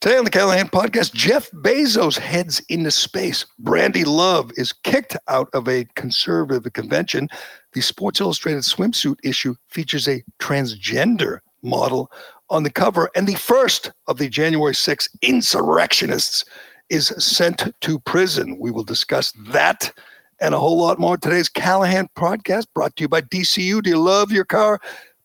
Today 0.00 0.16
on 0.16 0.24
the 0.24 0.30
Callahan 0.30 0.68
podcast, 0.68 1.12
Jeff 1.12 1.50
Bezos 1.50 2.16
heads 2.16 2.62
into 2.70 2.90
space. 2.90 3.44
Brandi 3.62 4.06
Love 4.06 4.50
is 4.56 4.72
kicked 4.72 5.14
out 5.28 5.50
of 5.52 5.68
a 5.68 5.84
conservative 5.94 6.72
convention. 6.72 7.28
The 7.74 7.82
Sports 7.82 8.18
Illustrated 8.18 8.62
swimsuit 8.62 9.16
issue 9.22 9.56
features 9.68 10.08
a 10.08 10.24
transgender 10.38 11.40
model 11.62 12.10
on 12.48 12.62
the 12.62 12.70
cover, 12.70 13.10
and 13.14 13.26
the 13.26 13.34
first 13.34 13.92
of 14.06 14.16
the 14.16 14.30
January 14.30 14.74
6 14.74 15.06
insurrectionists 15.20 16.46
is 16.88 17.08
sent 17.18 17.70
to 17.82 17.98
prison. 18.00 18.58
We 18.58 18.70
will 18.70 18.84
discuss 18.84 19.32
that 19.48 19.92
and 20.40 20.54
a 20.54 20.58
whole 20.58 20.78
lot 20.78 20.98
more. 20.98 21.18
Today's 21.18 21.50
Callahan 21.50 22.08
podcast 22.16 22.68
brought 22.74 22.96
to 22.96 23.02
you 23.02 23.08
by 23.08 23.20
DCU. 23.20 23.82
Do 23.82 23.90
you 23.90 23.98
love 23.98 24.32
your 24.32 24.46
car? 24.46 24.80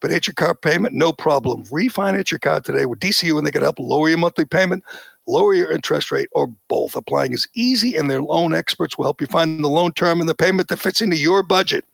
But 0.06 0.28
your 0.28 0.36
car 0.36 0.54
payment, 0.54 0.94
no 0.94 1.12
problem. 1.12 1.64
Refinance 1.64 2.30
your 2.30 2.38
car 2.38 2.62
today 2.62 2.86
with 2.86 3.00
DCU 3.00 3.40
and 3.40 3.48
they 3.48 3.50
can 3.50 3.64
help 3.64 3.80
lower 3.80 4.08
your 4.08 4.20
monthly 4.20 4.46
payment, 4.46 4.84
lower 5.26 5.56
your 5.56 5.72
interest 5.72 6.12
rate, 6.12 6.30
or 6.34 6.46
both. 6.68 6.96
Applying 6.96 7.34
is 7.34 7.48
easy 7.56 7.96
and 7.96 8.08
their 8.08 8.22
loan 8.22 8.54
experts 8.54 9.00
will 9.00 9.06
help 9.06 9.20
you 9.20 9.26
find 9.26 9.64
the 9.64 9.68
loan 9.68 9.94
term 9.94 10.20
and 10.20 10.30
the 10.30 10.36
payment 10.36 10.68
that 10.68 10.78
fits 10.78 11.02
into 11.02 11.18
your 11.18 11.42
budget. 11.42 11.86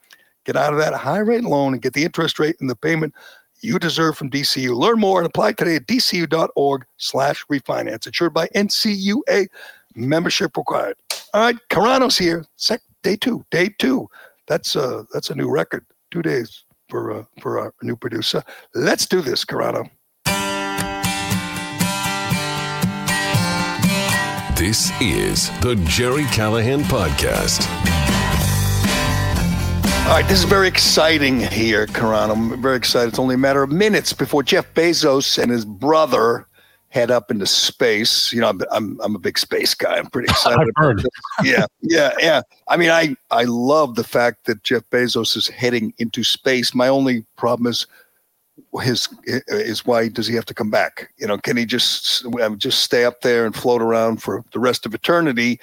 Get 0.43 0.57
out 0.57 0.73
of 0.73 0.79
that 0.79 0.93
high 0.93 1.19
rate 1.19 1.45
loan 1.45 1.71
and 1.71 1.81
get 1.81 1.93
the 1.93 2.03
interest 2.03 2.37
rate 2.37 2.57
and 2.59 2.69
the 2.69 2.75
payment 2.75 3.13
you 3.61 3.79
deserve 3.79 4.17
from 4.17 4.29
DCU. 4.29 4.75
Learn 4.75 4.99
more 4.99 5.19
and 5.19 5.25
apply 5.25 5.53
today 5.53 5.77
at 5.77 5.87
dcu.org 5.87 6.85
slash 6.97 7.45
refinance. 7.49 8.05
Insured 8.07 8.33
by 8.33 8.49
NCUA. 8.49 9.47
Membership 9.95 10.57
required. 10.57 10.97
All 11.33 11.43
right, 11.43 11.55
Carano's 11.69 12.17
here. 12.17 12.43
Sec 12.57 12.81
day 13.03 13.15
two. 13.15 13.45
Day 13.51 13.69
two. 13.79 14.09
That's 14.47 14.75
uh 14.75 15.03
that's 15.13 15.29
a 15.29 15.35
new 15.35 15.49
record. 15.49 15.85
Two 16.11 16.21
days 16.21 16.65
for 16.91 17.11
uh, 17.11 17.23
for 17.39 17.57
our 17.57 17.73
new 17.81 17.95
producer. 17.95 18.43
Let's 18.75 19.07
do 19.07 19.21
this, 19.21 19.45
Carano. 19.45 19.89
This 24.55 24.91
is 25.01 25.49
the 25.61 25.75
Jerry 25.87 26.25
Callahan 26.25 26.81
Podcast. 26.81 27.67
All 30.05 30.17
right, 30.17 30.27
this 30.27 30.39
is 30.39 30.43
very 30.43 30.67
exciting 30.67 31.39
here, 31.39 31.87
Carano. 31.87 32.33
I'm 32.33 32.61
very 32.61 32.75
excited. 32.75 33.09
It's 33.09 33.19
only 33.19 33.35
a 33.35 33.37
matter 33.37 33.63
of 33.63 33.71
minutes 33.71 34.11
before 34.11 34.43
Jeff 34.43 34.71
Bezos 34.73 35.41
and 35.41 35.49
his 35.49 35.63
brother 35.63 36.45
head 36.91 37.09
up 37.09 37.31
into 37.31 37.45
space. 37.47 38.31
You 38.31 38.41
know, 38.41 38.49
I'm 38.49 38.61
I'm, 38.71 38.99
I'm 39.01 39.15
a 39.15 39.19
big 39.19 39.39
space 39.39 39.73
guy. 39.73 39.97
I'm 39.97 40.07
pretty 40.07 40.29
excited. 40.29 40.59
I've 40.61 40.67
heard. 40.75 41.03
yeah, 41.43 41.65
yeah, 41.81 42.11
yeah. 42.19 42.41
I 42.67 42.77
mean, 42.77 42.89
I 42.89 43.15
I 43.31 43.45
love 43.45 43.95
the 43.95 44.03
fact 44.03 44.45
that 44.45 44.63
Jeff 44.63 44.83
Bezos 44.91 45.35
is 45.35 45.47
heading 45.47 45.93
into 45.97 46.23
space. 46.23 46.75
My 46.75 46.87
only 46.87 47.25
problem 47.37 47.67
is 47.67 47.87
his 48.81 49.07
is 49.25 49.85
why 49.85 50.09
does 50.09 50.27
he 50.27 50.35
have 50.35 50.45
to 50.45 50.53
come 50.53 50.69
back? 50.69 51.11
You 51.17 51.27
know, 51.27 51.37
can 51.37 51.57
he 51.57 51.65
just 51.65 52.25
just 52.57 52.83
stay 52.83 53.05
up 53.05 53.21
there 53.21 53.45
and 53.45 53.55
float 53.55 53.81
around 53.81 54.21
for 54.21 54.43
the 54.51 54.59
rest 54.59 54.85
of 54.85 54.93
eternity? 54.93 55.59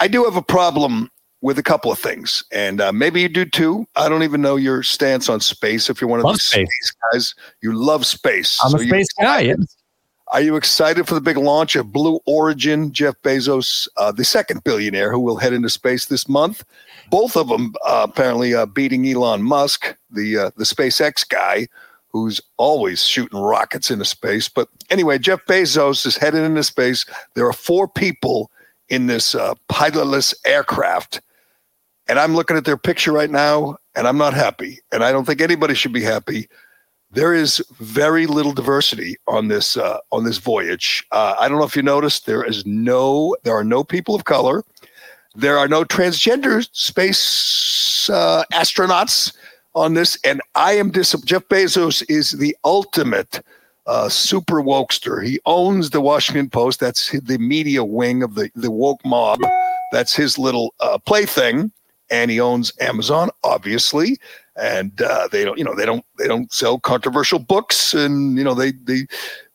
I 0.00 0.08
do 0.08 0.24
have 0.24 0.36
a 0.36 0.42
problem 0.42 1.10
with 1.42 1.58
a 1.58 1.62
couple 1.62 1.90
of 1.92 1.98
things, 1.98 2.44
and 2.52 2.80
uh, 2.80 2.92
maybe 2.92 3.20
you 3.20 3.28
do 3.28 3.44
too. 3.44 3.84
I 3.96 4.08
don't 4.08 4.22
even 4.22 4.40
know 4.40 4.56
your 4.56 4.82
stance 4.82 5.28
on 5.28 5.40
space. 5.40 5.90
If 5.90 6.00
you're 6.00 6.08
one 6.08 6.20
of 6.20 6.24
Love 6.24 6.36
these 6.36 6.42
space. 6.42 6.68
space 6.68 6.92
guys, 7.12 7.34
you 7.62 7.72
love 7.72 8.06
space. 8.06 8.58
I'm 8.64 8.70
So 8.70 8.78
a 8.78 8.84
space 8.86 9.12
guy. 9.20 9.40
yes. 9.40 9.76
Are 10.32 10.40
you 10.40 10.56
excited 10.56 11.06
for 11.06 11.14
the 11.14 11.20
big 11.20 11.36
launch 11.36 11.76
of 11.76 11.92
Blue 11.92 12.18
Origin? 12.24 12.90
Jeff 12.90 13.14
Bezos, 13.22 13.86
uh, 13.98 14.10
the 14.10 14.24
second 14.24 14.64
billionaire 14.64 15.12
who 15.12 15.20
will 15.20 15.36
head 15.36 15.52
into 15.52 15.68
space 15.68 16.06
this 16.06 16.26
month. 16.26 16.64
Both 17.10 17.36
of 17.36 17.48
them 17.48 17.74
uh, 17.84 18.06
apparently 18.08 18.54
uh, 18.54 18.64
beating 18.64 19.06
Elon 19.06 19.42
Musk, 19.42 19.94
the 20.10 20.38
uh, 20.38 20.50
the 20.56 20.64
SpaceX 20.64 21.28
guy, 21.28 21.68
who's 22.08 22.40
always 22.56 23.04
shooting 23.04 23.38
rockets 23.38 23.90
into 23.90 24.06
space. 24.06 24.48
But 24.48 24.68
anyway, 24.88 25.18
Jeff 25.18 25.44
Bezos 25.44 26.06
is 26.06 26.16
headed 26.16 26.42
into 26.42 26.64
space. 26.64 27.04
There 27.34 27.46
are 27.46 27.52
four 27.52 27.86
people 27.86 28.50
in 28.88 29.08
this 29.08 29.34
uh, 29.34 29.52
pilotless 29.70 30.34
aircraft, 30.46 31.20
and 32.08 32.18
I'm 32.18 32.34
looking 32.34 32.56
at 32.56 32.64
their 32.64 32.78
picture 32.78 33.12
right 33.12 33.30
now, 33.30 33.76
and 33.94 34.08
I'm 34.08 34.18
not 34.18 34.32
happy. 34.32 34.78
And 34.92 35.04
I 35.04 35.12
don't 35.12 35.26
think 35.26 35.42
anybody 35.42 35.74
should 35.74 35.92
be 35.92 36.02
happy 36.02 36.48
there 37.12 37.34
is 37.34 37.62
very 37.78 38.26
little 38.26 38.52
diversity 38.52 39.16
on 39.28 39.48
this 39.48 39.76
uh, 39.76 39.98
on 40.10 40.24
this 40.24 40.38
voyage. 40.38 41.06
Uh, 41.12 41.34
I 41.38 41.48
don't 41.48 41.58
know 41.58 41.64
if 41.64 41.76
you 41.76 41.82
noticed. 41.82 42.26
There 42.26 42.44
is 42.44 42.64
no. 42.66 43.36
There 43.44 43.54
are 43.54 43.64
no 43.64 43.84
people 43.84 44.14
of 44.14 44.24
color. 44.24 44.64
There 45.34 45.58
are 45.58 45.68
no 45.68 45.84
transgender 45.84 46.66
space 46.72 48.08
uh, 48.10 48.44
astronauts 48.52 49.34
on 49.74 49.94
this, 49.94 50.18
and 50.24 50.40
I 50.54 50.72
am 50.72 50.90
dis. 50.90 51.14
Jeff 51.24 51.46
Bezos 51.48 52.02
is 52.08 52.32
the 52.32 52.56
ultimate 52.64 53.42
uh, 53.86 54.08
super 54.08 54.62
wokester. 54.62 55.24
He 55.24 55.38
owns 55.44 55.90
the 55.90 56.00
Washington 56.00 56.48
Post. 56.48 56.80
That's 56.80 57.10
the 57.10 57.38
media 57.38 57.84
wing 57.84 58.22
of 58.22 58.34
the 58.36 58.50
the 58.54 58.70
woke 58.70 59.04
mob. 59.04 59.38
That's 59.92 60.14
his 60.14 60.38
little 60.38 60.74
uh, 60.80 60.96
plaything, 60.98 61.72
and 62.10 62.30
he 62.30 62.40
owns 62.40 62.72
Amazon, 62.80 63.28
obviously 63.44 64.18
and 64.56 65.00
uh, 65.02 65.28
they 65.30 65.44
don't 65.44 65.58
you 65.58 65.64
know 65.64 65.74
they 65.74 65.86
don't 65.86 66.04
they 66.18 66.26
don't 66.26 66.52
sell 66.52 66.78
controversial 66.78 67.38
books 67.38 67.94
and 67.94 68.36
you 68.36 68.44
know 68.44 68.54
they 68.54 68.72
they 68.72 69.06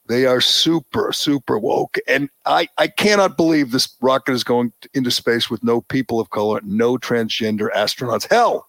they 0.07 0.25
are 0.25 0.41
super 0.41 1.11
super 1.11 1.57
woke. 1.59 1.97
And 2.07 2.29
i 2.45 2.67
i 2.77 2.87
cannot 2.87 3.37
believe 3.37 3.71
this 3.71 3.93
rocket 4.01 4.31
is 4.33 4.43
going 4.43 4.73
into 4.93 5.11
space 5.11 5.49
with 5.49 5.63
no 5.63 5.81
people 5.81 6.19
of 6.19 6.29
color 6.29 6.61
no 6.63 6.97
transgender 6.97 7.69
astronauts. 7.73 8.27
Hell 8.29 8.67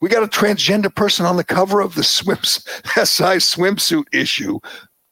we 0.00 0.08
got 0.08 0.22
a 0.22 0.26
transgender 0.26 0.94
person 0.94 1.26
on 1.26 1.36
the 1.36 1.44
cover 1.44 1.80
of 1.80 1.94
the 1.94 2.04
swims 2.16 2.64
si 2.84 3.38
swimsuit 3.38 4.04
issue 4.12 4.58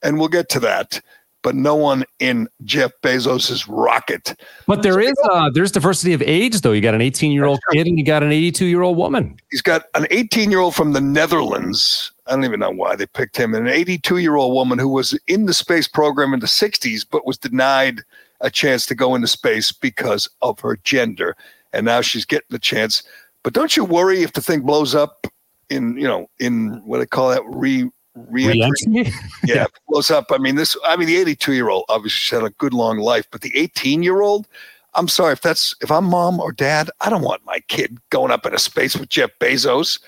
and 0.03 0.19
we'll 0.19 0.29
get 0.29 0.49
to 0.49 0.61
that 0.61 1.01
but 1.43 1.55
no 1.55 1.75
one 1.75 2.05
in 2.19 2.49
jeff 2.65 2.91
bezos's 3.03 3.69
rocket 3.69 4.35
But 4.67 4.83
there 4.83 5.01
is 5.01 5.15
uh, 5.31 5.51
there's 5.55 5.73
diversity 5.73 6.13
of 6.13 6.23
age 6.23 6.61
though. 6.61 6.73
You 6.73 6.81
got 6.81 6.95
an 6.95 7.01
18 7.01 7.33
year 7.33 7.45
old 7.45 7.61
kid 7.73 7.87
and 7.87 7.99
you 7.99 8.05
got 8.05 8.23
an 8.23 8.33
82 8.33 8.67
year 8.67 8.83
old 8.83 8.97
woman. 8.97 9.37
he's 9.51 9.63
got 9.63 9.85
an 9.95 10.07
18 10.11 10.51
year 10.51 10.61
old 10.61 10.75
from 10.75 10.93
the 10.93 11.01
Netherlands. 11.01 12.13
I 12.27 12.33
don't 12.33 12.45
even 12.45 12.61
know 12.61 12.71
why 12.71 12.95
they 12.97 13.07
picked 13.07 13.37
him, 13.37 13.55
and 13.55 13.67
an 13.67 13.73
82 13.73 14.19
year 14.19 14.37
old 14.37 14.53
woman 14.53 14.79
who 14.79 14.89
was 14.89 15.19
in 15.29 15.47
the 15.47 15.55
space 15.55 15.89
program 15.89 16.35
in 16.35 16.41
the 16.41 16.47
60s, 16.47 17.07
but 17.11 17.27
was 17.27 17.39
denied 17.39 18.03
a 18.41 18.51
chance 18.51 18.85
to 18.87 18.95
go 18.95 19.15
into 19.15 19.27
space 19.29 19.73
because 19.73 20.29
of 20.43 20.61
her 20.61 20.77
gender. 20.85 21.37
And 21.73 21.87
now 21.87 22.01
she's 22.03 22.25
getting 22.25 22.47
the 22.51 22.59
chance. 22.59 23.03
But 23.43 23.53
don't 23.53 23.77
you 23.77 23.85
worry 23.85 24.23
if 24.23 24.33
the 24.35 24.43
thing 24.43 24.61
blows 24.61 24.95
up 24.95 25.27
in, 25.71 25.97
you 25.97 26.07
know, 26.07 26.29
in 26.39 26.83
what 26.85 26.99
they 26.99 27.07
call 27.07 27.31
that 27.31 27.43
re 27.47 27.89
re-entry. 28.29 29.13
Yeah, 29.45 29.67
blows 29.89 30.11
up. 30.11 30.27
I 30.31 30.39
mean, 30.39 30.57
this. 30.57 30.77
I 30.85 30.97
mean, 30.97 31.07
the 31.07 31.17
82 31.17 31.53
year 31.55 31.69
old 31.71 31.85
obviously 31.89 32.39
had 32.39 32.47
a 32.47 32.51
good 32.51 32.75
long 32.75 32.99
life, 32.99 33.27
but 33.31 33.41
the 33.41 33.57
18 33.57 34.03
year 34.03 34.21
old. 34.21 34.47
I'm 34.95 35.07
sorry 35.07 35.33
if 35.33 35.43
that's 35.43 35.77
if 35.81 35.91
I'm 35.93 36.05
mom 36.07 36.41
or 36.41 36.51
dad, 36.51 36.91
I 37.01 37.11
don't 37.11 37.23
want 37.23 37.45
my 37.45 37.61
kid 37.69 37.99
going 38.11 38.33
up 38.33 38.47
into 38.47 38.59
space 38.59 38.97
with 38.97 39.09
Jeff 39.11 39.31
Bezos. 39.39 40.01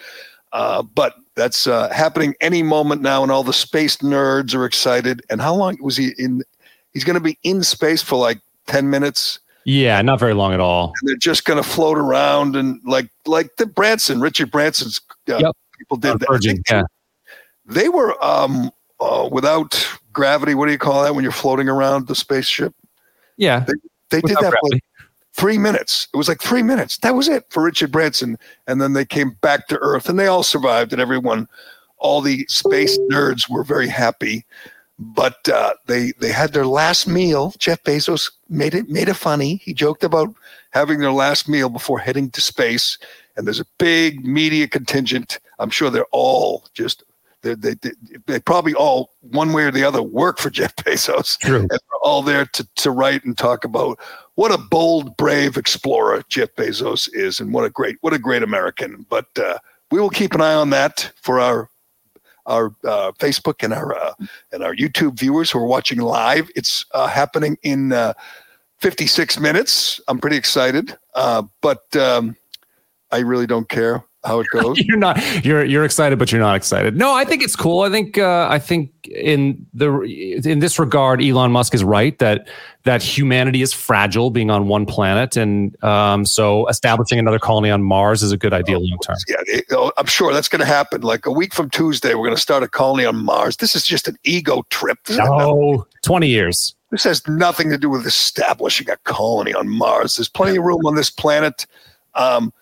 Uh, 0.52 0.82
but 0.82 1.14
that's 1.36 1.66
uh, 1.66 1.88
happening 1.90 2.34
any 2.40 2.62
moment 2.62 3.02
now, 3.02 3.22
and 3.22 3.30
all 3.30 3.44
the 3.44 3.52
space 3.52 3.98
nerds 3.98 4.54
are 4.54 4.64
excited. 4.64 5.22
And 5.30 5.40
how 5.40 5.54
long 5.54 5.76
was 5.80 5.96
he 5.96 6.12
in? 6.18 6.42
He's 6.92 7.04
going 7.04 7.14
to 7.14 7.20
be 7.20 7.38
in 7.44 7.62
space 7.62 8.02
for 8.02 8.16
like 8.16 8.40
10 8.66 8.90
minutes. 8.90 9.38
Yeah, 9.64 10.00
not 10.02 10.18
very 10.18 10.34
long 10.34 10.52
at 10.52 10.60
all. 10.60 10.92
And 11.00 11.08
they're 11.08 11.16
just 11.16 11.44
going 11.44 11.62
to 11.62 11.68
float 11.68 11.98
around 11.98 12.56
and 12.56 12.80
like 12.84 13.10
like 13.26 13.56
the 13.56 13.66
Branson, 13.66 14.20
Richard 14.20 14.50
Branson's 14.50 15.00
uh, 15.28 15.36
Yep. 15.38 15.56
people 15.78 15.96
did 15.98 16.18
that. 16.18 16.28
Virgin, 16.28 16.62
yeah. 16.68 16.82
They 17.66 17.88
were 17.88 18.22
um, 18.24 18.70
uh, 19.00 19.28
without 19.30 19.86
gravity. 20.12 20.54
What 20.54 20.66
do 20.66 20.72
you 20.72 20.78
call 20.78 21.02
that 21.02 21.14
when 21.14 21.22
you're 21.22 21.32
floating 21.32 21.68
around 21.68 22.06
the 22.06 22.14
spaceship? 22.14 22.74
Yeah. 23.36 23.64
They 24.10 24.20
did 24.20 24.24
without 24.24 24.42
that 24.42 24.52
for 24.60 24.68
like 24.70 24.84
three 25.32 25.58
minutes. 25.58 26.08
It 26.12 26.16
was 26.16 26.28
like 26.28 26.40
three 26.40 26.62
minutes. 26.62 26.98
That 26.98 27.14
was 27.14 27.28
it 27.28 27.44
for 27.48 27.62
Richard 27.62 27.92
Branson. 27.92 28.38
And 28.66 28.80
then 28.80 28.92
they 28.92 29.04
came 29.04 29.30
back 29.40 29.68
to 29.68 29.78
Earth 29.78 30.08
and 30.08 30.18
they 30.18 30.26
all 30.26 30.42
survived. 30.42 30.92
And 30.92 31.00
everyone, 31.00 31.48
all 31.98 32.20
the 32.20 32.44
space 32.48 32.98
nerds 33.10 33.48
were 33.48 33.64
very 33.64 33.88
happy. 33.88 34.44
But 34.98 35.48
uh, 35.48 35.74
they 35.86 36.12
they 36.18 36.30
had 36.30 36.52
their 36.52 36.66
last 36.66 37.08
meal. 37.08 37.54
Jeff 37.58 37.82
Bezos 37.84 38.30
made 38.50 38.74
it 38.74 38.90
made 38.90 39.08
it 39.08 39.14
funny. 39.14 39.56
He 39.56 39.72
joked 39.72 40.04
about 40.04 40.34
having 40.72 40.98
their 40.98 41.12
last 41.12 41.48
meal 41.48 41.70
before 41.70 41.98
heading 41.98 42.30
to 42.32 42.40
space. 42.42 42.98
And 43.36 43.46
there's 43.46 43.60
a 43.60 43.66
big 43.78 44.26
media 44.26 44.68
contingent. 44.68 45.38
I'm 45.58 45.70
sure 45.70 45.88
they're 45.88 46.04
all 46.12 46.66
just 46.74 47.02
they 47.42 47.54
they, 47.54 47.74
they, 48.26 48.40
probably 48.40 48.74
all 48.74 49.10
one 49.20 49.52
way 49.52 49.64
or 49.64 49.70
the 49.70 49.84
other 49.84 50.02
work 50.02 50.38
for 50.38 50.50
Jeff 50.58 50.74
Bezos 50.76 51.38
True. 51.38 51.60
and 51.60 51.70
we're 51.70 51.98
all 52.02 52.22
there 52.22 52.46
to, 52.46 52.68
to 52.76 52.90
write 52.90 53.24
and 53.24 53.36
talk 53.36 53.64
about 53.64 53.98
what 54.34 54.52
a 54.52 54.58
bold, 54.58 55.16
brave 55.16 55.56
explorer 55.56 56.22
Jeff 56.28 56.54
Bezos 56.54 57.10
is, 57.12 57.40
and 57.40 57.52
what 57.52 57.64
a 57.64 57.70
great, 57.70 57.98
what 58.00 58.14
a 58.14 58.18
great 58.18 58.42
American. 58.42 59.04
But 59.10 59.26
uh, 59.38 59.58
we 59.90 60.00
will 60.00 60.10
keep 60.10 60.34
an 60.34 60.40
eye 60.40 60.54
on 60.54 60.70
that 60.70 61.12
for 61.16 61.40
our 61.40 61.68
our 62.46 62.74
uh, 62.84 63.12
Facebook 63.18 63.62
and 63.62 63.72
our 63.72 63.94
uh, 63.94 64.14
and 64.52 64.62
our 64.62 64.74
YouTube 64.74 65.18
viewers 65.18 65.50
who 65.50 65.58
are 65.58 65.66
watching 65.66 65.98
live. 65.98 66.50
It's 66.56 66.84
uh, 66.92 67.06
happening 67.06 67.58
in 67.62 67.92
uh, 67.92 68.14
56 68.78 69.38
minutes. 69.38 70.00
I'm 70.08 70.18
pretty 70.18 70.36
excited, 70.36 70.96
uh, 71.14 71.42
but 71.60 71.94
um, 71.96 72.36
I 73.10 73.18
really 73.18 73.46
don't 73.46 73.68
care 73.68 74.04
how 74.24 74.40
it 74.40 74.46
goes. 74.52 74.78
you're 74.86 74.98
not 74.98 75.18
you're 75.44 75.64
you're 75.64 75.84
excited 75.84 76.18
but 76.18 76.30
you're 76.30 76.40
not 76.40 76.54
excited 76.56 76.96
no 76.96 77.14
i 77.14 77.24
think 77.24 77.42
it's 77.42 77.56
cool 77.56 77.80
i 77.80 77.90
think 77.90 78.18
uh, 78.18 78.46
i 78.50 78.58
think 78.58 78.90
in 79.08 79.66
the 79.72 80.00
in 80.44 80.58
this 80.58 80.78
regard 80.78 81.22
elon 81.22 81.50
musk 81.50 81.74
is 81.74 81.82
right 81.82 82.18
that 82.18 82.48
that 82.84 83.02
humanity 83.02 83.62
is 83.62 83.72
fragile 83.72 84.30
being 84.30 84.50
on 84.50 84.68
one 84.68 84.84
planet 84.86 85.36
and 85.36 85.82
um, 85.82 86.24
so 86.26 86.66
establishing 86.68 87.18
another 87.18 87.38
colony 87.38 87.70
on 87.70 87.82
mars 87.82 88.22
is 88.22 88.32
a 88.32 88.36
good 88.36 88.52
idea 88.52 88.78
long 88.78 88.98
term 89.02 89.16
Yeah, 89.28 89.36
it- 89.46 89.64
oh, 89.72 89.92
I'm 89.96 90.06
sure 90.06 90.32
that's 90.32 90.48
going 90.48 90.60
to 90.60 90.66
happen. 90.66 91.02
Like 91.02 91.26
a 91.26 91.30
week 91.30 91.54
from 91.54 91.70
Tuesday, 91.70 92.14
we're 92.14 92.24
going 92.24 92.34
to 92.36 92.40
start 92.40 92.62
a 92.62 92.68
colony 92.68 93.04
on 93.04 93.16
Mars. 93.24 93.56
This 93.58 93.74
is 93.76 93.84
just 93.84 94.08
an 94.08 94.16
ego 94.24 94.62
trip. 94.70 94.98
This, 95.04 95.18
no 95.18 95.86
20 96.02 96.28
years 96.28 96.74
this 96.90 97.04
has 97.04 97.26
nothing 97.28 97.70
to 97.70 97.78
do 97.78 97.88
with 97.88 98.04
establishing 98.06 98.90
a 98.90 98.96
colony 99.04 99.54
on 99.54 99.68
Mars. 99.68 100.16
There's 100.16 100.28
plenty 100.28 100.56
of 100.56 100.64
room 100.64 100.84
on 100.84 100.96
this 100.96 101.08
planet. 101.10 101.66
Um, 102.14 102.52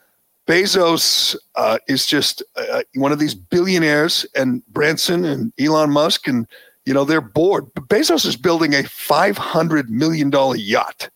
Bezos 0.49 1.37
uh, 1.57 1.79
is 1.89 2.07
just 2.07 2.43
uh, 2.57 2.83
one 2.95 3.13
of 3.13 3.19
these 3.19 3.35
billionaires, 3.35 4.25
and 4.35 4.67
Branson 4.69 5.27
and 5.27 5.53
Elon 5.61 5.91
Musk, 5.91 6.27
and 6.27 6.47
you 6.87 6.95
know 6.95 7.05
they're 7.05 7.21
bored. 7.21 7.67
But 7.75 7.89
Bezos 7.89 8.25
is 8.25 8.35
building 8.35 8.75
a 8.75 8.83
500 8.85 9.91
million 9.91 10.31
dollar 10.31 10.57
yacht, 10.57 11.11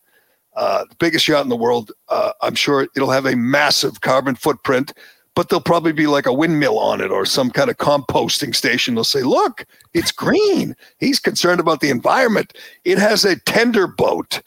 uh, 0.55 0.85
the 0.87 0.95
biggest 0.97 1.27
yacht 1.27 1.43
in 1.43 1.49
the 1.49 1.55
world. 1.55 1.91
Uh, 2.09 2.33
I'm 2.43 2.53
sure 2.53 2.87
it'll 2.95 3.09
have 3.09 3.25
a 3.25 3.35
massive 3.35 4.01
carbon 4.01 4.35
footprint, 4.35 4.93
but 5.33 5.49
there'll 5.49 5.61
probably 5.61 5.93
be 5.93 6.05
like 6.05 6.27
a 6.27 6.33
windmill 6.33 6.77
on 6.77 7.01
it 7.01 7.09
or 7.09 7.25
some 7.25 7.49
kind 7.49 7.71
of 7.71 7.77
composting 7.77 8.53
station. 8.53 8.93
They'll 8.93 9.03
say, 9.03 9.23
"Look, 9.23 9.65
it's 9.95 10.11
green." 10.11 10.75
He's 10.99 11.19
concerned 11.19 11.59
about 11.59 11.79
the 11.79 11.89
environment. 11.89 12.53
It 12.85 12.99
has 12.99 13.25
a 13.25 13.39
tender 13.39 13.87
boat 13.87 14.41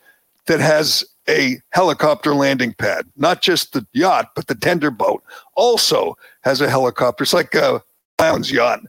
that 0.47 0.61
has 0.61 1.05
a 1.29 1.61
helicopter 1.71 2.35
landing 2.35 2.75
pad, 2.75 3.07
not 3.17 3.43
just 3.43 3.73
the 3.73 3.87
yacht, 3.93 4.31
but 4.35 4.47
the 4.47 4.55
tender 4.55 4.91
boat 4.91 5.23
also 5.55 6.17
has 6.43 6.61
a 6.61 6.71
helicopter. 6.71 7.25
It's 7.25 7.33
like 7.33 7.55
uh, 7.55 7.81
Allen's 8.19 8.51
yacht. 8.51 8.81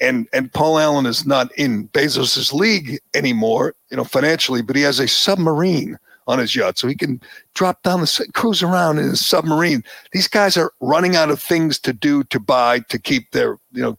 And 0.00 0.28
and 0.32 0.52
Paul 0.52 0.78
Allen 0.78 1.06
is 1.06 1.26
not 1.26 1.50
in 1.56 1.88
Bezos's 1.88 2.52
league 2.52 3.00
anymore, 3.14 3.74
you 3.90 3.96
know, 3.96 4.04
financially, 4.04 4.62
but 4.62 4.76
he 4.76 4.82
has 4.82 5.00
a 5.00 5.08
submarine 5.08 5.98
on 6.28 6.38
his 6.38 6.54
yacht, 6.54 6.78
so 6.78 6.86
he 6.86 6.94
can 6.94 7.20
drop 7.54 7.82
down 7.82 8.00
the 8.00 8.26
cruise 8.34 8.62
around 8.62 8.98
in 8.98 9.08
his 9.08 9.26
submarine. 9.26 9.82
These 10.12 10.28
guys 10.28 10.56
are 10.56 10.72
running 10.80 11.16
out 11.16 11.30
of 11.30 11.42
things 11.42 11.80
to 11.80 11.92
do, 11.92 12.22
to 12.24 12.38
buy, 12.38 12.80
to 12.90 12.98
keep 12.98 13.30
their, 13.30 13.56
you 13.72 13.82
know, 13.82 13.98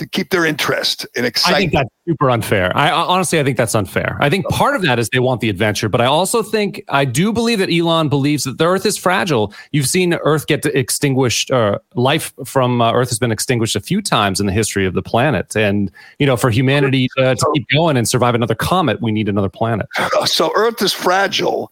to 0.00 0.08
keep 0.08 0.30
their 0.30 0.46
interest 0.46 1.06
and 1.14 1.26
I 1.26 1.30
think 1.58 1.72
that's 1.72 1.90
super 2.08 2.30
unfair. 2.30 2.74
I 2.74 2.90
honestly, 2.90 3.38
I 3.38 3.44
think 3.44 3.58
that's 3.58 3.74
unfair. 3.74 4.16
I 4.18 4.30
think 4.30 4.48
part 4.48 4.74
of 4.74 4.80
that 4.82 4.98
is 4.98 5.10
they 5.10 5.18
want 5.18 5.42
the 5.42 5.50
adventure, 5.50 5.90
but 5.90 6.00
I 6.00 6.06
also 6.06 6.42
think 6.42 6.82
I 6.88 7.04
do 7.04 7.34
believe 7.34 7.58
that 7.58 7.70
Elon 7.70 8.08
believes 8.08 8.44
that 8.44 8.56
the 8.56 8.64
Earth 8.64 8.86
is 8.86 8.96
fragile. 8.96 9.52
You've 9.72 9.86
seen 9.86 10.14
Earth 10.14 10.46
get 10.46 10.64
extinguished, 10.64 11.50
or 11.50 11.82
life 11.94 12.32
from 12.46 12.80
uh, 12.80 12.92
Earth 12.92 13.10
has 13.10 13.18
been 13.18 13.30
extinguished 13.30 13.76
a 13.76 13.80
few 13.80 14.00
times 14.00 14.40
in 14.40 14.46
the 14.46 14.52
history 14.52 14.86
of 14.86 14.94
the 14.94 15.02
planet, 15.02 15.54
and 15.54 15.92
you 16.18 16.24
know, 16.24 16.36
for 16.38 16.48
humanity 16.48 17.08
to, 17.18 17.34
to 17.34 17.50
keep 17.54 17.66
going 17.74 17.98
and 17.98 18.08
survive 18.08 18.34
another 18.34 18.54
comet, 18.54 19.02
we 19.02 19.12
need 19.12 19.28
another 19.28 19.50
planet. 19.50 19.86
Uh, 19.98 20.24
so 20.24 20.50
Earth 20.56 20.80
is 20.80 20.94
fragile, 20.94 21.70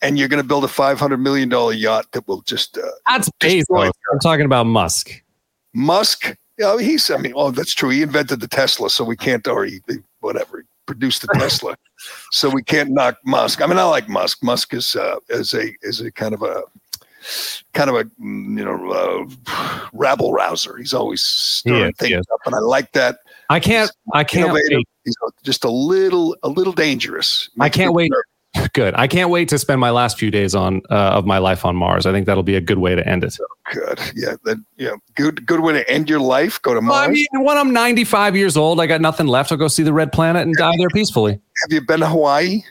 and 0.00 0.18
you're 0.18 0.28
going 0.28 0.42
to 0.42 0.48
build 0.48 0.64
a 0.64 0.68
500 0.68 1.18
million 1.18 1.50
dollar 1.50 1.74
yacht 1.74 2.10
that 2.12 2.26
will 2.26 2.40
just 2.42 2.78
uh, 2.78 2.82
That's 3.06 3.28
Bezos. 3.38 3.92
I'm 4.10 4.18
talking 4.20 4.46
about 4.46 4.64
Musk. 4.64 5.22
Musk. 5.74 6.34
Yeah, 6.58 6.78
he's. 6.78 7.10
I 7.10 7.18
mean, 7.18 7.32
oh, 7.36 7.50
that's 7.50 7.74
true. 7.74 7.90
He 7.90 8.02
invented 8.02 8.40
the 8.40 8.48
Tesla, 8.48 8.88
so 8.90 9.04
we 9.04 9.16
can't. 9.16 9.46
Or 9.46 9.64
he, 9.64 9.80
whatever, 10.20 10.58
he 10.58 10.64
produced 10.86 11.22
the 11.22 11.28
Tesla, 11.34 11.76
so 12.32 12.48
we 12.48 12.62
can't 12.62 12.90
knock 12.90 13.18
Musk. 13.24 13.60
I 13.60 13.66
mean, 13.66 13.78
I 13.78 13.84
like 13.84 14.08
Musk. 14.08 14.42
Musk 14.42 14.72
is 14.72 14.96
uh, 14.96 15.16
is 15.28 15.52
a 15.54 15.74
is 15.82 16.00
a 16.00 16.10
kind 16.10 16.34
of 16.34 16.42
a 16.42 16.62
kind 17.74 17.90
of 17.90 17.96
a 17.96 18.10
you 18.18 18.64
know 18.64 19.28
uh, 19.46 19.86
rabble 19.92 20.32
rouser. 20.32 20.76
He's 20.76 20.94
always 20.94 21.22
stirring 21.22 21.92
things 21.94 22.10
yes. 22.10 22.24
up, 22.32 22.40
and 22.46 22.54
I 22.54 22.58
like 22.58 22.92
that. 22.92 23.18
I 23.50 23.60
can't. 23.60 23.90
I 24.14 24.24
can't 24.24 24.52
wait. 24.52 24.86
He's 25.04 25.14
just 25.42 25.64
a 25.64 25.70
little 25.70 26.36
a 26.42 26.48
little 26.48 26.72
dangerous. 26.72 27.50
I 27.60 27.68
can't 27.68 27.92
wait. 27.92 28.10
nervous. 28.10 28.35
Good. 28.72 28.94
I 28.96 29.06
can't 29.06 29.30
wait 29.30 29.48
to 29.48 29.58
spend 29.58 29.80
my 29.80 29.90
last 29.90 30.18
few 30.18 30.30
days 30.30 30.54
on 30.54 30.82
uh, 30.90 30.94
of 30.94 31.26
my 31.26 31.38
life 31.38 31.64
on 31.64 31.76
Mars. 31.76 32.06
I 32.06 32.12
think 32.12 32.26
that'll 32.26 32.42
be 32.42 32.56
a 32.56 32.60
good 32.60 32.78
way 32.78 32.94
to 32.94 33.06
end 33.06 33.24
it. 33.24 33.36
Good. 33.72 34.00
Yeah. 34.14 34.36
That, 34.44 34.62
yeah. 34.76 34.92
Good. 35.14 35.46
Good 35.46 35.60
way 35.60 35.72
to 35.72 35.90
end 35.90 36.08
your 36.08 36.20
life. 36.20 36.60
Go 36.62 36.74
to 36.74 36.80
Well, 36.80 36.94
I 36.94 37.08
mean, 37.08 37.26
when 37.32 37.56
I'm 37.56 37.72
95 37.72 38.36
years 38.36 38.56
old, 38.56 38.80
I 38.80 38.86
got 38.86 39.00
nothing 39.00 39.26
left. 39.26 39.52
I'll 39.52 39.58
go 39.58 39.68
see 39.68 39.82
the 39.82 39.92
red 39.92 40.12
planet 40.12 40.42
and 40.42 40.54
die 40.56 40.74
there 40.78 40.88
peacefully. 40.90 41.32
Have 41.32 41.72
you 41.72 41.80
been 41.80 42.00
to 42.00 42.08
Hawaii? 42.08 42.62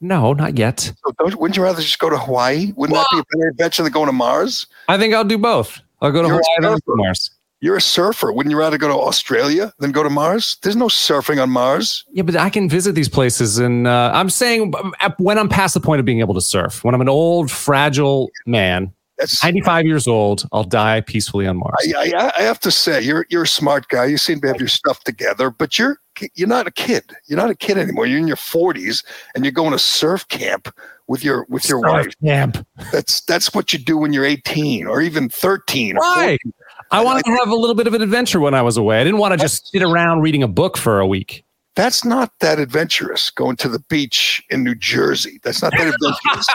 No, 0.00 0.32
not 0.32 0.58
yet. 0.58 0.80
So 0.80 1.12
don't, 1.18 1.34
wouldn't 1.36 1.56
you 1.56 1.62
rather 1.62 1.80
just 1.80 1.98
go 1.98 2.10
to 2.10 2.18
Hawaii? 2.18 2.72
Wouldn't 2.76 2.96
that 2.96 3.06
be 3.10 3.18
a 3.18 3.24
better 3.36 3.48
adventure 3.48 3.82
than 3.82 3.92
going 3.92 4.06
to 4.06 4.12
Mars? 4.12 4.66
I 4.88 4.98
think 4.98 5.14
I'll 5.14 5.24
do 5.24 5.38
both. 5.38 5.80
I'll 6.02 6.12
go 6.12 6.22
to 6.22 6.28
You're 6.28 6.42
Hawaii 6.58 6.72
and. 6.74 6.80
Mars. 6.86 7.30
You're 7.60 7.76
a 7.76 7.80
surfer. 7.80 8.32
Wouldn't 8.32 8.50
you 8.50 8.58
rather 8.58 8.76
go 8.78 8.88
to 8.88 8.94
Australia 8.94 9.72
than 9.78 9.90
go 9.90 10.02
to 10.02 10.10
Mars? 10.10 10.58
There's 10.62 10.76
no 10.76 10.86
surfing 10.88 11.42
on 11.42 11.48
Mars. 11.50 12.04
Yeah, 12.12 12.22
but 12.22 12.36
I 12.36 12.50
can 12.50 12.68
visit 12.68 12.94
these 12.94 13.08
places, 13.08 13.58
and 13.58 13.86
uh, 13.86 14.10
I'm 14.14 14.28
saying 14.30 14.74
uh, 15.00 15.10
when 15.18 15.38
I'm 15.38 15.48
past 15.48 15.74
the 15.74 15.80
point 15.80 15.98
of 16.00 16.04
being 16.04 16.20
able 16.20 16.34
to 16.34 16.40
surf, 16.42 16.84
when 16.84 16.94
I'm 16.94 17.00
an 17.00 17.08
old, 17.08 17.50
fragile 17.50 18.30
man, 18.44 18.92
That's 19.18 19.42
95 19.42 19.86
years 19.86 20.06
old, 20.06 20.46
I'll 20.52 20.64
die 20.64 21.00
peacefully 21.00 21.46
on 21.46 21.56
Mars. 21.56 21.74
I, 21.96 22.12
I, 22.16 22.32
I 22.38 22.42
have 22.42 22.60
to 22.60 22.70
say 22.70 23.00
you're 23.00 23.26
you're 23.30 23.44
a 23.44 23.48
smart 23.48 23.88
guy. 23.88 24.04
You 24.04 24.18
seem 24.18 24.40
to 24.42 24.48
have 24.48 24.58
your 24.58 24.68
stuff 24.68 25.02
together, 25.04 25.48
but 25.50 25.78
you're 25.78 25.98
you're 26.34 26.48
not 26.48 26.66
a 26.66 26.70
kid. 26.70 27.10
You're 27.26 27.38
not 27.38 27.50
a 27.50 27.54
kid 27.54 27.78
anymore. 27.78 28.04
You're 28.06 28.18
in 28.18 28.26
your 28.28 28.36
40s 28.36 29.04
and 29.34 29.44
you're 29.44 29.52
going 29.52 29.72
to 29.72 29.78
surf 29.78 30.26
camp 30.28 30.68
with 31.08 31.22
your 31.24 31.46
with 31.48 31.68
your 31.68 31.80
Surf 31.80 31.90
wife. 32.06 32.14
camp. 32.22 32.66
That's 32.92 33.20
that's 33.22 33.54
what 33.54 33.72
you 33.72 33.78
do 33.78 33.96
when 33.96 34.12
you're 34.12 34.24
18 34.24 34.86
or 34.86 35.00
even 35.00 35.28
13 35.30 35.96
or 35.96 36.00
Right. 36.00 36.38
14. 36.42 36.52
I 36.90 37.02
wanted 37.02 37.24
to 37.24 37.32
have 37.32 37.48
a 37.48 37.54
little 37.56 37.74
bit 37.74 37.86
of 37.86 37.94
an 37.94 38.02
adventure 38.02 38.40
when 38.40 38.54
I 38.54 38.62
was 38.62 38.76
away. 38.76 39.00
I 39.00 39.04
didn't 39.04 39.18
want 39.18 39.32
to 39.32 39.38
just 39.38 39.68
sit 39.68 39.82
around 39.82 40.20
reading 40.20 40.42
a 40.42 40.48
book 40.48 40.76
for 40.76 41.00
a 41.00 41.06
week. 41.06 41.44
That's 41.74 42.06
not 42.06 42.32
that 42.40 42.58
adventurous. 42.58 43.28
Going 43.28 43.56
to 43.56 43.68
the 43.68 43.80
beach 43.90 44.42
in 44.48 44.64
New 44.64 44.74
Jersey. 44.74 45.40
That's 45.42 45.60
not 45.60 45.72
that 45.76 45.92
adventurous. 45.92 46.46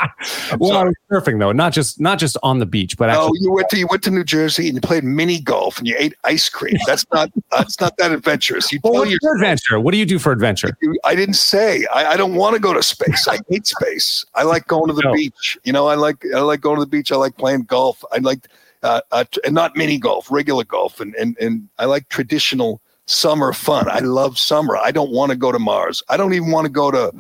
Well, 0.60 0.78
I 0.78 0.84
was 0.86 0.96
surfing 1.12 1.40
though, 1.40 1.52
not 1.52 1.74
just 1.74 2.00
not 2.00 2.18
just 2.20 2.38
on 2.44 2.58
the 2.60 2.66
beach, 2.66 2.98
but 2.98 3.08
No, 3.08 3.14
actually. 3.14 3.40
Oh, 3.42 3.44
you 3.44 3.52
went 3.54 3.70
to 3.70 3.78
you 3.78 3.88
went 3.88 4.04
to 4.04 4.12
New 4.12 4.24
Jersey 4.24 4.66
and 4.68 4.76
you 4.76 4.82
played 4.82 5.04
mini 5.04 5.40
golf 5.40 5.78
and 5.78 5.88
you 5.88 5.96
ate 5.98 6.14
ice 6.24 6.50
cream. 6.50 6.76
That's 6.88 7.06
not 7.14 7.30
that's 7.52 7.80
not 7.80 7.96
that 7.98 8.12
adventurous. 8.12 8.72
You 8.72 8.80
Well, 8.84 8.94
what's 8.94 9.12
your 9.22 9.36
adventure? 9.36 9.80
What 9.80 9.92
do 9.92 9.98
you 10.00 10.06
do 10.06 10.18
for 10.20 10.32
adventure? 10.32 10.76
I 11.06 11.14
didn't 11.16 11.36
say 11.36 11.86
I, 11.94 12.14
I 12.14 12.18
don't 12.18 12.34
want 12.36 12.56
to 12.56 12.60
go 12.62 12.74
to 12.74 12.82
space. 12.84 13.28
I 13.28 13.38
hate 13.50 13.68
space. 13.68 14.26
I 14.34 14.42
like 14.44 14.66
going 14.68 14.88
to 14.88 14.94
the 14.94 15.02
No. 15.06 15.14
beach. 15.14 15.58
You 15.64 15.72
know, 15.74 15.88
I 15.88 15.96
like 15.96 16.24
I 16.36 16.40
like 16.40 16.62
going 16.62 16.78
to 16.78 16.82
the 16.86 16.90
beach. 16.90 17.12
I 17.12 17.16
like 17.16 17.38
playing 17.38 17.64
golf. 17.64 18.04
I 18.12 18.18
like 18.18 18.48
uh, 18.84 19.02
uh, 19.12 19.26
and 19.46 19.54
not 19.54 19.76
mini 19.76 19.98
golf, 19.98 20.32
regular 20.32 20.64
golf, 20.64 21.00
and 21.00 21.16
and 21.16 21.38
and 21.40 21.70
I 21.78 21.86
like 21.86 22.10
traditional 22.10 22.82
summer 23.06 23.54
fun. 23.54 23.90
I 23.90 24.00
love 24.00 24.38
summer. 24.38 24.78
I 24.78 24.92
don't 24.92 25.12
want 25.12 25.32
to 25.32 25.38
go 25.38 25.52
to 25.52 25.60
Mars. 25.60 26.04
I 26.10 26.18
don't 26.18 26.34
even 26.34 26.52
want 26.52 26.66
to 26.66 26.72
go 26.72 26.92
to 26.92 27.12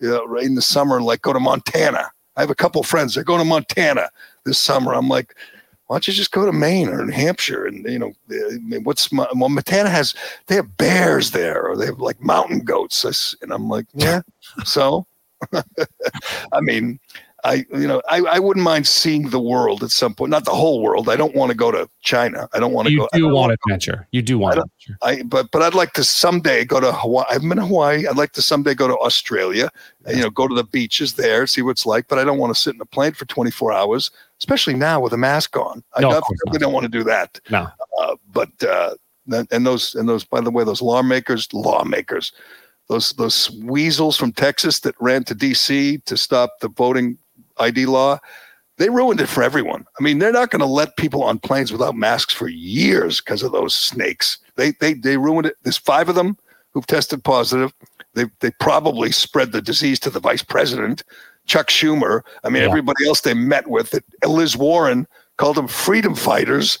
you 0.00 0.08
know, 0.08 0.36
in 0.36 0.54
the 0.54 0.62
summer, 0.62 1.00
like 1.00 1.22
go 1.22 1.32
to 1.32 1.40
Montana. 1.40 2.10
I 2.36 2.40
have 2.40 2.50
a 2.50 2.54
couple 2.54 2.82
friends. 2.82 3.14
They're 3.14 3.24
going 3.24 3.40
to 3.40 3.44
Montana 3.44 4.08
this 4.44 4.58
summer. 4.58 4.94
I'm 4.94 5.08
like, 5.08 5.34
why 5.86 5.96
don't 5.96 6.06
you 6.06 6.14
just 6.14 6.30
go 6.30 6.46
to 6.46 6.52
Maine 6.52 6.88
or 6.88 7.04
New 7.04 7.12
Hampshire? 7.12 7.66
And 7.66 7.84
you 7.84 7.98
know, 7.98 8.12
what's 8.82 9.12
my, 9.12 9.26
well, 9.34 9.48
Montana 9.48 9.90
has 9.90 10.14
they 10.46 10.54
have 10.54 10.76
bears 10.76 11.32
there, 11.32 11.66
or 11.66 11.76
they 11.76 11.86
have 11.86 11.98
like 11.98 12.22
mountain 12.22 12.60
goats. 12.60 13.34
And 13.42 13.52
I'm 13.52 13.68
like, 13.68 13.86
yeah. 13.92 14.22
so, 14.64 15.06
I 16.52 16.60
mean, 16.60 17.00
I 17.44 17.66
you 17.72 17.86
know 17.86 18.02
I, 18.08 18.18
I 18.18 18.38
wouldn't 18.38 18.64
mind 18.64 18.86
seeing 18.86 19.30
the 19.30 19.40
world 19.40 19.82
at 19.82 19.90
some 19.90 20.14
point. 20.14 20.30
Not 20.30 20.44
the 20.44 20.50
whole 20.50 20.82
world. 20.82 21.08
I 21.08 21.16
don't 21.16 21.34
want 21.34 21.50
to 21.50 21.56
go 21.56 21.70
to 21.70 21.88
China. 22.02 22.48
I 22.52 22.58
don't 22.58 22.72
want 22.72 22.86
to 22.86 22.92
you 22.92 22.98
go. 22.98 23.08
You 23.14 23.28
do 23.28 23.34
want 23.34 23.52
adventure. 23.52 24.06
You 24.10 24.22
do 24.22 24.38
want 24.38 24.58
adventure. 24.58 24.98
I 25.02 25.22
but 25.22 25.50
but 25.50 25.62
I'd 25.62 25.74
like 25.74 25.92
to 25.94 26.04
someday 26.04 26.64
go 26.64 26.80
to 26.80 26.92
Hawaii. 26.92 27.26
I've 27.30 27.42
been 27.42 27.56
to 27.56 27.66
Hawaii. 27.66 28.06
I'd 28.06 28.16
like 28.16 28.32
to 28.32 28.42
someday 28.42 28.74
go 28.74 28.88
to 28.88 28.96
Australia. 28.98 29.70
Yeah. 30.06 30.12
You 30.12 30.22
know, 30.22 30.30
go 30.30 30.48
to 30.48 30.54
the 30.54 30.64
beaches 30.64 31.14
there, 31.14 31.46
see 31.46 31.62
what 31.62 31.72
it's 31.72 31.86
like. 31.86 32.08
But 32.08 32.18
I 32.18 32.24
don't 32.24 32.38
want 32.38 32.54
to 32.54 32.60
sit 32.60 32.74
in 32.74 32.80
a 32.80 32.86
plane 32.86 33.12
for 33.12 33.24
24 33.26 33.72
hours, 33.72 34.10
especially 34.38 34.74
now 34.74 35.00
with 35.00 35.12
a 35.12 35.18
mask 35.18 35.56
on. 35.56 35.82
I 35.94 36.00
no, 36.00 36.10
definitely 36.10 36.58
don't 36.58 36.72
want 36.72 36.84
to 36.84 36.90
do 36.90 37.04
that. 37.04 37.40
No. 37.50 37.68
Uh, 38.00 38.16
but 38.32 38.50
uh, 38.62 38.94
and 39.50 39.66
those 39.66 39.94
and 39.94 40.08
those 40.08 40.24
by 40.24 40.40
the 40.40 40.50
way, 40.50 40.64
those 40.64 40.82
lawmakers, 40.82 41.52
lawmakers 41.52 42.32
those 42.90 43.12
those 43.12 43.50
weasels 43.62 44.16
from 44.16 44.32
Texas 44.32 44.80
that 44.80 44.96
ran 45.00 45.22
to 45.24 45.34
D.C. 45.34 45.98
to 45.98 46.16
stop 46.16 46.58
the 46.60 46.68
voting 46.68 47.16
ID 47.60 47.86
law, 47.86 48.18
they 48.78 48.88
ruined 48.88 49.20
it 49.20 49.26
for 49.26 49.42
everyone. 49.42 49.84
I 49.98 50.02
mean, 50.02 50.18
they're 50.18 50.32
not 50.32 50.50
going 50.50 50.60
to 50.60 50.66
let 50.66 50.96
people 50.96 51.22
on 51.22 51.38
planes 51.38 51.70
without 51.70 51.94
masks 51.94 52.32
for 52.32 52.48
years 52.48 53.20
because 53.20 53.42
of 53.42 53.52
those 53.52 53.74
snakes. 53.74 54.38
They 54.56 54.72
they 54.80 54.94
they 54.94 55.18
ruined 55.18 55.46
it. 55.46 55.56
There's 55.62 55.76
five 55.76 56.08
of 56.08 56.14
them 56.14 56.36
who've 56.72 56.86
tested 56.86 57.22
positive. 57.22 57.72
They 58.14 58.24
they 58.40 58.50
probably 58.58 59.12
spread 59.12 59.52
the 59.52 59.62
disease 59.62 60.00
to 60.00 60.10
the 60.10 60.18
vice 60.18 60.42
president, 60.42 61.02
Chuck 61.46 61.68
Schumer. 61.68 62.22
I 62.42 62.48
mean, 62.48 62.62
yeah. 62.62 62.68
everybody 62.68 63.06
else 63.06 63.20
they 63.20 63.34
met 63.34 63.68
with, 63.68 63.94
Liz 64.26 64.56
Warren 64.56 65.06
called 65.36 65.56
them 65.56 65.68
freedom 65.68 66.14
fighters. 66.14 66.78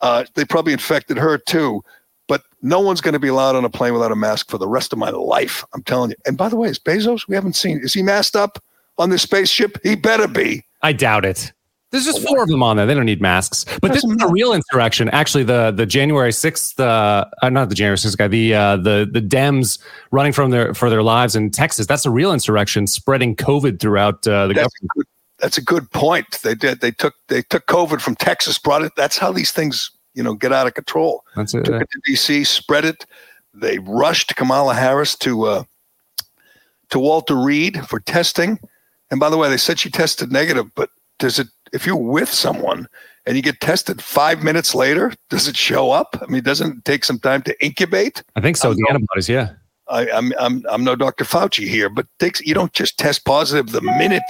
Uh, 0.00 0.24
they 0.34 0.44
probably 0.44 0.72
infected 0.72 1.16
her 1.16 1.38
too. 1.38 1.82
But 2.26 2.42
no 2.62 2.80
one's 2.80 3.00
going 3.00 3.14
to 3.14 3.18
be 3.18 3.28
allowed 3.28 3.56
on 3.56 3.64
a 3.64 3.70
plane 3.70 3.94
without 3.94 4.12
a 4.12 4.16
mask 4.16 4.50
for 4.50 4.58
the 4.58 4.68
rest 4.68 4.92
of 4.92 4.98
my 4.98 5.10
life. 5.10 5.64
I'm 5.72 5.82
telling 5.82 6.10
you. 6.10 6.16
And 6.26 6.36
by 6.36 6.48
the 6.48 6.56
way, 6.56 6.68
is 6.68 6.78
Bezos? 6.78 7.26
We 7.26 7.34
haven't 7.34 7.56
seen. 7.56 7.80
Is 7.80 7.94
he 7.94 8.02
masked 8.02 8.36
up? 8.36 8.62
On 8.98 9.10
the 9.10 9.18
spaceship? 9.18 9.78
He 9.82 9.96
better 9.96 10.28
be. 10.28 10.64
I 10.82 10.92
doubt 10.92 11.24
it. 11.24 11.52
There's 11.90 12.04
just 12.04 12.26
four 12.26 12.42
of 12.42 12.48
them 12.48 12.62
on 12.62 12.76
there. 12.76 12.84
They 12.84 12.92
don't 12.92 13.06
need 13.06 13.22
masks. 13.22 13.64
But 13.80 13.94
this 13.94 14.04
is 14.04 14.16
a 14.20 14.28
real 14.28 14.52
insurrection. 14.52 15.08
Actually, 15.08 15.44
the 15.44 15.70
the 15.70 15.86
January 15.86 16.32
sixth, 16.32 16.78
uh, 16.78 17.24
uh, 17.40 17.48
not 17.48 17.70
the 17.70 17.74
January 17.74 17.96
sixth 17.96 18.18
guy, 18.18 18.28
the 18.28 18.54
uh, 18.54 18.76
the 18.76 19.08
the 19.10 19.22
Dems 19.22 19.78
running 20.10 20.32
from 20.32 20.50
their 20.50 20.74
for 20.74 20.90
their 20.90 21.02
lives 21.02 21.34
in 21.34 21.50
Texas. 21.50 21.86
That's 21.86 22.04
a 22.04 22.10
real 22.10 22.30
insurrection, 22.30 22.86
spreading 22.86 23.34
COVID 23.34 23.80
throughout 23.80 24.26
uh, 24.28 24.48
the 24.48 24.54
that's 24.54 24.74
government. 24.74 24.82
A 24.82 24.98
good, 24.98 25.06
that's 25.38 25.58
a 25.58 25.62
good 25.62 25.90
point. 25.92 26.26
They 26.42 26.54
did. 26.54 26.82
They 26.82 26.90
took 26.90 27.14
they 27.28 27.40
took 27.40 27.66
COVID 27.66 28.02
from 28.02 28.16
Texas, 28.16 28.58
brought 28.58 28.82
it. 28.82 28.92
That's 28.94 29.16
how 29.16 29.32
these 29.32 29.50
things 29.50 29.90
you 30.12 30.22
know 30.22 30.34
get 30.34 30.52
out 30.52 30.66
of 30.66 30.74
control. 30.74 31.24
That's 31.36 31.54
it. 31.54 31.64
Took 31.64 31.80
it 31.80 31.90
to 31.90 32.00
D.C., 32.04 32.44
spread 32.44 32.84
it. 32.84 33.06
They 33.54 33.78
rushed 33.78 34.36
Kamala 34.36 34.74
Harris 34.74 35.16
to 35.18 35.44
uh, 35.44 35.64
to 36.90 36.98
Walter 36.98 37.36
Reed 37.36 37.86
for 37.88 37.98
testing 38.00 38.58
and 39.10 39.20
by 39.20 39.30
the 39.30 39.36
way, 39.36 39.48
they 39.48 39.56
said 39.56 39.78
she 39.78 39.90
tested 39.90 40.30
negative, 40.30 40.66
but 40.74 40.90
does 41.18 41.38
it, 41.38 41.48
if 41.72 41.86
you're 41.86 41.96
with 41.96 42.28
someone 42.28 42.88
and 43.26 43.36
you 43.36 43.42
get 43.42 43.60
tested 43.60 44.02
five 44.02 44.42
minutes 44.42 44.74
later, 44.74 45.12
does 45.30 45.48
it 45.48 45.56
show 45.56 45.90
up? 45.90 46.16
I 46.20 46.26
mean, 46.30 46.42
doesn't 46.42 46.78
it 46.78 46.84
take 46.84 47.04
some 47.04 47.18
time 47.18 47.42
to 47.42 47.64
incubate? 47.64 48.22
I 48.36 48.40
think 48.40 48.56
so. 48.56 48.70
I'm 48.70 48.76
the 48.76 48.82
no, 48.82 48.94
antibodies, 48.94 49.28
yeah. 49.28 49.50
I, 49.88 50.02
am 50.06 50.08
I'm, 50.12 50.32
I'm, 50.38 50.66
I'm 50.70 50.84
no 50.84 50.96
Dr. 50.96 51.24
Fauci 51.24 51.66
here, 51.66 51.88
but 51.88 52.06
takes, 52.18 52.40
you 52.42 52.54
don't 52.54 52.72
just 52.72 52.98
test 52.98 53.24
positive 53.24 53.72
the 53.72 53.80
minute 53.80 54.22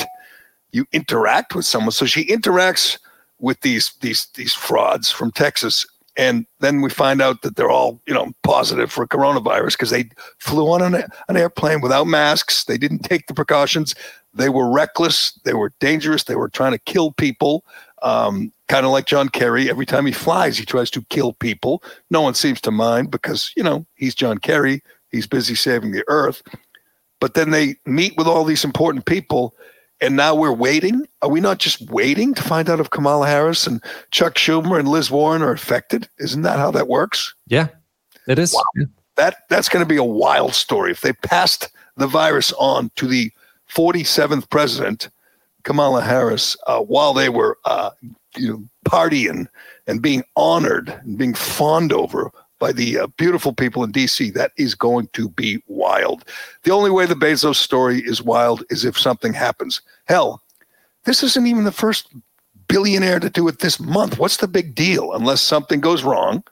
you 0.72 0.86
interact 0.92 1.54
with 1.54 1.64
someone. 1.64 1.92
So 1.92 2.06
she 2.06 2.24
interacts 2.26 2.98
with 3.40 3.60
these, 3.60 3.92
these, 4.00 4.28
these 4.34 4.54
frauds 4.54 5.10
from 5.10 5.32
Texas 5.32 5.86
and 6.18 6.44
then 6.60 6.82
we 6.82 6.90
find 6.90 7.22
out 7.22 7.40
that 7.42 7.56
they're 7.56 7.70
all 7.70 8.00
you 8.06 8.12
know 8.12 8.32
positive 8.42 8.92
for 8.92 9.06
coronavirus 9.06 9.72
because 9.72 9.90
they 9.90 10.10
flew 10.38 10.70
on 10.70 10.82
an, 10.82 11.04
an, 11.28 11.36
airplane 11.36 11.80
without 11.80 12.06
masks 12.06 12.64
they 12.64 12.76
didn't 12.76 12.98
take 12.98 13.26
the 13.26 13.34
precautions 13.34 13.94
they 14.38 14.48
were 14.48 14.70
reckless. 14.70 15.32
They 15.44 15.54
were 15.54 15.72
dangerous. 15.80 16.24
They 16.24 16.36
were 16.36 16.48
trying 16.48 16.72
to 16.72 16.78
kill 16.78 17.12
people. 17.12 17.64
Um, 18.02 18.52
kind 18.68 18.86
of 18.86 18.92
like 18.92 19.06
John 19.06 19.28
Kerry. 19.28 19.68
Every 19.68 19.86
time 19.86 20.06
he 20.06 20.12
flies, 20.12 20.56
he 20.56 20.64
tries 20.64 20.90
to 20.90 21.04
kill 21.10 21.32
people. 21.34 21.82
No 22.10 22.20
one 22.20 22.34
seems 22.34 22.60
to 22.62 22.70
mind 22.70 23.10
because, 23.10 23.52
you 23.56 23.62
know, 23.62 23.86
he's 23.96 24.14
John 24.14 24.38
Kerry. 24.38 24.82
He's 25.10 25.26
busy 25.26 25.54
saving 25.54 25.92
the 25.92 26.04
earth. 26.08 26.42
But 27.20 27.34
then 27.34 27.50
they 27.50 27.76
meet 27.86 28.16
with 28.16 28.26
all 28.26 28.44
these 28.44 28.64
important 28.64 29.06
people. 29.06 29.54
And 30.00 30.16
now 30.16 30.34
we're 30.34 30.52
waiting. 30.52 31.06
Are 31.22 31.28
we 31.28 31.40
not 31.40 31.58
just 31.58 31.90
waiting 31.90 32.32
to 32.34 32.42
find 32.42 32.70
out 32.70 32.80
if 32.80 32.90
Kamala 32.90 33.26
Harris 33.26 33.66
and 33.66 33.82
Chuck 34.10 34.34
Schumer 34.34 34.78
and 34.78 34.88
Liz 34.88 35.10
Warren 35.10 35.42
are 35.42 35.52
affected? 35.52 36.08
Isn't 36.18 36.42
that 36.42 36.58
how 36.58 36.70
that 36.70 36.88
works? 36.88 37.34
Yeah, 37.48 37.68
it 38.26 38.38
is. 38.38 38.54
Wow. 38.54 38.86
That 39.16 39.48
that's 39.48 39.68
going 39.68 39.84
to 39.84 39.88
be 39.88 39.96
a 39.96 40.04
wild 40.04 40.54
story 40.54 40.92
if 40.92 41.00
they 41.00 41.12
passed 41.12 41.70
the 41.96 42.06
virus 42.06 42.52
on 42.58 42.90
to 42.94 43.06
the 43.06 43.32
47th 43.74 44.48
president, 44.50 45.08
Kamala 45.64 46.00
Harris, 46.00 46.56
uh, 46.66 46.80
while 46.80 47.12
they 47.12 47.28
were 47.28 47.58
uh, 47.64 47.90
you 48.36 48.48
know, 48.48 48.64
partying 48.86 49.48
and 49.86 50.00
being 50.00 50.22
honored 50.36 50.88
and 50.88 51.18
being 51.18 51.34
fawned 51.34 51.92
over 51.92 52.30
by 52.58 52.72
the 52.72 52.98
uh, 52.98 53.06
beautiful 53.16 53.52
people 53.52 53.84
in 53.84 53.92
DC, 53.92 54.32
that 54.34 54.52
is 54.56 54.74
going 54.74 55.08
to 55.12 55.28
be 55.30 55.62
wild. 55.66 56.24
The 56.64 56.72
only 56.72 56.90
way 56.90 57.06
the 57.06 57.14
Bezos 57.14 57.56
story 57.56 58.00
is 58.00 58.22
wild 58.22 58.64
is 58.70 58.84
if 58.84 58.98
something 58.98 59.32
happens. 59.32 59.80
Hell, 60.06 60.42
this 61.04 61.22
isn't 61.22 61.46
even 61.46 61.64
the 61.64 61.72
first 61.72 62.08
billionaire 62.68 63.20
to 63.20 63.30
do 63.30 63.46
it 63.48 63.60
this 63.60 63.80
month. 63.80 64.18
What's 64.18 64.38
the 64.38 64.48
big 64.48 64.74
deal? 64.74 65.12
Unless 65.12 65.40
something 65.40 65.80
goes 65.80 66.02
wrong, 66.02 66.42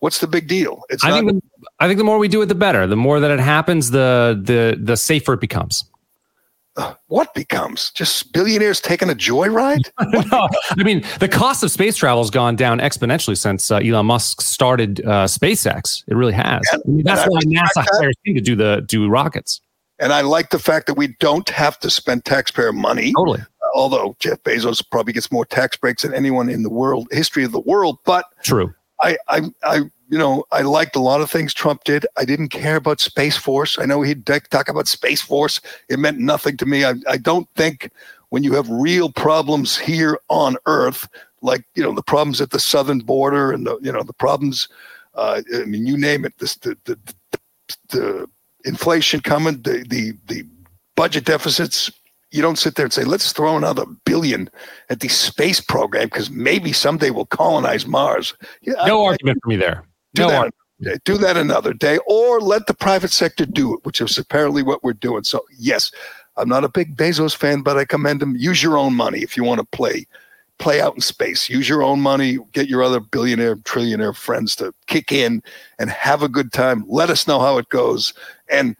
what's 0.00 0.18
the 0.18 0.26
big 0.26 0.48
deal? 0.48 0.82
It's 0.88 1.04
I 1.04 1.10
not- 1.10 1.24
think 1.24 1.32
the, 1.32 1.66
I 1.78 1.86
think 1.86 1.98
the 1.98 2.04
more 2.04 2.18
we 2.18 2.28
do 2.28 2.42
it, 2.42 2.46
the 2.46 2.54
better. 2.54 2.86
The 2.86 2.96
more 2.96 3.20
that 3.20 3.30
it 3.30 3.40
happens, 3.40 3.90
the 3.90 4.40
the 4.42 4.78
the 4.82 4.96
safer 4.96 5.34
it 5.34 5.40
becomes 5.40 5.84
what 7.08 7.34
becomes 7.34 7.90
just 7.90 8.32
billionaires 8.32 8.80
taking 8.80 9.10
a 9.10 9.14
joyride? 9.14 9.90
no, 10.30 10.48
I 10.70 10.82
mean 10.82 11.04
the 11.18 11.28
cost 11.28 11.62
of 11.62 11.70
space 11.70 11.96
travel 11.96 12.22
has 12.22 12.30
gone 12.30 12.56
down 12.56 12.78
exponentially 12.78 13.36
since 13.36 13.70
uh, 13.70 13.76
Elon 13.76 14.06
Musk 14.06 14.40
started 14.40 15.00
uh, 15.04 15.26
SpaceX. 15.26 16.04
It 16.08 16.14
really 16.14 16.32
has. 16.32 16.60
And, 16.72 16.82
I 16.86 16.90
mean, 16.90 17.04
that's 17.04 17.28
why 17.28 17.40
NASA 17.40 17.86
hires 17.92 18.14
him 18.24 18.34
to 18.34 18.40
do 18.40 18.56
the 18.56 18.84
do 18.86 19.08
rockets. 19.08 19.60
And 19.98 20.12
I 20.12 20.22
like 20.22 20.50
the 20.50 20.58
fact 20.58 20.86
that 20.86 20.94
we 20.94 21.08
don't 21.20 21.48
have 21.50 21.78
to 21.80 21.90
spend 21.90 22.24
taxpayer 22.24 22.72
money. 22.72 23.12
Totally. 23.12 23.40
Uh, 23.40 23.66
although 23.74 24.16
Jeff 24.18 24.42
Bezos 24.44 24.82
probably 24.90 25.12
gets 25.12 25.30
more 25.30 25.44
tax 25.44 25.76
breaks 25.76 26.02
than 26.02 26.14
anyone 26.14 26.48
in 26.48 26.62
the 26.62 26.70
world 26.70 27.06
history 27.10 27.44
of 27.44 27.52
the 27.52 27.60
world, 27.60 27.98
but 28.06 28.24
true. 28.42 28.72
I 29.02 29.18
I 29.28 29.42
I 29.64 29.80
you 30.10 30.18
know, 30.18 30.44
I 30.50 30.62
liked 30.62 30.96
a 30.96 31.00
lot 31.00 31.20
of 31.20 31.30
things 31.30 31.54
Trump 31.54 31.84
did. 31.84 32.04
I 32.16 32.24
didn't 32.24 32.48
care 32.48 32.76
about 32.76 33.00
Space 33.00 33.36
Force. 33.36 33.78
I 33.78 33.84
know 33.84 34.02
he'd 34.02 34.26
talk 34.26 34.68
about 34.68 34.88
Space 34.88 35.22
Force. 35.22 35.60
It 35.88 36.00
meant 36.00 36.18
nothing 36.18 36.56
to 36.56 36.66
me. 36.66 36.84
I, 36.84 36.94
I 37.08 37.16
don't 37.16 37.48
think 37.54 37.90
when 38.30 38.42
you 38.42 38.52
have 38.54 38.68
real 38.68 39.10
problems 39.12 39.78
here 39.78 40.18
on 40.28 40.56
Earth, 40.66 41.08
like, 41.42 41.64
you 41.76 41.82
know, 41.82 41.94
the 41.94 42.02
problems 42.02 42.40
at 42.40 42.50
the 42.50 42.58
southern 42.58 42.98
border 42.98 43.52
and 43.52 43.66
the, 43.66 43.78
you 43.82 43.92
know, 43.92 44.02
the 44.02 44.12
problems, 44.12 44.68
uh, 45.14 45.42
I 45.54 45.64
mean, 45.64 45.86
you 45.86 45.96
name 45.96 46.24
it, 46.24 46.36
this, 46.38 46.56
the, 46.56 46.76
the, 46.84 46.98
the 47.90 48.28
inflation 48.64 49.20
coming, 49.20 49.62
the, 49.62 49.84
the, 49.88 50.12
the 50.26 50.44
budget 50.96 51.24
deficits, 51.24 51.90
you 52.32 52.42
don't 52.42 52.58
sit 52.58 52.74
there 52.74 52.84
and 52.86 52.92
say, 52.92 53.04
let's 53.04 53.32
throw 53.32 53.56
another 53.56 53.84
billion 54.04 54.50
at 54.88 55.00
the 55.00 55.08
space 55.08 55.60
program 55.60 56.06
because 56.06 56.30
maybe 56.30 56.72
someday 56.72 57.10
we'll 57.10 57.26
colonize 57.26 57.86
Mars. 57.86 58.34
Yeah, 58.62 58.74
no 58.86 59.04
I, 59.04 59.10
argument 59.10 59.38
I, 59.38 59.40
for 59.42 59.48
me 59.48 59.56
there. 59.56 59.84
Do 60.14 60.22
no 60.22 60.28
that. 60.28 61.04
Do 61.04 61.18
that 61.18 61.36
another 61.36 61.74
day, 61.74 61.98
or 62.06 62.40
let 62.40 62.66
the 62.66 62.72
private 62.74 63.10
sector 63.10 63.44
do 63.44 63.74
it, 63.74 63.80
which 63.84 64.00
is 64.00 64.16
apparently 64.16 64.62
what 64.62 64.82
we're 64.82 64.94
doing. 64.94 65.24
So 65.24 65.44
yes, 65.58 65.92
I'm 66.36 66.48
not 66.48 66.64
a 66.64 66.70
big 66.70 66.96
Bezos 66.96 67.36
fan, 67.36 67.60
but 67.60 67.76
I 67.76 67.84
commend 67.84 68.22
him. 68.22 68.34
Use 68.36 68.62
your 68.62 68.78
own 68.78 68.94
money 68.94 69.18
if 69.18 69.36
you 69.36 69.44
want 69.44 69.60
to 69.60 69.66
play 69.76 70.06
play 70.60 70.80
out 70.80 70.94
in 70.94 71.00
space. 71.00 71.48
Use 71.48 71.68
your 71.68 71.82
own 71.82 72.00
money. 72.00 72.38
Get 72.52 72.68
your 72.68 72.82
other 72.82 73.00
billionaire, 73.00 73.56
trillionaire 73.56 74.14
friends 74.14 74.54
to 74.56 74.72
kick 74.86 75.10
in 75.10 75.42
and 75.78 75.90
have 75.90 76.22
a 76.22 76.28
good 76.28 76.52
time. 76.52 76.84
Let 76.86 77.10
us 77.10 77.26
know 77.26 77.40
how 77.40 77.58
it 77.58 77.68
goes. 77.70 78.14
And 78.48 78.76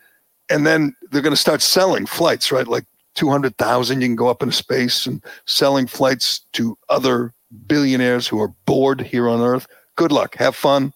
and 0.48 0.66
then 0.66 0.94
they're 1.10 1.22
going 1.22 1.34
to 1.34 1.40
start 1.40 1.62
selling 1.62 2.06
flights, 2.06 2.52
right? 2.52 2.66
Like 2.66 2.84
200,000 3.14 4.00
you 4.00 4.08
can 4.08 4.16
go 4.16 4.28
up 4.28 4.42
into 4.42 4.54
space 4.54 5.06
and 5.06 5.22
selling 5.46 5.86
flights 5.86 6.40
to 6.52 6.76
other 6.88 7.32
billionaires 7.66 8.26
who 8.28 8.40
are 8.40 8.52
bored 8.66 9.00
here 9.00 9.28
on 9.28 9.40
earth. 9.40 9.66
Good 9.96 10.12
luck. 10.12 10.36
Have 10.36 10.56
fun 10.56 10.92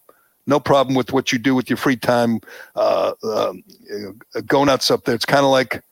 no 0.47 0.59
problem 0.59 0.95
with 0.95 1.11
what 1.13 1.31
you 1.31 1.39
do 1.39 1.55
with 1.55 1.69
your 1.69 1.77
free 1.77 1.95
time 1.97 2.39
uh, 2.75 3.13
um, 3.23 3.63
going 4.45 4.69
outs 4.69 4.91
up 4.91 5.05
there. 5.05 5.15
It's 5.15 5.25
kind 5.25 5.43
of 5.45 5.51
like 5.51 5.83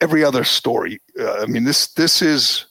every 0.00 0.24
other 0.24 0.44
story. 0.44 1.00
Uh, 1.18 1.34
I 1.42 1.46
mean, 1.46 1.64
this 1.64 1.88
this 1.94 2.22
is 2.22 2.66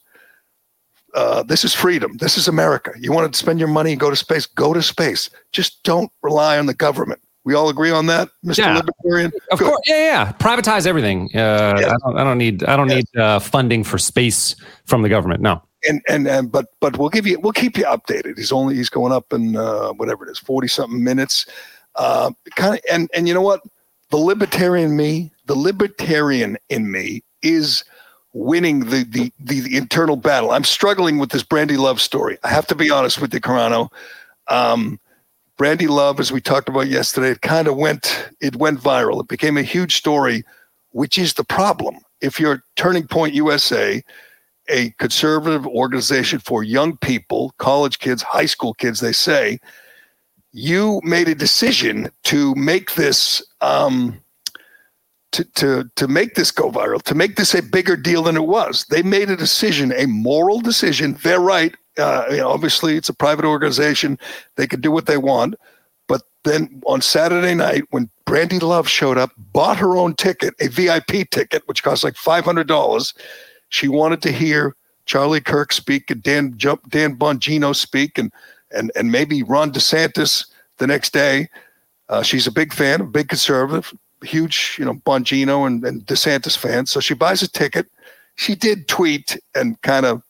uh, 1.13 1.43
this 1.43 1.63
is 1.63 1.73
freedom. 1.73 2.17
This 2.17 2.37
is 2.37 2.47
America. 2.47 2.91
You 2.99 3.11
want 3.11 3.31
to 3.31 3.37
spend 3.37 3.59
your 3.59 3.67
money 3.69 3.91
and 3.91 3.99
go 3.99 4.09
to 4.09 4.15
space? 4.15 4.45
Go 4.45 4.73
to 4.73 4.81
space. 4.81 5.29
Just 5.51 5.83
don't 5.83 6.11
rely 6.23 6.57
on 6.57 6.65
the 6.65 6.73
government. 6.73 7.21
We 7.45 7.55
all 7.55 7.67
agree 7.69 7.91
on 7.91 8.05
that, 8.05 8.29
Mr. 8.45 8.59
Yeah. 8.59 8.77
Libertarian. 8.77 9.31
Of 9.51 9.59
Good. 9.59 9.67
course, 9.67 9.81
yeah, 9.85 9.97
yeah. 9.97 10.31
Privatize 10.33 10.87
everything. 10.87 11.25
Uh, 11.35 11.75
Yes. 11.77 11.91
I, 11.91 11.97
don't, 12.07 12.17
I 12.17 12.23
don't 12.23 12.37
need. 12.37 12.63
I 12.63 12.77
don't 12.77 12.87
Yes. 12.89 13.03
need 13.13 13.19
uh, 13.21 13.39
funding 13.39 13.83
for 13.83 13.97
space 13.97 14.55
from 14.85 15.01
the 15.01 15.09
government. 15.09 15.41
No. 15.41 15.61
And 15.87 16.01
and 16.07 16.27
and 16.27 16.51
but 16.51 16.67
but 16.79 16.97
we'll 16.97 17.09
give 17.09 17.27
you 17.27 17.39
we'll 17.39 17.53
keep 17.53 17.77
you 17.77 17.85
updated. 17.85 18.37
He's 18.37 18.51
only 18.51 18.75
he's 18.75 18.89
going 18.89 19.11
up 19.11 19.33
in 19.33 19.55
uh, 19.55 19.89
whatever 19.93 20.25
it 20.25 20.31
is, 20.31 20.39
forty 20.39 20.67
something 20.67 21.03
minutes. 21.03 21.45
Uh, 21.95 22.31
kind 22.55 22.75
of 22.75 22.81
and 22.91 23.09
and 23.13 23.27
you 23.27 23.33
know 23.33 23.41
what? 23.41 23.61
The 24.09 24.17
libertarian 24.17 24.95
me, 24.95 25.31
the 25.45 25.55
libertarian 25.55 26.57
in 26.69 26.91
me 26.91 27.23
is 27.41 27.83
winning 28.33 28.81
the 28.81 29.03
the 29.03 29.31
the, 29.39 29.61
the 29.61 29.77
internal 29.77 30.15
battle. 30.15 30.51
I'm 30.51 30.63
struggling 30.63 31.17
with 31.19 31.31
this 31.31 31.43
Brandi 31.43 31.77
Love 31.77 32.01
story. 32.01 32.37
I 32.43 32.49
have 32.49 32.67
to 32.67 32.75
be 32.75 32.89
honest 32.89 33.21
with 33.21 33.33
you, 33.33 33.39
Carano. 33.41 33.89
Um, 34.47 34.99
Brandi 35.57 35.87
Love, 35.87 36.19
as 36.19 36.31
we 36.31 36.41
talked 36.41 36.67
about 36.67 36.87
yesterday, 36.87 37.29
it 37.29 37.41
kind 37.41 37.67
of 37.67 37.75
went 37.75 38.29
it 38.41 38.55
went 38.55 38.79
viral. 38.79 39.21
It 39.21 39.27
became 39.27 39.57
a 39.57 39.63
huge 39.63 39.95
story, 39.95 40.43
which 40.91 41.17
is 41.17 41.35
the 41.35 41.43
problem. 41.43 41.99
If 42.21 42.39
you're 42.39 42.63
Turning 42.75 43.07
Point 43.07 43.33
USA, 43.33 44.03
a 44.69 44.91
conservative 44.91 45.67
organization 45.67 46.39
for 46.39 46.63
young 46.63 46.97
people, 46.97 47.53
college 47.57 47.99
kids, 47.99 48.21
high 48.21 48.45
school 48.45 48.73
kids, 48.73 48.99
they 48.99 49.11
say, 49.11 49.59
you 50.53 51.01
made 51.03 51.27
a 51.27 51.35
decision 51.35 52.09
to 52.23 52.53
make 52.55 52.93
this 52.93 53.43
um, 53.61 54.21
to, 55.33 55.43
to 55.55 55.89
to 55.95 56.07
make 56.07 56.35
this 56.35 56.51
go 56.51 56.71
viral, 56.71 57.01
to 57.01 57.15
make 57.15 57.35
this 57.35 57.53
a 57.53 57.61
bigger 57.61 57.97
deal 57.97 58.23
than 58.23 58.37
it 58.37 58.45
was. 58.45 58.85
They 58.85 59.01
made 59.01 59.29
a 59.29 59.35
decision, 59.35 59.91
a 59.91 60.05
moral 60.05 60.61
decision. 60.61 61.17
They're 61.23 61.39
right. 61.39 61.75
Uh, 61.97 62.25
you 62.29 62.37
know, 62.37 62.49
obviously, 62.49 62.95
it's 62.95 63.09
a 63.09 63.13
private 63.13 63.45
organization; 63.45 64.17
they 64.55 64.67
can 64.67 64.79
do 64.79 64.91
what 64.91 65.07
they 65.07 65.17
want. 65.17 65.55
But 66.07 66.21
then 66.43 66.81
on 66.85 67.01
Saturday 67.01 67.55
night, 67.55 67.83
when 67.89 68.09
Brandi 68.27 68.61
Love 68.61 68.87
showed 68.87 69.17
up, 69.17 69.31
bought 69.37 69.77
her 69.77 69.97
own 69.97 70.15
ticket, 70.15 70.53
a 70.59 70.67
VIP 70.67 71.29
ticket, 71.31 71.63
which 71.65 71.83
cost 71.83 72.03
like 72.03 72.15
five 72.15 72.45
hundred 72.45 72.67
dollars. 72.67 73.13
She 73.73 73.87
wanted 73.87 74.21
to 74.21 74.31
hear 74.31 74.75
Charlie 75.07 75.41
Kirk 75.41 75.73
speak 75.73 76.11
and 76.11 76.21
Dan 76.21 76.55
Jump, 76.57 76.87
Dan 76.91 77.15
Bongino 77.17 77.75
speak, 77.75 78.19
and 78.19 78.31
and 78.69 78.91
and 78.95 79.11
maybe 79.11 79.41
Ron 79.41 79.71
DeSantis 79.73 80.45
the 80.77 80.85
next 80.85 81.11
day. 81.11 81.49
Uh, 82.07 82.21
she's 82.21 82.45
a 82.45 82.51
big 82.51 82.71
fan, 82.71 83.01
a 83.01 83.03
big 83.03 83.29
conservative, 83.29 83.91
huge, 84.23 84.75
you 84.77 84.85
know, 84.85 84.93
Bongino 84.93 85.65
and, 85.65 85.83
and 85.83 86.05
DeSantis 86.05 86.55
fan. 86.55 86.85
So 86.85 86.99
she 86.99 87.15
buys 87.15 87.41
a 87.41 87.47
ticket. 87.49 87.87
She 88.35 88.53
did 88.53 88.87
tweet 88.87 89.37
and 89.55 89.81
kind 89.81 90.05
of 90.05 90.21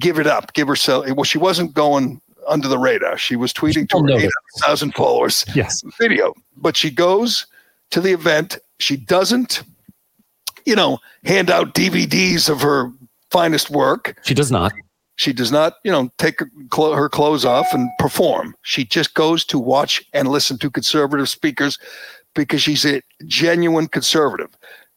give 0.00 0.18
it 0.18 0.26
up, 0.26 0.52
give 0.54 0.66
herself. 0.66 1.06
Well, 1.12 1.22
she 1.22 1.38
wasn't 1.38 1.72
going 1.72 2.20
under 2.48 2.66
the 2.66 2.78
radar. 2.78 3.16
She 3.16 3.36
was 3.36 3.52
tweeting 3.52 3.88
to 3.90 3.98
her 3.98 4.04
noticed. 4.06 4.34
800,000 4.58 4.92
followers 4.94 5.44
Yes. 5.54 5.82
video, 6.00 6.34
but 6.56 6.76
she 6.76 6.90
goes 6.90 7.46
to 7.90 8.00
the 8.00 8.12
event. 8.12 8.58
She 8.80 8.96
doesn't, 8.96 9.62
you 10.66 10.76
know, 10.76 10.98
hand 11.24 11.50
out 11.50 11.74
DVDs 11.74 12.50
of 12.50 12.60
her 12.60 12.92
finest 13.30 13.70
work. 13.70 14.18
She 14.24 14.34
does 14.34 14.50
not. 14.52 14.72
She 15.16 15.32
does 15.32 15.50
not, 15.50 15.74
you 15.82 15.90
know, 15.90 16.10
take 16.18 16.40
her, 16.40 16.50
clo- 16.68 16.92
her 16.92 17.08
clothes 17.08 17.46
off 17.46 17.72
and 17.72 17.88
perform. 17.98 18.54
She 18.62 18.84
just 18.84 19.14
goes 19.14 19.44
to 19.46 19.58
watch 19.58 20.04
and 20.12 20.28
listen 20.28 20.58
to 20.58 20.70
conservative 20.70 21.28
speakers 21.28 21.78
because 22.34 22.60
she's 22.60 22.84
a 22.84 23.00
genuine 23.26 23.88
conservative. 23.88 24.50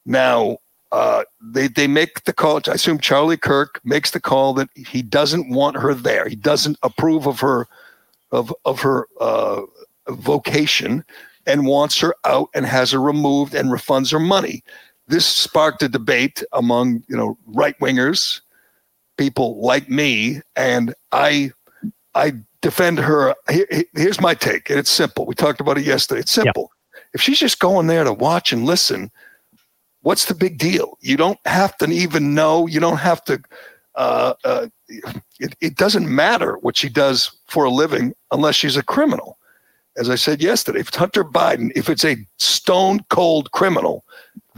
Now, 0.06 0.58
uh, 0.92 1.24
they 1.42 1.68
they 1.68 1.88
make 1.88 2.24
the 2.24 2.34
call. 2.34 2.60
I 2.68 2.72
assume 2.72 3.00
Charlie 3.00 3.38
Kirk 3.38 3.80
makes 3.84 4.12
the 4.12 4.20
call 4.20 4.54
that 4.56 4.70
he 4.76 5.02
doesn't 5.02 5.50
want 5.50 5.78
her 5.78 5.94
there. 5.94 6.28
He 6.28 6.36
doesn't 6.36 6.78
approve 6.84 7.28
of 7.28 7.40
her 7.40 7.68
of 8.32 8.54
of 8.66 8.82
her 8.82 9.08
uh, 9.22 9.62
vocation 10.10 11.06
and 11.46 11.66
wants 11.66 12.00
her 12.00 12.16
out 12.26 12.50
and 12.54 12.66
has 12.66 12.92
her 12.92 13.02
removed 13.02 13.54
and 13.54 13.70
refunds 13.70 14.12
her 14.12 14.20
money. 14.20 14.64
This 15.10 15.26
sparked 15.26 15.82
a 15.82 15.90
debate 15.90 16.44
among 16.54 17.04
you 17.10 17.18
know 17.18 17.38
right 17.48 17.78
wingers, 17.80 18.42
people 19.18 19.60
like 19.60 19.90
me, 19.90 20.42
and 20.56 20.94
I 21.12 21.52
I 22.14 22.34
defend 22.62 23.00
her. 23.00 23.34
Here's 23.48 24.22
my 24.22 24.36
take, 24.36 24.70
and 24.70 24.78
it's 24.78 24.92
simple. 24.92 25.26
We 25.26 25.34
talked 25.34 25.60
about 25.60 25.80
it 25.80 25.86
yesterday. 25.86 26.22
It's 26.22 26.32
simple. 26.32 26.72
If 27.14 27.22
she's 27.22 27.40
just 27.40 27.60
going 27.60 27.88
there 27.88 28.04
to 28.04 28.14
watch 28.14 28.54
and 28.54 28.66
listen, 28.66 29.10
what's 30.02 30.26
the 30.26 30.36
big 30.36 30.60
deal? 30.60 30.98
You 31.02 31.18
don't 31.18 31.40
have 31.46 31.76
to 31.78 31.90
even 31.90 32.36
know. 32.36 32.68
You 32.68 32.80
don't 32.80 32.98
have 32.98 33.24
to. 33.26 33.42
Uh, 33.96 34.34
uh, 34.44 34.68
it, 35.40 35.56
it 35.60 35.76
doesn't 35.76 36.08
matter 36.08 36.58
what 36.62 36.78
she 36.78 36.88
does 36.88 37.36
for 37.48 37.66
a 37.66 37.72
living 37.72 38.14
unless 38.32 38.56
she's 38.56 38.78
a 38.78 38.84
criminal. 38.84 39.38
As 39.98 40.10
I 40.10 40.16
said 40.16 40.42
yesterday, 40.42 40.80
if 40.80 40.94
Hunter 40.94 41.24
Biden, 41.24 41.72
if 41.76 41.90
it's 41.90 42.06
a 42.06 42.16
stone 42.38 43.00
cold 43.10 43.52
criminal, 43.52 44.06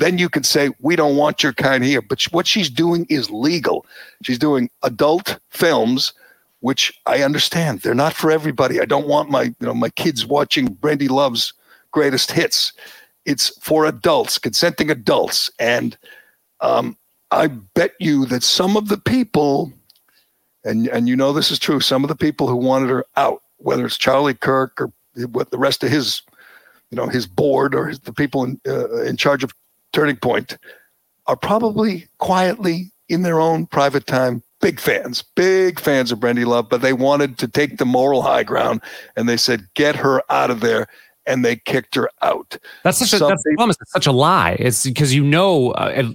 then 0.02 0.18
you 0.18 0.30
can 0.30 0.44
say 0.44 0.72
we 0.80 0.96
don't 0.96 1.16
want 1.16 1.44
your 1.44 1.54
kind 1.54 1.84
here. 1.84 2.02
But 2.02 2.24
what 2.32 2.48
she's 2.48 2.70
doing 2.70 3.06
is 3.10 3.30
legal. 3.30 3.86
She's 4.24 4.40
doing 4.40 4.70
adult 4.82 5.38
films, 5.50 6.14
which 6.62 6.92
I 7.06 7.22
understand 7.22 7.82
they're 7.82 7.94
not 7.94 8.14
for 8.14 8.32
everybody. 8.32 8.82
I 8.82 8.86
don't 8.86 9.08
want 9.08 9.30
my 9.30 9.44
you 9.44 9.68
know 9.68 9.76
my 9.76 9.90
kids 9.90 10.26
watching 10.26 10.76
Brandi 10.76 11.10
Love's 11.10 11.54
greatest 11.92 12.32
hits. 12.32 12.74
It's 13.26 13.56
for 13.60 13.86
adults, 13.86 14.40
consenting 14.40 14.90
adults, 14.90 15.52
and 15.60 15.96
um, 16.62 16.98
I 17.30 17.48
bet 17.48 17.94
you 18.00 18.26
that 18.26 18.42
some 18.42 18.76
of 18.76 18.88
the 18.88 18.98
people, 18.98 19.72
and 20.66 20.88
and 20.88 21.08
you 21.08 21.16
know 21.16 21.32
this 21.32 21.52
is 21.52 21.60
true, 21.60 21.80
some 21.80 22.04
of 22.04 22.08
the 22.08 22.16
people 22.16 22.48
who 22.48 22.56
wanted 22.56 22.90
her 22.90 23.06
out, 23.18 23.44
whether 23.58 23.86
it's 23.86 23.98
Charlie 23.98 24.34
Kirk 24.34 24.82
or 24.82 24.92
what 25.32 25.52
the 25.52 25.60
rest 25.60 25.84
of 25.84 25.92
his, 25.92 26.24
you 26.90 26.96
know, 26.96 27.08
his 27.08 27.28
board 27.28 27.76
or 27.76 27.88
his, 27.88 28.00
the 28.00 28.14
people 28.14 28.44
in 28.44 28.60
uh, 28.68 29.04
in 29.04 29.16
charge 29.18 29.44
of 29.44 29.54
Turning 29.94 30.18
Point, 30.18 30.58
are 31.28 31.36
probably 31.36 32.08
quietly 32.18 32.92
in 33.10 33.24
their 33.24 33.40
own 33.40 33.66
private 33.66 34.08
time 34.08 34.42
big 34.62 34.80
fans, 34.80 35.24
big 35.36 35.80
fans 35.80 36.12
of 36.12 36.20
Brandi 36.20 36.46
Love, 36.46 36.70
but 36.70 36.82
they 36.82 36.94
wanted 36.94 37.38
to 37.40 37.48
take 37.48 37.78
the 37.78 37.86
moral 37.86 38.22
high 38.22 38.44
ground, 38.44 38.82
and 39.16 39.28
they 39.28 39.38
said 39.38 39.68
get 39.74 39.96
her 39.96 40.22
out 40.32 40.52
of 40.52 40.62
there. 40.62 40.88
And 41.28 41.46
they 41.46 41.56
kicked 41.56 41.94
her 41.94 42.10
out. 42.24 42.58
That's 42.84 42.98
such 42.98 43.14
a 43.14 43.20
that's 43.24 43.44
the 43.44 43.54
problem. 43.56 43.76
It's 43.80 43.92
such 43.92 44.08
a 44.08 44.12
lie. 44.12 44.58
It's 44.58 44.84
because 44.86 45.14
you 45.14 45.24
know, 45.24 45.70
uh, 45.74 46.12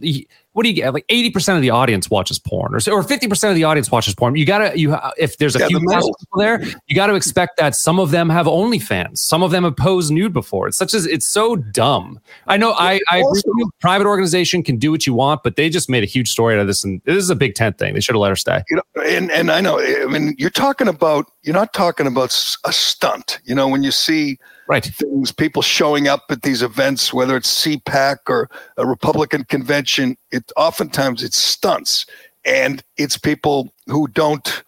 what 0.56 0.62
do 0.62 0.70
you 0.70 0.74
get? 0.74 0.94
Like 0.94 1.04
eighty 1.10 1.28
percent 1.30 1.56
of 1.56 1.62
the 1.62 1.68
audience 1.68 2.08
watches 2.08 2.38
porn, 2.38 2.74
or 2.74 2.80
or 2.90 3.02
fifty 3.02 3.28
percent 3.28 3.50
of 3.50 3.56
the 3.56 3.64
audience 3.64 3.90
watches 3.90 4.14
porn. 4.14 4.36
You 4.36 4.46
gotta 4.46 4.78
you 4.78 4.96
if 5.18 5.36
there's 5.36 5.54
a 5.54 5.58
Yeah, 5.58 5.66
few 5.66 5.78
the 5.80 6.14
people 6.18 6.38
there, 6.40 6.62
you 6.86 6.96
got 6.96 7.08
to 7.08 7.14
expect 7.14 7.58
that 7.58 7.74
some 7.76 8.00
of 8.00 8.10
them 8.10 8.30
have 8.30 8.46
OnlyFans, 8.46 9.18
some 9.18 9.42
of 9.42 9.50
them 9.50 9.64
have 9.64 9.76
posed 9.76 10.10
nude 10.10 10.32
before. 10.32 10.66
It's 10.68 10.78
such 10.78 10.94
as 10.94 11.04
it's 11.04 11.26
so 11.26 11.56
dumb. 11.56 12.18
I 12.46 12.56
know. 12.56 12.72
I 12.72 12.98
I 13.10 13.18
agree 13.18 13.28
with 13.28 13.44
Also- 13.46 13.50
you. 13.58 13.70
Private 13.80 14.06
organization 14.06 14.62
can 14.62 14.78
do 14.78 14.90
what 14.90 15.06
you 15.06 15.12
want, 15.12 15.42
but 15.42 15.56
they 15.56 15.68
just 15.68 15.90
made 15.90 16.02
a 16.02 16.06
huge 16.06 16.30
story 16.30 16.54
out 16.54 16.60
of 16.60 16.66
this, 16.66 16.82
and 16.84 17.02
this 17.04 17.16
is 17.18 17.28
a 17.28 17.36
Big 17.36 17.54
Tent 17.54 17.76
thing. 17.76 17.92
They 17.92 18.00
should 18.00 18.14
have 18.14 18.20
let 18.20 18.30
her 18.30 18.36
stay. 18.36 18.62
you 18.70 18.76
know, 18.76 19.02
and 19.02 19.30
and 19.30 19.50
I 19.50 19.60
know. 19.60 19.78
I 19.78 20.06
mean, 20.06 20.34
you're 20.38 20.48
talking 20.48 20.88
about. 20.88 21.26
You're 21.42 21.54
not 21.54 21.74
talking 21.74 22.06
about 22.06 22.30
a 22.64 22.72
stunt. 22.72 23.40
You 23.44 23.54
know, 23.54 23.68
when 23.68 23.82
you 23.82 23.90
see 23.90 24.38
Right. 24.68 24.84
things, 24.84 25.32
people 25.32 25.62
showing 25.62 26.08
up 26.08 26.24
at 26.30 26.42
these 26.42 26.62
events, 26.62 27.12
whether 27.14 27.36
it's 27.36 27.64
CPAC 27.64 28.18
or 28.28 28.50
a 28.76 28.86
Republican 28.86 29.44
convention, 29.44 30.16
it 30.32 30.50
oftentimes 30.56 31.22
it's 31.22 31.36
stunts, 31.36 32.06
and 32.44 32.82
it's 32.96 33.16
people 33.16 33.72
who 33.86 34.08
don't, 34.08 34.64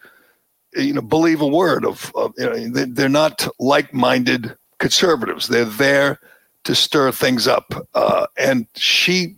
you 0.75 0.93
know, 0.95 1.01
believe 1.03 1.41
a 1.41 1.47
word 1.47 1.85
of. 1.85 2.13
of 2.15 2.33
you 2.39 2.47
know, 2.47 2.69
they- 2.71 2.85
they're 2.85 3.09
not 3.09 3.49
like-minded 3.59 4.55
conservatives. 4.79 5.49
They're 5.49 5.65
there 5.65 6.21
to 6.65 6.75
stir 6.75 7.13
things 7.13 7.49
up, 7.49 7.75
uh, 7.95 8.27
and 8.37 8.67
she, 8.77 9.37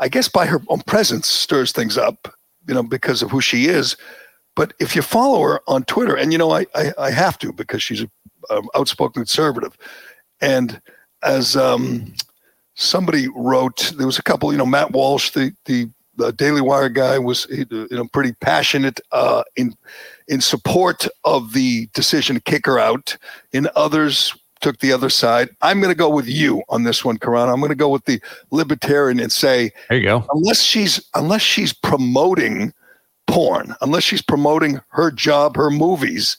I 0.00 0.08
guess, 0.08 0.28
by 0.28 0.46
her 0.46 0.60
own 0.68 0.82
presence, 0.82 1.26
stirs 1.28 1.72
things 1.72 1.98
up. 1.98 2.34
You 2.68 2.74
know, 2.74 2.82
because 2.82 3.22
of 3.22 3.30
who 3.30 3.40
she 3.40 3.66
is. 3.66 3.96
But 4.54 4.74
if 4.78 4.94
you 4.94 5.02
follow 5.02 5.42
her 5.42 5.60
on 5.68 5.84
Twitter, 5.84 6.14
and 6.16 6.32
you 6.32 6.38
know, 6.38 6.50
I 6.52 6.66
I, 6.74 6.92
I 6.98 7.10
have 7.12 7.38
to 7.38 7.52
because 7.52 7.82
she's 7.82 8.02
a 8.02 8.10
um, 8.50 8.68
outspoken 8.74 9.22
conservative. 9.22 9.76
And 10.40 10.80
as 11.22 11.56
um, 11.56 12.14
somebody 12.74 13.28
wrote, 13.34 13.92
there 13.96 14.06
was 14.06 14.18
a 14.18 14.22
couple, 14.22 14.52
you 14.52 14.58
know, 14.58 14.66
Matt 14.66 14.92
Walsh, 14.92 15.30
the 15.30 15.52
the, 15.64 15.88
the 16.16 16.32
Daily 16.32 16.60
Wire 16.60 16.88
guy, 16.88 17.18
was 17.18 17.46
you 17.50 17.66
know 17.90 18.06
pretty 18.12 18.32
passionate 18.40 19.00
uh, 19.12 19.42
in 19.56 19.74
in 20.28 20.40
support 20.40 21.06
of 21.24 21.52
the 21.52 21.88
decision 21.94 22.36
to 22.36 22.42
kick 22.42 22.66
her 22.66 22.78
out. 22.78 23.16
and 23.52 23.66
others 23.74 24.34
took 24.60 24.78
the 24.80 24.92
other 24.92 25.08
side. 25.08 25.48
I'm 25.62 25.80
going 25.80 25.92
to 25.92 25.96
go 25.98 26.10
with 26.10 26.26
you 26.26 26.62
on 26.68 26.82
this 26.82 27.04
one, 27.04 27.16
Karana. 27.16 27.52
I'm 27.52 27.60
going 27.60 27.68
to 27.70 27.76
go 27.76 27.88
with 27.88 28.04
the 28.06 28.20
libertarian 28.50 29.20
and 29.20 29.30
say 29.30 29.70
There 29.88 29.98
you 29.98 30.04
go. 30.04 30.24
unless 30.32 30.62
she's 30.62 31.00
unless 31.14 31.42
she's 31.42 31.72
promoting 31.72 32.72
porn, 33.28 33.74
unless 33.82 34.02
she's 34.02 34.22
promoting 34.22 34.80
her 34.88 35.10
job, 35.12 35.56
her 35.56 35.70
movies, 35.70 36.38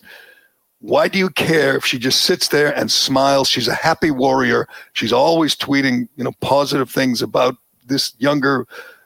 why 0.82 1.08
do 1.08 1.20
you 1.20 1.30
care 1.30 1.76
if 1.76 1.86
she 1.86 2.00
just 2.00 2.22
sits 2.22 2.48
there 2.48 2.76
and 2.76 2.92
smiles? 2.92 3.50
She's 3.50 3.68
a 3.68 3.76
happy 3.76 4.12
warrior. 4.12 4.68
She's 4.94 5.12
always 5.12 5.56
tweeting, 5.56 6.08
you 6.16 6.24
know, 6.24 6.32
positive 6.42 6.90
things 6.90 7.22
about 7.22 7.58
this 7.86 8.14
younger. 8.20 8.66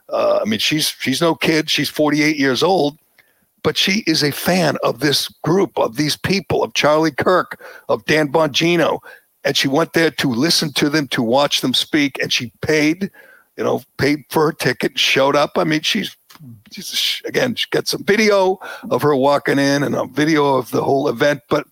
Uh, 0.10 0.40
I 0.42 0.46
mean, 0.48 0.60
she's 0.60 0.90
she's 1.00 1.22
no 1.22 1.34
kid. 1.34 1.70
She's 1.70 1.90
48 1.90 2.38
years 2.38 2.62
old, 2.62 3.00
but 3.64 3.78
she 3.78 4.04
is 4.06 4.24
a 4.24 4.32
fan 4.32 4.78
of 4.84 5.00
this 5.00 5.30
group, 5.44 5.78
of 5.80 5.96
these 5.96 6.16
people, 6.16 6.64
of 6.64 6.74
Charlie 6.74 7.12
Kirk, 7.12 7.60
of 7.90 8.06
Dan 8.06 8.32
Bongino. 8.32 9.00
and 9.44 9.58
she 9.58 9.68
went 9.68 9.94
there 9.94 10.12
to 10.12 10.30
listen 10.30 10.72
to 10.74 10.90
them, 10.90 11.08
to 11.10 11.24
watch 11.24 11.62
them 11.62 11.74
speak, 11.74 12.22
and 12.22 12.32
she 12.32 12.52
paid, 12.62 13.10
you 13.58 13.64
know, 13.64 13.82
paid 13.98 14.26
for 14.30 14.46
her 14.46 14.54
ticket, 14.54 15.00
showed 15.00 15.36
up. 15.36 15.58
I 15.58 15.64
mean, 15.64 15.82
she's, 15.82 16.16
again, 17.26 17.56
she 17.56 17.68
some 17.86 18.04
video 18.04 18.60
of 18.90 19.02
her 19.02 19.16
walking 19.16 19.60
in 19.60 19.84
and 19.84 19.96
a 19.96 20.06
video 20.06 20.56
of 20.56 20.72
the 20.72 20.84
whole 20.84 21.08
event, 21.08 21.42
but 21.50 21.66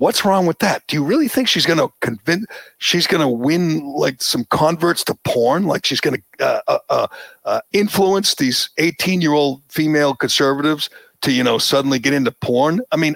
what's 0.00 0.24
wrong 0.24 0.46
with 0.46 0.58
that? 0.60 0.82
Do 0.86 0.96
you 0.96 1.04
really 1.04 1.28
think 1.28 1.46
she's 1.46 1.66
going 1.66 1.78
to 1.78 1.92
convince, 2.00 2.46
she's 2.78 3.06
going 3.06 3.20
to 3.20 3.28
win 3.28 3.84
like 3.84 4.22
some 4.22 4.44
converts 4.46 5.04
to 5.04 5.14
porn? 5.24 5.64
Like 5.64 5.84
she's 5.84 6.00
going 6.00 6.22
to 6.38 6.44
uh, 6.44 6.60
uh, 6.68 6.78
uh, 6.88 7.06
uh, 7.44 7.60
influence 7.72 8.34
these 8.34 8.70
18 8.78 9.20
year 9.20 9.34
old 9.34 9.62
female 9.68 10.14
conservatives 10.14 10.88
to, 11.20 11.32
you 11.32 11.44
know, 11.44 11.58
suddenly 11.58 11.98
get 11.98 12.14
into 12.14 12.32
porn? 12.32 12.80
I 12.92 12.96
mean, 12.96 13.14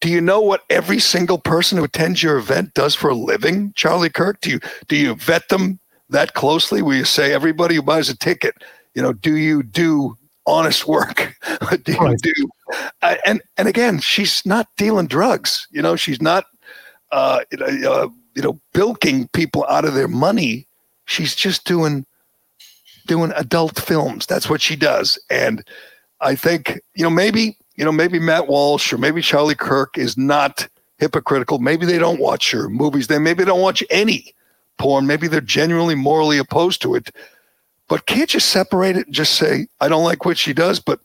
do 0.00 0.08
you 0.08 0.20
know 0.20 0.40
what 0.40 0.62
every 0.70 1.00
single 1.00 1.38
person 1.38 1.78
who 1.78 1.84
attends 1.84 2.22
your 2.22 2.38
event 2.38 2.74
does 2.74 2.94
for 2.94 3.10
a 3.10 3.14
living, 3.14 3.72
Charlie 3.74 4.10
Kirk? 4.10 4.40
Do 4.40 4.50
you 4.50 4.60
do 4.86 4.96
you 4.96 5.16
vet 5.16 5.48
them 5.48 5.80
that 6.10 6.34
closely? 6.34 6.82
Where 6.82 6.96
you 6.96 7.04
say 7.04 7.32
everybody 7.32 7.74
who 7.74 7.82
buys 7.82 8.08
a 8.08 8.16
ticket, 8.16 8.54
you 8.98 9.02
know, 9.02 9.12
do 9.12 9.36
you 9.36 9.62
do 9.62 10.18
honest 10.44 10.88
work? 10.88 11.36
do 11.84 11.92
you 11.92 11.98
right. 12.00 12.18
do? 12.20 12.32
Uh, 13.00 13.14
and 13.24 13.40
and 13.56 13.68
again, 13.68 14.00
she's 14.00 14.44
not 14.44 14.66
dealing 14.76 15.06
drugs. 15.06 15.68
You 15.70 15.82
know, 15.82 15.94
she's 15.94 16.20
not, 16.20 16.46
uh, 17.12 17.42
uh, 17.60 18.08
you 18.34 18.42
know, 18.42 18.60
bilking 18.74 19.28
people 19.28 19.64
out 19.68 19.84
of 19.84 19.94
their 19.94 20.08
money. 20.08 20.66
She's 21.04 21.36
just 21.36 21.64
doing 21.64 22.04
doing 23.06 23.32
adult 23.36 23.78
films. 23.78 24.26
That's 24.26 24.50
what 24.50 24.60
she 24.60 24.74
does. 24.74 25.16
And 25.30 25.64
I 26.20 26.34
think 26.34 26.80
you 26.96 27.04
know 27.04 27.10
maybe 27.10 27.56
you 27.76 27.84
know, 27.84 27.92
maybe 27.92 28.18
Matt 28.18 28.48
Walsh 28.48 28.92
or 28.92 28.98
maybe 28.98 29.22
Charlie 29.22 29.54
Kirk 29.54 29.96
is 29.96 30.18
not 30.18 30.66
hypocritical. 30.98 31.60
Maybe 31.60 31.86
they 31.86 31.98
don't 31.98 32.18
watch 32.18 32.50
her 32.50 32.68
movies. 32.68 33.06
They 33.06 33.20
maybe 33.20 33.44
don't 33.44 33.60
watch 33.60 33.84
any 33.90 34.34
porn. 34.76 35.06
Maybe 35.06 35.28
they're 35.28 35.40
genuinely 35.40 35.94
morally 35.94 36.38
opposed 36.38 36.82
to 36.82 36.96
it. 36.96 37.14
But 37.88 38.06
can't 38.06 38.32
you 38.32 38.40
separate 38.40 38.96
it 38.96 39.06
and 39.06 39.14
just 39.14 39.34
say, 39.34 39.66
I 39.80 39.88
don't 39.88 40.04
like 40.04 40.24
what 40.24 40.38
she 40.38 40.52
does, 40.52 40.78
but 40.78 41.00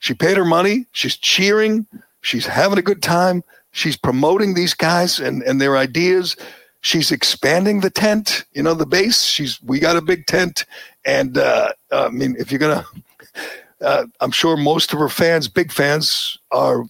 she 0.00 0.14
paid 0.14 0.36
her 0.36 0.44
money. 0.44 0.86
She's 0.92 1.16
cheering. 1.16 1.86
She's 2.22 2.46
having 2.46 2.78
a 2.78 2.82
good 2.82 3.02
time. 3.02 3.42
She's 3.70 3.96
promoting 3.96 4.54
these 4.54 4.74
guys 4.74 5.20
and, 5.20 5.42
and 5.42 5.60
their 5.60 5.76
ideas. 5.76 6.36
She's 6.80 7.12
expanding 7.12 7.80
the 7.80 7.90
tent, 7.90 8.44
you 8.52 8.62
know, 8.62 8.74
the 8.74 8.86
base. 8.86 9.22
She's 9.22 9.60
we 9.62 9.78
got 9.78 9.96
a 9.96 10.00
big 10.00 10.26
tent. 10.26 10.64
And 11.04 11.38
uh, 11.38 11.72
I 11.92 12.08
mean, 12.08 12.36
if 12.38 12.50
you're 12.50 12.58
gonna 12.58 12.84
uh, 13.80 14.06
I'm 14.20 14.30
sure 14.30 14.56
most 14.56 14.92
of 14.92 14.98
her 14.98 15.08
fans, 15.08 15.48
big 15.48 15.72
fans, 15.72 16.38
are 16.50 16.84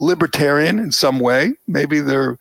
libertarian 0.00 0.78
in 0.78 0.92
some 0.92 1.20
way. 1.20 1.52
Maybe 1.66 2.00
they're 2.00 2.38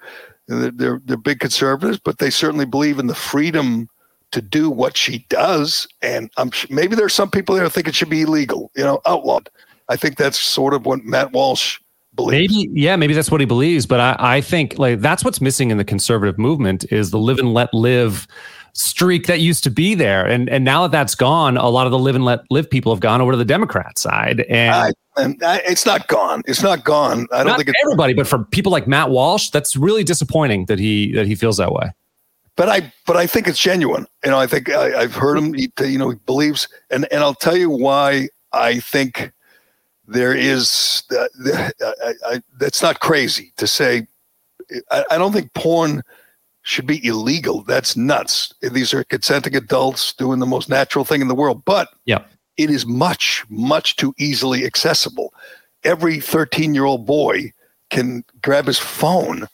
they're 0.48 1.02
they're 1.04 1.18
big 1.18 1.40
conservatives, 1.40 2.00
but 2.00 2.20
they 2.20 2.30
certainly 2.30 2.66
believe 2.66 3.00
in 3.00 3.08
the 3.08 3.16
freedom 3.16 3.90
to 4.32 4.42
do 4.42 4.70
what 4.70 4.98
she 4.98 5.26
does. 5.30 5.88
And 6.02 6.30
I'm 6.38 6.52
maybe 6.70 6.96
there 6.96 7.06
are 7.06 7.10
some 7.10 7.30
people 7.30 7.56
there 7.56 7.64
who 7.64 7.70
think 7.70 7.88
it 7.88 7.96
should 7.96 8.10
be 8.10 8.24
illegal, 8.24 8.72
you 8.76 8.84
know, 8.84 9.02
outlawed. 9.06 9.50
I 9.90 9.96
think 9.96 10.18
that's 10.18 10.40
sort 10.40 10.74
of 10.74 10.86
what 10.86 11.04
Matt 11.06 11.32
Walsh 11.32 11.80
believes. 12.14 12.54
Maybe, 12.54 12.70
yeah, 12.74 12.96
maybe 12.96 13.14
that's 13.14 13.32
what 13.32 13.40
he 13.40 13.46
believes. 13.46 13.86
But 13.86 14.00
I, 14.00 14.16
I 14.20 14.42
think 14.42 14.78
like 14.78 15.00
that's 15.00 15.24
what's 15.24 15.40
missing 15.40 15.72
in 15.72 15.78
the 15.78 15.86
conservative 15.86 16.38
movement 16.38 16.92
is 16.92 17.12
the 17.12 17.20
live 17.20 17.40
and 17.40 17.54
let 17.54 17.74
live 17.74 18.28
streak 18.74 19.26
that 19.26 19.40
used 19.40 19.64
to 19.64 19.72
be 19.72 19.96
there. 19.96 20.26
And 20.26 20.50
and 20.50 20.66
now 20.66 20.84
that 20.84 20.92
that's 20.92 21.16
gone, 21.16 21.58
a 21.58 21.70
lot 21.70 21.88
of 21.88 21.92
the 21.92 22.00
live 22.00 22.16
and 22.16 22.26
let 22.26 22.42
live 22.52 22.70
people 22.70 22.94
have 22.94 23.00
gone 23.00 23.22
over 23.22 23.32
to 23.32 23.38
the 23.38 23.46
Democrat 23.46 23.98
side. 23.98 24.42
And, 24.42 24.76
I, 24.76 24.92
and 25.16 25.44
I, 25.44 25.58
it's 25.66 25.86
not 25.86 26.08
gone. 26.08 26.42
It's 26.46 26.62
not 26.62 26.84
gone. 26.84 27.28
I 27.32 27.44
don't 27.44 27.56
think 27.56 27.70
it's 27.70 27.80
everybody, 27.84 28.14
but 28.14 28.28
for 28.28 28.44
people 28.44 28.72
like 28.72 28.88
Matt 28.88 29.10
Walsh, 29.10 29.50
that's 29.50 29.76
really 29.78 30.04
disappointing 30.04 30.66
that 30.66 30.80
he 30.80 31.14
that 31.14 31.28
he 31.28 31.36
feels 31.36 31.58
that 31.58 31.72
way. 31.72 31.92
But 32.58 32.70
I 32.70 32.92
but 33.06 33.16
I 33.16 33.28
think 33.28 33.48
it's 33.48 33.60
genuine. 33.60 34.08
You 34.26 34.32
know, 34.32 34.40
I 34.40 34.48
think 34.48 34.70
I, 34.70 35.02
have 35.02 35.16
heard 35.16 35.38
him. 35.38 35.54
He, 35.54 35.72
you 35.86 35.98
know, 35.98 36.10
he 36.10 36.18
believes, 36.26 36.68
and 36.90 37.08
and 37.12 37.22
I'll 37.22 37.36
tell 37.36 37.56
you 37.56 37.70
why 37.70 38.28
I 38.52 38.80
think 38.80 39.32
there 40.08 40.34
is. 40.34 41.04
Uh, 41.16 41.28
I, 41.82 42.14
I, 42.26 42.42
that's 42.60 42.82
not 42.82 43.00
crazy 43.00 43.54
to 43.58 43.68
say. 43.68 44.08
I, 44.92 45.06
I 45.12 45.18
don't 45.18 45.32
think 45.32 45.54
porn 45.54 46.02
should 46.68 46.88
be 46.88 47.06
illegal. 47.06 47.62
That's 47.62 47.96
nuts. 47.96 48.54
These 48.62 48.94
are 48.94 49.04
consenting 49.06 49.56
adults 49.56 50.12
doing 50.14 50.40
the 50.40 50.46
most 50.46 50.68
natural 50.68 51.06
thing 51.06 51.22
in 51.22 51.30
the 51.30 51.36
world, 51.36 51.64
but 51.64 51.90
yeah. 52.04 52.26
it 52.58 52.70
is 52.70 52.86
much, 52.86 53.46
much 53.50 53.96
too 53.96 54.14
easily 54.18 54.66
accessible. 54.66 55.34
Every 55.86 56.20
13 56.20 56.74
year 56.74 56.84
old 56.84 57.06
boy 57.06 57.54
can 57.90 58.26
grab 58.42 58.66
his 58.66 58.80
phone 58.80 59.48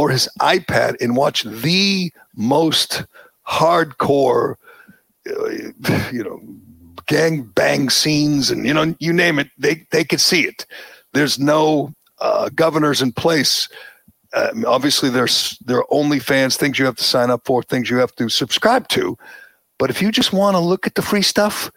or 0.00 0.08
his 0.08 0.26
iPad 0.40 0.96
and 1.02 1.14
watch 1.14 1.42
the 1.42 2.10
most 2.34 3.04
hardcore, 3.46 4.54
uh, 5.28 5.50
you 6.10 6.24
know, 6.24 6.40
gang 7.06 7.42
bang 7.42 7.90
scenes 7.90 8.50
and, 8.50 8.66
you 8.66 8.72
know, 8.72 8.94
you 8.98 9.12
name 9.12 9.38
it, 9.38 9.48
they, 9.58 9.86
they 9.90 10.04
could 10.04 10.20
see 10.20 10.46
it. 10.46 10.64
There's 11.12 11.38
no 11.38 11.92
uh, 12.18 12.48
governors 12.54 13.02
in 13.02 13.12
place 13.12 13.68
uh, 14.32 14.50
obviously 14.66 15.10
there's 15.10 15.58
there 15.64 15.78
are 15.78 15.86
OnlyFans 15.90 16.56
things 16.56 16.78
you 16.78 16.84
have 16.84 16.96
to 16.96 17.04
sign 17.04 17.30
up 17.30 17.42
for, 17.44 17.62
things 17.62 17.90
you 17.90 17.96
have 17.96 18.14
to 18.14 18.28
subscribe 18.28 18.86
to. 18.88 19.18
But 19.78 19.90
if 19.90 20.00
you 20.00 20.12
just 20.12 20.32
want 20.32 20.54
to 20.54 20.60
look 20.60 20.86
at 20.86 20.94
the 20.94 21.02
free 21.02 21.22
stuff, 21.22 21.70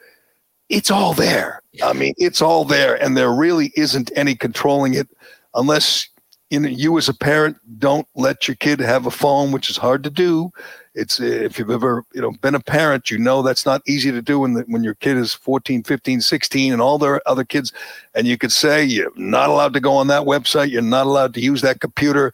it's 0.70 0.92
all 0.92 1.14
there. 1.14 1.62
I 1.82 1.94
mean, 1.94 2.14
it's 2.18 2.42
all 2.42 2.64
there, 2.64 3.02
and 3.02 3.18
there 3.18 3.32
really 3.32 3.72
isn't 3.76 4.12
any 4.16 4.36
controlling 4.36 4.94
it 4.94 5.08
unless 5.56 6.08
you 6.54 6.60
know 6.60 6.70
you 6.70 7.00
as 7.00 7.10
a 7.10 7.16
parent 7.16 7.58
don't 7.80 8.08
let 8.14 8.48
your 8.48 8.54
kid 8.56 8.80
have 8.80 9.08
a 9.08 9.12
phone, 9.12 9.52
which 9.52 9.72
is 9.72 9.78
hard 9.78 10.04
to 10.04 10.12
do. 10.12 10.52
It's 10.94 11.20
if 11.20 11.58
you've 11.58 11.72
ever 11.72 12.06
you 12.14 12.22
know 12.22 12.32
been 12.42 12.54
a 12.54 12.60
parent, 12.60 13.10
you 13.10 13.18
know 13.18 13.42
that's 13.42 13.66
not 13.66 13.82
easy 13.88 14.12
to 14.12 14.22
do 14.22 14.40
when 14.40 14.54
the, 14.54 14.62
when 14.68 14.84
your 14.84 14.94
kid 14.94 15.18
is 15.18 15.34
14, 15.34 15.82
15, 15.82 16.22
16 16.22 16.72
and 16.72 16.80
all 16.80 17.00
their 17.00 17.28
other 17.28 17.44
kids 17.44 17.74
and 18.14 18.28
you 18.28 18.38
could 18.38 18.52
say 18.52 18.84
you're 18.84 19.12
not 19.16 19.50
allowed 19.50 19.74
to 19.74 19.80
go 19.80 19.94
on 19.96 20.06
that 20.08 20.28
website, 20.28 20.70
you're 20.70 20.84
not 20.84 21.08
allowed 21.08 21.34
to 21.34 21.42
use 21.42 21.62
that 21.62 21.80
computer, 21.80 22.32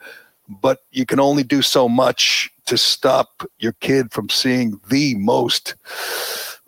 but 0.49 0.79
you 0.91 1.05
can 1.05 1.21
only 1.21 1.43
do 1.43 1.61
so 1.61 1.87
much 1.87 2.49
to 2.65 2.77
stop 2.77 3.47
your 3.59 3.73
kid 3.79 4.11
from 4.11 4.27
seeing 4.27 4.81
the 4.89 5.15
most 5.15 5.75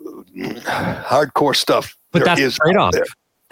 hardcore 0.00 1.54
stuff 1.54 1.94
but 2.12 2.24
that's 2.24 2.56
trade 2.56 2.76
off 2.76 2.94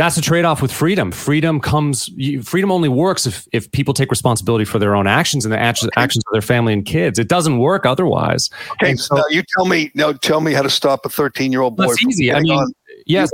that's 0.01 0.17
a 0.17 0.23
trade-off 0.23 0.63
with 0.63 0.73
freedom 0.73 1.13
freedom 1.13 1.61
comes 1.61 2.11
freedom 2.43 2.73
only 2.73 2.89
works 2.89 3.27
if, 3.27 3.47
if 3.53 3.71
people 3.73 3.93
take 3.93 4.11
responsibility 4.11 4.65
for 4.65 4.79
their 4.79 4.97
own 4.97 5.07
actions 5.07 5.45
and 5.45 5.53
the 5.53 5.59
actions, 5.59 5.91
okay. 5.95 6.03
actions 6.03 6.25
of 6.27 6.33
their 6.33 6.41
family 6.41 6.73
and 6.73 6.87
kids 6.87 7.19
it 7.19 7.29
doesn't 7.29 7.59
work 7.59 7.85
otherwise 7.85 8.49
okay 8.73 8.97
so 8.97 9.15
now 9.15 9.25
you 9.29 9.43
tell 9.57 9.67
me 9.67 9.91
now 9.95 10.11
tell 10.13 10.41
me 10.41 10.55
how 10.55 10.63
to 10.63 10.71
stop 10.71 11.05
a 11.05 11.11
13 11.11 11.53
year 11.53 11.61
old 11.61 11.77
boy 11.77 11.87
that's 11.87 12.03
easy 12.03 12.33
i 12.33 12.41
mean 12.41 12.67
yes 13.05 13.31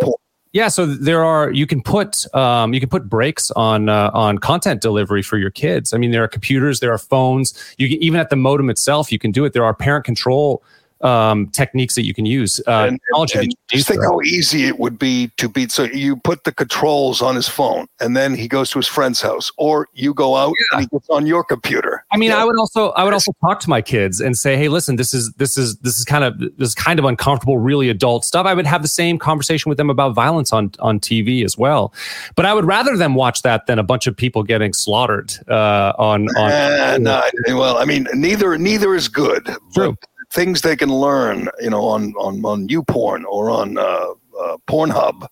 yeah, 0.52 0.68
so 0.68 0.87
there 0.87 1.22
are 1.22 1.50
you 1.50 1.66
can 1.66 1.83
put 1.83 2.24
um, 2.35 2.72
you 2.72 2.81
can 2.81 2.88
put 2.88 3.11
brakes 3.11 3.50
on 3.50 3.90
uh, 3.90 4.11
on 4.14 4.38
content 4.38 4.81
delivery 4.81 5.20
for 5.20 5.37
your 5.37 5.50
kids. 5.50 5.92
I 5.92 5.98
mean, 5.98 6.12
there 6.12 6.24
are 6.24 6.29
computers, 6.29 6.81
there 6.81 6.94
are 6.94 6.98
phones. 6.98 7.52
You 7.76 7.90
can, 7.90 8.02
even 8.02 8.18
at 8.18 8.31
the 8.31 8.37
modem 8.37 8.70
itself, 8.70 9.12
you 9.12 9.18
can 9.18 9.33
do 9.33 9.44
it. 9.44 9.52
There 9.52 9.66
are 9.66 9.74
parent 9.74 10.07
control 10.07 10.62
um, 11.02 11.48
techniques 11.48 11.94
that 11.94 12.04
you 12.04 12.14
can 12.14 12.26
use. 12.26 12.61
Uh, 12.66 12.88
and, 12.88 13.00
and 13.35 13.54
just 13.68 13.88
think 13.88 14.02
how 14.02 14.20
easy 14.22 14.64
it 14.64 14.78
would 14.78 14.98
be 14.98 15.30
to 15.37 15.48
beat. 15.48 15.70
So 15.70 15.85
you 15.85 16.16
put 16.16 16.44
the 16.44 16.52
controls 16.52 17.22
on 17.22 17.35
his 17.37 17.48
phone, 17.48 17.87
and 18.00 18.16
then 18.16 18.35
he 18.35 18.48
goes 18.48 18.70
to 18.70 18.78
his 18.78 18.87
friend's 18.87 19.20
house, 19.20 19.52
or 19.56 19.88
you 19.94 20.14
go 20.14 20.37
out 20.37 20.54
yeah. 20.59 20.78
and 20.78 20.80
he 20.82 20.96
gets 20.96 21.09
on 21.11 21.26
your 21.26 21.44
computer. 21.44 22.04
I 22.12 22.16
mean, 22.16 22.30
yeah. 22.30 22.42
I 22.42 22.44
would 22.44 22.59
also 22.59 22.90
I 22.90 23.04
would 23.04 23.12
also 23.12 23.32
talk 23.40 23.61
to 23.61 23.70
my 23.70 23.82
kids 23.82 24.20
and 24.20 24.37
say, 24.37 24.56
hey, 24.56 24.68
listen, 24.68 24.96
this 24.96 25.12
is 25.12 25.32
this 25.35 25.59
is 25.59 25.76
this 25.78 25.98
is 25.98 26.04
kind 26.04 26.24
of 26.24 26.38
this 26.38 26.68
is 26.68 26.74
kind 26.74 26.98
of 26.98 27.04
uncomfortable, 27.04 27.59
really 27.59 27.88
adult 27.88 28.24
stuff. 28.24 28.46
I 28.46 28.54
would 28.54 28.66
have 28.66 28.82
the 28.82 28.88
same 28.88 29.18
conversation 29.18 29.68
with 29.68 29.78
them 29.78 29.90
about 29.90 30.14
violence 30.14 30.52
on 30.52 30.72
on 30.80 31.00
TV 31.00 31.44
as 31.44 31.59
well. 31.59 31.92
But 32.35 32.46
I 32.46 32.54
would 32.54 32.64
rather 32.64 32.96
them 32.96 33.14
watch 33.14 33.42
that 33.42 33.66
than 33.66 33.78
a 33.78 33.82
bunch 33.82 34.06
of 34.06 34.16
people 34.16 34.42
getting 34.42 34.72
slaughtered 34.72 35.32
uh, 35.48 35.92
on 35.98 36.28
on. 36.37 36.50
Uh, 36.50 36.98
no, 36.98 37.22
well, 37.48 37.78
I 37.78 37.85
mean, 37.85 38.06
neither 38.14 38.56
neither 38.59 38.94
is 38.94 39.09
good. 39.09 39.44
True. 39.74 39.96
But, 40.00 40.09
things 40.37 40.61
they 40.61 40.77
can 40.77 40.90
learn, 40.90 41.49
you 41.61 41.70
know, 41.70 41.85
on 41.85 42.12
on 42.18 42.44
on 42.44 42.68
YouPorn 42.68 43.25
or 43.25 43.51
on 43.51 43.79
uh, 43.79 44.12
uh, 44.40 44.57
Pornhub. 44.68 45.27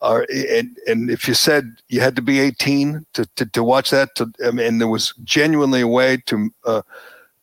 Are, 0.00 0.24
and, 0.32 0.76
and 0.86 1.10
if 1.10 1.26
you 1.26 1.34
said 1.34 1.64
you 1.88 2.00
had 2.00 2.14
to 2.14 2.22
be 2.22 2.38
18 2.38 3.04
to, 3.14 3.26
to, 3.34 3.46
to 3.46 3.64
watch 3.64 3.90
that, 3.90 4.14
to, 4.14 4.30
I 4.46 4.52
mean, 4.52 4.78
there 4.78 4.86
was 4.86 5.12
genuinely 5.24 5.80
a 5.80 5.88
way 5.88 6.18
to 6.26 6.50
uh, 6.64 6.82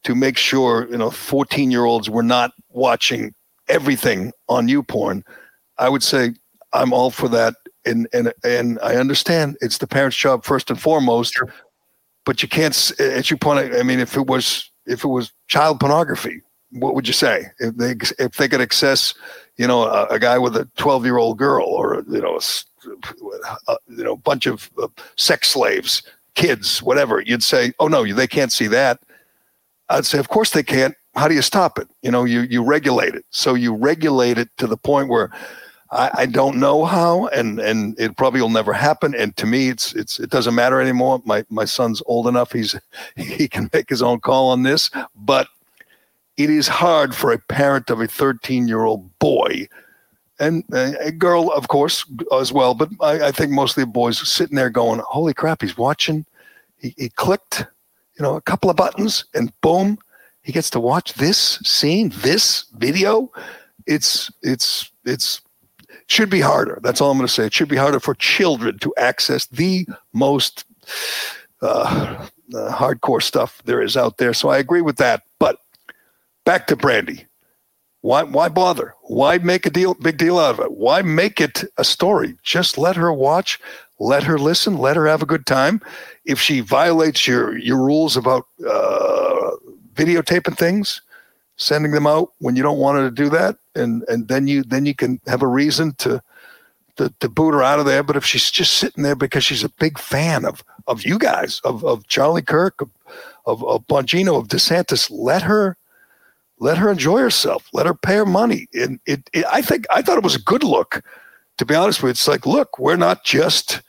to 0.03 0.15
make 0.15 0.37
sure 0.37 0.87
you 0.89 0.97
know 0.97 1.09
14 1.09 1.71
year 1.71 1.85
olds 1.85 2.09
were 2.09 2.23
not 2.23 2.53
watching 2.69 3.33
everything 3.67 4.31
on 4.47 4.67
YouPorn. 4.67 5.23
I 5.77 5.89
would 5.89 6.03
say 6.03 6.33
I'm 6.71 6.93
all 6.93 7.11
for 7.11 7.27
that, 7.29 7.55
and 7.85 8.07
and 8.13 8.33
and 8.43 8.79
I 8.83 8.95
understand 8.95 9.57
it's 9.61 9.79
the 9.79 9.87
parents' 9.87 10.17
job 10.17 10.45
first 10.45 10.69
and 10.69 10.79
foremost. 10.79 11.33
Sure. 11.33 11.53
But 12.25 12.41
you 12.41 12.49
can't, 12.49 12.75
as 12.99 13.29
you 13.29 13.37
point. 13.37 13.75
I 13.75 13.83
mean, 13.83 13.99
if 13.99 14.15
it 14.17 14.27
was 14.27 14.71
if 14.85 15.03
it 15.03 15.09
was 15.09 15.31
child 15.47 15.79
pornography, 15.79 16.41
what 16.75 16.95
would 16.95 17.07
you 17.07 17.13
say 17.13 17.47
if 17.59 17.75
they 17.75 17.95
if 18.19 18.35
they 18.37 18.47
could 18.47 18.61
access, 18.61 19.13
you 19.57 19.67
know, 19.67 19.83
a, 19.83 20.05
a 20.07 20.19
guy 20.19 20.37
with 20.37 20.55
a 20.55 20.67
twelve 20.77 21.05
year 21.05 21.17
old 21.17 21.37
girl 21.37 21.65
or 21.65 22.03
you 22.09 22.21
know, 22.21 22.37
a, 22.37 23.71
a, 23.71 23.77
you 23.87 24.03
know, 24.03 24.17
bunch 24.17 24.45
of 24.45 24.69
uh, 24.81 24.87
sex 25.15 25.49
slaves, 25.49 26.03
kids, 26.35 26.81
whatever? 26.81 27.21
You'd 27.21 27.43
say, 27.43 27.73
oh 27.79 27.87
no, 27.87 28.05
they 28.11 28.27
can't 28.27 28.51
see 28.51 28.67
that. 28.67 28.99
I'd 29.89 30.05
say, 30.05 30.19
of 30.19 30.29
course 30.29 30.51
they 30.51 30.63
can't. 30.63 30.95
How 31.15 31.27
do 31.27 31.35
you 31.35 31.41
stop 31.41 31.79
it? 31.79 31.87
You 32.01 32.11
know, 32.11 32.25
you 32.25 32.41
you 32.41 32.63
regulate 32.63 33.15
it. 33.15 33.25
So 33.29 33.53
you 33.53 33.73
regulate 33.73 34.37
it 34.37 34.49
to 34.57 34.67
the 34.67 34.77
point 34.77 35.09
where 35.09 35.31
I, 35.91 36.09
I 36.13 36.25
don't 36.25 36.57
know 36.57 36.83
how, 36.85 37.27
and 37.27 37.59
and 37.59 37.97
it 37.99 38.17
probably 38.17 38.41
will 38.41 38.49
never 38.49 38.73
happen. 38.73 39.15
And 39.15 39.35
to 39.37 39.45
me, 39.45 39.69
it's 39.69 39.93
it's 39.93 40.19
it 40.19 40.29
doesn't 40.29 40.55
matter 40.55 40.81
anymore. 40.81 41.21
My 41.25 41.45
my 41.49 41.65
son's 41.65 42.01
old 42.05 42.27
enough; 42.27 42.51
he's 42.51 42.75
he 43.15 43.47
can 43.47 43.69
make 43.71 43.89
his 43.89 44.01
own 44.01 44.19
call 44.19 44.49
on 44.49 44.63
this. 44.63 44.89
But 45.15 45.47
it 46.37 46.49
is 46.49 46.67
hard 46.67 47.15
for 47.15 47.31
a 47.31 47.39
parent 47.39 47.89
of 47.89 48.01
a 48.01 48.07
13 48.07 48.67
year 48.67 48.83
old 48.83 49.17
boy 49.19 49.67
and 50.39 50.63
a 50.73 51.11
girl, 51.11 51.49
of 51.51 51.67
course, 51.69 52.05
as 52.37 52.51
well. 52.51 52.73
But 52.73 52.89
I, 53.01 53.27
I, 53.27 53.31
think 53.31 53.51
mostly 53.51 53.85
boys 53.85 54.27
sitting 54.27 54.55
there 54.55 54.69
going, 54.69 55.01
"Holy 55.07 55.33
crap, 55.33 55.61
he's 55.61 55.77
watching." 55.77 56.25
He, 56.77 56.93
he 56.97 57.09
clicked, 57.09 57.65
you 58.17 58.23
know, 58.23 58.35
a 58.35 58.41
couple 58.41 58.69
of 58.69 58.75
buttons, 58.75 59.23
and 59.33 59.53
boom, 59.61 59.97
he 60.41 60.51
gets 60.51 60.69
to 60.71 60.79
watch 60.79 61.13
this 61.13 61.59
scene, 61.63 62.11
this 62.17 62.65
video. 62.75 63.31
It's 63.87 64.29
it's 64.41 64.91
it's 65.05 65.41
should 66.07 66.29
be 66.29 66.41
harder. 66.41 66.79
That's 66.83 67.01
all 67.01 67.11
I'm 67.11 67.17
going 67.17 67.27
to 67.27 67.33
say. 67.33 67.45
It 67.45 67.53
should 67.53 67.69
be 67.69 67.77
harder 67.77 67.99
for 67.99 68.13
children 68.13 68.77
to 68.79 68.93
access 68.97 69.45
the 69.47 69.87
most 70.13 70.65
uh, 71.61 72.27
uh, 72.53 72.75
hardcore 72.75 73.23
stuff 73.23 73.61
there 73.65 73.81
is 73.81 73.97
out 73.97 74.17
there. 74.17 74.33
So 74.33 74.49
I 74.49 74.57
agree 74.57 74.81
with 74.81 74.97
that. 74.97 75.23
Back 76.45 76.67
to 76.67 76.77
Brandi. 76.77 77.25
Why, 78.01 78.21
why 78.21 78.49
bother? 78.49 78.93
Why 79.01 79.39
make 79.39 79.65
a 79.65 79.71
deal, 79.71 79.95
big 79.95 80.17
deal 80.17 80.37
out 80.37 80.59
of 80.59 80.59
it? 80.59 80.73
Why 80.73 81.01
make 81.01 81.41
it 81.41 81.63
a 81.77 81.83
story? 81.83 82.35
Just 82.43 82.77
let 82.77 82.95
her 82.95 83.11
watch, 83.11 83.59
let 83.99 84.21
her 84.23 84.37
listen, 84.37 84.77
let 84.77 84.95
her 84.95 85.07
have 85.07 85.23
a 85.23 85.25
good 85.25 85.47
time. 85.47 85.81
If 86.23 86.39
she 86.39 86.59
violates 86.59 87.27
your 87.27 87.57
your 87.57 87.77
rules 87.77 88.15
about 88.15 88.45
uh, 88.63 89.51
videotaping 89.95 90.55
things, 90.55 91.01
sending 91.57 91.93
them 91.93 92.05
out 92.05 92.31
when 92.37 92.55
you 92.55 92.61
don't 92.61 92.77
want 92.77 92.99
her 92.99 93.09
to 93.09 93.23
do 93.23 93.27
that, 93.29 93.57
and 93.73 94.03
and 94.07 94.27
then 94.27 94.47
you 94.47 94.61
then 94.61 94.85
you 94.85 94.93
can 94.93 95.19
have 95.25 95.41
a 95.41 95.47
reason 95.47 95.95
to 95.95 96.21
to, 96.97 97.11
to 97.21 97.27
boot 97.27 97.55
her 97.55 97.63
out 97.63 97.79
of 97.79 97.85
there. 97.85 98.03
But 98.03 98.17
if 98.17 98.25
she's 98.25 98.51
just 98.51 98.75
sitting 98.75 99.03
there 99.03 99.15
because 99.15 99.43
she's 99.43 99.63
a 99.63 99.69
big 99.79 99.97
fan 99.97 100.45
of 100.45 100.63
of 100.85 101.03
you 101.03 101.17
guys, 101.17 101.59
of 101.63 101.83
of 101.83 102.07
Charlie 102.07 102.43
Kirk, 102.43 102.81
of 102.81 102.91
of, 103.47 103.63
of 103.65 103.87
Bongino, 103.87 104.37
of 104.37 104.47
DeSantis, 104.47 105.09
let 105.11 105.41
her 105.41 105.75
let 106.59 106.77
her 106.77 106.89
enjoy 106.89 107.19
herself. 107.19 107.67
Let 107.73 107.85
her 107.85 107.93
pay 107.93 108.15
her 108.15 108.25
money. 108.25 108.67
And 108.73 108.99
it, 109.05 109.29
it, 109.33 109.45
I 109.51 109.61
think 109.61 109.85
I 109.89 110.01
thought 110.01 110.17
it 110.17 110.23
was 110.23 110.35
a 110.35 110.41
good 110.41 110.63
look. 110.63 111.03
To 111.57 111.65
be 111.65 111.75
honest 111.75 112.01
with 112.01 112.09
you, 112.09 112.11
it's 112.11 112.27
like, 112.27 112.45
look, 112.45 112.79
we're 112.79 112.97
not 112.97 113.23
just 113.23 113.81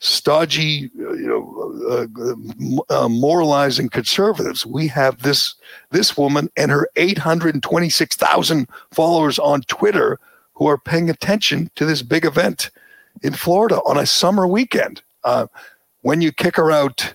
stodgy, 0.00 0.90
uh, 0.98 1.12
you 1.12 1.26
know, 1.26 2.06
uh, 2.90 3.04
uh, 3.04 3.08
moralizing 3.08 3.88
conservatives. 3.88 4.66
We 4.66 4.88
have 4.88 5.22
this 5.22 5.54
this 5.90 6.16
woman 6.16 6.50
and 6.56 6.70
her 6.70 6.88
826,000 6.96 8.68
followers 8.92 9.38
on 9.38 9.62
Twitter 9.62 10.18
who 10.54 10.66
are 10.66 10.78
paying 10.78 11.08
attention 11.08 11.70
to 11.76 11.84
this 11.84 12.02
big 12.02 12.24
event 12.24 12.70
in 13.22 13.32
Florida 13.32 13.76
on 13.86 13.96
a 13.98 14.06
summer 14.06 14.46
weekend. 14.46 15.02
Uh, 15.24 15.46
when 16.02 16.20
you 16.20 16.32
kick 16.32 16.56
her 16.56 16.70
out, 16.70 17.14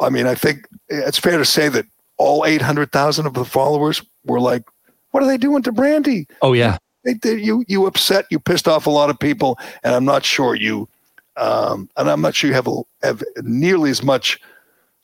I 0.00 0.10
mean, 0.10 0.26
I 0.26 0.34
think 0.34 0.66
it's 0.88 1.18
fair 1.18 1.38
to 1.38 1.44
say 1.44 1.68
that 1.68 1.86
all 2.18 2.44
800,000 2.44 3.26
of 3.26 3.34
the 3.34 3.44
followers 3.44 4.02
were 4.26 4.40
like, 4.40 4.62
what 5.10 5.22
are 5.22 5.26
they 5.26 5.38
doing 5.38 5.62
to 5.62 5.72
Brandi? 5.72 6.28
Oh, 6.42 6.52
yeah. 6.52 6.78
They, 7.04 7.14
they, 7.14 7.36
you, 7.36 7.64
you 7.68 7.86
upset, 7.86 8.26
you 8.30 8.38
pissed 8.38 8.68
off 8.68 8.86
a 8.86 8.90
lot 8.90 9.10
of 9.10 9.18
people. 9.18 9.58
And 9.82 9.94
I'm 9.94 10.04
not 10.04 10.24
sure 10.24 10.54
you, 10.54 10.88
um, 11.36 11.88
and 11.96 12.10
I'm 12.10 12.20
not 12.20 12.34
sure 12.34 12.48
you 12.48 12.54
have, 12.54 12.66
a, 12.66 12.82
have 13.02 13.22
nearly 13.42 13.90
as 13.90 14.02
much 14.02 14.40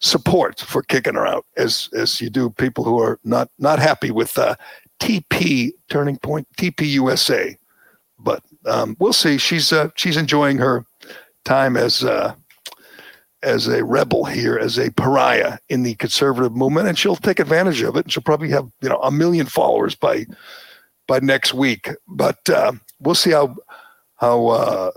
support 0.01 0.61
for 0.61 0.83
kicking 0.83 1.15
her 1.15 1.27
out 1.27 1.47
as, 1.57 1.89
as 1.95 2.21
you 2.21 2.29
do 2.29 2.51
people 2.51 2.85
who 2.85 3.01
are 3.01 3.21
not, 3.25 3.49
not 3.59 3.79
happy 3.79 4.11
with 4.11 4.37
uh, 4.37 4.57
TP 5.01 5.71
Turning 5.89 6.19
Point, 6.19 6.47
TP 6.59 6.89
USA. 6.91 7.57
But 8.19 8.43
um, 8.67 8.97
we'll 8.99 9.13
see. 9.13 9.39
She's, 9.39 9.73
uh, 9.73 9.91
she's 9.95 10.17
enjoying 10.17 10.59
her 10.59 10.85
time 11.45 11.77
as, 11.77 12.05
uh, 12.05 12.35
as 13.43 13.67
a 13.67 13.85
rebel 13.85 14.25
here, 14.25 14.59
as 14.59 14.79
a 14.79 14.91
pariah 14.93 15.59
in 15.69 15.83
the 15.83 15.95
conservative 15.97 16.55
movement, 16.55 16.89
and 16.89 16.99
she'll 16.99 17.17
take 17.17 17.41
advantage 17.41 17.83
of 17.83 17.97
it. 17.97 18.05
And 18.05 18.13
she'll 18.13 18.23
probably 18.23 18.51
have 18.51 18.71
you 18.81 18.89
know 18.89 19.01
a 19.03 19.11
million 19.11 19.47
followers 19.47 19.95
by 19.95 20.27
by 21.07 21.21
next 21.21 21.55
week. 21.55 21.91
But 22.07 22.49
uh, 22.49 22.73
we'll 23.01 23.15
see 23.15 23.33
how 23.33 23.57
how 24.17 24.49
uh, 24.49 24.91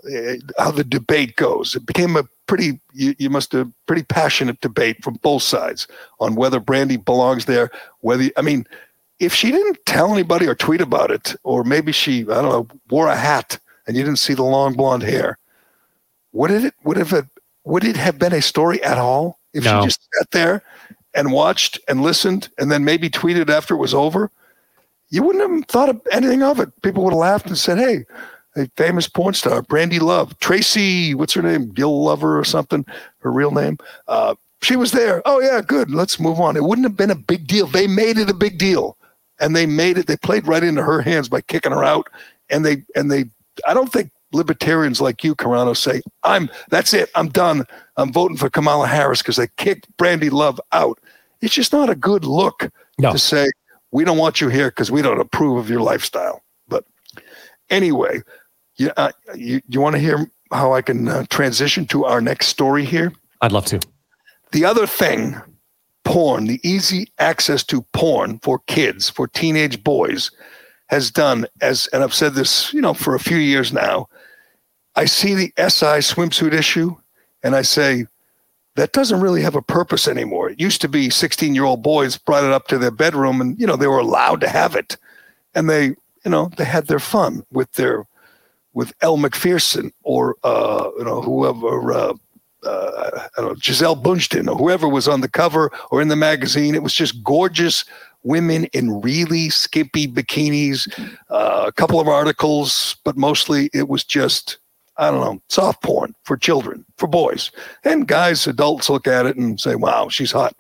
how 0.58 0.72
the 0.72 0.84
debate 0.84 1.36
goes. 1.36 1.76
It 1.76 1.86
became 1.86 2.16
a 2.16 2.24
pretty 2.48 2.80
you, 2.94 3.16
you 3.18 3.30
must 3.30 3.52
have 3.54 3.72
pretty 3.88 4.04
passionate 4.04 4.62
debate 4.62 5.04
from 5.04 5.16
both 5.16 5.44
sides 5.44 5.88
on 6.20 6.36
whether 6.36 6.60
Brandi 6.60 7.04
belongs 7.04 7.46
there. 7.46 7.72
Whether 8.02 8.30
I 8.38 8.42
mean, 8.42 8.68
if 9.20 9.34
she 9.34 9.52
didn't 9.52 9.84
tell 9.86 10.14
anybody 10.14 10.48
or 10.48 10.56
tweet 10.56 10.82
about 10.82 11.12
it, 11.12 11.36
or 11.44 11.64
maybe 11.64 11.92
she 11.92 12.22
I 12.22 12.42
don't 12.42 12.50
know 12.50 12.68
wore 12.90 13.08
a 13.08 13.16
hat 13.16 13.60
and 13.88 13.98
you 13.98 14.04
didn't 14.04 14.20
see 14.20 14.34
the 14.34 14.44
long 14.44 14.74
blonde 14.74 15.04
hair, 15.04 15.38
What 16.32 16.52
would 16.52 16.66
it 16.66 16.74
would 16.84 16.98
have 16.98 17.28
would 17.66 17.84
it 17.84 17.98
have 17.98 18.18
been 18.18 18.34
a 18.34 18.42
story 18.42 18.82
at 18.84 18.98
all 18.98 19.40
if 19.54 19.66
no. 19.66 19.82
she 19.82 19.88
just 19.88 20.08
sat 20.14 20.32
there 20.32 20.64
and 21.14 21.32
watched 21.32 21.80
and 21.88 22.02
listened 22.02 22.50
and 22.58 22.72
then 22.72 22.86
maybe 22.86 23.10
tweeted 23.10 23.50
after 23.50 23.74
it 23.74 23.80
was 23.80 23.94
over? 23.94 24.32
You 25.10 25.24
wouldn't 25.24 25.50
have 25.50 25.66
thought 25.66 25.90
of 25.90 26.02
anything 26.12 26.44
of 26.44 26.60
it. 26.60 26.70
People 26.82 27.04
would 27.04 27.14
have 27.14 27.20
laughed 27.20 27.48
and 27.48 27.58
said, 27.58 27.78
"Hey, 27.78 28.06
a 28.56 28.68
famous 28.78 29.08
porn 29.08 29.34
star, 29.34 29.62
Brandi 29.62 30.00
Love, 30.00 30.38
Tracy, 30.40 31.14
what's 31.14 31.34
her 31.34 31.42
name, 31.42 31.72
Gill 31.72 32.04
Lover 32.04 32.40
or 32.40 32.44
something, 32.44 32.86
her 33.20 33.32
real 33.32 33.52
name." 33.52 33.78
Uh, 34.08 34.36
she 34.62 34.76
was 34.76 34.92
there. 34.92 35.22
Oh 35.26 35.40
yeah, 35.40 35.62
good. 35.62 35.92
Let's 35.92 36.20
move 36.20 36.40
on. 36.40 36.58
It 36.58 36.64
wouldn't 36.64 36.86
have 36.86 36.98
been 36.98 37.12
a 37.12 37.16
big 37.16 37.48
deal. 37.48 37.68
They 37.68 37.88
made 37.88 38.18
it 38.18 38.30
a 38.30 38.34
big 38.34 38.58
deal, 38.58 38.98
and 39.40 39.56
they 39.56 39.66
made 39.66 39.98
it. 39.98 40.08
They 40.08 40.18
played 40.18 40.48
right 40.48 40.64
into 40.64 40.84
her 40.84 41.02
hands 41.02 41.30
by 41.30 41.42
kicking 41.42 41.72
her 41.72 41.84
out, 41.84 42.10
and 42.50 42.66
they 42.66 42.84
and 42.96 43.12
they. 43.12 43.26
I 43.68 43.74
don't 43.74 43.92
think 43.92 44.12
libertarians 44.36 45.02
like 45.02 45.24
you, 45.24 45.36
Carrano, 45.36 45.76
say, 45.76 46.02
I'm 46.24 46.50
that's 46.70 46.94
it, 46.94 47.10
I'm 47.16 47.30
done. 47.30 47.66
I'm 47.98 48.12
voting 48.12 48.38
for 48.38 48.50
Kamala 48.50 48.88
Harris 48.88 49.22
because 49.22 49.38
they 49.38 49.48
kicked 49.58 49.88
Brandi 49.98 50.32
Love 50.32 50.60
out. 50.72 51.00
It's 51.42 51.54
just 51.54 51.74
not 51.74 51.90
a 51.90 51.96
good 51.96 52.26
look 52.26 52.72
no. 53.00 53.12
to 53.12 53.18
say, 53.18 53.50
we 53.92 54.04
don't 54.04 54.18
want 54.18 54.42
you 54.42 54.50
here 54.50 54.70
because 54.70 54.92
we 54.92 55.02
don't 55.02 55.20
approve 55.20 55.58
of 55.58 55.70
your 55.70 55.82
lifestyle. 55.82 56.44
But 56.68 56.86
anyway, 57.70 58.22
you, 58.78 58.92
uh, 58.98 59.12
you, 59.36 59.62
you 59.68 59.80
want 59.80 59.96
to 59.96 60.02
hear 60.02 60.30
how 60.52 60.74
I 60.74 60.82
can 60.82 61.08
uh, 61.08 61.26
transition 61.30 61.86
to 61.88 62.06
our 62.06 62.22
next 62.22 62.48
story 62.48 62.86
here? 62.86 63.14
I'd 63.42 63.52
love 63.52 63.66
to. 63.68 63.80
The 64.52 64.66
other 64.66 64.88
thing, 64.88 65.36
porn, 66.04 66.48
the 66.48 66.60
easy 66.64 67.08
access 67.20 67.64
to 67.66 67.82
porn 67.94 68.40
for 68.40 68.60
kids, 68.68 69.10
for 69.10 69.28
teenage 69.28 69.84
boys, 69.84 70.32
has 70.90 71.12
done 71.12 71.48
as, 71.62 71.88
and 71.88 72.04
I've 72.04 72.14
said 72.14 72.34
this, 72.34 72.74
you 72.74 72.82
know, 72.82 72.94
for 72.94 73.16
a 73.16 73.20
few 73.20 73.38
years 73.38 73.74
now, 73.74 74.08
I 74.96 75.06
see 75.06 75.34
the 75.34 75.54
SI 75.58 76.02
swimsuit 76.02 76.54
issue 76.54 76.96
and 77.44 77.56
I 77.56 77.62
say, 77.62 78.06
that 78.76 78.92
doesn't 78.92 79.22
really 79.22 79.42
have 79.42 79.56
a 79.56 79.62
purpose 79.62 80.08
anymore. 80.08 80.50
It 80.50 80.60
used 80.60 80.82
to 80.82 80.90
be 80.90 81.10
16 81.10 81.56
year 81.56 81.64
old 81.64 81.82
boys 81.82 82.18
brought 82.18 82.44
it 82.44 82.52
up 82.52 82.68
to 82.68 82.78
their 82.78 82.92
bedroom 82.92 83.42
and, 83.42 83.60
you 83.60 83.66
know, 83.66 83.76
they 83.76 83.88
were 83.88 84.00
allowed 84.00 84.42
to 84.42 84.50
have 84.50 84.76
it. 84.76 84.98
And 85.54 85.70
they, 85.70 85.86
you 85.86 86.32
know, 86.32 86.52
they 86.58 86.66
had 86.66 86.88
their 86.88 87.00
fun 87.00 87.46
with 87.52 87.72
their, 87.74 88.06
with 88.74 88.94
Elle 89.02 89.18
Macpherson 89.18 89.94
or, 90.04 90.36
uh, 90.44 90.90
you 90.98 91.06
know, 91.06 91.22
whoever, 91.22 91.94
uh, 91.94 92.14
uh, 92.64 93.12
I 93.38 93.42
don't 93.42 93.50
know, 93.50 93.56
Gisele 93.56 93.96
Bündchen 93.96 94.50
or 94.50 94.58
whoever 94.58 94.90
was 94.90 95.08
on 95.08 95.22
the 95.22 95.30
cover 95.30 95.72
or 95.92 96.02
in 96.02 96.10
the 96.10 96.16
magazine. 96.18 96.76
It 96.76 96.84
was 96.84 96.94
just 96.94 97.24
gorgeous 97.24 97.86
women 98.24 98.66
in 98.66 99.02
really 99.02 99.50
skimpy 99.50 100.08
bikinis, 100.08 100.90
uh, 101.30 101.66
a 101.68 101.72
couple 101.72 102.02
of 102.02 102.08
articles, 102.08 102.98
but 103.06 103.16
mostly 103.16 103.70
it 103.74 103.88
was 103.88 104.04
just 104.04 104.58
I 104.98 105.12
don't 105.12 105.22
know, 105.22 105.42
soft 105.50 105.84
porn 105.84 106.16
for 106.24 106.38
children, 106.38 106.86
for 106.98 107.08
boys. 107.08 107.52
And 107.84 108.08
guys, 108.08 108.48
adults 108.48 108.90
look 108.90 109.08
at 109.08 109.26
it 109.26 109.36
and 109.36 109.60
say, 109.60 109.76
wow, 109.76 110.10
she's 110.10 110.32
hot. 110.32 110.56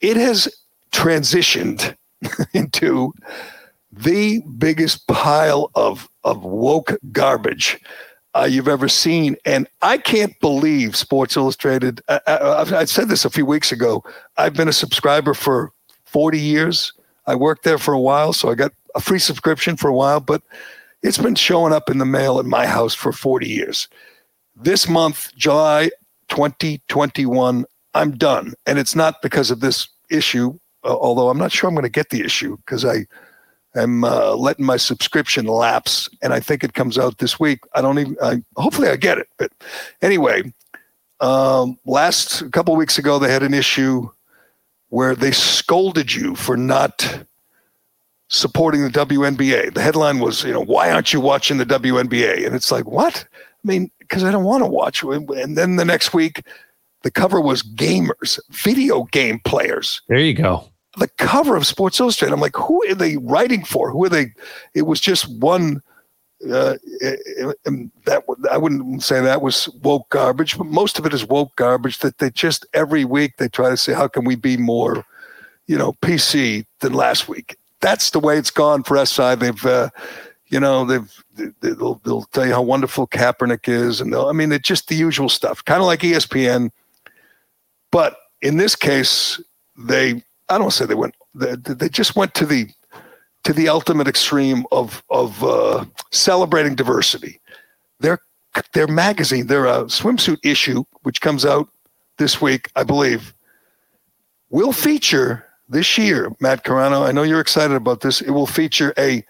It 0.00 0.16
has 0.16 0.48
transitioned 0.92 1.94
into 2.54 3.12
the 3.92 4.40
biggest 4.58 5.06
pile 5.06 5.70
of, 5.74 6.08
of 6.24 6.44
woke 6.44 6.96
garbage 7.12 7.78
uh, 8.34 8.48
you've 8.50 8.68
ever 8.68 8.88
seen. 8.88 9.36
And 9.44 9.68
I 9.82 9.98
can't 9.98 10.38
believe 10.40 10.96
Sports 10.96 11.36
Illustrated. 11.36 12.00
I, 12.08 12.20
I, 12.26 12.60
I 12.78 12.84
said 12.86 13.08
this 13.08 13.24
a 13.24 13.30
few 13.30 13.44
weeks 13.44 13.72
ago. 13.72 14.02
I've 14.36 14.54
been 14.54 14.68
a 14.68 14.72
subscriber 14.72 15.34
for 15.34 15.72
40 16.06 16.38
years. 16.38 16.92
I 17.26 17.34
worked 17.34 17.64
there 17.64 17.78
for 17.78 17.92
a 17.92 18.00
while, 18.00 18.32
so 18.32 18.50
I 18.50 18.54
got 18.54 18.72
a 18.94 19.00
free 19.00 19.18
subscription 19.18 19.76
for 19.76 19.88
a 19.88 19.94
while. 19.94 20.20
But 20.20 20.42
it's 21.02 21.18
been 21.18 21.34
showing 21.34 21.72
up 21.72 21.90
in 21.90 21.98
the 21.98 22.06
mail 22.06 22.38
at 22.38 22.46
my 22.46 22.66
house 22.66 22.94
for 22.94 23.12
40 23.12 23.48
years. 23.48 23.88
This 24.54 24.88
month, 24.88 25.34
July 25.36 25.90
2021, 26.28 27.64
I'm 27.94 28.12
done. 28.12 28.54
And 28.66 28.78
it's 28.78 28.94
not 28.94 29.20
because 29.22 29.50
of 29.50 29.60
this 29.60 29.88
issue, 30.10 30.58
uh, 30.84 30.96
although 30.96 31.28
I'm 31.28 31.38
not 31.38 31.52
sure 31.52 31.68
I'm 31.68 31.74
going 31.74 31.82
to 31.84 31.90
get 31.90 32.10
the 32.10 32.22
issue 32.22 32.56
because 32.58 32.84
I 32.84 33.06
am 33.74 34.04
uh, 34.04 34.34
letting 34.34 34.64
my 34.64 34.76
subscription 34.76 35.46
lapse 35.46 36.08
and 36.22 36.32
I 36.32 36.40
think 36.40 36.62
it 36.62 36.74
comes 36.74 36.98
out 36.98 37.18
this 37.18 37.40
week. 37.40 37.60
I 37.74 37.80
don't 37.80 37.98
even, 37.98 38.16
I, 38.22 38.42
hopefully 38.56 38.88
I 38.88 38.96
get 38.96 39.18
it. 39.18 39.28
But 39.38 39.52
anyway, 40.02 40.52
um, 41.20 41.78
last 41.84 42.50
couple 42.52 42.76
weeks 42.76 42.98
ago, 42.98 43.18
they 43.18 43.32
had 43.32 43.42
an 43.42 43.54
issue 43.54 44.08
where 44.88 45.14
they 45.14 45.32
scolded 45.32 46.14
you 46.14 46.34
for 46.34 46.56
not 46.56 47.24
supporting 48.32 48.82
the 48.82 48.88
WNBA. 48.88 49.74
The 49.74 49.82
headline 49.82 50.18
was, 50.18 50.42
you 50.42 50.52
know, 50.52 50.64
why 50.64 50.90
aren't 50.90 51.12
you 51.12 51.20
watching 51.20 51.58
the 51.58 51.66
WNBA? 51.66 52.46
And 52.46 52.54
it's 52.54 52.72
like, 52.72 52.86
what? 52.86 53.26
I 53.32 53.68
mean, 53.68 53.90
because 53.98 54.24
I 54.24 54.32
don't 54.32 54.44
want 54.44 54.64
to 54.64 54.70
watch. 54.70 55.02
And 55.02 55.56
then 55.56 55.76
the 55.76 55.84
next 55.84 56.14
week, 56.14 56.42
the 57.02 57.10
cover 57.10 57.40
was 57.40 57.62
gamers, 57.62 58.40
video 58.50 59.04
game 59.04 59.38
players. 59.44 60.00
There 60.08 60.18
you 60.18 60.34
go. 60.34 60.64
The 60.98 61.08
cover 61.18 61.56
of 61.56 61.66
Sports 61.66 62.00
Illustrated. 62.00 62.32
I'm 62.32 62.40
like, 62.40 62.56
who 62.56 62.82
are 62.90 62.94
they 62.94 63.18
writing 63.18 63.64
for? 63.64 63.90
Who 63.90 64.04
are 64.04 64.08
they? 64.08 64.32
It 64.74 64.82
was 64.82 65.00
just 65.00 65.28
one. 65.28 65.82
Uh, 66.44 66.74
that 68.04 68.24
I 68.50 68.58
wouldn't 68.58 69.02
say 69.04 69.20
that 69.20 69.42
was 69.42 69.68
woke 69.80 70.08
garbage, 70.08 70.58
but 70.58 70.66
most 70.66 70.98
of 70.98 71.06
it 71.06 71.14
is 71.14 71.24
woke 71.24 71.54
garbage. 71.54 71.98
That 71.98 72.18
they 72.18 72.30
just 72.30 72.66
every 72.74 73.04
week 73.04 73.36
they 73.36 73.48
try 73.48 73.70
to 73.70 73.76
say, 73.76 73.92
how 73.92 74.08
can 74.08 74.24
we 74.24 74.34
be 74.34 74.56
more, 74.56 75.04
you 75.68 75.78
know, 75.78 75.92
PC 76.02 76.66
than 76.80 76.94
last 76.94 77.28
week? 77.28 77.56
That's 77.82 78.10
the 78.10 78.20
way 78.20 78.38
it's 78.38 78.50
gone 78.50 78.82
for 78.82 79.04
SI. 79.04 79.34
They've, 79.34 79.66
uh, 79.66 79.90
you 80.46 80.58
know, 80.58 80.86
they've 80.86 81.52
they'll, 81.60 82.00
they'll 82.04 82.24
tell 82.32 82.46
you 82.46 82.54
how 82.54 82.62
wonderful 82.62 83.06
Kaepernick 83.06 83.68
is, 83.68 84.00
and 84.00 84.14
I 84.14 84.32
mean, 84.32 84.52
it's 84.52 84.66
just 84.66 84.88
the 84.88 84.94
usual 84.94 85.28
stuff, 85.28 85.62
kind 85.64 85.80
of 85.80 85.86
like 85.86 86.00
ESPN 86.00 86.70
but 87.92 88.16
in 88.40 88.56
this 88.56 88.74
case, 88.74 89.40
they 89.78 90.24
I 90.48 90.58
don't 90.58 90.72
say 90.72 90.86
they 90.86 90.96
went 90.96 91.14
they, 91.34 91.54
they 91.54 91.88
just 91.88 92.16
went 92.16 92.34
to 92.34 92.44
the 92.44 92.68
to 93.44 93.52
the 93.52 93.68
ultimate 93.68 94.08
extreme 94.08 94.64
of 94.72 95.04
of 95.10 95.44
uh, 95.44 95.84
celebrating 96.10 96.74
diversity. 96.74 97.40
Their 98.00 98.18
their 98.72 98.88
magazine, 98.88 99.46
their 99.46 99.68
uh, 99.68 99.84
swimsuit 99.84 100.38
issue, 100.42 100.82
which 101.02 101.20
comes 101.20 101.44
out 101.44 101.68
this 102.18 102.40
week, 102.40 102.68
I 102.74 102.82
believe, 102.82 103.32
will 104.50 104.72
feature 104.72 105.46
this 105.72 105.98
year. 105.98 106.30
Matt 106.40 106.64
Carano, 106.64 107.06
I 107.06 107.12
know 107.12 107.22
you're 107.22 107.40
excited 107.40 107.74
about 107.74 108.02
this. 108.02 108.20
It 108.20 108.30
will 108.30 108.46
feature 108.46 108.92
a 108.98 109.24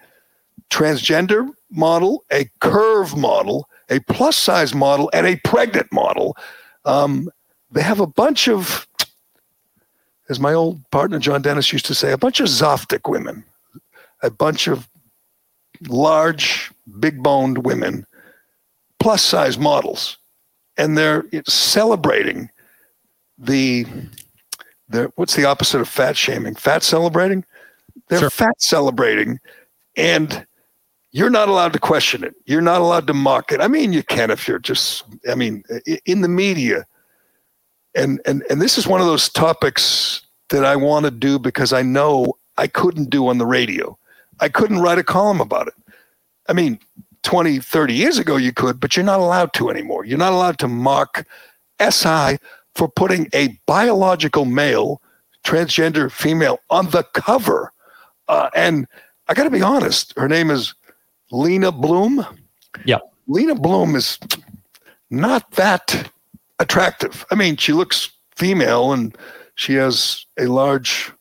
transgender 0.69 1.49
model, 1.71 2.23
a 2.31 2.49
curve 2.59 3.15
model, 3.17 3.69
a 3.89 3.99
plus 4.01 4.37
size 4.37 4.75
model, 4.75 5.09
and 5.13 5.25
a 5.25 5.37
pregnant 5.37 5.91
model. 5.91 6.37
Um, 6.85 7.29
they 7.71 7.81
have 7.81 7.99
a 7.99 8.07
bunch 8.07 8.47
of, 8.47 8.87
as 10.29 10.39
my 10.39 10.53
old 10.53 10.79
partner 10.91 11.17
John 11.17 11.41
Dennis 11.41 11.71
used 11.71 11.85
to 11.87 11.95
say, 11.95 12.11
a 12.11 12.17
bunch 12.17 12.39
of 12.39 12.47
Zoftic 12.47 13.09
women, 13.09 13.43
a 14.21 14.29
bunch 14.29 14.67
of 14.67 14.87
large, 15.87 16.71
big 16.99 17.23
boned 17.23 17.65
women, 17.65 18.05
plus 18.99 19.23
size 19.23 19.57
models. 19.57 20.17
And 20.77 20.97
they're 20.97 21.25
celebrating 21.47 22.49
the, 23.37 23.85
they're, 24.89 25.11
what's 25.15 25.35
the 25.35 25.45
opposite 25.45 25.81
of 25.81 25.89
fat 25.89 26.17
shaming? 26.17 26.55
Fat 26.55 26.83
celebrating? 26.83 27.45
They're 28.09 28.19
sure. 28.19 28.29
fat 28.29 28.61
celebrating. 28.61 29.39
And 29.95 30.45
you're 31.11 31.29
not 31.29 31.47
allowed 31.47 31.73
to 31.73 31.79
question 31.79 32.23
it. 32.23 32.35
You're 32.45 32.61
not 32.61 32.81
allowed 32.81 33.07
to 33.07 33.13
mock 33.13 33.51
it. 33.51 33.61
I 33.61 33.67
mean, 33.67 33.93
you 33.93 34.03
can 34.03 34.31
if 34.31 34.47
you're 34.47 34.59
just, 34.59 35.03
I 35.29 35.35
mean, 35.35 35.63
in 36.05 36.21
the 36.21 36.27
media, 36.27 36.85
and 37.95 38.19
and 38.25 38.43
and 38.49 38.59
this 38.59 38.79
is 38.79 38.87
one 38.87 39.01
of 39.01 39.05
those 39.05 39.29
topics 39.29 40.21
that 40.49 40.65
I 40.65 40.75
want 40.75 41.05
to 41.05 41.11
do 41.11 41.37
because 41.37 41.71
I 41.71 41.83
know 41.83 42.33
I 42.57 42.65
couldn't 42.65 43.11
do 43.11 43.27
on 43.27 43.37
the 43.37 43.45
radio. 43.45 43.97
I 44.39 44.49
couldn't 44.49 44.79
write 44.79 44.97
a 44.97 45.03
column 45.03 45.39
about 45.39 45.67
it. 45.67 45.75
I 46.49 46.53
mean, 46.53 46.79
20, 47.21 47.59
30 47.59 47.93
years 47.93 48.17
ago 48.17 48.35
you 48.35 48.51
could, 48.51 48.79
but 48.79 48.95
you're 48.95 49.05
not 49.05 49.19
allowed 49.19 49.53
to 49.53 49.69
anymore. 49.69 50.05
You're 50.05 50.17
not 50.17 50.33
allowed 50.33 50.57
to 50.59 50.67
mock 50.67 51.25
SI 51.79 52.37
for 52.75 52.87
putting 52.87 53.27
a 53.33 53.59
biological 53.65 54.45
male, 54.45 55.01
transgender 55.43 56.11
female 56.11 56.59
on 56.69 56.89
the 56.89 57.03
cover. 57.13 57.71
Uh, 58.27 58.49
and 58.55 58.87
I 59.27 59.33
got 59.33 59.43
to 59.43 59.49
be 59.49 59.61
honest, 59.61 60.13
her 60.17 60.27
name 60.27 60.49
is 60.49 60.73
Leyna 61.31 61.71
Bloom. 61.71 62.25
Yeah. 62.85 62.99
Leyna 63.27 63.55
Bloom 63.55 63.95
is 63.95 64.19
not 65.09 65.49
that 65.51 66.09
attractive. 66.59 67.25
I 67.31 67.35
mean, 67.35 67.57
she 67.57 67.73
looks 67.73 68.11
female 68.35 68.93
and 68.93 69.15
she 69.55 69.75
has 69.75 70.25
a 70.39 70.47
large 70.47 71.11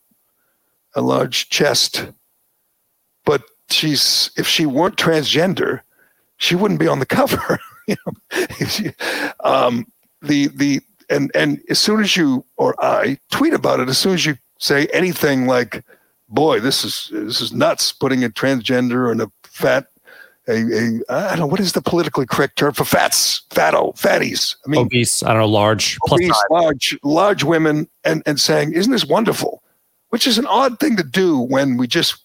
a 0.95 1.01
large 1.01 1.49
chest. 1.49 2.07
But 3.25 3.43
she's 3.71 4.31
if 4.37 4.47
she 4.47 4.67
weren't 4.67 4.97
transgender, 4.97 5.81
she 6.37 6.55
wouldn't 6.55 6.81
be 6.81 6.89
on 6.89 6.99
the 6.99 7.07
cover. 7.07 7.59
you 7.89 7.97
know, 8.07 8.47
she, 8.67 8.91
um, 9.41 9.87
the 10.23 10.49
the 10.49 10.81
and 11.13 11.31
and 11.35 11.61
as 11.69 11.79
soon 11.79 12.01
as 12.01 12.17
you 12.17 12.45
or 12.57 12.75
I 12.83 13.19
tweet 13.31 13.53
about 13.53 13.81
it, 13.81 13.89
as 13.89 13.99
soon 13.99 14.15
as 14.15 14.27
you 14.27 14.37
say 14.59 14.87
anything 14.87 15.47
like, 15.47 15.85
"Boy, 16.29 16.61
this 16.61 16.85
is 16.85 17.11
this 17.13 17.41
is 17.41 17.53
nuts," 17.53 17.93
putting 17.93 18.25
a 18.25 18.31
transgender 18.31 19.11
and 19.11 19.23
a 19.23 19.31
fat 19.45 19.87
a, 20.49 20.55
a 20.55 21.01
I 21.09 21.31
don't 21.31 21.41
know 21.41 21.47
what 21.47 21.61
is 21.61 21.73
the 21.73 21.83
politically 21.83 22.27
correct 22.27 22.57
term 22.57 22.73
for 22.73 22.85
fats, 22.85 23.43
fatto, 23.51 23.93
fatties. 23.93 24.57
I 24.67 24.71
mean, 24.71 24.87
obese. 24.87 25.23
I 25.23 25.29
don't 25.29 25.43
know, 25.43 25.49
large, 25.49 25.99
obese, 26.11 26.43
large, 26.51 26.99
large 27.03 27.45
women, 27.45 27.89
and 28.05 28.23
and 28.27 28.41
saying, 28.41 28.73
"Isn't 28.73 28.93
this 28.93 29.05
wonderful?" 29.05 29.63
Which 30.09 30.27
is 30.27 30.39
an 30.39 30.47
odd 30.47 30.79
thing 30.79 30.97
to 30.97 31.03
do 31.03 31.39
when 31.39 31.77
we 31.77 31.87
just 31.87 32.17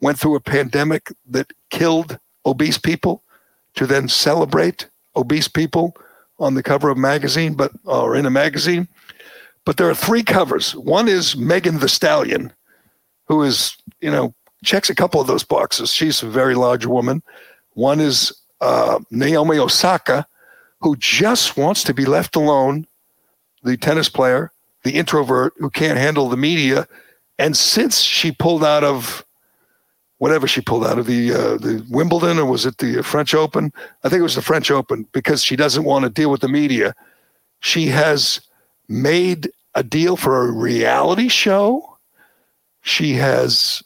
went 0.00 0.18
through 0.18 0.36
a 0.36 0.40
pandemic 0.40 1.12
that 1.28 1.52
killed 1.70 2.18
obese 2.46 2.78
people, 2.78 3.22
to 3.74 3.86
then 3.86 4.08
celebrate 4.08 4.88
obese 5.16 5.48
people 5.48 5.94
on 6.38 6.54
the 6.54 6.62
cover 6.62 6.90
of 6.90 6.98
a 6.98 7.00
magazine, 7.00 7.54
but 7.54 7.72
or 7.84 8.14
in 8.16 8.26
a 8.26 8.30
magazine. 8.30 8.88
But 9.64 9.76
there 9.76 9.88
are 9.90 9.94
three 9.94 10.22
covers. 10.22 10.74
One 10.74 11.08
is 11.08 11.36
Megan 11.36 11.78
Thee 11.78 11.88
Stallion, 11.88 12.52
who 13.26 13.42
is 13.42 13.76
you 14.00 14.10
know 14.10 14.34
checks 14.64 14.90
a 14.90 14.94
couple 14.94 15.20
of 15.20 15.26
those 15.26 15.44
boxes. 15.44 15.92
She's 15.92 16.22
a 16.22 16.28
very 16.28 16.54
large 16.54 16.86
woman. 16.86 17.22
One 17.74 18.00
is 18.00 18.32
uh, 18.60 18.98
Naomi 19.10 19.58
Osaka, 19.58 20.26
who 20.80 20.96
just 20.96 21.56
wants 21.56 21.84
to 21.84 21.94
be 21.94 22.04
left 22.04 22.36
alone, 22.36 22.86
the 23.62 23.76
tennis 23.76 24.08
player, 24.08 24.50
the 24.84 24.92
introvert 24.92 25.54
who 25.58 25.70
can't 25.70 25.98
handle 25.98 26.28
the 26.28 26.36
media. 26.36 26.86
And 27.38 27.56
since 27.56 28.00
she 28.00 28.32
pulled 28.32 28.64
out 28.64 28.84
of 28.84 29.24
whatever 30.18 30.46
she 30.46 30.60
pulled 30.60 30.86
out 30.86 30.98
of 30.98 31.06
the 31.06 31.32
uh, 31.32 31.56
the 31.56 31.84
Wimbledon 31.88 32.38
or 32.38 32.44
was 32.44 32.66
it 32.66 32.78
the 32.78 33.02
French 33.02 33.34
Open? 33.34 33.72
I 34.04 34.08
think 34.08 34.20
it 34.20 34.24
was 34.24 34.34
the 34.34 34.42
French 34.42 34.70
Open 34.70 35.06
because 35.12 35.42
she 35.42 35.56
doesn't 35.56 35.84
want 35.84 36.04
to 36.04 36.10
deal 36.10 36.30
with 36.30 36.40
the 36.40 36.48
media. 36.48 36.94
She 37.60 37.86
has 37.86 38.40
made 38.88 39.50
a 39.74 39.82
deal 39.82 40.16
for 40.16 40.46
a 40.46 40.52
reality 40.52 41.28
show. 41.28 41.98
She 42.82 43.14
has 43.14 43.82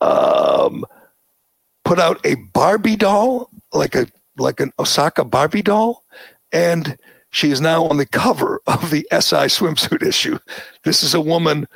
um, 0.00 0.84
put 1.84 1.98
out 1.98 2.24
a 2.24 2.34
Barbie 2.52 2.96
doll, 2.96 3.50
like 3.72 3.94
a 3.94 4.06
like 4.36 4.60
an 4.60 4.72
Osaka 4.78 5.24
Barbie 5.24 5.62
doll, 5.62 6.04
and 6.52 6.98
she 7.30 7.50
is 7.50 7.60
now 7.60 7.84
on 7.86 7.96
the 7.96 8.06
cover 8.06 8.60
of 8.66 8.90
the 8.90 9.06
SI 9.10 9.48
swimsuit 9.48 10.02
issue. 10.02 10.38
This 10.84 11.02
is 11.02 11.14
a 11.14 11.20
woman 11.20 11.66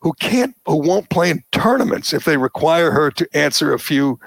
who 0.00 0.12
can't, 0.14 0.56
who 0.66 0.76
won't 0.76 1.10
play 1.10 1.30
in 1.30 1.44
tournaments 1.52 2.12
if 2.12 2.24
they 2.24 2.36
require 2.36 2.90
her 2.90 3.10
to 3.12 3.28
answer 3.34 3.72
a 3.72 3.78
few 3.78 4.18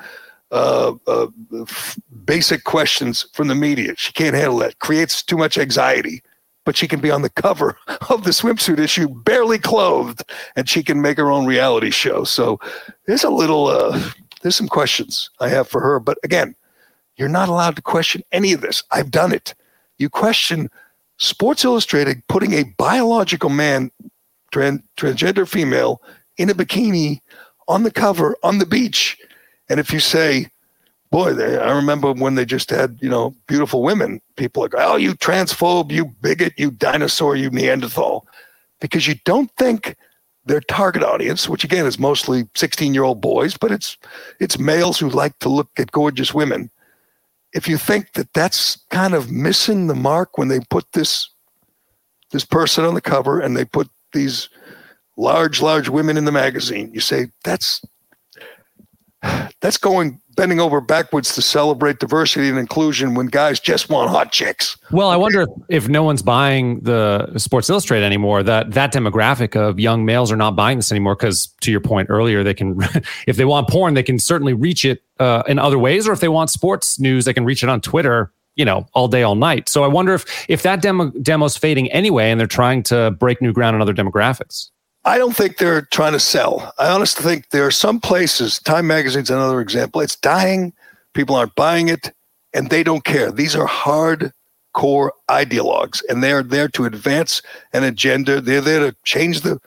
uh, 0.52 0.94
uh, 1.08 1.28
f- 1.62 2.00
basic 2.26 2.64
questions 2.64 3.26
from 3.34 3.48
the 3.48 3.56
media. 3.56 3.94
She 3.98 4.14
can't 4.14 4.36
handle 4.36 4.60
that. 4.60 4.80
Creates 4.80 5.24
too 5.24 5.38
much 5.38 5.58
anxiety. 5.58 6.22
But 6.66 6.78
she 6.78 6.88
can 6.88 7.02
be 7.02 7.12
on 7.12 7.24
the 7.24 7.30
cover 7.30 7.78
of 8.10 8.24
the 8.24 8.30
swimsuit 8.30 8.80
issue, 8.80 9.10
barely 9.10 9.60
clothed, 9.60 10.24
and 10.56 10.70
she 10.70 10.82
can 10.82 11.02
make 11.02 11.18
her 11.18 11.30
own 11.30 11.46
reality 11.46 11.90
show. 11.90 12.24
So 12.24 12.58
there's 13.06 13.26
a 13.26 13.30
little 13.30 13.68
uh, 13.68 14.00
there's 14.42 14.56
some 14.56 14.70
questions 14.70 15.30
I 15.40 15.50
have 15.50 15.68
for 15.68 15.82
her. 15.82 16.00
But 16.00 16.20
again, 16.24 16.56
you're 17.18 17.28
not 17.28 17.50
allowed 17.50 17.76
to 17.78 17.82
question 17.82 18.22
any 18.32 18.54
of 18.54 18.62
this. 18.62 18.84
I've 18.92 19.12
done 19.12 19.34
it. 19.34 19.56
You 19.98 20.10
question 20.10 20.70
Sports 21.18 21.66
Illustrated 21.66 22.26
putting 22.28 22.54
a 22.54 22.64
biological 22.78 23.50
man, 23.50 23.92
trans, 24.54 24.82
transgender 24.96 25.48
female, 25.48 26.02
in 26.38 26.50
a 26.50 26.54
bikini 26.54 27.20
on 27.68 27.84
the 27.84 27.92
cover 27.92 28.38
on 28.44 28.60
the 28.60 28.66
beach. 28.66 29.18
And 29.70 29.80
if 29.80 29.92
you 29.92 30.00
say, 30.00 30.48
boy, 31.12 31.34
they, 31.34 31.58
I 31.58 31.76
remember 31.76 32.14
when 32.14 32.36
they 32.36 32.46
just 32.46 32.70
had, 32.70 32.98
you 33.02 33.10
know, 33.10 33.36
beautiful 33.48 33.84
women, 33.84 34.22
people 34.36 34.64
are 34.64 34.70
like, 34.70 34.76
oh, 34.78 34.96
you 34.96 35.14
transphobe, 35.14 35.92
you 35.92 36.06
bigot, 36.22 36.54
you 36.58 36.72
dinosaur, 36.72 37.36
you 37.36 37.50
Neanderthal. 37.50 38.26
Because 38.80 39.08
you 39.08 39.16
don't 39.26 39.52
think 39.58 39.96
their 40.46 40.60
target 40.62 41.04
audience, 41.04 41.48
which 41.48 41.64
again 41.64 41.86
is 41.86 41.98
mostly 41.98 42.46
16 42.56 42.94
year 42.94 43.04
old 43.04 43.22
boys, 43.22 43.58
but 43.58 43.72
it's 43.72 43.98
it's 44.40 44.60
males 44.60 45.00
who 45.00 45.10
like 45.10 45.38
to 45.40 45.50
look 45.50 45.70
at 45.78 45.92
gorgeous 45.92 46.34
women. 46.34 46.70
If 47.54 47.68
you 47.68 47.78
think 47.78 48.14
that 48.14 48.34
that's 48.34 48.84
kind 48.90 49.14
of 49.14 49.32
missing 49.32 49.88
the 49.88 49.96
mark 49.96 50.38
when 50.38 50.50
they 50.50 50.60
put 50.70 50.92
this 50.92 51.30
this 52.32 52.44
person 52.44 52.84
on 52.84 52.96
the 52.96 53.02
cover 53.02 53.40
and 53.40 53.56
they 53.56 53.64
put 53.64 53.88
these 54.14 54.50
large 55.18 55.62
large 55.62 55.90
women 55.90 56.18
in 56.18 56.26
the 56.26 56.32
magazine, 56.32 56.92
you 56.94 57.00
say 57.00 57.28
that's 57.44 57.82
that's 59.62 59.78
going 59.78 60.20
bending 60.36 60.60
over 60.60 60.82
backwards 60.82 61.34
to 61.36 61.42
celebrate 61.42 62.00
diversity 62.00 62.50
and 62.50 62.58
inclusion 62.58 63.14
when 63.14 63.28
guys 63.28 63.60
just 63.60 63.90
want 63.90 64.10
hot 64.10 64.32
chicks. 64.32 64.78
Well, 64.92 65.10
I 65.10 65.16
wonder 65.16 65.48
if, 65.70 65.88
no 65.88 66.04
one's 66.04 66.22
buying 66.22 66.82
the 66.82 67.38
Sports 67.38 67.70
Illustrated 67.70 68.06
anymore, 68.06 68.44
that 68.44 68.72
that 68.72 68.92
demographic 68.92 69.56
of 69.56 69.80
young 69.80 70.06
males 70.06 70.32
are 70.32 70.36
not 70.36 70.56
buying 70.56 70.78
this 70.78 70.92
anymore 70.92 71.16
because, 71.16 71.48
to 71.62 71.72
your 71.72 71.80
point 71.80 72.10
earlier, 72.10 72.44
they 72.44 72.54
can, 72.54 72.78
if 73.28 73.38
they 73.38 73.46
want 73.46 73.70
porn, 73.70 73.94
they 73.94 74.04
can 74.04 74.20
certainly 74.20 74.54
reach 74.54 74.86
it 74.86 75.04
uh, 75.20 75.44
in 75.48 75.60
other 75.60 75.80
ways, 75.80 76.08
or 76.08 76.14
if 76.14 76.20
they 76.20 76.30
want 76.30 76.50
sports 76.50 77.00
news, 77.00 77.26
they 77.26 77.34
can 77.34 77.46
reach 77.46 77.64
it 77.64 77.70
on 77.70 77.80
Twitter. 77.80 78.32
You 78.56 78.66
know, 78.66 78.86
all 78.94 79.08
day, 79.08 79.24
all 79.24 79.36
night. 79.36 79.68
So 79.68 79.84
I 79.84 79.88
wonder 79.88 80.14
if 80.14 80.46
if 80.48 80.62
that 80.62 80.82
demo 80.82 81.10
demo's 81.12 81.58
fading 81.58 81.92
anyway, 81.92 82.30
and 82.30 82.40
they're 82.40 82.48
trying 82.48 82.84
to 82.84 83.12
break 83.12 83.42
new 83.42 83.52
ground 83.52 83.76
in 83.76 83.82
other 83.82 83.94
demographics. 83.94 84.70
I 85.06 85.18
don't 85.18 85.36
think 85.36 85.58
they're 85.58 85.82
trying 85.82 86.14
to 86.14 86.20
sell. 86.20 86.74
I 86.78 86.90
honestly 86.90 87.24
think 87.24 87.50
there 87.50 87.66
are 87.66 87.72
some 87.72 88.00
places, 88.00 88.60
Time 88.60 88.88
Magazine's 88.88 89.30
another 89.30 89.60
example, 89.60 90.00
it's 90.00 90.16
dying. 90.16 90.72
People 91.14 91.36
aren't 91.36 91.56
buying 91.56 91.90
it 91.90 92.14
and 92.54 92.70
they 92.70 92.84
don't 92.84 93.04
care. 93.04 93.32
These 93.32 93.56
are 93.56 93.66
hard 93.66 94.32
core 94.74 95.14
ideologues 95.30 96.02
and 96.10 96.24
they're 96.24 96.42
there 96.42 96.68
to 96.70 96.86
advance 96.86 97.42
an 97.74 97.84
agenda. 97.84 98.42
They're 98.42 98.62
there 98.62 98.92
to 98.92 98.96
change 99.04 99.42
the 99.42 99.60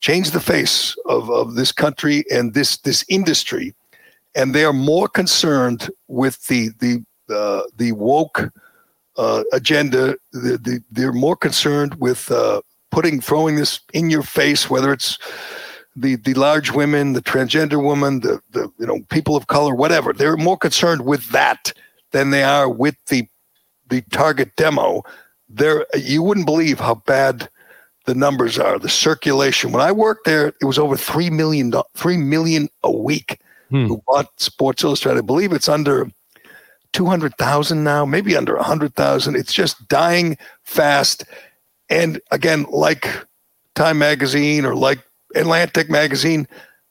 change 0.00 0.32
the 0.32 0.40
face 0.40 0.96
of, 1.06 1.30
of 1.30 1.54
this 1.54 1.70
country 1.70 2.24
and 2.30 2.54
this 2.54 2.76
this 2.78 3.04
industry. 3.08 3.74
And 4.34 4.54
they 4.54 4.64
are 4.64 4.72
more 4.72 5.08
concerned 5.08 5.90
with 6.08 6.46
the 6.46 6.70
the 6.80 7.04
uh, 7.30 7.62
the 7.76 7.92
woke 7.92 8.50
uh, 9.16 9.44
agenda. 9.52 10.16
The, 10.32 10.58
the, 10.58 10.82
they're 10.90 11.12
more 11.12 11.36
concerned 11.36 11.94
with 11.96 12.30
uh, 12.30 12.62
putting 12.90 13.20
throwing 13.20 13.56
this 13.56 13.80
in 13.92 14.10
your 14.10 14.22
face, 14.22 14.70
whether 14.70 14.92
it's 14.92 15.18
the 15.96 16.16
the 16.16 16.34
large 16.34 16.70
women, 16.70 17.12
the 17.12 17.22
transgender 17.22 17.82
woman, 17.82 18.20
the 18.20 18.40
the 18.50 18.70
you 18.78 18.86
know 18.86 19.00
people 19.10 19.36
of 19.36 19.46
color, 19.48 19.74
whatever. 19.74 20.12
They're 20.12 20.36
more 20.36 20.56
concerned 20.56 21.04
with 21.04 21.30
that 21.30 21.72
than 22.12 22.30
they 22.30 22.44
are 22.44 22.68
with 22.68 22.96
the 23.06 23.26
the 23.88 24.02
target 24.10 24.56
demo. 24.56 25.02
There, 25.48 25.86
you 25.94 26.22
wouldn't 26.22 26.46
believe 26.46 26.80
how 26.80 26.94
bad 26.94 27.48
the 28.06 28.14
numbers 28.14 28.58
are. 28.58 28.78
The 28.78 28.88
circulation. 28.88 29.70
When 29.70 29.82
I 29.82 29.92
worked 29.92 30.24
there, 30.24 30.48
it 30.48 30.64
was 30.64 30.78
over 30.78 30.96
three 30.96 31.30
million 31.30 31.72
three 31.94 32.16
million 32.16 32.68
a 32.82 32.90
week 32.90 33.40
hmm. 33.70 33.86
who 33.86 34.02
bought 34.06 34.28
Sports 34.40 34.82
Illustrated. 34.82 35.18
I 35.18 35.26
believe 35.26 35.52
it's 35.52 35.68
under. 35.68 36.10
200,000 36.92 37.84
now, 37.84 38.04
maybe 38.04 38.36
under 38.36 38.56
100,000. 38.56 39.36
It's 39.36 39.52
just 39.52 39.88
dying 39.88 40.36
fast. 40.62 41.24
And 41.88 42.20
again, 42.30 42.66
like 42.70 43.08
Time 43.74 43.98
Magazine 43.98 44.64
or 44.64 44.74
like 44.74 45.00
Atlantic 45.34 45.90
Magazine, 45.90 46.46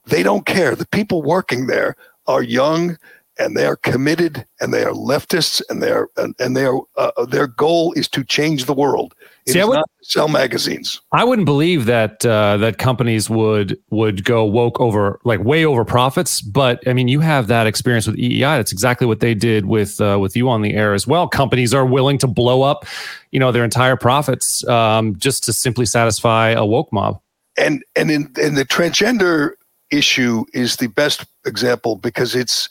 they 0.06 0.24
don't 0.24 0.46
care. 0.46 0.76
The 0.76 0.88
people 0.88 1.22
working 1.22 1.68
there 1.68 1.96
are 2.28 2.42
young 2.42 2.98
and 3.40 3.56
they 3.56 3.66
are 3.66 3.76
committed 3.76 4.46
and 4.60 4.74
they 4.74 4.84
are 4.84 4.92
leftists 4.92 5.62
and 5.70 5.82
they 5.82 5.92
are 5.92 6.10
and, 6.18 6.36
and 6.40 6.56
they 6.56 6.66
are 6.66 6.80
uh, 6.98 7.26
their 7.26 7.48
goal 7.48 7.94
is 7.94 8.08
to 8.10 8.24
change 8.24 8.66
the 8.66 8.74
world. 8.74 9.16
It 9.46 9.54
See, 9.54 9.64
would, 9.64 9.74
not 9.74 9.90
sell 10.04 10.28
magazines. 10.28 11.02
I 11.12 11.24
wouldn't 11.24 11.48
believe 11.48 11.86
that 11.86 12.24
uh, 12.24 12.58
that 12.58 12.78
companies 12.78 13.30
would 13.30 13.78
would 13.90 14.24
go 14.24 14.46
woke 14.46 14.80
over 14.80 15.20
like 15.24 15.44
way 15.44 15.66
over 15.66 15.84
profits. 15.84 16.42
But 16.42 16.88
I 16.88 16.94
mean, 16.94 17.08
you 17.08 17.22
have 17.22 17.48
that 17.48 17.66
experience 17.66 18.06
with 18.06 18.18
EEI. 18.18 18.58
That's 18.58 18.72
exactly 18.72 19.08
what 19.08 19.20
they 19.20 19.34
did 19.34 19.66
with 19.66 20.00
uh, 20.00 20.20
with 20.20 20.36
you 20.36 20.48
on 20.50 20.62
the 20.62 20.76
air 20.76 20.94
as 20.94 21.08
well. 21.08 21.28
Companies 21.28 21.74
are 21.74 21.86
willing 21.86 22.20
to 22.20 22.28
blow 22.28 22.62
up, 22.62 22.86
you 23.32 23.40
know, 23.40 23.52
their 23.52 23.64
entire 23.64 23.96
profits 23.96 24.68
um, 24.68 25.18
just 25.18 25.44
to 25.46 25.54
simply 25.54 25.86
satisfy 25.86 26.50
a 26.50 26.66
woke 26.66 26.94
mob. 26.94 27.20
And 27.58 27.84
and 27.96 28.12
in, 28.12 28.32
in 28.40 28.56
the 28.56 28.66
transgender 28.66 29.54
issue 29.92 30.46
is 30.54 30.78
the 30.78 30.88
best 30.88 31.26
example 31.46 31.98
because 31.98 32.36
it's, 32.36 32.70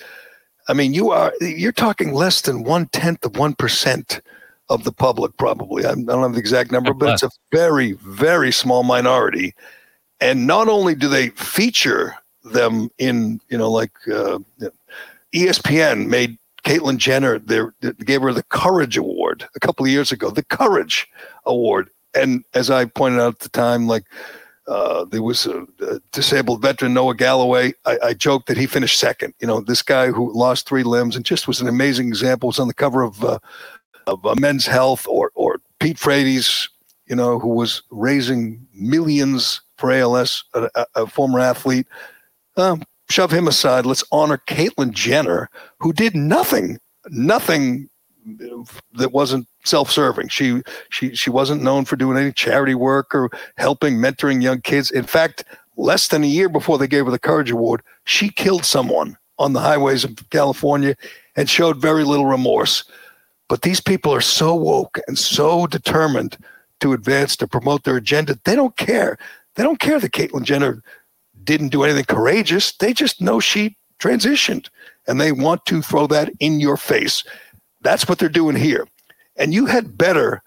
I 0.71 0.73
mean, 0.73 0.95
you 0.95 1.11
are 1.11 1.33
you're 1.41 1.73
talking 1.73 2.15
less 2.15 2.43
than 2.43 2.63
one 2.63 2.87
tenth 2.87 3.25
of 3.25 3.37
one 3.37 3.55
percent 3.55 4.21
of 4.69 4.85
the 4.85 4.93
public, 4.93 5.37
probably. 5.37 5.85
I 5.85 5.95
don't 5.95 6.23
have 6.23 6.35
the 6.35 6.39
exact 6.39 6.71
number, 6.71 6.95
but 6.95 7.15
it's 7.15 7.25
a 7.25 7.31
very, 7.51 7.93
very 7.95 8.53
small 8.53 8.85
minority. 8.85 9.53
And 10.21 10.47
not 10.47 10.69
only 10.69 10.95
do 10.95 11.09
they 11.09 11.31
feature 11.31 12.15
them 12.45 12.89
in, 12.99 13.41
you 13.49 13.59
know, 13.59 13.69
like 13.69 13.91
uh, 14.07 14.39
ESPN 15.35 16.07
made 16.07 16.39
Caitlyn 16.63 16.99
Jenner, 16.99 17.41
they 17.41 17.63
gave 18.05 18.23
her 18.23 18.33
the 18.33 18.45
Courage 18.45 18.97
Award 18.97 19.49
a 19.57 19.61
couple 19.61 19.85
of 19.85 19.91
years 19.91 20.13
ago, 20.13 20.31
the 20.31 20.45
Courage 20.45 21.09
Award. 21.47 21.91
And 22.15 22.45
as 22.55 22.71
I 22.71 22.85
pointed 22.85 23.19
out 23.19 23.35
at 23.35 23.41
the 23.41 23.49
time, 23.49 23.89
like 23.89 24.05
uh, 24.71 25.05
there 25.05 25.23
was 25.23 25.47
a, 25.47 25.67
a, 25.81 25.99
disabled 26.13 26.63
veteran, 26.63 26.95
Noah 26.95 27.17
Galloway. 27.17 27.73
I, 27.85 27.99
I, 28.05 28.15
joked 28.15 28.47
that 28.47 28.57
he 28.57 28.67
finished 28.67 29.01
second. 29.01 29.35
You 29.41 29.49
know, 29.49 29.61
this 29.61 29.83
guy 29.83 30.13
who 30.13 30.33
lost 30.33 30.69
three 30.69 30.85
limbs 30.85 31.17
and 31.17 31.25
just 31.25 31.49
was 31.49 31.61
an 31.61 31.67
amazing 31.67 32.07
example. 32.07 32.47
Was 32.47 32.61
on 32.61 32.69
the 32.69 32.75
cover 32.75 33.03
of 33.03 33.25
uh, 33.25 33.41
of 34.07 34.25
uh, 34.25 34.37
Men's 34.39 34.67
Health 34.67 35.09
or 35.09 35.33
or 35.35 35.61
Pete 35.81 35.99
Frates, 35.99 36.69
you 37.07 37.17
know, 37.17 37.41
who 37.41 37.49
was 37.49 37.83
raising 37.91 38.65
millions 38.73 39.61
for 39.77 39.91
ALS, 39.91 40.45
a, 40.55 40.71
a, 40.77 40.87
a 40.95 41.07
former 41.09 41.41
athlete. 41.41 41.89
Um, 42.57 42.85
shove 43.09 43.33
him 43.33 43.49
aside. 43.49 43.87
Let's 43.87 44.05
honor 44.13 44.41
Caitlyn 44.47 44.93
Jenner, 44.93 45.51
who 45.81 45.93
did 45.93 46.15
nothing, 46.15 46.79
nothing 47.09 47.91
that 48.95 49.13
wasn't 49.13 49.47
self-serving. 49.65 50.29
She 50.29 50.63
she 50.91 51.15
she 51.15 51.31
wasn't 51.31 51.63
known 51.63 51.85
for 51.85 51.97
doing 51.97 52.19
any 52.19 52.33
charity 52.33 52.75
work 52.75 53.15
or 53.15 53.31
helping 53.57 53.97
mentoring 53.97 54.43
young 54.43 54.61
kids. 54.61 54.91
In 54.91 55.05
fact, 55.05 55.45
less 55.77 56.09
than 56.09 56.25
a 56.25 56.29
year 56.29 56.49
before 56.49 56.79
they 56.79 56.89
gave 56.89 57.05
her 57.05 57.11
the 57.11 57.19
Courage 57.19 57.51
Award, 57.51 57.83
she 58.05 58.31
killed 58.31 58.65
someone 58.65 59.17
on 59.39 59.53
the 59.53 59.61
highways 59.61 60.05
of 60.05 60.17
California 60.31 60.95
and 61.37 61.49
showed 61.49 61.79
very 61.79 62.05
little 62.05 62.27
remorse. 62.27 62.85
But 63.49 63.63
these 63.63 63.81
people 63.81 64.15
are 64.15 64.21
so 64.21 64.55
woke 64.55 64.99
and 65.09 65.19
so 65.19 65.67
determined 65.67 66.37
to 66.81 66.93
advance 66.93 67.37
to 67.37 67.49
promote 67.49 67.85
their 67.85 67.97
agenda. 67.97 68.39
They 68.45 68.55
don't 68.55 68.77
care. 68.77 69.19
They 69.57 69.63
don't 69.63 69.81
care 69.81 69.99
that 69.99 70.13
Caitlyn 70.13 70.45
Jenner 70.45 70.83
didn't 71.43 71.71
do 71.71 71.83
anything 71.83 72.05
courageous. 72.05 72.73
They 72.73 72.93
just 72.93 73.21
know 73.21 73.41
she 73.41 73.77
transitioned 73.99 74.69
and 75.07 75.21
they 75.21 75.33
want 75.33 75.67
to 75.67 75.83
throw 75.83 76.07
that 76.09 76.31
in 76.41 76.61
your 76.61 76.77
face. 76.77 77.25
That's 77.83 78.09
what 78.09 78.19
they're 78.19 78.29
doing 78.29 78.57
here. 78.57 78.87
And 79.37 79.55
you 79.55 79.67
had 79.67 79.97
better 79.97 80.43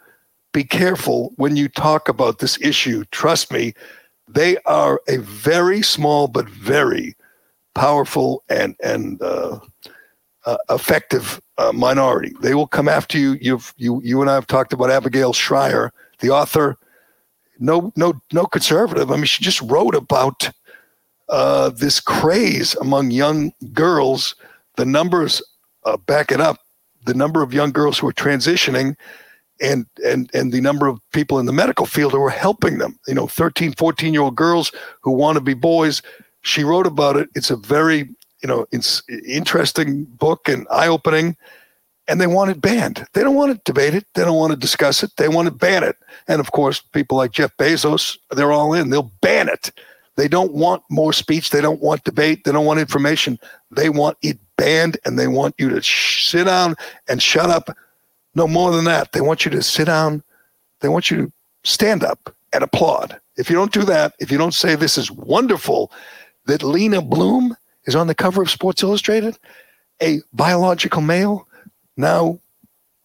be 0.53 0.63
careful 0.63 1.33
when 1.35 1.55
you 1.55 1.67
talk 1.67 2.07
about 2.07 2.39
this 2.39 2.59
issue. 2.61 3.03
Trust 3.11 3.51
me, 3.51 3.73
they 4.27 4.57
are 4.65 5.01
a 5.07 5.17
very 5.17 5.81
small 5.81 6.27
but 6.27 6.47
very 6.47 7.15
powerful 7.73 8.43
and 8.49 8.75
and 8.83 9.21
uh, 9.21 9.59
uh, 10.45 10.57
effective 10.69 11.41
uh, 11.57 11.71
minority. 11.71 12.33
They 12.41 12.53
will 12.53 12.67
come 12.67 12.87
after 12.87 13.17
you. 13.17 13.37
You've 13.41 13.73
you 13.77 14.01
you 14.03 14.21
and 14.21 14.29
I 14.29 14.35
have 14.35 14.47
talked 14.47 14.73
about 14.73 14.91
Abigail 14.91 15.33
Shrier, 15.33 15.91
the 16.19 16.29
author. 16.29 16.77
No 17.59 17.91
no 17.95 18.13
no 18.31 18.45
conservative. 18.45 19.11
I 19.11 19.15
mean, 19.15 19.25
she 19.25 19.43
just 19.43 19.61
wrote 19.61 19.95
about 19.95 20.51
uh, 21.29 21.69
this 21.69 21.99
craze 21.99 22.75
among 22.75 23.11
young 23.11 23.53
girls. 23.73 24.35
The 24.75 24.85
numbers 24.85 25.41
uh, 25.85 25.97
back 25.97 26.31
it 26.31 26.41
up. 26.41 26.57
The 27.05 27.13
number 27.13 27.41
of 27.41 27.53
young 27.53 27.71
girls 27.71 27.97
who 27.99 28.07
are 28.07 28.13
transitioning 28.13 28.95
and 29.61 29.85
and 30.05 30.29
and 30.33 30.51
the 30.51 30.61
number 30.61 30.87
of 30.87 30.99
people 31.11 31.39
in 31.39 31.45
the 31.45 31.53
medical 31.53 31.85
field 31.85 32.11
who 32.11 32.21
are 32.23 32.29
helping 32.29 32.79
them 32.79 32.99
you 33.07 33.13
know 33.13 33.27
13 33.27 33.73
14 33.73 34.11
year 34.11 34.23
old 34.23 34.35
girls 34.35 34.71
who 35.01 35.11
want 35.11 35.35
to 35.37 35.41
be 35.41 35.53
boys 35.53 36.01
she 36.41 36.63
wrote 36.63 36.87
about 36.87 37.15
it 37.15 37.29
it's 37.35 37.51
a 37.51 37.55
very 37.55 38.09
you 38.43 38.47
know, 38.49 38.67
it's 38.71 39.01
interesting 39.25 40.03
book 40.03 40.49
and 40.49 40.67
eye 40.69 40.87
opening. 40.87 41.37
And 42.09 42.19
they 42.19 42.27
want 42.27 42.51
it 42.51 42.59
banned. 42.59 43.05
They 43.13 43.23
don't 43.23 43.35
want 43.35 43.53
to 43.55 43.61
debate 43.63 43.95
it. 43.95 44.05
They 44.13 44.25
don't 44.25 44.37
want 44.37 44.51
to 44.51 44.59
discuss 44.59 45.03
it. 45.03 45.11
They 45.15 45.29
want 45.29 45.47
to 45.47 45.53
ban 45.53 45.83
it. 45.83 45.95
And 46.27 46.41
of 46.41 46.51
course, 46.51 46.81
people 46.81 47.15
like 47.15 47.31
Jeff 47.31 47.55
Bezos, 47.55 48.17
they're 48.31 48.51
all 48.51 48.73
in. 48.73 48.89
They'll 48.89 49.13
ban 49.21 49.47
it. 49.47 49.71
They 50.15 50.27
don't 50.27 50.53
want 50.53 50.83
more 50.89 51.13
speech. 51.13 51.49
They 51.49 51.61
don't 51.61 51.81
want 51.81 52.03
debate. 52.03 52.43
They 52.43 52.51
don't 52.51 52.65
want 52.65 52.79
information. 52.79 53.39
They 53.71 53.89
want 53.89 54.17
it 54.21 54.37
banned 54.57 54.97
and 55.05 55.17
they 55.17 55.27
want 55.27 55.55
you 55.57 55.69
to 55.69 55.81
sh- 55.81 56.27
sit 56.27 56.45
down 56.45 56.75
and 57.07 57.21
shut 57.21 57.49
up. 57.49 57.75
No 58.35 58.47
more 58.47 58.71
than 58.71 58.85
that. 58.85 59.11
They 59.11 59.21
want 59.21 59.45
you 59.45 59.51
to 59.51 59.63
sit 59.63 59.85
down. 59.85 60.23
They 60.81 60.89
want 60.89 61.09
you 61.09 61.17
to 61.17 61.31
stand 61.63 62.03
up 62.03 62.33
and 62.51 62.63
applaud. 62.63 63.19
If 63.37 63.49
you 63.49 63.55
don't 63.55 63.73
do 63.73 63.83
that, 63.83 64.13
if 64.19 64.31
you 64.31 64.37
don't 64.37 64.53
say 64.53 64.75
this 64.75 64.97
is 64.97 65.11
wonderful, 65.11 65.91
that 66.45 66.61
Leyna 66.61 67.01
Bloom 67.01 67.55
is 67.85 67.95
on 67.95 68.07
the 68.07 68.15
cover 68.15 68.41
of 68.41 68.51
Sports 68.51 68.83
Illustrated, 68.83 69.37
a 70.01 70.19
biological 70.33 71.01
male, 71.01 71.47
now 71.97 72.39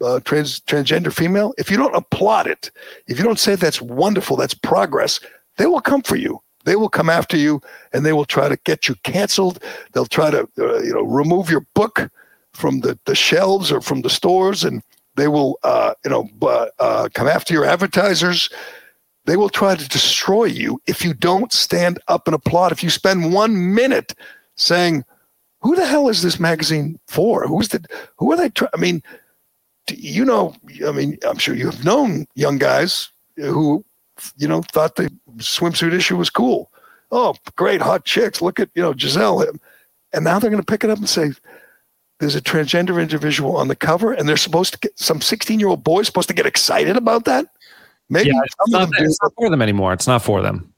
uh, 0.03 0.21
trans, 0.21 0.61
transgender 0.61 1.13
female, 1.13 1.55
if 1.59 1.71
you 1.71 1.77
don't 1.77 1.95
applaud 1.97 2.47
it, 2.47 2.71
if 3.07 3.19
you 3.19 3.25
don't 3.25 3.39
say 3.39 3.55
that's 3.55 3.81
wonderful, 3.81 4.37
that's 4.37 4.55
progress, 4.55 5.21
they 5.57 5.67
will 5.67 5.81
come 5.81 6.03
for 6.03 6.17
you. 6.17 6.41
They 6.69 6.77
will 6.77 6.91
come 6.91 7.09
after 7.09 7.39
you, 7.39 7.62
and 7.95 8.05
they 8.05 8.12
will 8.12 8.27
try 8.27 8.47
to 8.47 8.59
get 8.64 8.89
you 8.89 8.95
canceled. 9.03 9.62
They'll 9.93 10.05
try 10.05 10.31
to, 10.31 10.47
uh, 10.59 10.81
you 10.81 10.93
know, 10.93 11.03
remove 11.03 11.49
your 11.49 11.64
book 11.73 12.11
from 12.53 12.81
the, 12.81 12.99
the 13.07 13.14
shelves 13.14 13.73
or 13.73 13.81
from 13.81 14.03
the 14.03 14.11
stores, 14.11 14.64
and 14.64 14.83
they 15.16 15.29
will, 15.29 15.59
uh, 15.62 15.95
you 16.05 16.11
know, 16.11 16.29
uh, 16.79 17.09
come 17.14 17.27
after 17.27 17.55
your 17.55 17.64
advertisers. 17.64 18.51
They 19.25 19.39
will 19.39 19.49
try 19.49 19.77
to 19.77 19.89
destroy 19.89 20.45
you 20.45 20.79
if 20.87 21.03
you 21.03 21.14
don't 21.14 21.55
stand 21.55 22.01
up 22.07 22.29
and 22.29 22.35
applaud. 22.35 22.73
If 22.73 22.83
you 22.83 22.91
spend 22.91 23.33
one 23.33 23.75
minute 23.75 24.14
saying, 24.57 25.05
who 25.61 25.75
the 25.75 25.87
hell 25.87 26.11
is 26.11 26.21
this 26.21 26.39
magazine 26.39 27.01
for? 27.07 27.47
Who's 27.47 27.69
the 27.69 27.83
who 28.16 28.31
are 28.33 28.37
they? 28.37 28.51
Try- 28.51 28.69
I 28.75 28.77
mean, 28.77 29.03
you 29.91 30.25
know, 30.25 30.55
I 30.87 30.93
mean, 30.93 31.16
I'm 31.27 31.39
sure 31.39 31.55
you've 31.55 31.85
known 31.85 32.27
young 32.35 32.59
guys 32.59 33.09
who, 33.37 33.85
you 34.37 34.49
know, 34.49 34.62
thought 34.62 34.97
the 34.97 35.11
swimsuit 35.37 35.93
issue 35.93 36.16
was 36.16 36.31
cool. 36.31 36.71
Oh, 37.11 37.35
great, 37.57 37.81
hot 37.81 38.05
chicks! 38.05 38.43
Look 38.43 38.61
at 38.61 38.71
you 38.75 38.83
know 38.83 38.93
Gisele, 38.93 39.47
and 40.12 40.25
now 40.25 40.39
they're 40.39 40.51
going 40.51 40.62
to 40.62 40.66
pick 40.66 40.85
it 40.85 40.91
up 40.91 40.99
and 40.99 41.09
say, 41.09 41.33
"There's 42.21 42.37
a 42.37 42.43
transgender 42.43 43.01
individual 43.01 43.57
on 43.57 43.69
the 43.69 43.77
cover," 43.77 44.12
and 44.12 44.29
they're 44.29 44.37
supposed 44.37 44.75
to 44.75 44.79
get 44.79 44.99
some 44.99 45.21
16 45.21 45.59
year 45.59 45.69
old 45.69 45.85
boy 45.85 46.03
supposed 46.03 46.29
to 46.29 46.35
get 46.35 46.47
excited 46.47 46.97
about 46.97 47.25
that. 47.25 47.47
Maybe 48.11 48.31
yeah, 48.31 48.41
it's, 48.45 48.71
not, 48.71 48.89
it's 48.99 49.19
not 49.23 49.33
for 49.37 49.51
them 49.51 49.61
anymore. 49.61 49.93
It's 49.93 50.07
not 50.07 50.23
for 50.23 50.41
them. 50.41 50.73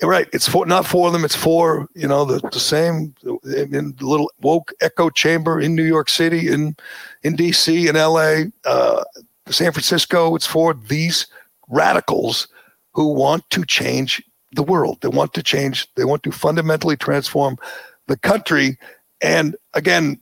Right. 0.00 0.28
It's 0.32 0.48
for 0.48 0.64
not 0.64 0.86
for 0.86 1.10
them. 1.10 1.24
It's 1.24 1.34
for 1.34 1.88
you 1.94 2.06
know 2.06 2.24
the, 2.24 2.38
the 2.50 2.60
same 2.60 3.14
in 3.44 3.96
the 3.98 4.06
little 4.06 4.30
woke 4.40 4.72
echo 4.80 5.10
chamber 5.10 5.60
in 5.60 5.74
New 5.74 5.84
York 5.84 6.08
City, 6.08 6.48
in 6.48 6.76
in 7.24 7.34
D.C., 7.34 7.88
in 7.88 7.96
L.A., 7.96 8.52
uh, 8.64 9.02
San 9.48 9.72
Francisco. 9.72 10.36
It's 10.36 10.46
for 10.46 10.72
these 10.72 11.26
radicals 11.68 12.46
who 12.92 13.12
want 13.12 13.48
to 13.50 13.64
change 13.64 14.22
the 14.52 14.62
world. 14.62 14.98
They 15.00 15.08
want 15.08 15.34
to 15.34 15.42
change. 15.42 15.86
They 15.94 16.04
want 16.04 16.22
to 16.24 16.32
fundamentally 16.32 16.96
transform 16.96 17.58
the 18.06 18.16
country. 18.16 18.78
And 19.20 19.56
again, 19.74 20.18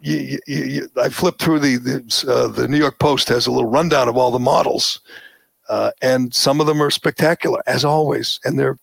you, 0.00 0.38
you, 0.46 0.64
you, 0.64 0.88
I 0.96 1.08
flipped 1.08 1.42
through 1.42 1.60
the 1.60 1.76
the, 1.76 2.24
uh, 2.28 2.48
the 2.48 2.68
New 2.68 2.78
York 2.78 2.98
Post 2.98 3.28
has 3.28 3.46
a 3.46 3.50
little 3.50 3.70
rundown 3.70 4.08
of 4.08 4.16
all 4.16 4.30
the 4.30 4.38
models. 4.38 5.00
Uh, 5.68 5.90
and 6.00 6.32
some 6.32 6.60
of 6.60 6.66
them 6.66 6.80
are 6.80 6.90
spectacular, 6.90 7.60
as 7.66 7.84
always, 7.84 8.38
and 8.44 8.58
they're 8.58 8.78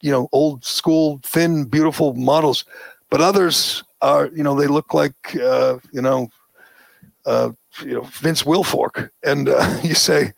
you 0.00 0.10
know 0.10 0.28
old 0.32 0.64
school 0.64 1.20
thin 1.22 1.64
beautiful 1.64 2.14
models 2.14 2.64
but 3.10 3.20
others 3.20 3.82
are 4.00 4.28
you 4.34 4.42
know 4.42 4.54
they 4.54 4.66
look 4.66 4.94
like 4.94 5.36
uh, 5.36 5.78
you 5.92 6.00
know 6.00 6.30
uh, 7.26 7.50
you 7.82 7.94
know 7.94 8.02
Vince 8.02 8.44
Wilfork 8.44 9.10
and 9.22 9.48
uh, 9.48 9.78
you 9.82 9.94
say 9.94 10.32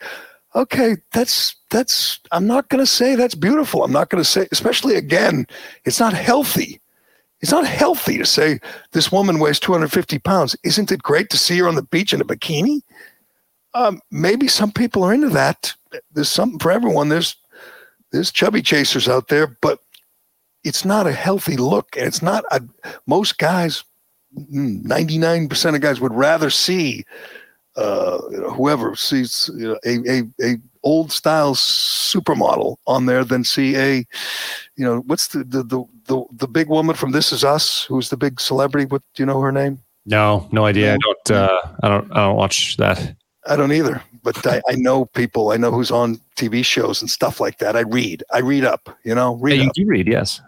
okay 0.55 0.97
that's 1.13 1.55
that's 1.73 2.21
I'm 2.31 2.47
not 2.47 2.69
going 2.69 2.83
to 2.83 2.91
say 2.91 3.17
that's 3.17 3.35
beautiful. 3.35 3.83
I'm 3.83 3.93
not 3.93 4.11
going 4.11 4.23
to 4.23 4.29
say 4.29 4.47
especially 4.53 4.95
again 4.95 5.47
it's 5.85 5.99
not 5.99 6.13
healthy. 6.13 6.81
It's 7.41 7.51
not 7.51 7.67
healthy 7.67 8.19
to 8.19 8.27
say 8.27 8.61
this 8.93 9.11
woman 9.11 9.41
weighs 9.41 9.59
250 9.59 10.21
pounds. 10.21 10.55
Isn't 10.63 10.93
it 10.93 11.03
great 11.03 11.29
to 11.31 11.39
see 11.39 11.59
her 11.59 11.67
on 11.67 11.75
the 11.75 11.83
beach 11.83 12.13
in 12.13 12.21
a 12.21 12.25
bikini? 12.25 12.83
Um, 13.75 14.01
maybe 14.13 14.47
some 14.47 14.71
people 14.71 15.03
are 15.03 15.13
into 15.13 15.31
that. 15.31 15.75
There's 16.13 16.29
something 16.29 16.61
for 16.61 16.71
everyone 16.71 17.09
there's 17.09 17.35
there's 18.13 18.31
chubby 18.31 18.63
chasers 18.63 19.09
out 19.09 19.29
there, 19.29 19.57
but 19.61 19.81
it's 20.63 20.85
not 20.85 21.07
a 21.07 21.13
healthy 21.13 21.57
look. 21.57 21.97
And 21.97 22.07
it's 22.07 22.23
not 22.23 22.45
a, 22.51 22.63
most 23.07 23.39
guys, 23.39 23.83
99% 24.39 25.49
mm, 25.49 25.75
of 25.75 25.81
guys 25.81 26.01
would 26.01 26.13
rather 26.13 26.51
see 26.51 27.05
uh, 27.77 28.19
whoever 28.51 28.95
sees 28.95 29.51
you 29.57 29.69
know, 29.69 29.79
a, 29.85 29.99
a, 30.09 30.23
a 30.43 30.57
old 30.83 31.13
style 31.13 31.55
supermodel 31.55 32.77
on 32.87 33.07
there 33.07 33.25
than 33.25 33.45
see 33.45 33.77
a, 33.77 34.05
you 34.77 34.85
know, 34.85 35.01
what's 35.07 35.29
the, 35.29 35.45
the, 35.45 35.63
the, 35.63 35.85
the, 36.07 36.25
the 36.33 36.49
big 36.49 36.69
woman 36.69 36.95
from 36.97 37.13
This 37.13 37.33
Is 37.33 37.45
Us, 37.45 37.85
who's 37.85 38.11
the 38.11 38.17
big 38.17 38.41
celebrity. 38.41 38.87
What 38.87 39.03
do 39.15 39.23
you 39.23 39.27
know 39.27 39.41
her 39.41 39.53
name? 39.53 39.79
No, 40.07 40.49
no 40.51 40.65
idea. 40.65 40.95
I 40.95 40.99
don't, 40.99 41.31
uh, 41.31 41.63
I 41.83 41.89
don't, 41.89 42.13
I 42.13 42.25
don't 42.25 42.37
watch 42.37 42.77
that. 42.79 43.15
I 43.47 43.57
don't 43.57 43.73
either 43.73 44.03
but 44.23 44.47
I, 44.47 44.63
I, 44.69 44.75
know 44.77 45.07
people. 45.07 45.51
I 45.51 45.57
know 45.57 45.73
who's 45.73 45.91
on 45.91 46.21
TV 46.37 46.65
shows 46.65 47.03
and 47.03 47.11
stuff 47.11 47.41
like 47.41 47.59
that. 47.59 47.77
I 47.77 47.81
read. 47.81 48.23
I 48.33 48.39
read 48.39 48.65
up. 48.65 48.97
You 49.05 49.15
know, 49.15 49.37
read. 49.37 49.59
Yeah, 49.59 49.65
you 49.65 49.71
do 49.75 49.87
read. 49.87 50.07
Yes. 50.07 50.41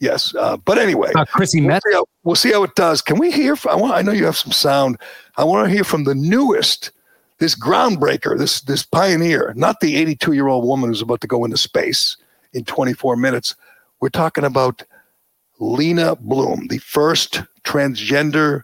Yes, 0.00 0.32
uh, 0.36 0.56
but 0.56 0.78
anyway, 0.78 1.10
uh, 1.16 1.24
Chrissy 1.24 1.60
we'll 1.60 1.80
see, 1.80 1.92
how, 1.92 2.06
we'll 2.22 2.36
see 2.36 2.52
how 2.52 2.62
it 2.62 2.76
does. 2.76 3.02
Can 3.02 3.18
we 3.18 3.32
hear? 3.32 3.56
From, 3.56 3.72
I 3.72 3.74
want. 3.74 3.94
I 3.94 4.02
know 4.02 4.12
you 4.12 4.26
have 4.26 4.36
some 4.36 4.52
sound. 4.52 4.96
I 5.36 5.42
want 5.42 5.66
to 5.66 5.74
hear 5.74 5.82
from 5.82 6.04
the 6.04 6.14
newest, 6.14 6.92
this 7.38 7.54
groundbreaker, 7.54 8.36
this 8.36 8.60
this 8.62 8.84
pioneer, 8.84 9.52
not 9.56 9.80
the 9.80 9.96
82 9.96 10.32
year 10.32 10.48
old 10.48 10.64
woman 10.64 10.90
who's 10.90 11.02
about 11.02 11.20
to 11.20 11.26
go 11.26 11.44
into 11.44 11.56
space 11.56 12.16
in 12.52 12.64
24 12.64 13.16
minutes. 13.16 13.54
We're 14.00 14.08
talking 14.08 14.44
about 14.44 14.82
Leyna 15.58 16.16
Bloom, 16.16 16.68
the 16.68 16.78
first 16.78 17.42
transgender 17.64 18.62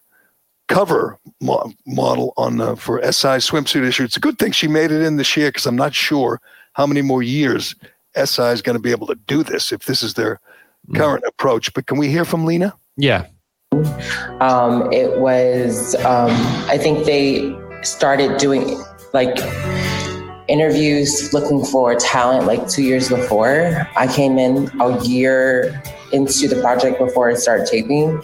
cover 0.68 1.18
mo- 1.40 1.72
model 1.86 2.32
on 2.36 2.60
uh, 2.60 2.74
for 2.74 3.00
SI 3.02 3.38
swimsuit 3.38 3.86
issue. 3.86 4.04
It's 4.04 4.16
a 4.16 4.20
good 4.20 4.38
thing 4.38 4.52
she 4.52 4.68
made 4.68 4.90
it 4.90 5.02
in 5.02 5.16
this 5.16 5.36
year 5.36 5.48
because 5.48 5.66
I'm 5.66 5.76
not 5.76 5.94
sure 5.94 6.40
how 6.72 6.86
many 6.86 7.02
more 7.02 7.22
years 7.22 7.74
SI 8.16 8.42
is 8.42 8.62
going 8.62 8.76
to 8.76 8.82
be 8.82 8.90
able 8.90 9.06
to 9.08 9.16
do 9.26 9.42
this 9.42 9.72
if 9.72 9.84
this 9.84 10.02
is 10.02 10.14
their 10.14 10.40
mm. 10.88 10.96
current 10.96 11.24
approach. 11.26 11.72
But 11.74 11.86
can 11.86 11.98
we 11.98 12.08
hear 12.08 12.24
from 12.24 12.44
Leyna? 12.44 12.74
Yeah. 12.96 13.26
Um, 14.40 14.92
it 14.92 15.18
was, 15.18 15.96
um, 16.04 16.30
I 16.68 16.78
think 16.78 17.06
they 17.06 17.40
started 17.84 18.38
doing 18.38 18.82
like 19.12 19.36
interviews 20.48 21.32
looking 21.32 21.64
for 21.64 21.94
talent 21.94 22.46
like 22.46 22.68
two 22.68 22.82
years 22.82 23.08
before. 23.08 23.88
I 23.96 24.06
came 24.12 24.38
in 24.38 24.70
a 24.80 25.02
year 25.04 25.82
into 26.12 26.48
the 26.48 26.60
project 26.60 26.98
before 26.98 27.30
I 27.30 27.34
started 27.34 27.66
taping. 27.66 28.22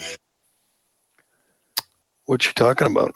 What's 2.27 2.47
she 2.47 2.53
talking 2.53 2.87
about? 2.87 3.13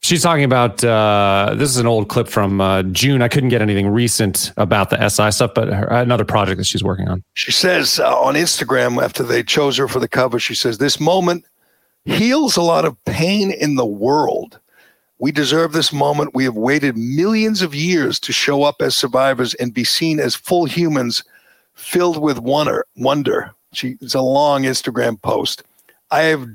She's 0.00 0.22
talking 0.22 0.44
about 0.44 0.82
uh, 0.84 1.54
this 1.56 1.68
is 1.70 1.78
an 1.78 1.86
old 1.86 2.08
clip 2.08 2.28
from 2.28 2.60
uh, 2.60 2.84
June. 2.84 3.20
I 3.20 3.28
couldn't 3.28 3.48
get 3.48 3.60
anything 3.60 3.88
recent 3.88 4.52
about 4.56 4.90
the 4.90 5.08
SI 5.08 5.32
stuff, 5.32 5.52
but 5.54 5.68
her, 5.68 5.86
another 5.86 6.24
project 6.24 6.58
that 6.58 6.66
she's 6.66 6.84
working 6.84 7.08
on. 7.08 7.24
She 7.34 7.50
says 7.50 7.98
uh, 7.98 8.18
on 8.18 8.34
Instagram 8.34 9.02
after 9.02 9.22
they 9.22 9.42
chose 9.42 9.76
her 9.76 9.88
for 9.88 9.98
the 9.98 10.08
cover, 10.08 10.38
she 10.38 10.54
says, 10.54 10.78
This 10.78 11.00
moment 11.00 11.44
heals 12.04 12.56
a 12.56 12.62
lot 12.62 12.84
of 12.84 12.96
pain 13.04 13.50
in 13.50 13.74
the 13.74 13.84
world. 13.84 14.60
We 15.18 15.32
deserve 15.32 15.72
this 15.72 15.92
moment. 15.92 16.34
We 16.34 16.44
have 16.44 16.56
waited 16.56 16.96
millions 16.96 17.60
of 17.62 17.74
years 17.74 18.20
to 18.20 18.32
show 18.32 18.62
up 18.62 18.76
as 18.80 18.96
survivors 18.96 19.54
and 19.54 19.74
be 19.74 19.84
seen 19.84 20.20
as 20.20 20.34
full 20.34 20.64
humans 20.64 21.24
filled 21.74 22.20
with 22.20 22.38
wonder. 22.38 22.84
wonder. 22.96 23.52
She, 23.72 23.96
it's 24.00 24.14
a 24.14 24.20
long 24.20 24.62
Instagram 24.62 25.20
post. 25.20 25.62
I 26.10 26.22
have 26.22 26.48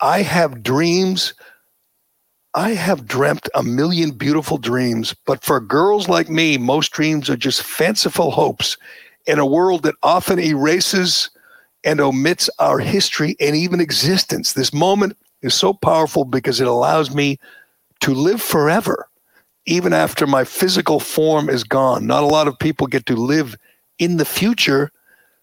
I 0.00 0.22
have 0.22 0.62
dreams. 0.62 1.34
I 2.54 2.70
have 2.70 3.06
dreamt 3.06 3.48
a 3.54 3.62
million 3.62 4.10
beautiful 4.10 4.58
dreams, 4.58 5.14
but 5.26 5.42
for 5.42 5.58
girls 5.58 6.08
like 6.08 6.28
me, 6.28 6.58
most 6.58 6.92
dreams 6.92 7.30
are 7.30 7.36
just 7.36 7.62
fanciful 7.62 8.30
hopes 8.30 8.76
in 9.26 9.38
a 9.38 9.46
world 9.46 9.84
that 9.84 9.94
often 10.02 10.38
erases 10.38 11.30
and 11.84 12.00
omits 12.00 12.50
our 12.58 12.78
history 12.78 13.36
and 13.40 13.56
even 13.56 13.80
existence. 13.80 14.52
This 14.52 14.72
moment 14.72 15.16
is 15.40 15.54
so 15.54 15.72
powerful 15.72 16.24
because 16.24 16.60
it 16.60 16.66
allows 16.66 17.14
me 17.14 17.38
to 18.02 18.12
live 18.14 18.42
forever, 18.42 19.08
even 19.66 19.92
after 19.92 20.26
my 20.26 20.44
physical 20.44 21.00
form 21.00 21.48
is 21.48 21.64
gone. 21.64 22.06
Not 22.06 22.24
a 22.24 22.26
lot 22.26 22.48
of 22.48 22.58
people 22.58 22.86
get 22.86 23.06
to 23.06 23.16
live 23.16 23.56
in 23.98 24.16
the 24.16 24.24
future. 24.24 24.90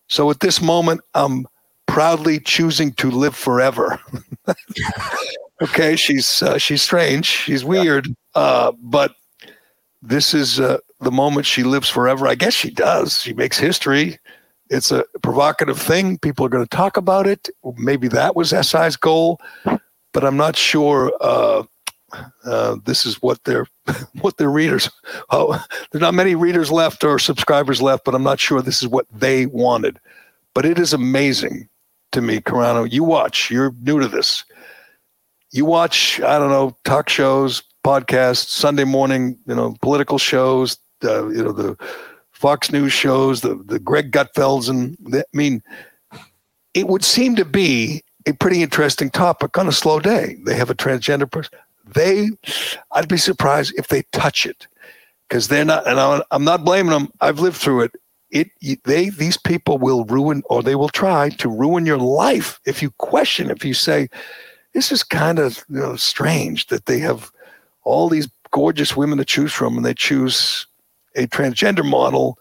So 0.08 0.30
at 0.30 0.42
this 0.42 0.62
moment, 0.62 1.02
I'm 1.14 1.48
proudly 1.88 2.40
choosing 2.40 2.92
to 2.94 3.10
live 3.10 3.36
forever. 3.36 4.00
okay, 5.62 5.96
she's 5.96 6.42
uh, 6.44 6.58
she's 6.58 6.82
strange, 6.82 7.26
she's 7.26 7.64
weird, 7.64 8.08
uh, 8.36 8.74
but 8.82 9.16
this 10.02 10.34
is 10.34 10.60
uh, 10.60 10.78
the 11.00 11.12
moment 11.12 11.46
she 11.46 11.64
lives 11.64 11.90
forever. 11.90 12.28
I 12.28 12.36
guess 12.36 12.54
she 12.54 12.72
does. 12.72 13.20
She 13.22 13.34
makes 13.34 13.58
history. 13.58 14.20
It's 14.70 14.92
a 14.92 15.06
provocative 15.24 15.80
thing. 15.80 16.18
People 16.18 16.46
are 16.46 16.50
going 16.50 16.66
to 16.66 16.78
talk 16.78 16.98
about 16.98 17.26
it. 17.26 17.50
Maybe 17.78 18.08
that 18.10 18.36
was 18.36 18.50
SI's 18.50 18.98
goal, 18.98 19.40
but 20.14 20.24
I'm 20.24 20.38
not 20.38 20.56
sure. 20.56 21.12
Uh, 22.46 22.78
this 22.86 23.06
is 23.06 23.22
what 23.22 23.44
their 23.44 23.68
what 24.22 24.38
their 24.38 24.50
readers. 24.50 24.90
Oh, 25.30 25.64
there's 25.92 26.02
not 26.02 26.14
many 26.14 26.36
readers 26.36 26.72
left 26.72 27.04
or 27.04 27.20
subscribers 27.20 27.82
left, 27.82 28.06
but 28.06 28.16
I'm 28.16 28.24
not 28.24 28.40
sure 28.40 28.62
this 28.62 28.82
is 28.82 28.88
what 28.88 29.08
they 29.12 29.46
wanted. 29.46 30.00
But 30.54 30.66
it 30.66 30.80
is 30.80 30.94
amazing 30.94 31.70
to 32.12 32.22
me, 32.22 32.40
Carano. 32.40 32.92
You 32.92 33.04
watch. 33.04 33.52
You're 33.52 33.74
new 33.82 34.00
to 34.00 34.08
this. 34.08 34.44
You 35.52 35.66
watch. 35.66 36.20
I 36.22 36.40
don't 36.40 36.50
know 36.50 36.76
talk 36.84 37.10
shows, 37.10 37.64
podcasts, 37.84 38.50
Sunday 38.50 38.84
morning. 38.84 39.38
You 39.46 39.56
know 39.56 39.76
political 39.82 40.18
shows. 40.18 40.78
Uh, 41.04 41.28
you 41.30 41.44
know 41.44 41.52
the 41.52 41.78
Fox 42.32 42.72
News 42.72 42.94
shows. 42.94 43.42
The 43.42 43.56
the 43.56 43.80
Greg 43.80 44.12
Gutfelds 44.12 44.70
and 44.70 44.98
the, 45.00 45.20
I 45.22 45.38
mean, 45.38 45.62
it 46.74 46.88
would 46.88 47.04
seem 47.04 47.36
to 47.36 47.46
be 47.46 48.04
a 48.26 48.34
pretty 48.34 48.62
interesting 48.62 49.10
topic 49.10 49.58
on 49.58 49.68
a 49.68 49.72
slow 49.72 50.00
day. 50.00 50.38
They 50.46 50.56
have 50.56 50.70
a 50.70 50.76
transgender 50.76 51.30
person. 51.30 51.58
They, 51.94 52.30
I'd 52.92 53.08
be 53.08 53.18
surprised 53.18 53.74
if 53.78 53.88
they 53.88 54.04
touch 54.12 54.46
it 54.46 54.68
because 55.28 55.48
they're 55.48 55.66
not. 55.66 55.88
And 55.88 56.24
I'm 56.32 56.44
not 56.44 56.64
blaming 56.64 56.92
them. 56.92 57.12
I've 57.22 57.40
lived 57.40 57.58
through 57.58 57.82
it 57.82 57.92
it 58.32 58.52
they 58.84 59.10
these 59.10 59.38
people 59.38 59.78
will 59.78 60.06
ruin 60.06 60.44
or 60.52 60.62
they 60.62 60.76
will 60.76 60.90
try 60.90 61.30
to 61.30 61.50
ruin 61.50 61.86
your 61.86 61.98
life 61.98 62.60
if 62.66 62.80
you 62.82 62.92
question 62.92 63.50
if 63.50 63.66
you 63.66 63.74
say 63.74 64.08
this 64.74 64.92
is 64.92 65.04
kind 65.04 65.40
of 65.40 65.64
you 65.70 65.80
know, 65.80 65.96
strange 65.96 66.68
that 66.68 66.86
they 66.86 67.00
have 67.00 67.32
all 67.84 68.10
these 68.10 68.30
gorgeous 68.52 68.96
women 68.96 69.18
to 69.18 69.26
choose 69.26 69.52
from 69.52 69.78
and 69.78 69.86
they 69.86 69.94
choose 69.94 70.68
a 71.16 71.28
transgender 71.28 71.88
model 71.88 72.38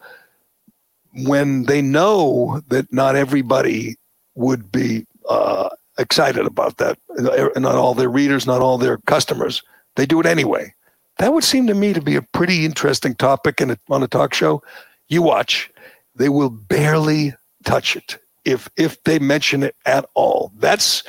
when 1.24 1.64
they 1.64 1.80
know 1.80 2.60
that 2.68 2.92
not 2.92 3.16
everybody 3.16 3.96
would 4.34 4.70
be 4.70 5.06
uh, 5.28 5.68
excited 5.98 6.46
about 6.46 6.76
that. 6.78 6.98
Not 7.16 7.74
all 7.74 7.94
their 7.94 8.08
readers, 8.08 8.46
not 8.46 8.60
all 8.60 8.78
their 8.78 8.98
customers. 8.98 9.62
They 9.96 10.06
do 10.06 10.20
it 10.20 10.26
anyway. 10.26 10.74
That 11.18 11.32
would 11.32 11.44
seem 11.44 11.66
to 11.66 11.74
me 11.74 11.92
to 11.92 12.00
be 12.00 12.16
a 12.16 12.22
pretty 12.22 12.64
interesting 12.64 13.14
topic 13.14 13.60
in 13.60 13.72
a, 13.72 13.78
on 13.90 14.02
a 14.02 14.08
talk 14.08 14.32
show. 14.32 14.62
You 15.08 15.22
watch, 15.22 15.70
they 16.14 16.28
will 16.28 16.50
barely 16.50 17.34
touch 17.64 17.96
it 17.96 18.18
if 18.44 18.68
if 18.76 19.02
they 19.04 19.18
mention 19.18 19.62
it 19.62 19.74
at 19.84 20.08
all. 20.14 20.52
That's 20.56 21.02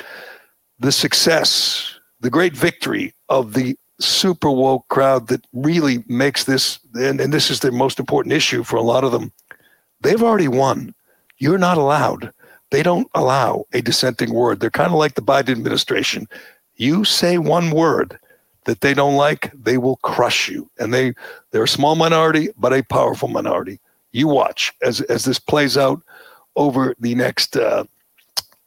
the 0.80 0.92
success, 0.92 1.98
the 2.20 2.30
great 2.30 2.56
victory 2.56 3.14
of 3.28 3.52
the 3.54 3.76
super 4.00 4.50
woke 4.50 4.88
crowd 4.88 5.28
that 5.28 5.46
really 5.52 6.02
makes 6.08 6.44
this, 6.44 6.80
and, 6.94 7.20
and 7.20 7.32
this 7.32 7.50
is 7.50 7.60
the 7.60 7.70
most 7.70 8.00
important 8.00 8.32
issue 8.32 8.64
for 8.64 8.76
a 8.76 8.82
lot 8.82 9.04
of 9.04 9.12
them. 9.12 9.30
They've 10.00 10.22
already 10.22 10.48
won. 10.48 10.94
You're 11.38 11.58
not 11.58 11.78
allowed. 11.78 12.32
They 12.70 12.82
don't 12.82 13.08
allow 13.14 13.66
a 13.72 13.80
dissenting 13.80 14.32
word. 14.32 14.60
They're 14.60 14.70
kind 14.70 14.92
of 14.92 14.98
like 14.98 15.14
the 15.14 15.22
Biden 15.22 15.50
administration. 15.50 16.28
You 16.76 17.04
say 17.04 17.38
one 17.38 17.70
word 17.70 18.18
that 18.64 18.80
they 18.80 18.94
don't 18.94 19.16
like, 19.16 19.50
they 19.54 19.78
will 19.78 19.96
crush 19.96 20.48
you. 20.48 20.70
And 20.78 20.94
they 20.94 21.14
they're 21.50 21.64
a 21.64 21.68
small 21.68 21.96
minority, 21.96 22.48
but 22.56 22.72
a 22.72 22.82
powerful 22.84 23.28
minority. 23.28 23.80
You 24.12 24.28
watch 24.28 24.72
as 24.82 25.00
as 25.02 25.24
this 25.24 25.38
plays 25.38 25.76
out 25.76 26.02
over 26.56 26.94
the 26.98 27.14
next 27.14 27.56
uh, 27.56 27.84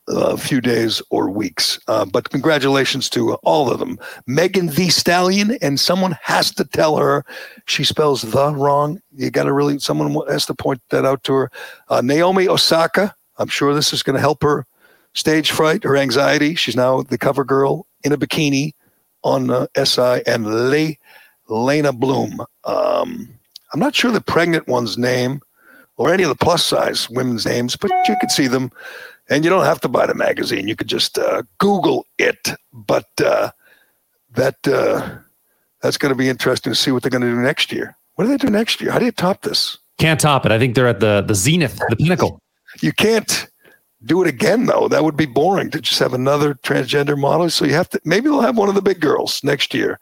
a 0.08 0.38
few 0.38 0.62
days 0.62 1.01
or 1.10 1.30
weeks. 1.30 1.80
Uh, 1.88 2.06
but 2.06 2.30
congratulations 2.30 3.10
to 3.10 3.34
all 3.36 3.72
of 3.72 3.80
them. 3.80 3.97
Megan 4.28 4.68
Thee 4.68 4.89
Stallion, 4.89 5.58
and 5.62 5.80
someone 5.80 6.18
has 6.22 6.51
to 6.56 6.66
tell 6.66 6.97
her 6.97 7.26
she 7.66 7.84
spells 7.84 8.22
the 8.22 8.54
wrong. 8.54 9.01
You 9.16 9.32
got 9.32 9.43
to 9.43 9.54
really, 9.54 9.80
someone 9.80 10.16
has 10.28 10.45
to 10.47 10.54
point 10.54 10.82
that 10.89 11.06
out 11.06 11.24
to 11.26 11.34
her. 11.34 11.51
Uh, 11.89 12.01
Naomi 12.01 12.47
Osaka, 12.47 13.16
I'm 13.38 13.48
sure 13.48 13.74
this 13.74 13.94
is 13.94 14.04
going 14.04 14.16
to 14.16 14.22
help 14.22 14.44
her 14.44 14.66
stage 15.14 15.52
fright, 15.52 15.84
her 15.84 15.98
anxiety. 15.98 16.56
She's 16.56 16.76
now 16.76 17.02
the 17.02 17.18
cover 17.18 17.44
girl 17.44 17.88
in 18.04 18.12
a 18.12 18.18
bikini 18.18 18.74
on 19.24 19.50
uh, 19.50 19.68
SI, 19.84 20.22
and 20.28 20.46
Le- 20.46 20.96
Leyna 21.48 21.94
Bloom. 21.94 22.42
Um, 22.66 23.30
I'm 23.74 23.80
not 23.80 23.96
sure 23.96 24.12
the 24.12 24.22
pregnant 24.22 24.68
one's 24.68 24.98
name 24.98 25.40
or 25.98 26.14
any 26.14 26.24
of 26.24 26.30
the 26.30 26.36
plus 26.36 26.66
size 26.66 27.10
women's 27.10 27.46
names, 27.46 27.76
but 27.76 27.92
you 28.08 28.16
could 28.20 28.32
see 28.32 28.48
them 28.48 28.72
and 29.30 29.44
you 29.44 29.50
don't 29.50 29.66
have 29.66 29.82
to 29.82 29.88
buy 29.88 30.06
the 30.06 30.16
magazine. 30.16 30.68
You 30.68 30.76
could 30.76 30.88
just 30.88 31.18
uh, 31.18 31.44
Google 31.58 32.06
it. 32.18 32.50
But 32.72 33.08
uh, 33.24 33.52
that 34.36 34.56
uh, 34.68 35.10
that's 35.82 35.98
going 35.98 36.12
to 36.12 36.18
be 36.18 36.30
interesting 36.30 36.72
to 36.72 36.76
see 36.76 36.92
what 36.92 37.04
they're 37.04 37.10
going 37.10 37.22
to 37.22 37.30
do 37.30 37.36
next 37.36 37.72
year. 37.72 37.96
What 38.16 38.26
do 38.26 38.30
they 38.30 38.38
do 38.38 38.50
next 38.50 38.82
year? 38.82 38.92
How 38.92 39.00
do 39.00 39.06
you 39.06 39.12
top 39.12 39.42
this? 39.42 39.78
Can't 39.98 40.20
top 40.20 40.46
it. 40.46 40.52
I 40.52 40.60
think 40.60 40.76
they're 40.76 40.88
at 40.88 41.00
the 41.00 41.24
the 41.26 41.36
zenith, 41.36 41.80
the 41.90 41.96
pinnacle. 41.96 42.40
You 42.82 42.92
can't 42.94 43.48
do 44.06 44.22
it 44.22 44.28
again 44.28 44.66
though. 44.66 44.88
That 44.88 45.04
would 45.04 45.18
be 45.18 45.26
boring 45.26 45.70
to 45.72 45.82
just 45.82 46.00
have 46.00 46.14
another 46.14 46.56
transgender 46.56 47.18
model. 47.18 47.50
So 47.50 47.66
you 47.66 47.74
have 47.74 47.90
to 47.90 48.02
maybe 48.04 48.30
they'll 48.30 48.42
have 48.42 48.58
one 48.58 48.70
of 48.70 48.76
the 48.76 48.82
big 48.82 49.00
girls 49.00 49.44
next 49.44 49.74
year, 49.74 50.00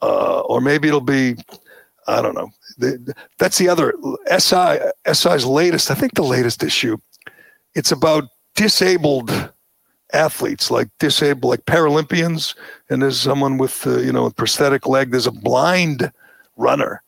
uh, 0.00 0.40
or 0.40 0.60
maybe 0.60 0.88
it'll 0.88 1.00
be 1.00 1.36
I 2.06 2.20
don't 2.20 2.34
know. 2.34 2.50
That's 3.38 3.58
the 3.58 3.68
other 3.68 3.94
SI 4.38 4.78
SI's 5.12 5.44
latest. 5.44 5.90
I 5.90 5.94
think 5.94 6.14
the 6.14 6.22
latest 6.22 6.62
issue. 6.62 6.96
It's 7.74 7.92
about 7.92 8.24
disabled 8.54 9.50
athletes, 10.12 10.70
like 10.70 10.88
disabled, 10.98 11.50
like 11.50 11.64
Paralympians, 11.64 12.54
and 12.90 13.02
there's 13.02 13.20
someone 13.20 13.58
with 13.58 13.86
uh, 13.86 13.98
you 13.98 14.12
know 14.12 14.26
a 14.26 14.30
prosthetic 14.30 14.86
leg. 14.86 15.10
There's 15.10 15.26
a 15.26 15.32
blind 15.32 16.12
runner, 16.56 17.02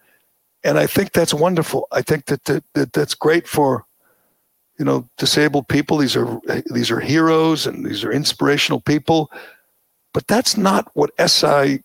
and 0.63 0.79
I 0.79 0.87
think 0.87 1.13
that's 1.13 1.35
wonderful. 1.35 1.87
I 1.93 2.03
think 2.03 2.27
that, 2.27 2.45
that, 2.45 2.65
that 2.75 2.93
that's 2.93 3.15
great 3.15 3.47
for 3.47 3.85
you 4.79 4.85
know 4.85 5.09
disabled 5.19 5.69
people. 5.69 5.99
These 5.99 6.17
are 6.17 6.41
these 6.67 6.91
are 6.91 7.01
heroes 7.01 7.67
and 7.67 7.85
these 7.85 8.05
are 8.05 8.13
inspirational 8.13 8.81
people, 8.81 9.31
but 10.13 10.27
that's 10.27 10.57
not 10.57 10.91
what 10.95 11.11
SI 11.25 11.83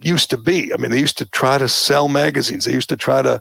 used 0.00 0.30
to 0.30 0.36
be. 0.36 0.72
I 0.72 0.76
mean, 0.76 0.90
they 0.90 0.98
used 0.98 1.18
to 1.18 1.26
try 1.26 1.58
to 1.58 1.68
sell 1.68 2.08
magazines. 2.08 2.64
They 2.64 2.72
used 2.72 2.88
to 2.88 2.96
try 2.96 3.22
to, 3.22 3.40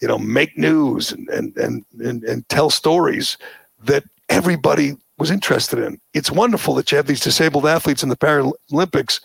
you 0.00 0.08
know, 0.08 0.18
make 0.18 0.56
news 0.58 1.12
and 1.12 1.28
and 1.28 1.56
and 1.56 1.84
and, 2.00 2.24
and 2.24 2.48
tell 2.48 2.70
stories 2.70 3.38
that 3.84 4.04
everybody 4.28 4.96
was 5.18 5.30
interested 5.30 5.78
in. 5.78 6.00
It's 6.14 6.30
wonderful 6.30 6.74
that 6.74 6.90
you 6.90 6.96
have 6.96 7.06
these 7.06 7.20
disabled 7.20 7.66
athletes 7.66 8.02
in 8.02 8.08
the 8.08 8.16
Paralympics, 8.16 9.20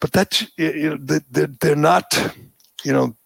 but 0.00 0.12
that's 0.12 0.46
you 0.56 0.90
know 0.90 1.20
they're, 1.30 1.76
not 1.76 2.04
you 2.84 2.92
know 2.92 3.16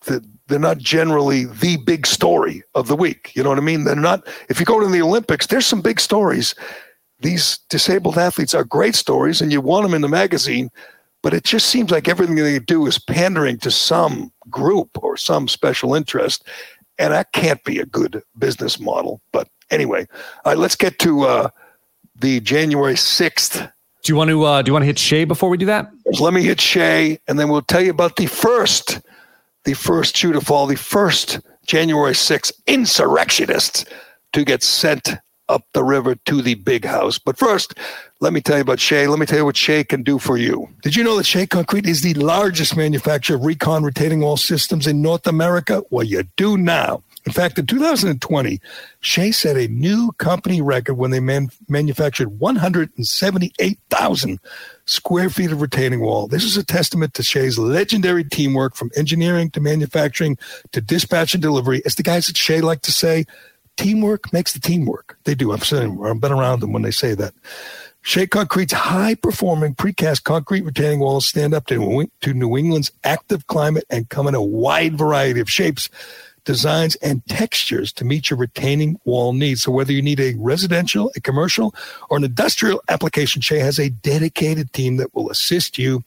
they're 0.48 0.58
not 0.58 0.78
generally 0.78 1.44
the 1.44 1.76
big 1.78 2.06
story 2.06 2.62
of 2.74 2.88
the 2.88 2.96
week. 2.96 3.32
You 3.34 3.42
know 3.42 3.48
what 3.48 3.58
I 3.58 3.62
mean? 3.62 3.84
They're 3.84 3.96
not. 3.96 4.26
If 4.48 4.60
you 4.60 4.66
go 4.66 4.80
to 4.80 4.86
the 4.86 5.02
Olympics, 5.02 5.46
there's 5.46 5.66
some 5.66 5.80
big 5.82 6.00
stories. 6.00 6.54
These 7.20 7.58
disabled 7.68 8.18
athletes 8.18 8.54
are 8.54 8.64
great 8.64 8.94
stories, 8.94 9.40
and 9.40 9.50
you 9.50 9.60
want 9.60 9.84
them 9.84 9.94
in 9.94 10.02
the 10.02 10.08
magazine. 10.08 10.70
But 11.22 11.34
it 11.34 11.44
just 11.44 11.66
seems 11.66 11.90
like 11.90 12.06
everything 12.06 12.36
they 12.36 12.58
do 12.58 12.86
is 12.86 12.98
pandering 12.98 13.58
to 13.58 13.70
some 13.70 14.32
group 14.48 15.02
or 15.02 15.16
some 15.16 15.48
special 15.48 15.94
interest, 15.94 16.46
and 16.98 17.12
that 17.12 17.32
can't 17.32 17.62
be 17.64 17.78
a 17.78 17.86
good 17.86 18.22
business 18.38 18.78
model. 18.78 19.20
But 19.32 19.48
Anyway, 19.70 20.06
all 20.44 20.52
right, 20.52 20.58
let's 20.58 20.76
get 20.76 20.98
to 21.00 21.22
uh, 21.22 21.48
the 22.14 22.40
January 22.40 22.94
6th. 22.94 23.72
Do 24.02 24.12
you 24.12 24.16
want 24.16 24.30
to 24.30 24.44
uh, 24.44 24.62
do 24.62 24.68
you 24.68 24.72
want 24.72 24.84
to 24.84 24.86
hit 24.86 24.98
Shea 24.98 25.24
before 25.24 25.48
we 25.48 25.56
do 25.56 25.66
that? 25.66 25.90
Let 26.20 26.32
me 26.32 26.44
hit 26.44 26.60
Shea, 26.60 27.18
and 27.26 27.38
then 27.38 27.48
we'll 27.48 27.62
tell 27.62 27.80
you 27.80 27.90
about 27.90 28.16
the 28.16 28.26
first, 28.26 29.00
the 29.66 29.74
first 29.74 30.16
shoe 30.16 30.32
to 30.32 30.40
fall, 30.40 30.66
the 30.66 30.76
first 30.76 31.40
January 31.66 32.12
6th 32.12 32.52
insurrectionists 32.66 33.84
to 34.32 34.44
get 34.44 34.62
sent 34.62 35.10
up 35.48 35.64
the 35.74 35.84
river 35.84 36.14
to 36.14 36.40
the 36.40 36.54
big 36.54 36.84
house. 36.84 37.18
But 37.18 37.36
first, 37.36 37.74
let 38.20 38.32
me 38.32 38.40
tell 38.40 38.56
you 38.56 38.62
about 38.62 38.80
Shea. 38.80 39.08
Let 39.08 39.18
me 39.18 39.26
tell 39.26 39.38
you 39.38 39.44
what 39.44 39.56
Shea 39.56 39.84
can 39.84 40.02
do 40.02 40.18
for 40.18 40.36
you. 40.36 40.68
Did 40.82 40.96
you 40.96 41.04
know 41.04 41.16
that 41.16 41.26
Shea 41.26 41.46
Concrete 41.46 41.86
is 41.86 42.02
the 42.02 42.14
largest 42.14 42.76
manufacturer 42.76 43.36
of 43.36 43.44
recon 43.44 43.84
retaining 43.84 44.20
wall 44.20 44.36
systems 44.36 44.86
in 44.86 45.02
North 45.02 45.26
America? 45.26 45.82
Well, 45.90 46.04
you 46.04 46.24
do 46.36 46.56
now. 46.56 47.02
In 47.26 47.32
fact, 47.32 47.58
in 47.58 47.66
2020, 47.66 48.60
Shea 49.00 49.32
set 49.32 49.56
a 49.56 49.66
new 49.68 50.12
company 50.18 50.62
record 50.62 50.94
when 50.94 51.10
they 51.10 51.18
man- 51.18 51.50
manufactured 51.68 52.38
178,000 52.38 54.38
square 54.86 55.28
feet 55.28 55.52
of 55.52 55.60
retaining 55.60 56.00
wall. 56.00 56.26
This 56.28 56.44
is 56.44 56.56
a 56.56 56.64
testament 56.64 57.14
to 57.14 57.22
Shea's 57.22 57.58
legendary 57.58 58.24
teamwork 58.24 58.74
from 58.74 58.90
engineering 58.96 59.50
to 59.50 59.60
manufacturing 59.60 60.38
to 60.72 60.80
dispatch 60.80 61.34
and 61.34 61.42
delivery. 61.42 61.82
As 61.84 61.96
the 61.96 62.02
guys 62.02 62.30
at 62.30 62.36
Shea 62.36 62.60
like 62.60 62.82
to 62.82 62.92
say, 62.92 63.24
teamwork 63.76 64.32
makes 64.32 64.52
the 64.52 64.60
teamwork. 64.60 65.18
They 65.24 65.34
do. 65.34 65.52
I've, 65.52 65.64
seen, 65.64 65.98
I've 66.04 66.20
been 66.20 66.32
around 66.32 66.60
them 66.60 66.72
when 66.72 66.82
they 66.82 66.90
say 66.90 67.14
that. 67.14 67.34
Shea 68.02 68.28
Concrete's 68.28 68.72
high 68.72 69.16
performing 69.16 69.74
precast 69.74 70.22
concrete 70.22 70.62
retaining 70.62 71.00
walls 71.00 71.26
stand 71.26 71.52
up 71.52 71.66
to, 71.66 72.08
to 72.20 72.32
New 72.32 72.56
England's 72.56 72.92
active 73.02 73.48
climate 73.48 73.84
and 73.90 74.08
come 74.08 74.28
in 74.28 74.36
a 74.36 74.42
wide 74.42 74.96
variety 74.96 75.40
of 75.40 75.50
shapes 75.50 75.90
designs, 76.46 76.94
and 76.96 77.26
textures 77.26 77.92
to 77.92 78.04
meet 78.06 78.30
your 78.30 78.38
retaining 78.38 78.98
wall 79.04 79.34
needs. 79.34 79.62
So 79.62 79.70
whether 79.70 79.92
you 79.92 80.00
need 80.00 80.20
a 80.20 80.34
residential, 80.38 81.12
a 81.14 81.20
commercial, 81.20 81.74
or 82.08 82.16
an 82.16 82.24
industrial 82.24 82.82
application, 82.88 83.42
Shea 83.42 83.58
has 83.58 83.78
a 83.78 83.90
dedicated 83.90 84.72
team 84.72 84.96
that 84.96 85.14
will 85.14 85.30
assist 85.30 85.76
you 85.76 86.02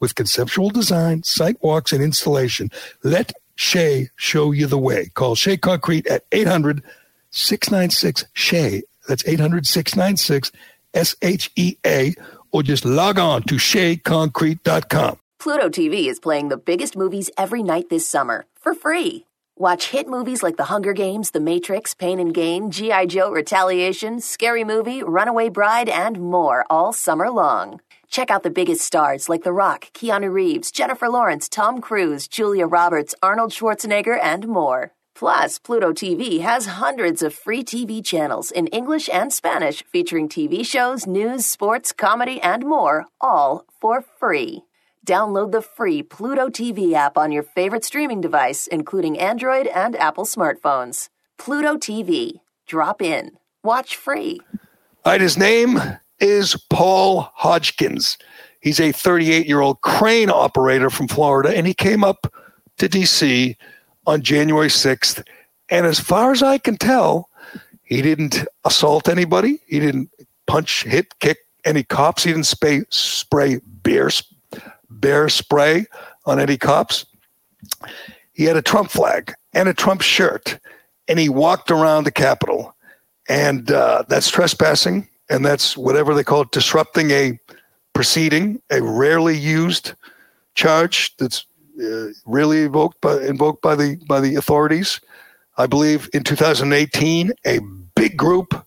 with 0.00 0.16
conceptual 0.16 0.70
design, 0.70 1.22
site 1.22 1.62
walks, 1.62 1.92
and 1.92 2.02
installation. 2.02 2.70
Let 3.04 3.32
Shea 3.54 4.10
show 4.16 4.50
you 4.50 4.66
the 4.66 4.78
way. 4.78 5.10
Call 5.14 5.36
Shea 5.36 5.56
Concrete 5.56 6.08
at 6.08 6.24
800 6.32 6.82
696 7.30 8.24
Shea. 8.32 8.82
That's 9.06 9.26
800 9.26 9.66
696 9.66 10.50
S 10.94 11.16
H 11.22 11.50
E 11.56 11.76
A, 11.86 12.14
or 12.50 12.62
just 12.62 12.84
log 12.84 13.18
on 13.18 13.42
to 13.44 13.54
SheaConcrete.com. 13.54 15.18
Pluto 15.38 15.68
TV 15.68 16.06
is 16.06 16.20
playing 16.20 16.48
the 16.48 16.56
biggest 16.56 16.96
movies 16.96 17.30
every 17.36 17.62
night 17.62 17.88
this 17.88 18.06
summer 18.06 18.46
for 18.60 18.74
free. 18.74 19.26
Watch 19.58 19.88
hit 19.90 20.08
movies 20.08 20.42
like 20.42 20.56
The 20.56 20.64
Hunger 20.64 20.94
Games, 20.94 21.32
The 21.32 21.40
Matrix, 21.40 21.92
Pain 21.94 22.18
and 22.18 22.32
Gain, 22.32 22.70
G.I. 22.70 23.04
Joe 23.04 23.30
Retaliation, 23.30 24.18
Scary 24.18 24.64
Movie, 24.64 25.02
Runaway 25.02 25.50
Bride, 25.50 25.90
and 25.90 26.18
more 26.18 26.64
all 26.70 26.94
summer 26.94 27.30
long. 27.30 27.80
Check 28.08 28.30
out 28.30 28.44
the 28.44 28.50
biggest 28.50 28.80
stars 28.80 29.28
like 29.28 29.44
The 29.44 29.52
Rock, 29.52 29.92
Keanu 29.92 30.32
Reeves, 30.32 30.70
Jennifer 30.70 31.06
Lawrence, 31.10 31.50
Tom 31.50 31.82
Cruise, 31.82 32.28
Julia 32.28 32.66
Roberts, 32.66 33.14
Arnold 33.22 33.52
Schwarzenegger, 33.52 34.18
and 34.22 34.48
more. 34.48 34.92
Plus, 35.14 35.58
Pluto 35.58 35.92
TV 35.92 36.40
has 36.40 36.80
hundreds 36.80 37.22
of 37.22 37.34
free 37.34 37.62
TV 37.62 38.02
channels 38.02 38.50
in 38.50 38.68
English 38.68 39.10
and 39.12 39.30
Spanish 39.30 39.84
featuring 39.84 40.30
TV 40.30 40.64
shows, 40.64 41.06
news, 41.06 41.44
sports, 41.44 41.92
comedy, 41.92 42.40
and 42.40 42.64
more, 42.64 43.04
all 43.20 43.66
for 43.78 44.00
free. 44.00 44.62
Download 45.06 45.50
the 45.50 45.62
free 45.62 46.02
Pluto 46.02 46.48
TV 46.48 46.92
app 46.92 47.18
on 47.18 47.32
your 47.32 47.42
favorite 47.42 47.84
streaming 47.84 48.20
device, 48.20 48.68
including 48.68 49.18
Android 49.18 49.66
and 49.66 49.96
Apple 49.96 50.24
smartphones. 50.24 51.08
Pluto 51.38 51.76
TV. 51.76 52.40
Drop 52.68 53.02
in. 53.02 53.32
Watch 53.64 53.96
free. 53.96 54.40
All 55.04 55.12
right, 55.12 55.20
his 55.20 55.36
name 55.36 55.80
is 56.20 56.56
Paul 56.70 57.32
Hodgkins. 57.34 58.16
He's 58.60 58.78
a 58.78 58.92
38 58.92 59.46
year 59.46 59.60
old 59.60 59.80
crane 59.80 60.30
operator 60.30 60.88
from 60.88 61.08
Florida, 61.08 61.56
and 61.56 61.66
he 61.66 61.74
came 61.74 62.04
up 62.04 62.32
to 62.78 62.88
DC 62.88 63.56
on 64.06 64.22
January 64.22 64.68
6th. 64.68 65.24
And 65.68 65.84
as 65.84 65.98
far 65.98 66.30
as 66.30 66.44
I 66.44 66.58
can 66.58 66.76
tell, 66.76 67.28
he 67.82 68.02
didn't 68.02 68.44
assault 68.64 69.08
anybody, 69.08 69.60
he 69.66 69.80
didn't 69.80 70.10
punch, 70.46 70.84
hit, 70.84 71.18
kick 71.18 71.38
any 71.64 71.82
cops. 71.82 72.22
He 72.22 72.30
didn't 72.30 72.46
spray 72.46 72.84
spray 72.90 73.58
beer 73.82 74.10
bear 75.00 75.28
spray 75.28 75.86
on 76.26 76.38
any 76.38 76.56
cops. 76.56 77.06
He 78.32 78.44
had 78.44 78.56
a 78.56 78.62
Trump 78.62 78.90
flag 78.90 79.32
and 79.52 79.68
a 79.68 79.74
Trump 79.74 80.00
shirt, 80.00 80.58
and 81.08 81.18
he 81.18 81.28
walked 81.28 81.70
around 81.70 82.04
the 82.04 82.12
Capitol, 82.12 82.74
and 83.28 83.70
uh, 83.70 84.04
that's 84.08 84.30
trespassing, 84.30 85.08
and 85.30 85.44
that's 85.44 85.76
whatever 85.76 86.14
they 86.14 86.24
call 86.24 86.42
it, 86.42 86.50
disrupting 86.52 87.10
a 87.10 87.38
proceeding, 87.92 88.60
a 88.70 88.82
rarely 88.82 89.36
used 89.36 89.92
charge 90.54 91.16
that's 91.16 91.44
uh, 91.82 92.08
rarely 92.26 92.62
invoked 92.64 93.00
by 93.00 93.20
invoked 93.22 93.62
by 93.62 93.74
the 93.74 93.96
by 94.08 94.20
the 94.20 94.34
authorities. 94.34 95.00
I 95.58 95.66
believe 95.66 96.08
in 96.14 96.24
2018, 96.24 97.32
a 97.46 97.60
big 97.94 98.16
group 98.16 98.66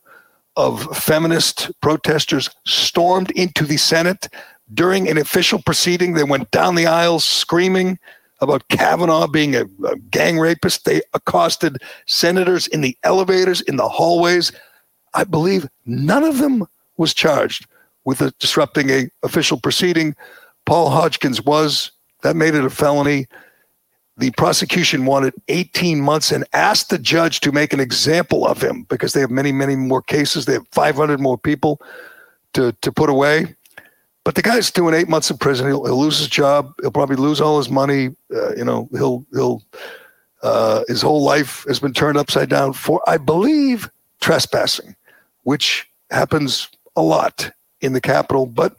of 0.55 0.83
feminist 0.97 1.71
protesters 1.81 2.49
stormed 2.65 3.31
into 3.31 3.65
the 3.65 3.77
Senate 3.77 4.27
during 4.73 5.09
an 5.09 5.17
official 5.17 5.61
proceeding. 5.61 6.13
They 6.13 6.23
went 6.23 6.51
down 6.51 6.75
the 6.75 6.87
aisles 6.87 7.23
screaming 7.23 7.99
about 8.41 8.67
Kavanaugh 8.69 9.27
being 9.27 9.55
a, 9.55 9.65
a, 9.85 9.95
gang 10.11 10.39
rapist. 10.39 10.85
They 10.85 11.01
accosted 11.13 11.77
senators 12.05 12.67
in 12.67 12.81
the 12.81 12.97
elevators, 13.03 13.61
in 13.61 13.77
the 13.77 13.87
hallways. 13.87 14.51
I 15.13 15.23
believe 15.23 15.67
none 15.85 16.23
of 16.23 16.39
them 16.39 16.65
was 16.97 17.13
charged 17.13 17.65
with 18.03 18.21
a, 18.21 18.31
disrupting 18.39 18.89
a 18.89 19.09
official 19.23 19.59
proceeding. 19.59 20.15
Paul 20.65 20.89
Hodgkins 20.89 21.41
was. 21.41 21.91
That 22.23 22.35
made 22.35 22.55
it 22.55 22.65
a 22.65 22.69
felony. 22.69 23.27
The 24.17 24.31
prosecution 24.31 25.05
wanted 25.05 25.33
18 25.47 25.99
months 26.01 26.31
and 26.31 26.45
asked 26.53 26.89
the 26.89 26.97
judge 26.97 27.41
to 27.41 27.51
make 27.51 27.73
an 27.73 27.79
example 27.79 28.47
of 28.47 28.61
him 28.61 28.83
because 28.83 29.13
they 29.13 29.19
have 29.19 29.29
many, 29.29 29.51
many 29.51 29.75
more 29.75 30.01
cases. 30.01 30.45
They 30.45 30.53
have 30.53 30.67
500 30.69 31.19
more 31.19 31.37
people 31.37 31.81
to, 32.53 32.71
to 32.81 32.91
put 32.91 33.09
away. 33.09 33.55
But 34.25 34.35
the 34.35 34.41
guy's 34.41 34.71
doing 34.71 34.95
eight 34.95 35.07
months 35.07 35.29
in 35.29 35.37
prison. 35.37 35.67
He'll, 35.67 35.85
he'll 35.85 35.99
lose 35.99 36.17
his 36.17 36.27
job. 36.27 36.73
He'll 36.81 36.91
probably 36.91 37.15
lose 37.15 37.39
all 37.39 37.57
his 37.59 37.69
money. 37.69 38.09
Uh, 38.33 38.55
you 38.55 38.65
know, 38.65 38.89
he'll 38.91 39.25
he'll 39.31 39.61
uh, 40.41 40.83
his 40.87 41.01
whole 41.01 41.23
life 41.23 41.63
has 41.67 41.79
been 41.79 41.93
turned 41.93 42.17
upside 42.17 42.49
down 42.49 42.73
for, 42.73 43.01
I 43.07 43.17
believe, 43.17 43.89
trespassing, 44.21 44.95
which 45.43 45.87
happens 46.11 46.67
a 46.95 47.01
lot 47.01 47.51
in 47.81 47.93
the 47.93 48.01
capital. 48.01 48.45
But 48.45 48.75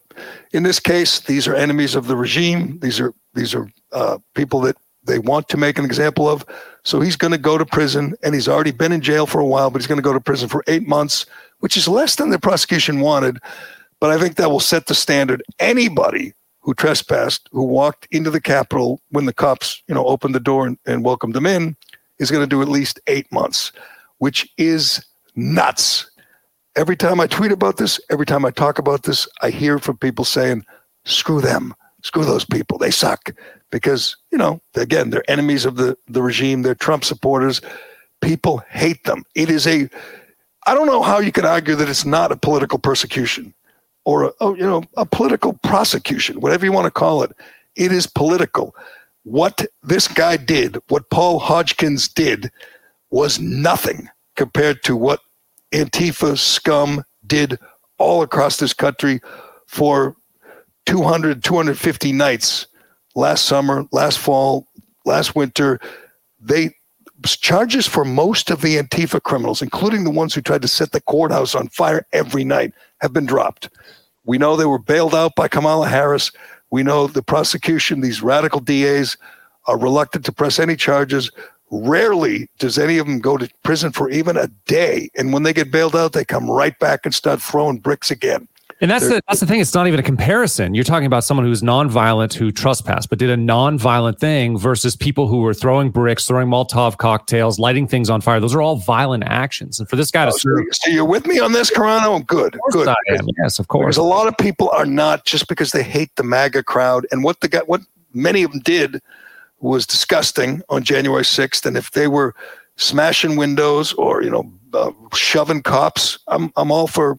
in 0.53 0.65
this 0.65 0.81
case, 0.81 1.21
these 1.21 1.47
are 1.47 1.55
enemies 1.55 1.95
of 1.95 2.09
the 2.09 2.17
regime. 2.17 2.79
These 2.81 3.01
are 3.01 3.15
these 3.35 3.55
are 3.55 3.71
uh, 3.93 4.19
people 4.35 4.61
that 4.63 4.77
they 5.05 5.21
want 5.21 5.49
to 5.51 5.57
make 5.57 5.79
an 5.79 5.85
example 5.85 6.29
of. 6.29 6.45
So 6.83 7.01
he's 7.01 7.17
going 7.17 7.33
to 7.33 7.39
go 7.39 7.57
to 7.57 7.65
prison, 7.65 8.15
and 8.25 8.35
he's 8.35 8.49
already 8.49 8.73
been 8.73 8.93
in 8.93 9.01
jail 9.01 9.27
for 9.27 9.41
a 9.41 9.47
while. 9.47 9.71
But 9.71 9.81
he's 9.81 9.87
going 9.87 9.99
to 9.99 10.03
go 10.03 10.13
to 10.13 10.21
prison 10.21 10.49
for 10.49 10.65
eight 10.67 10.89
months, 10.89 11.27
which 11.61 11.77
is 11.77 11.87
less 11.87 12.17
than 12.17 12.31
the 12.31 12.39
prosecution 12.39 13.01
wanted. 13.01 13.39
But 14.01 14.11
I 14.11 14.19
think 14.19 14.37
that 14.37 14.51
will 14.51 14.61
set 14.61 14.87
the 14.87 14.95
standard. 14.95 15.43
Anybody 15.59 16.35
who 16.61 16.75
trespassed, 16.75 17.49
who 17.53 17.63
walked 17.63 18.09
into 18.11 18.31
the 18.31 18.41
Capitol 18.41 19.01
when 19.11 19.25
the 19.25 19.33
cops, 19.33 19.83
you 19.87 19.95
know, 19.95 20.05
opened 20.05 20.35
the 20.35 20.41
door 20.41 20.67
and, 20.67 20.79
and 20.85 21.05
welcomed 21.05 21.35
them 21.35 21.47
in, 21.47 21.77
is 22.19 22.31
going 22.31 22.43
to 22.43 22.47
do 22.47 22.61
at 22.61 22.69
least 22.69 23.01
eight 23.07 23.31
months, 23.31 23.73
which 24.19 24.49
is 24.59 25.05
nuts. 25.35 26.11
Every 26.75 26.97
time 26.97 27.21
I 27.21 27.27
tweet 27.27 27.53
about 27.53 27.77
this, 27.77 28.01
every 28.11 28.27
time 28.27 28.45
I 28.45 28.51
talk 28.51 28.79
about 28.79 29.05
this, 29.05 29.29
I 29.43 29.51
hear 29.51 29.79
from 29.79 29.97
people 29.97 30.25
saying, 30.25 30.65
screw 31.05 31.41
them, 31.41 31.75
screw 32.03 32.25
those 32.25 32.45
people, 32.45 32.79
they 32.79 32.91
suck. 32.91 33.31
Because, 33.71 34.17
you 34.31 34.39
know, 34.39 34.61
again, 34.75 35.11
they're 35.11 35.31
enemies 35.31 35.65
of 35.65 35.77
the, 35.77 35.97
the 36.09 36.23
regime, 36.23 36.63
they're 36.63 36.75
Trump 36.75 37.05
supporters. 37.05 37.61
People 38.21 38.59
hate 38.69 39.05
them. 39.05 39.25
It 39.35 39.51
is 39.51 39.67
a, 39.67 39.89
I 40.67 40.75
don't 40.75 40.87
know 40.87 41.03
how 41.03 41.19
you 41.21 41.33
can 41.33 41.47
argue 41.47 41.77
that 41.77 41.89
it's 41.89 42.05
not 42.05 42.33
a 42.33 42.37
political 42.37 42.79
persecution 42.79 43.55
or 44.07 44.25
a, 44.25 44.33
oh, 44.41 44.55
you 44.55 44.63
know 44.63 44.83
a 44.97 45.05
political 45.05 45.53
prosecution, 45.63 46.41
whatever 46.41 46.65
you 46.65 46.73
want 46.73 46.87
to 46.87 46.91
call 46.91 47.23
it. 47.23 47.33
It 47.75 47.93
is 47.93 48.07
political. 48.07 48.75
What 49.25 49.67
this 49.83 50.09
guy 50.09 50.39
did, 50.39 50.79
what 50.89 51.11
Paul 51.11 51.41
Hodgkins 51.41 52.09
did, 52.09 52.51
was 53.11 53.39
nothing 53.39 54.09
compared 54.37 54.83
to 54.85 54.97
what 54.97 55.21
Antifa 55.73 56.39
scum 56.39 57.03
did 57.27 57.59
all 57.99 58.23
across 58.23 58.59
this 58.59 58.73
country 58.73 59.21
for 59.67 60.15
200, 60.87 61.43
250 61.43 62.13
nights 62.13 62.69
last 63.17 63.45
summer, 63.45 63.85
last 63.91 64.19
fall, 64.19 64.69
last 65.05 65.35
winter. 65.35 65.81
They 66.41 66.71
charges 67.27 67.89
for 67.89 68.05
most 68.05 68.51
of 68.51 68.61
the 68.61 68.77
Antifa 68.77 69.21
criminals, 69.23 69.63
including 69.63 70.05
the 70.05 70.11
ones 70.11 70.35
who 70.35 70.41
tried 70.41 70.63
to 70.63 70.69
set 70.69 70.93
the 70.93 71.01
courthouse 71.01 71.55
on 71.55 71.69
fire 71.69 72.07
every 72.13 72.45
night, 72.45 72.73
have 73.01 73.13
been 73.13 73.27
dropped. 73.27 73.69
We 74.25 74.39
know 74.39 74.57
they 74.57 74.67
were 74.67 74.79
bailed 74.79 75.15
out 75.15 75.37
by 75.37 75.49
Kamala 75.49 75.89
Harris. 75.89 76.33
We 76.71 76.83
know 76.83 77.07
the 77.07 77.23
prosecution, 77.23 78.01
these 78.01 78.23
radical 78.23 78.61
DAs, 78.61 79.17
are 79.67 79.79
reluctant 79.79 80.25
to 80.25 80.33
press 80.33 80.59
any 80.59 80.77
charges. 80.77 81.31
Rarely 81.71 82.49
does 82.59 82.79
any 82.79 82.99
of 82.99 83.07
them 83.07 83.21
go 83.21 83.37
to 83.37 83.49
prison 83.63 83.93
for 83.93 84.11
even 84.11 84.37
a 84.37 84.49
day. 84.67 85.11
And 85.17 85.33
when 85.33 85.43
they 85.43 85.53
get 85.53 85.71
bailed 85.71 85.97
out, 85.97 86.13
they 86.13 86.25
come 86.25 86.51
right 86.51 86.79
back 86.79 87.01
and 87.05 87.15
start 87.15 87.43
throwing 87.43 87.79
bricks 87.79 88.11
again. 88.11 88.49
And 88.81 88.91
that's 88.91 89.09
the 89.09 89.23
that's 89.27 89.41
the 89.41 89.47
thing. 89.47 89.61
It's 89.61 89.73
not 89.73 89.87
even 89.87 89.99
a 89.99 90.03
comparison. 90.03 90.75
You're 90.75 90.85
talking 90.85 91.07
about 91.07 91.25
someone 91.25 91.47
who's 91.47 91.63
nonviolent 91.63 92.35
who 92.35 92.53
trespassed, 92.53 93.09
but 93.09 93.19
did 93.19 93.31
a 93.31 93.37
nonviolent 93.37 94.19
thing 94.19 94.59
versus 94.59 94.95
people 94.95 95.29
who 95.29 95.41
were 95.41 95.55
throwing 95.55 95.91
bricks, 95.91 96.27
throwing 96.27 96.49
Molotov 96.49 96.99
cocktails, 96.99 97.59
lighting 97.59 97.89
things 97.89 98.11
on 98.11 98.21
fire. 98.21 98.39
Those 98.39 98.55
are 98.55 98.61
all 98.61 98.77
violent 98.77 99.25
actions. 99.25 99.81
And 99.81 99.89
for 99.89 99.97
this 99.97 100.11
guy 100.11 100.27
to 100.27 100.33
oh, 100.33 100.37
serve, 100.37 100.65
so 100.73 100.91
you're 100.91 101.07
with 101.07 101.27
me 101.27 101.39
on 101.39 101.53
this, 101.53 101.71
Carano? 101.71 102.25
Good, 102.27 102.59
good. 102.71 102.95
Yes, 103.39 103.59
of 103.59 103.69
course. 103.69 103.87
Because 103.87 103.97
a 103.97 104.03
lot 104.03 104.29
of 104.29 104.37
people 104.37 104.69
are 104.71 104.87
not 104.87 105.25
just 105.25 105.49
because 105.49 105.73
they 105.73 105.83
hate 105.83 106.15
the 106.17 106.23
MAGA 106.23 106.63
crowd, 106.65 107.07
and 107.11 107.25
what 107.25 107.41
the 107.41 107.49
guy, 107.49 107.61
what 107.65 107.81
many 108.13 108.43
of 108.43 108.53
them 108.53 108.61
did 108.61 109.01
was 109.61 109.87
disgusting 109.87 110.61
on 110.69 110.83
January 110.83 111.23
6th. 111.23 111.65
And 111.65 111.79
if 111.79 111.93
they 111.93 112.09
were 112.09 112.35
smashing 112.77 113.37
windows 113.37 113.95
or 113.95 114.23
you 114.23 114.29
know 114.29 114.53
uh, 114.75 114.91
shoving 115.15 115.63
cops, 115.63 116.19
I'm 116.29 116.53
I'm 116.57 116.71
all 116.71 116.89
for 116.89 117.17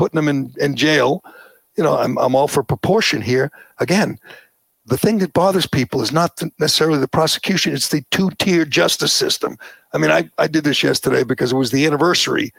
putting 0.00 0.16
them 0.16 0.28
in, 0.28 0.50
in 0.58 0.76
jail. 0.76 1.22
You 1.76 1.84
know, 1.84 1.98
I'm, 1.98 2.16
I'm 2.16 2.34
all 2.34 2.48
for 2.48 2.62
proportion 2.62 3.20
here. 3.20 3.52
Again, 3.80 4.18
the 4.86 4.96
thing 4.96 5.18
that 5.18 5.34
bothers 5.34 5.66
people 5.66 6.00
is 6.00 6.10
not 6.10 6.40
necessarily 6.58 6.98
the 6.98 7.06
prosecution, 7.06 7.74
it's 7.74 7.88
the 7.88 8.02
two 8.10 8.30
tier 8.38 8.64
justice 8.64 9.12
system. 9.12 9.58
I 9.92 9.98
mean, 9.98 10.10
I, 10.10 10.30
I 10.38 10.46
did 10.46 10.64
this 10.64 10.82
yesterday 10.82 11.22
because 11.22 11.52
it 11.52 11.56
was 11.56 11.70
the 11.70 11.84
anniversary 11.84 12.50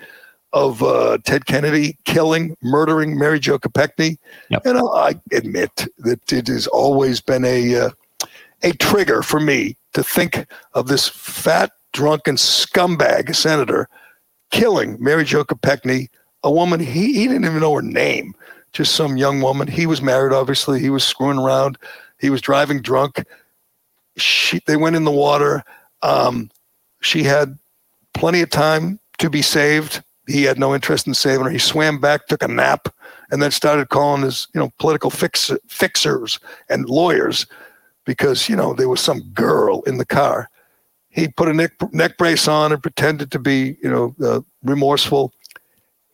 of 0.53 0.83
uh, 0.83 1.17
Ted 1.23 1.47
Kennedy 1.47 1.97
killing, 2.05 2.55
murdering 2.61 3.17
Mary 3.17 3.39
Jo 3.39 3.57
Kopechne. 3.57 4.19
Yep. 4.49 4.65
And 4.67 4.77
I 4.77 5.19
admit 5.31 5.87
that 5.97 6.31
it 6.31 6.47
has 6.47 6.67
always 6.67 7.21
been 7.21 7.43
a, 7.43 7.75
uh, 7.75 7.89
a 8.61 8.71
trigger 8.73 9.23
for 9.23 9.39
me 9.39 9.75
to 9.93 10.03
think 10.03 10.45
of 10.75 10.89
this 10.89 11.07
fat, 11.07 11.71
drunken 11.91 12.35
scumbag 12.35 13.33
senator 13.33 13.89
killing 14.51 14.95
Mary 14.99 15.23
Jo 15.23 15.43
Kopechne 15.43 16.07
a 16.43 16.51
woman 16.51 16.79
he, 16.79 17.13
he 17.13 17.27
didn't 17.27 17.45
even 17.45 17.59
know 17.59 17.75
her 17.75 17.81
name 17.81 18.35
just 18.73 18.95
some 18.95 19.17
young 19.17 19.41
woman. 19.41 19.67
He 19.67 19.85
was 19.85 20.01
married 20.01 20.33
obviously. 20.33 20.79
He 20.79 20.89
was 20.89 21.03
screwing 21.03 21.39
around. 21.39 21.77
He 22.19 22.29
was 22.29 22.41
driving 22.41 22.81
drunk. 22.81 23.25
She 24.17 24.61
they 24.65 24.77
went 24.77 24.95
in 24.95 25.03
the 25.03 25.11
water. 25.11 25.63
Um, 26.01 26.49
she 27.01 27.23
had 27.23 27.57
plenty 28.13 28.41
of 28.41 28.49
time 28.49 28.99
to 29.19 29.29
be 29.29 29.41
saved. 29.41 30.03
He 30.27 30.43
had 30.43 30.59
no 30.59 30.73
interest 30.73 31.07
in 31.07 31.13
saving 31.13 31.45
her. 31.45 31.51
He 31.51 31.57
swam 31.57 31.99
back 31.99 32.27
took 32.27 32.43
a 32.43 32.47
nap 32.47 32.87
and 33.31 33.41
then 33.41 33.51
started 33.51 33.89
calling 33.89 34.23
his 34.23 34.47
you 34.53 34.59
know 34.59 34.71
political 34.79 35.09
fix, 35.09 35.51
fixers 35.67 36.39
and 36.69 36.89
lawyers 36.89 37.47
because 38.05 38.47
you 38.47 38.55
know 38.55 38.73
there 38.73 38.89
was 38.89 39.01
some 39.01 39.21
girl 39.33 39.81
in 39.83 39.97
the 39.97 40.05
car. 40.05 40.49
He 41.09 41.27
put 41.27 41.49
a 41.49 41.53
neck 41.53 41.73
neck 41.93 42.17
brace 42.17 42.47
on 42.47 42.71
and 42.71 42.81
pretended 42.81 43.31
to 43.31 43.39
be 43.39 43.77
you 43.81 43.89
know 43.89 44.15
uh, 44.23 44.41
remorseful 44.63 45.33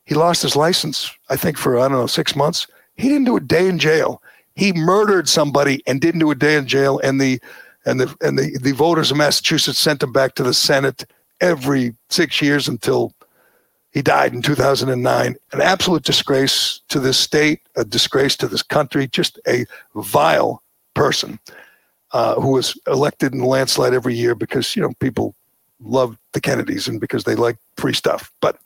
he 0.08 0.16
lost 0.16 0.42
his 0.42 0.56
license, 0.56 1.12
I 1.30 1.36
think, 1.36 1.58
for, 1.58 1.78
I 1.78 1.90
don't 1.90 1.98
know, 1.98 2.08
six 2.08 2.34
months. 2.34 2.66
He 2.96 3.10
didn't 3.10 3.26
do 3.26 3.36
a 3.36 3.42
day 3.42 3.68
in 3.68 3.78
jail. 3.78 4.24
He 4.56 4.72
murdered 4.72 5.28
somebody 5.28 5.84
and 5.86 6.00
didn't 6.00 6.22
do 6.22 6.32
a 6.32 6.36
day 6.36 6.56
in 6.56 6.66
jail. 6.66 7.00
And 7.04 7.20
the 7.20 7.42
and 7.86 8.00
the 8.00 8.16
and 8.22 8.40
the, 8.40 8.58
the 8.62 8.72
voters 8.72 9.12
of 9.12 9.18
Massachusetts 9.18 9.80
sent 9.80 10.02
him 10.02 10.14
back 10.14 10.36
to 10.36 10.44
the 10.44 10.54
Senate 10.54 11.06
every 11.42 11.94
six 12.10 12.42
years 12.42 12.70
until 12.70 13.14
he 13.92 14.02
died 14.02 14.34
in 14.34 14.42
2009. 14.42 15.36
An 15.52 15.62
absolute 15.62 16.04
disgrace 16.04 16.80
to 16.88 17.02
this 17.02 17.20
state, 17.20 17.60
a 17.76 17.84
disgrace 17.84 18.38
to 18.38 18.48
this 18.48 18.64
country, 18.64 19.08
just 19.08 19.40
a 19.46 19.66
vile 19.94 20.64
person 20.94 21.38
uh, 22.14 22.36
who 22.36 22.52
was 22.52 22.80
elected 22.88 23.34
in 23.34 23.42
a 23.42 23.46
landslide 23.46 23.94
every 23.94 24.16
year 24.16 24.36
because 24.36 24.74
you 24.74 24.82
know 24.82 24.94
people 25.02 25.36
love 25.82 26.18
the 26.32 26.40
Kennedys 26.40 26.88
and 26.88 27.02
because 27.02 27.26
they 27.26 27.36
like 27.36 27.58
free 27.76 27.94
stuff. 27.94 28.32
But 28.40 28.58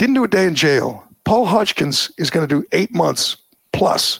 didn't 0.00 0.14
do 0.14 0.24
a 0.24 0.28
day 0.28 0.46
in 0.46 0.54
jail. 0.54 1.04
Paul 1.26 1.44
Hodgkins 1.44 2.10
is 2.16 2.30
going 2.30 2.48
to 2.48 2.54
do 2.60 2.66
eight 2.72 2.94
months 2.94 3.36
plus 3.74 4.18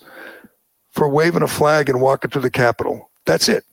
for 0.92 1.08
waving 1.08 1.40
a 1.40 1.48
flag 1.48 1.88
and 1.88 2.02
walking 2.02 2.30
to 2.32 2.40
the 2.40 2.50
Capitol. 2.50 3.10
That's 3.24 3.48
it. 3.48 3.64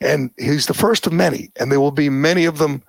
And 0.00 0.30
he's 0.38 0.66
the 0.66 0.74
first 0.74 1.08
of 1.08 1.12
many. 1.12 1.50
And 1.58 1.72
there 1.72 1.80
will 1.80 1.90
be 1.90 2.08
many 2.08 2.44
of 2.44 2.58
them 2.58 2.84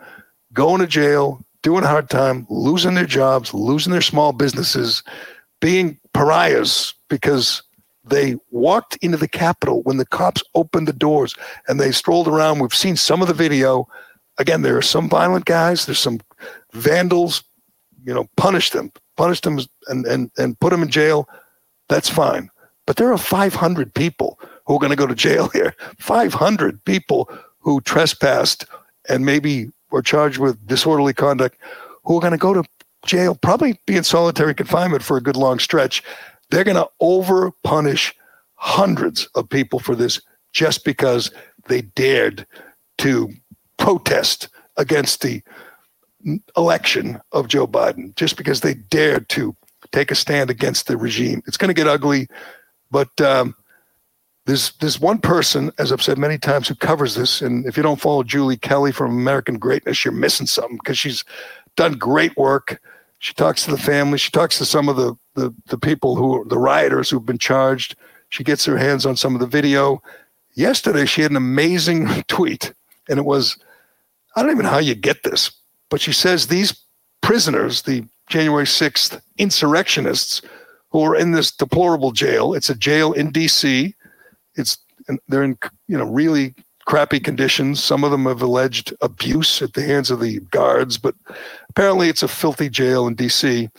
going 0.53 0.79
to 0.81 0.85
jail, 0.85 1.43
doing 1.63 1.83
a 1.83 1.87
hard 1.87 2.07
time, 2.07 2.45
losing 2.47 2.93
their 2.93 3.07
jobs, 3.07 3.51
losing 3.51 3.91
their 3.91 3.99
small 3.99 4.31
businesses, 4.31 5.01
being 5.59 5.99
pariahs 6.13 6.93
because 7.09 7.63
they 8.03 8.35
walked 8.51 8.95
into 8.97 9.17
the 9.17 9.27
Capitol 9.27 9.81
when 9.83 9.97
the 9.97 10.05
cops 10.05 10.43
opened 10.53 10.87
the 10.87 10.93
doors 10.93 11.33
and 11.67 11.79
they 11.79 11.91
strolled 11.91 12.27
around. 12.27 12.59
We've 12.59 12.75
seen 12.75 12.95
some 12.95 13.23
of 13.23 13.27
the 13.27 13.33
video. 13.33 13.87
Again, 14.37 14.61
there 14.61 14.77
are 14.77 14.83
some 14.83 15.09
violent 15.09 15.45
guys, 15.45 15.87
there's 15.87 15.97
some 15.97 16.19
vandals, 16.73 17.41
you 18.05 18.13
know, 18.13 18.29
punish 18.37 18.69
them, 18.69 18.91
punish 19.17 19.41
them 19.41 19.59
and, 19.87 20.05
and, 20.05 20.31
and 20.37 20.59
put 20.59 20.69
them 20.69 20.83
in 20.83 20.89
jail. 20.89 21.27
That's 21.89 22.09
fine. 22.09 22.49
But 22.85 22.97
there 22.97 23.11
are 23.11 23.17
500 23.17 23.93
people 23.93 24.39
who 24.65 24.75
are 24.75 24.79
going 24.79 24.91
to 24.91 24.95
go 24.95 25.07
to 25.07 25.15
jail 25.15 25.47
here. 25.53 25.75
500 25.97 26.83
people 26.85 27.29
who 27.59 27.81
trespassed 27.81 28.65
and 29.09 29.25
maybe 29.25 29.69
were 29.91 30.01
charged 30.01 30.37
with 30.37 30.65
disorderly 30.67 31.13
conduct 31.13 31.57
who 32.03 32.17
are 32.17 32.21
going 32.21 32.31
to 32.31 32.37
go 32.37 32.53
to 32.53 32.63
jail, 33.05 33.35
probably 33.35 33.79
be 33.85 33.95
in 33.95 34.03
solitary 34.03 34.53
confinement 34.53 35.03
for 35.03 35.17
a 35.17 35.21
good 35.21 35.35
long 35.35 35.59
stretch. 35.59 36.03
They're 36.49 36.63
going 36.63 36.75
to 36.75 36.89
over 36.99 37.51
punish 37.63 38.13
hundreds 38.55 39.25
of 39.35 39.49
people 39.49 39.79
for 39.79 39.95
this 39.95 40.21
just 40.53 40.85
because 40.85 41.31
they 41.67 41.81
dared 41.81 42.45
to 42.99 43.29
protest 43.77 44.47
against 44.77 45.21
the 45.21 45.41
election 46.57 47.19
of 47.31 47.47
Joe 47.47 47.67
Biden, 47.67 48.15
just 48.15 48.37
because 48.37 48.61
they 48.61 48.73
dared 48.73 49.29
to 49.29 49.55
take 49.91 50.11
a 50.11 50.15
stand 50.15 50.49
against 50.49 50.87
the 50.87 50.97
regime. 50.97 51.41
It's 51.47 51.57
going 51.57 51.69
to 51.69 51.73
get 51.73 51.87
ugly, 51.87 52.27
but 52.91 53.09
um, 53.21 53.55
there's 54.45 54.71
there's 54.73 54.99
one 54.99 55.19
person, 55.19 55.71
as 55.77 55.91
I've 55.91 56.01
said 56.01 56.17
many 56.17 56.37
times, 56.37 56.67
who 56.67 56.75
covers 56.75 57.15
this. 57.15 57.41
And 57.41 57.65
if 57.65 57.77
you 57.77 57.83
don't 57.83 58.01
follow 58.01 58.23
Julie 58.23 58.57
Kelly 58.57 58.91
from 58.91 59.11
American 59.11 59.57
Greatness, 59.57 60.05
you're 60.05 60.13
missing 60.13 60.47
something 60.47 60.77
because 60.77 60.97
she's 60.97 61.23
done 61.75 61.93
great 61.93 62.35
work. 62.37 62.81
She 63.19 63.33
talks 63.33 63.65
to 63.65 63.71
the 63.71 63.77
family. 63.77 64.17
She 64.17 64.29
talks 64.29 64.57
to 64.59 64.65
some 64.65 64.87
of 64.87 64.97
the, 64.97 65.15
the, 65.33 65.53
the 65.67 65.77
people 65.77 66.15
who 66.15 66.45
the 66.47 66.59
rioters 66.59 67.09
who've 67.09 67.25
been 67.25 67.39
charged. 67.39 67.95
She 68.29 68.43
gets 68.43 68.65
her 68.65 68.77
hands 68.77 69.05
on 69.05 69.15
some 69.15 69.33
of 69.33 69.41
the 69.41 69.47
video. 69.47 70.01
Yesterday, 70.53 71.05
she 71.05 71.21
had 71.21 71.31
an 71.31 71.37
amazing 71.37 72.07
tweet, 72.27 72.73
and 73.09 73.17
it 73.17 73.25
was 73.25 73.57
I 74.35 74.41
don't 74.41 74.51
even 74.51 74.65
know 74.65 74.71
how 74.71 74.79
you 74.79 74.95
get 74.95 75.23
this, 75.23 75.51
but 75.89 76.01
she 76.01 76.13
says 76.13 76.47
these 76.47 76.79
prisoners, 77.21 77.83
the 77.83 78.05
January 78.27 78.65
6th 78.65 79.21
insurrectionists 79.37 80.41
who 80.89 81.01
are 81.01 81.15
in 81.15 81.31
this 81.31 81.51
deplorable 81.51 82.11
jail, 82.11 82.53
it's 82.53 82.69
a 82.69 82.75
jail 82.75 83.13
in 83.13 83.31
D.C. 83.31 83.93
It's 84.55 84.77
they're 85.27 85.43
in 85.43 85.57
you 85.87 85.97
know 85.97 86.05
really 86.05 86.55
crappy 86.85 87.19
conditions. 87.19 87.83
Some 87.83 88.03
of 88.03 88.11
them 88.11 88.25
have 88.25 88.41
alleged 88.41 88.93
abuse 89.01 89.61
at 89.61 89.73
the 89.73 89.81
hands 89.81 90.11
of 90.11 90.19
the 90.19 90.39
guards, 90.51 90.97
but 90.97 91.15
apparently 91.69 92.09
it's 92.09 92.23
a 92.23 92.27
filthy 92.27 92.69
jail 92.69 93.07
in 93.07 93.15
D.C. 93.15 93.69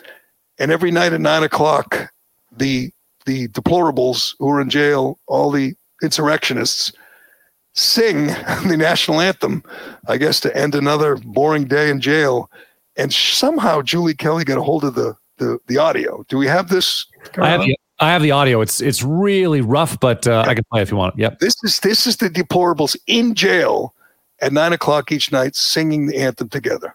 And 0.59 0.71
every 0.71 0.91
night 0.91 1.13
at 1.13 1.21
nine 1.21 1.43
o'clock, 1.43 2.13
the 2.57 2.91
the 3.25 3.49
deplorables 3.49 4.35
who 4.39 4.49
are 4.49 4.61
in 4.61 4.71
jail, 4.71 5.19
all 5.27 5.51
the 5.51 5.75
insurrectionists, 6.03 6.93
sing 7.77 8.27
the 8.67 8.77
national 8.77 9.21
anthem. 9.21 9.63
I 10.09 10.17
guess 10.17 10.41
to 10.41 10.57
end 10.57 10.75
another 10.75 11.17
boring 11.17 11.65
day 11.65 11.91
in 11.91 12.01
jail. 12.01 12.51
And 12.97 13.13
somehow 13.13 13.83
Julie 13.83 14.15
Kelly 14.15 14.45
got 14.45 14.59
a 14.59 14.63
hold 14.63 14.85
of 14.85 14.95
the 14.95 15.15
the, 15.39 15.59
the 15.67 15.79
audio. 15.79 16.25
Do 16.29 16.39
we 16.39 16.47
have 16.47 16.69
this? 16.69 17.07
I 17.37 17.51
have, 17.51 17.61
the, 17.61 17.79
I 18.01 18.11
have 18.11 18.23
the 18.23 18.31
audio. 18.31 18.61
It's 18.61 18.81
it's 18.81 19.03
really 19.03 19.61
rough, 19.61 20.01
but 20.01 20.27
uh, 20.27 20.45
I 20.47 20.55
can 20.55 20.65
play 20.73 20.83
if 20.83 20.91
you 20.91 20.97
want. 20.97 21.19
Yep. 21.19 21.41
This 21.41 21.57
is 21.63 21.81
this 21.81 22.07
is 22.07 22.17
the 22.17 22.31
deplorables 22.31 22.97
in 23.07 23.35
jail 23.35 23.95
at 24.41 24.53
nine 24.53 24.73
o'clock 24.73 25.13
each 25.13 25.33
night 25.33 25.55
singing 25.55 26.07
the 26.07 26.17
anthem 26.17 26.49
together. 26.49 26.95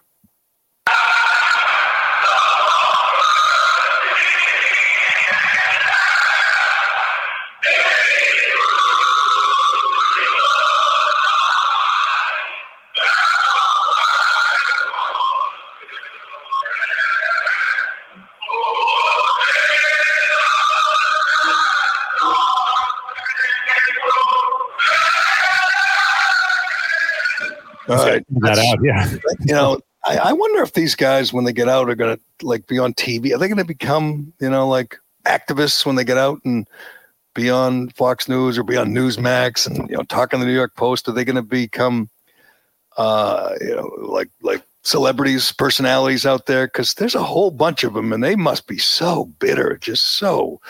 That 27.96 28.58
out. 28.58 28.78
Yeah. 28.82 29.08
You 29.40 29.54
know, 29.54 29.80
I, 30.04 30.16
I, 30.18 30.32
wonder 30.32 30.62
if 30.62 30.72
these 30.72 30.94
guys, 30.94 31.32
when 31.32 31.44
they 31.44 31.52
get 31.52 31.68
out, 31.68 31.88
are 31.88 31.94
going 31.94 32.16
to 32.16 32.46
like 32.46 32.66
be 32.66 32.78
on 32.78 32.94
TV. 32.94 33.34
Are 33.34 33.38
they 33.38 33.48
going 33.48 33.58
to 33.58 33.64
become, 33.64 34.32
you 34.40 34.50
know, 34.50 34.68
like 34.68 34.96
activists 35.24 35.86
when 35.86 35.96
they 35.96 36.04
get 36.04 36.18
out 36.18 36.40
and 36.44 36.66
be 37.34 37.50
on 37.50 37.88
Fox 37.90 38.28
News 38.28 38.58
or 38.58 38.62
be 38.62 38.76
on 38.76 38.92
Newsmax 38.92 39.66
and 39.66 39.88
you 39.88 39.96
know 39.96 40.02
talk 40.04 40.34
on 40.34 40.40
the 40.40 40.46
New 40.46 40.54
York 40.54 40.74
Post? 40.76 41.08
Are 41.08 41.12
they 41.12 41.24
going 41.24 41.36
to 41.36 41.42
become, 41.42 42.08
uh, 42.96 43.54
you 43.60 43.74
know, 43.74 43.90
like 43.98 44.30
like 44.42 44.62
celebrities, 44.82 45.52
personalities 45.52 46.26
out 46.26 46.46
there? 46.46 46.66
Because 46.66 46.94
there's 46.94 47.14
a 47.14 47.22
whole 47.22 47.50
bunch 47.50 47.84
of 47.84 47.94
them, 47.94 48.12
and 48.12 48.22
they 48.22 48.36
must 48.36 48.66
be 48.66 48.78
so 48.78 49.26
bitter, 49.38 49.78
just 49.78 50.18
so 50.18 50.60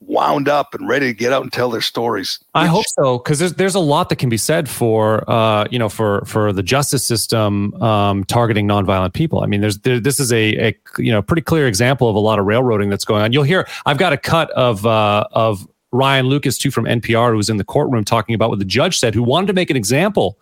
wound 0.00 0.48
up 0.48 0.74
and 0.74 0.88
ready 0.88 1.06
to 1.06 1.14
get 1.14 1.32
out 1.32 1.42
and 1.42 1.52
tell 1.52 1.70
their 1.70 1.80
stories. 1.80 2.38
I 2.54 2.66
hope 2.66 2.84
so 2.88 3.18
because 3.18 3.38
there's 3.38 3.54
there's 3.54 3.74
a 3.74 3.80
lot 3.80 4.08
that 4.08 4.16
can 4.16 4.28
be 4.28 4.36
said 4.36 4.68
for 4.68 5.28
uh, 5.30 5.66
you 5.70 5.78
know 5.78 5.88
for 5.88 6.24
for 6.26 6.52
the 6.52 6.62
justice 6.62 7.06
system 7.06 7.74
um, 7.82 8.24
targeting 8.24 8.66
nonviolent 8.66 9.12
people. 9.12 9.42
I 9.42 9.46
mean, 9.46 9.60
there's 9.60 9.78
there, 9.78 10.00
this 10.00 10.18
is 10.18 10.32
a, 10.32 10.68
a 10.68 10.76
you 10.98 11.12
know 11.12 11.22
pretty 11.22 11.42
clear 11.42 11.66
example 11.66 12.08
of 12.08 12.16
a 12.16 12.20
lot 12.20 12.38
of 12.38 12.46
railroading 12.46 12.88
that's 12.88 13.04
going 13.04 13.22
on. 13.22 13.32
You'll 13.32 13.44
hear 13.44 13.66
I've 13.86 13.98
got 13.98 14.12
a 14.12 14.16
cut 14.16 14.50
of 14.52 14.86
uh, 14.86 15.26
of 15.32 15.66
Ryan 15.92 16.26
Lucas 16.26 16.56
too 16.56 16.70
from 16.70 16.84
NPR 16.84 17.30
who 17.30 17.36
was 17.36 17.50
in 17.50 17.56
the 17.56 17.64
courtroom 17.64 18.04
talking 18.04 18.34
about 18.34 18.50
what 18.50 18.58
the 18.58 18.64
judge 18.64 18.98
said, 18.98 19.14
who 19.14 19.22
wanted 19.22 19.48
to 19.48 19.52
make 19.52 19.70
an 19.70 19.76
example 19.76 20.38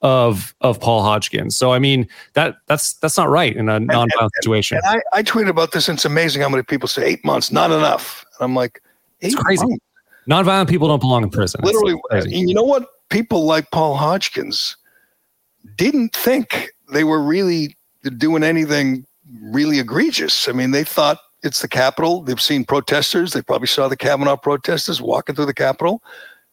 of 0.00 0.54
of 0.60 0.80
Paul 0.80 1.02
Hodgkins. 1.02 1.56
So 1.56 1.72
I 1.72 1.78
mean 1.78 2.08
that 2.32 2.56
that's 2.66 2.94
that's 2.94 3.16
not 3.16 3.28
right 3.28 3.54
in 3.54 3.68
a 3.68 3.78
nonviolent 3.78 4.02
and, 4.02 4.12
and, 4.20 4.30
situation. 4.40 4.80
And 4.84 5.02
I, 5.12 5.18
I 5.18 5.22
tweeted 5.22 5.48
about 5.48 5.72
this, 5.72 5.88
and 5.88 5.96
it's 5.96 6.04
amazing 6.04 6.42
how 6.42 6.48
many 6.48 6.62
people 6.62 6.88
say 6.88 7.04
eight 7.04 7.24
months, 7.24 7.52
not 7.52 7.70
enough. 7.70 8.24
And 8.38 8.44
I'm 8.44 8.54
like, 8.54 8.82
it's 9.22 9.34
crazy. 9.34 9.66
Months. 9.66 9.84
Nonviolent 10.28 10.68
people 10.68 10.88
don't 10.88 11.00
belong 11.00 11.22
in 11.22 11.30
prison. 11.30 11.60
Literally, 11.64 11.96
you 12.26 12.54
know 12.54 12.62
what? 12.62 12.86
People 13.08 13.44
like 13.44 13.70
Paul 13.70 13.96
Hodgkins 13.96 14.76
didn't 15.76 16.14
think 16.14 16.70
they 16.92 17.04
were 17.04 17.20
really 17.20 17.76
doing 18.18 18.42
anything 18.42 19.04
really 19.40 19.78
egregious. 19.78 20.48
I 20.48 20.52
mean, 20.52 20.70
they 20.70 20.84
thought 20.84 21.18
it's 21.42 21.60
the 21.60 21.68
Capitol. 21.68 22.22
They've 22.22 22.40
seen 22.40 22.64
protesters. 22.64 23.32
They 23.32 23.42
probably 23.42 23.66
saw 23.66 23.88
the 23.88 23.96
Kavanaugh 23.96 24.36
protesters 24.36 25.02
walking 25.02 25.34
through 25.34 25.46
the 25.46 25.54
Capitol. 25.54 26.02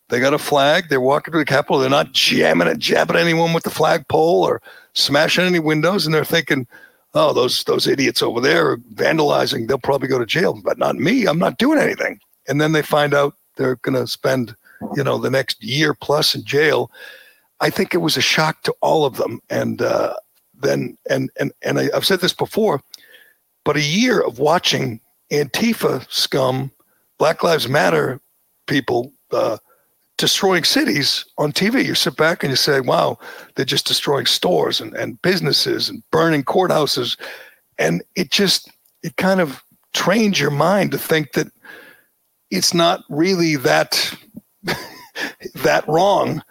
They 0.10 0.20
got 0.20 0.34
a 0.34 0.40
flag. 0.40 0.86
They're 0.90 1.00
walking 1.00 1.32
through 1.32 1.42
the 1.42 1.46
Capitol. 1.46 1.78
They're 1.78 1.90
not 1.90 2.14
jamming 2.14 2.68
it, 2.68 2.80
jabbing 2.80 3.18
anyone 3.18 3.54
with 3.54 3.64
the 3.64 3.70
flagpole 3.70 4.44
or 4.44 4.62
smashing 4.94 5.46
any 5.46 5.60
windows. 5.60 6.06
And 6.06 6.16
they're 6.16 6.26
thinking, 6.26 6.68
oh, 7.14 7.34
those 7.34 7.64
those 7.66 7.86
idiots 7.86 8.24
over 8.24 8.42
there 8.42 8.72
are 8.72 8.78
vandalizing. 8.78 9.68
They'll 9.68 9.78
probably 9.78 10.08
go 10.08 10.18
to 10.18 10.26
jail, 10.26 10.60
but 10.64 10.80
not 10.80 10.96
me. 10.96 11.28
I'm 11.28 11.38
not 11.38 11.60
doing 11.60 11.78
anything 11.78 12.20
and 12.48 12.60
then 12.60 12.72
they 12.72 12.82
find 12.82 13.14
out 13.14 13.36
they're 13.58 13.76
going 13.78 13.96
to 13.96 14.08
spend 14.08 14.56
you 14.96 15.04
know 15.04 15.18
the 15.18 15.30
next 15.30 15.64
year 15.64 15.94
plus 15.94 16.36
in 16.36 16.44
jail. 16.44 16.92
I 17.62 17.70
think 17.70 17.94
it 17.94 17.98
was 17.98 18.16
a 18.16 18.22
shock 18.22 18.62
to 18.64 18.74
all 18.82 19.06
of 19.06 19.18
them. 19.18 19.42
And 19.50 19.82
uh, 19.82 20.16
then 20.62 20.98
and 21.10 21.30
and 21.40 21.52
and 21.62 21.80
I, 21.80 21.90
i've 21.96 22.06
said 22.06 22.22
this 22.22 22.34
before 22.34 22.82
but 23.64 23.78
a 23.78 23.82
year 23.82 24.20
of 24.20 24.40
watching 24.40 25.00
antifa 25.32 26.10
scum 26.12 26.72
black 27.18 27.44
lives 27.44 27.68
matter 27.68 28.20
people 28.68 29.12
uh, 29.32 29.58
destroying 30.18 30.64
cities 30.64 31.26
on 31.38 31.52
tv 31.52 31.86
you 31.86 31.96
sit 31.96 32.18
back 32.18 32.44
and 32.44 32.52
you 32.52 32.56
say 32.56 32.80
wow 32.82 33.18
they're 33.56 33.66
just 33.66 33.88
destroying 33.88 34.26
stores 34.26 34.82
and, 34.82 34.94
and 34.96 35.22
businesses 35.22 35.90
and 35.90 36.04
burning 36.12 36.44
courthouses. 36.44 37.20
And 37.78 38.04
it 38.16 38.32
just 38.32 38.72
it 39.04 39.16
kind 39.18 39.40
of 39.40 39.64
trains 39.94 40.40
your 40.40 40.52
mind 40.52 40.92
to 40.92 40.98
think 40.98 41.34
that 41.34 41.48
it's 42.52 42.74
not 42.74 43.04
really 43.10 43.56
that 43.58 44.14
that 45.56 45.88
wrong 45.88 46.42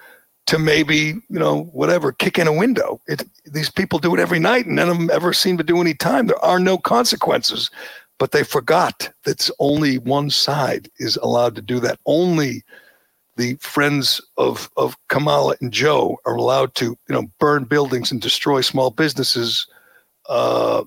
to 0.46 0.58
maybe 0.58 1.14
you 1.28 1.38
know 1.38 1.64
whatever 1.72 2.12
kick 2.12 2.38
in 2.38 2.46
a 2.46 2.52
window. 2.52 3.00
It, 3.06 3.22
these 3.44 3.70
people 3.70 3.98
do 3.98 4.14
it 4.14 4.20
every 4.20 4.38
night, 4.38 4.66
and 4.66 4.76
none 4.76 4.88
of 4.88 4.98
them 4.98 5.10
ever 5.10 5.32
seem 5.32 5.58
to 5.58 5.64
do 5.64 5.80
any 5.80 5.94
time. 5.94 6.26
There 6.26 6.44
are 6.44 6.58
no 6.58 6.78
consequences, 6.78 7.70
but 8.18 8.32
they 8.32 8.44
forgot 8.44 9.10
that 9.24 9.50
only 9.58 9.98
one 9.98 10.30
side 10.30 10.88
is 10.98 11.16
allowed 11.16 11.54
to 11.56 11.62
do 11.62 11.80
that. 11.80 11.98
Only 12.06 12.62
the 13.36 13.56
friends 13.60 14.20
of 14.36 14.70
of 14.76 14.96
Kamala 15.08 15.56
and 15.60 15.72
Joe 15.72 16.16
are 16.24 16.34
allowed 16.34 16.74
to 16.76 16.96
you 17.08 17.14
know 17.14 17.26
burn 17.38 17.64
buildings 17.64 18.10
and 18.10 18.20
destroy 18.20 18.60
small 18.62 18.90
businesses. 18.90 19.66
Uh, 20.28 20.84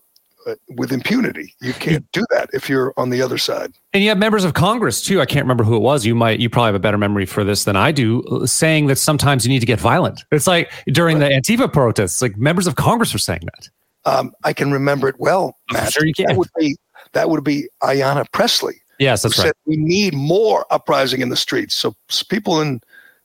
with 0.69 0.91
impunity. 0.91 1.53
You 1.61 1.73
can't 1.73 2.09
do 2.11 2.23
that 2.31 2.49
if 2.53 2.69
you're 2.69 2.93
on 2.97 3.09
the 3.09 3.21
other 3.21 3.37
side. 3.37 3.71
And 3.93 4.03
you 4.03 4.09
have 4.09 4.17
members 4.17 4.43
of 4.43 4.53
Congress 4.53 5.01
too. 5.01 5.21
I 5.21 5.25
can't 5.25 5.43
remember 5.43 5.63
who 5.63 5.75
it 5.75 5.81
was. 5.81 6.05
You 6.05 6.15
might, 6.15 6.39
you 6.39 6.49
probably 6.49 6.67
have 6.67 6.75
a 6.75 6.79
better 6.79 6.97
memory 6.97 7.25
for 7.25 7.43
this 7.43 7.63
than 7.63 7.75
I 7.75 7.91
do, 7.91 8.23
uh, 8.23 8.45
saying 8.45 8.87
that 8.87 8.97
sometimes 8.97 9.45
you 9.45 9.49
need 9.49 9.59
to 9.59 9.65
get 9.65 9.79
violent. 9.79 10.23
It's 10.31 10.47
like 10.47 10.71
during 10.87 11.19
right. 11.19 11.29
the 11.29 11.55
Antifa 11.55 11.71
protests, 11.71 12.21
like 12.21 12.37
members 12.37 12.67
of 12.67 12.75
Congress 12.75 13.13
were 13.13 13.19
saying 13.19 13.41
that. 13.43 13.69
Um, 14.03 14.33
I 14.43 14.53
can 14.53 14.71
remember 14.71 15.07
it 15.07 15.19
well, 15.19 15.55
Matt. 15.71 15.93
Sure, 15.93 16.05
you 16.05 16.13
can. 16.13 16.27
That 16.27 16.37
would 16.37 16.49
be 16.57 16.75
that 17.13 17.29
would 17.29 17.43
be 17.43 17.67
Ayanna 17.83 18.25
Pressley. 18.31 18.81
Yes, 18.99 19.21
that's 19.21 19.35
who 19.35 19.43
right. 19.43 19.47
said 19.47 19.55
we 19.65 19.77
need 19.77 20.15
more 20.15 20.65
uprising 20.71 21.21
in 21.21 21.29
the 21.29 21.35
streets. 21.35 21.75
So 21.75 21.95
people 22.29 22.61
in 22.61 22.81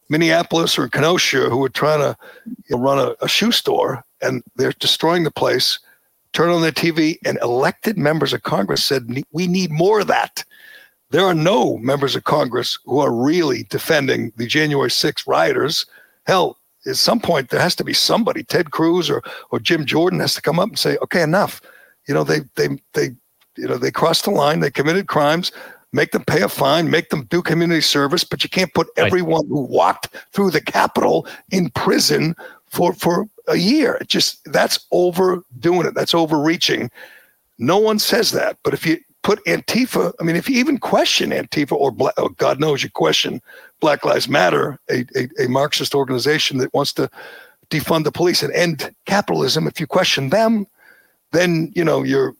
Minneapolis 0.09 0.79
or 0.79 0.89
Kenosha 0.89 1.49
who 1.49 1.65
are 1.65 1.71
trying 1.71 2.01
to 2.01 2.17
you 2.69 2.77
know, 2.77 2.83
run 2.83 2.99
a, 2.99 3.15
a 3.25 3.29
shoe 3.29 3.53
store 3.53 4.05
and 4.23 4.43
they're 4.57 4.73
destroying 4.79 5.25
the 5.25 5.31
place, 5.31 5.79
turn 6.37 6.51
on 6.51 6.61
the 6.61 6.71
TV, 6.71 7.17
and 7.25 7.39
elected 7.41 7.97
members 7.97 8.35
of 8.35 8.43
Congress 8.43 8.85
said 8.85 9.25
we 9.33 9.47
need 9.47 9.71
more 9.71 10.01
of 10.01 10.07
that. 10.09 10.45
There 11.09 11.25
are 11.25 11.35
no 11.35 11.79
members 11.79 12.15
of 12.15 12.25
Congress 12.25 12.79
who 12.85 12.99
are 12.99 13.11
really 13.11 13.63
defending 13.71 14.33
the 14.37 14.47
January 14.47 14.91
6th 14.91 15.27
rioters. 15.27 15.87
Hell, 16.27 16.59
at 16.85 16.97
some 16.97 17.21
point 17.21 17.49
there 17.49 17.61
has 17.61 17.75
to 17.77 17.85
be 17.85 17.95
somebody, 17.95 18.45
Ted 18.45 18.71
Cruz 18.71 19.09
or 19.09 19.23
or 19.51 19.59
Jim 19.59 19.87
Jordan, 19.87 20.21
has 20.21 20.35
to 20.35 20.43
come 20.43 20.59
up 20.59 20.69
and 20.69 20.79
say, 20.79 20.99
okay, 20.99 21.23
enough. 21.23 21.63
You 22.07 22.13
know, 22.13 22.23
they 22.23 22.41
they 22.57 22.69
they 22.93 23.17
you 23.57 23.67
know 23.67 23.79
they 23.79 23.91
crossed 23.91 24.25
the 24.25 24.31
line, 24.31 24.61
they 24.61 24.71
committed 24.71 25.07
crimes. 25.09 25.53
Make 25.95 26.11
them 26.11 26.25
pay 26.25 26.43
a 26.43 26.51
fine, 26.51 26.91
make 26.91 27.09
them 27.09 27.25
do 27.31 27.41
community 27.41 27.81
service, 27.81 28.25
but 28.25 28.45
you 28.45 28.51
can't 28.51 28.75
put 28.75 28.89
everyone 28.99 29.47
who 29.49 29.63
walked 29.63 30.15
through 30.33 30.51
the 30.51 30.61
Capitol 30.61 31.27
in 31.51 31.71
prison 31.71 32.37
for 32.67 32.93
for 32.93 33.27
a 33.49 33.57
year. 33.57 33.95
It 34.01 34.09
just 34.09 34.41
that's 34.53 34.87
overdoing 34.93 35.87
it. 35.87 35.95
That's 35.95 36.15
overreaching. 36.15 36.91
No 37.59 37.79
one 37.79 37.99
says 37.99 38.33
that, 38.33 38.59
but 38.63 38.75
if 38.75 38.85
you 38.85 38.99
put 39.27 39.45
Antifa, 39.45 40.13
I 40.21 40.23
mean, 40.23 40.37
if 40.37 40.49
you 40.49 40.57
even 40.59 40.79
question 40.79 41.31
Antifa 41.31 41.73
or, 41.73 41.91
Bla 41.91 42.13
oh, 42.17 42.29
God 42.29 42.61
knows 42.61 42.85
you 42.85 42.91
question 42.91 43.43
Black 43.81 44.05
Lives 44.05 44.29
Matter, 44.29 44.79
a, 44.89 45.05
a, 45.17 45.45
a 45.45 45.49
Marxist 45.49 45.97
organization 45.97 46.59
that 46.59 46.73
wants 46.73 46.93
to 46.93 47.11
defund 47.69 48.05
the 48.05 48.13
police 48.13 48.45
and 48.45 48.53
end 48.53 48.95
capitalism, 49.07 49.67
if 49.67 49.81
you 49.81 49.87
question 49.89 50.29
them, 50.29 50.65
then 51.33 51.73
you 51.75 51.85
know 51.85 52.05
you're 52.05 52.35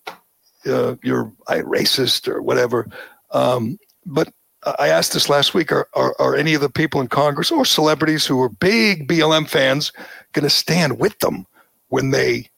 uh, 0.67 0.95
you're 1.03 1.33
a 1.49 1.57
racist 1.57 2.29
or 2.29 2.41
whatever. 2.41 2.89
Um, 3.33 3.79
but 4.05 4.33
I 4.79 4.87
asked 4.89 5.13
this 5.13 5.29
last 5.29 5.55
week: 5.55 5.73
are, 5.73 5.89
are 5.95 6.15
are 6.21 6.37
any 6.37 6.55
of 6.55 6.61
the 6.61 6.71
people 6.71 7.01
in 7.01 7.09
Congress 7.09 7.51
or 7.51 7.65
celebrities 7.65 8.27
who 8.27 8.41
are 8.43 8.49
big 8.49 9.09
BLM 9.09 9.49
fans 9.49 9.93
going 10.33 10.45
to 10.45 10.51
stand 10.51 10.99
with 10.99 11.19
them 11.21 11.47
when 11.89 12.11
they 12.11 12.49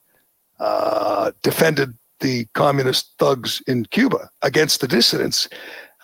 uh, 0.59 1.31
defended 1.41 1.93
the 2.19 2.45
communist 2.53 3.13
thugs 3.17 3.61
in 3.67 3.85
Cuba 3.85 4.29
against 4.41 4.81
the 4.81 4.87
dissidents? 4.87 5.47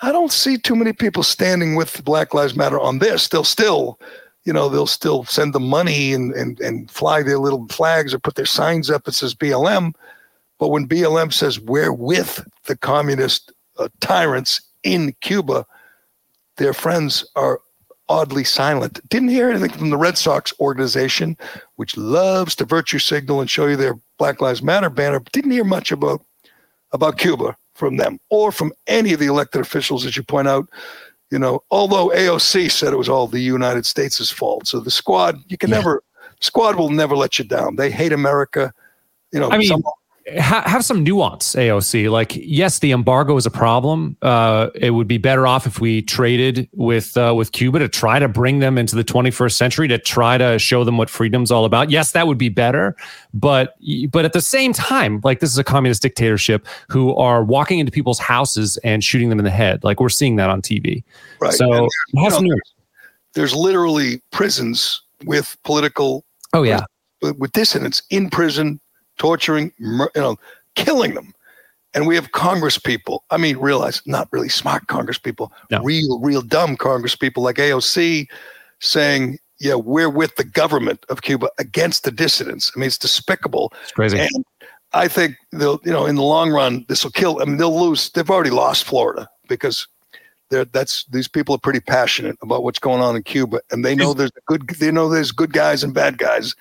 I 0.01 0.11
don't 0.11 0.31
see 0.31 0.57
too 0.57 0.75
many 0.75 0.93
people 0.93 1.23
standing 1.23 1.75
with 1.75 2.03
Black 2.03 2.33
Lives 2.33 2.55
Matter 2.55 2.79
on 2.79 2.99
this. 2.99 3.29
They'll 3.29 3.43
still, 3.43 3.99
you 4.43 4.51
know, 4.51 4.67
they'll 4.67 4.87
still 4.87 5.23
send 5.25 5.53
them 5.53 5.67
money 5.67 6.13
and, 6.13 6.33
and, 6.33 6.59
and 6.59 6.91
fly 6.91 7.23
their 7.23 7.39
little 7.39 7.65
flags 7.69 8.13
or 8.13 8.19
put 8.19 8.35
their 8.35 8.45
signs 8.45 8.89
up 8.89 9.05
that 9.05 9.13
says 9.13 9.33
BLM. 9.33 9.93
But 10.59 10.69
when 10.69 10.87
BLM 10.87 11.31
says 11.33 11.59
we're 11.59 11.93
with 11.93 12.45
the 12.65 12.77
communist 12.77 13.51
uh, 13.77 13.89
tyrants 13.99 14.61
in 14.83 15.15
Cuba, 15.21 15.65
their 16.57 16.73
friends 16.73 17.25
are 17.35 17.59
oddly 18.09 18.43
silent. 18.43 18.99
Didn't 19.09 19.29
hear 19.29 19.49
anything 19.49 19.71
from 19.71 19.89
the 19.89 19.97
Red 19.97 20.17
Sox 20.17 20.53
organization, 20.59 21.37
which 21.75 21.97
loves 21.97 22.55
to 22.55 22.65
virtue 22.65 22.99
signal 22.99 23.41
and 23.41 23.49
show 23.49 23.65
you 23.65 23.75
their 23.75 23.97
Black 24.17 24.41
Lives 24.41 24.61
Matter 24.61 24.89
banner. 24.89 25.21
Didn't 25.31 25.51
hear 25.51 25.63
much 25.63 25.91
about 25.91 26.21
about 26.91 27.17
Cuba 27.17 27.57
from 27.73 27.97
them 27.97 28.19
or 28.29 28.51
from 28.51 28.71
any 28.87 29.11
of 29.13 29.19
the 29.19 29.25
elected 29.25 29.59
officials, 29.61 30.05
as 30.05 30.15
you 30.15 30.23
point 30.23 30.47
out. 30.47 30.69
You 31.31 31.39
know, 31.39 31.63
although 31.71 32.09
AOC 32.09 32.71
said 32.71 32.93
it 32.93 32.97
was 32.97 33.09
all 33.09 33.27
the 33.27 33.39
United 33.39 33.85
States' 33.85 34.29
fault. 34.31 34.67
So 34.67 34.79
the 34.79 34.91
squad, 34.91 35.41
you 35.47 35.57
can 35.57 35.71
Yeah. 35.71 35.77
never, 35.77 36.03
squad 36.39 36.75
will 36.75 36.89
never 36.91 37.17
let 37.17 37.37
you 37.39 37.43
down. 37.45 37.75
They 37.75 37.89
hate 37.91 38.13
America. 38.13 38.71
You 39.31 39.39
know, 39.39 39.49
I 39.49 39.57
mean, 39.57 39.67
some- 39.67 39.83
ha- 40.39 40.63
have 40.65 40.83
some 40.83 41.03
nuance, 41.03 41.55
AOC. 41.55 42.09
Like, 42.09 42.35
yes, 42.35 42.79
the 42.79 42.91
embargo 42.91 43.37
is 43.37 43.45
a 43.45 43.51
problem. 43.51 44.17
Uh, 44.21 44.69
it 44.75 44.91
would 44.91 45.07
be 45.07 45.17
better 45.17 45.45
off 45.45 45.67
if 45.67 45.79
we 45.79 46.01
traded 46.01 46.67
with 46.73 47.15
uh, 47.17 47.33
with 47.35 47.51
Cuba 47.51 47.79
to 47.79 47.87
try 47.87 48.19
to 48.19 48.27
bring 48.27 48.59
them 48.59 48.77
into 48.77 48.95
the 48.95 49.03
21st 49.03 49.53
century 49.53 49.87
to 49.87 49.97
try 49.97 50.37
to 50.37 50.57
show 50.59 50.83
them 50.83 50.97
what 50.97 51.09
freedom's 51.09 51.51
all 51.51 51.65
about. 51.65 51.89
Yes, 51.89 52.11
that 52.13 52.27
would 52.27 52.37
be 52.37 52.49
better, 52.49 52.95
but 53.33 53.75
but 54.11 54.25
at 54.25 54.33
the 54.33 54.41
same 54.41 54.73
time, 54.73 55.21
like 55.23 55.39
this 55.39 55.51
is 55.51 55.57
a 55.57 55.63
communist 55.63 56.01
dictatorship 56.01 56.67
who 56.89 57.15
are 57.15 57.43
walking 57.43 57.79
into 57.79 57.91
people's 57.91 58.19
houses 58.19 58.77
and 58.77 59.03
shooting 59.03 59.29
them 59.29 59.39
in 59.39 59.45
the 59.45 59.51
head. 59.51 59.83
Like 59.83 59.99
we're 59.99 60.09
seeing 60.09 60.35
that 60.37 60.49
on 60.49 60.61
TV. 60.61 61.03
right. 61.39 61.53
So 61.53 61.71
And 62.13 62.23
have 62.23 62.31
you 62.31 62.35
some 62.37 62.45
know, 62.45 62.55
there's 63.33 63.53
literally 63.53 64.21
prisons 64.31 65.01
with 65.25 65.55
political 65.63 66.23
Oh 66.53 66.63
yeah, 66.63 66.83
with, 67.21 67.37
with 67.37 67.51
dissidents 67.51 68.01
in 68.09 68.29
prison, 68.29 68.79
torturing, 69.17 69.71
mur- 69.79 70.11
you 70.15 70.21
know, 70.21 70.37
killing 70.75 71.13
them. 71.13 71.33
And 71.93 72.07
we 72.07 72.15
have 72.15 72.33
Congress 72.33 72.77
people. 72.77 73.23
I 73.31 73.37
mean, 73.37 73.57
realize 73.57 74.01
not 74.05 74.27
really 74.31 74.49
smart 74.49 74.87
Congress 74.87 75.17
people, 75.17 75.51
No. 75.71 75.81
real, 75.81 76.19
real 76.19 76.41
dumb 76.41 76.75
Congress 76.75 77.15
people 77.15 77.41
like 77.43 77.55
AOC 77.55 78.27
saying, 78.79 79.39
yeah, 79.59 79.75
we're 79.75 80.09
with 80.09 80.35
the 80.35 80.43
government 80.43 81.05
of 81.09 81.21
Cuba 81.21 81.49
against 81.57 82.03
the 82.03 82.11
dissidents. 82.11 82.71
I 82.75 82.79
mean, 82.79 82.87
it's 82.87 82.97
despicable. 82.97 83.71
it's 83.83 83.93
crazy. 83.93 84.19
And 84.19 84.43
I 84.91 85.07
think 85.07 85.37
they'll, 85.53 85.79
you 85.85 85.91
know, 85.91 86.05
in 86.05 86.15
the 86.15 86.23
long 86.23 86.51
run, 86.51 86.85
this 86.89 87.03
will 87.05 87.11
kill. 87.11 87.41
I 87.41 87.45
mean, 87.45 87.57
they'll 87.57 87.79
lose. 87.79 88.09
They've 88.09 88.29
already 88.29 88.49
lost 88.49 88.83
Florida 88.83 89.29
because 89.47 89.87
they're 90.49 90.65
that's 90.65 91.05
these 91.05 91.27
people 91.29 91.55
are 91.55 91.59
pretty 91.59 91.79
passionate 91.79 92.37
about 92.41 92.63
what's 92.63 92.79
going 92.79 93.01
on 93.01 93.15
in 93.15 93.23
Cuba, 93.23 93.61
and 93.71 93.83
they 93.83 93.95
know 93.95 94.13
there's 94.13 94.31
good. 94.45 94.67
They 94.67 94.91
know 94.91 95.09
there's 95.09 95.31
good 95.31 95.53
guys 95.53 95.83
and 95.83 95.93
bad 95.93 96.17
guys, 96.17 96.53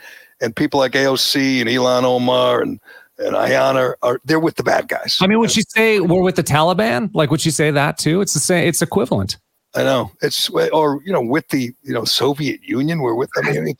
and 0.45 0.55
people 0.55 0.79
like 0.79 0.93
AOC 0.93 1.61
and 1.61 1.69
Ilhan 1.69 2.05
Omar 2.05 2.61
and 2.63 2.81
and 3.19 3.35
Ayanna 3.35 3.95
are 4.03 4.21
they're 4.25 4.41
with 4.41 4.57
the 4.57 4.63
bad 4.65 4.89
guys. 4.89 5.19
I 5.21 5.27
mean, 5.27 5.39
would 5.39 5.51
she 5.51 5.63
say 5.63 6.01
we're 6.01 6.23
with 6.23 6.37
the 6.37 6.43
Taliban? 6.43 7.11
Like, 7.15 7.31
would 7.31 7.41
she 7.41 7.51
say 7.51 7.71
that 7.71 7.97
too? 7.97 8.21
It's 8.21 8.35
the 8.35 8.41
same. 8.41 8.67
It's 8.67 8.83
equivalent. 8.83 9.39
I 9.77 9.83
know 9.83 10.13
it's 10.23 10.49
or 10.51 11.01
you 11.05 11.13
know 11.13 11.21
with 11.21 11.49
the 11.49 11.73
you 11.83 11.93
know 11.93 12.05
Soviet 12.05 12.63
Union. 12.63 13.01
We're 13.01 13.15
with. 13.15 13.31
I 13.37 13.51
mean, 13.51 13.75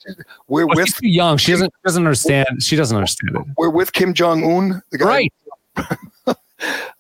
we're 0.49 0.67
Well, 0.67 0.77
with 0.77 1.01
young. 1.03 1.37
She 1.37 1.53
doesn't 1.53 1.73
doesn't 1.85 2.05
understand. 2.05 2.63
She 2.63 2.77
doesn't 2.77 2.97
understand 2.97 3.37
it. 3.37 3.43
we're 3.57 3.71
with 3.71 3.93
Kim 3.93 4.15
Jong 4.15 4.45
Un. 4.45 4.83
The 4.91 4.99
guy 4.99 5.05
Right. 5.07 5.33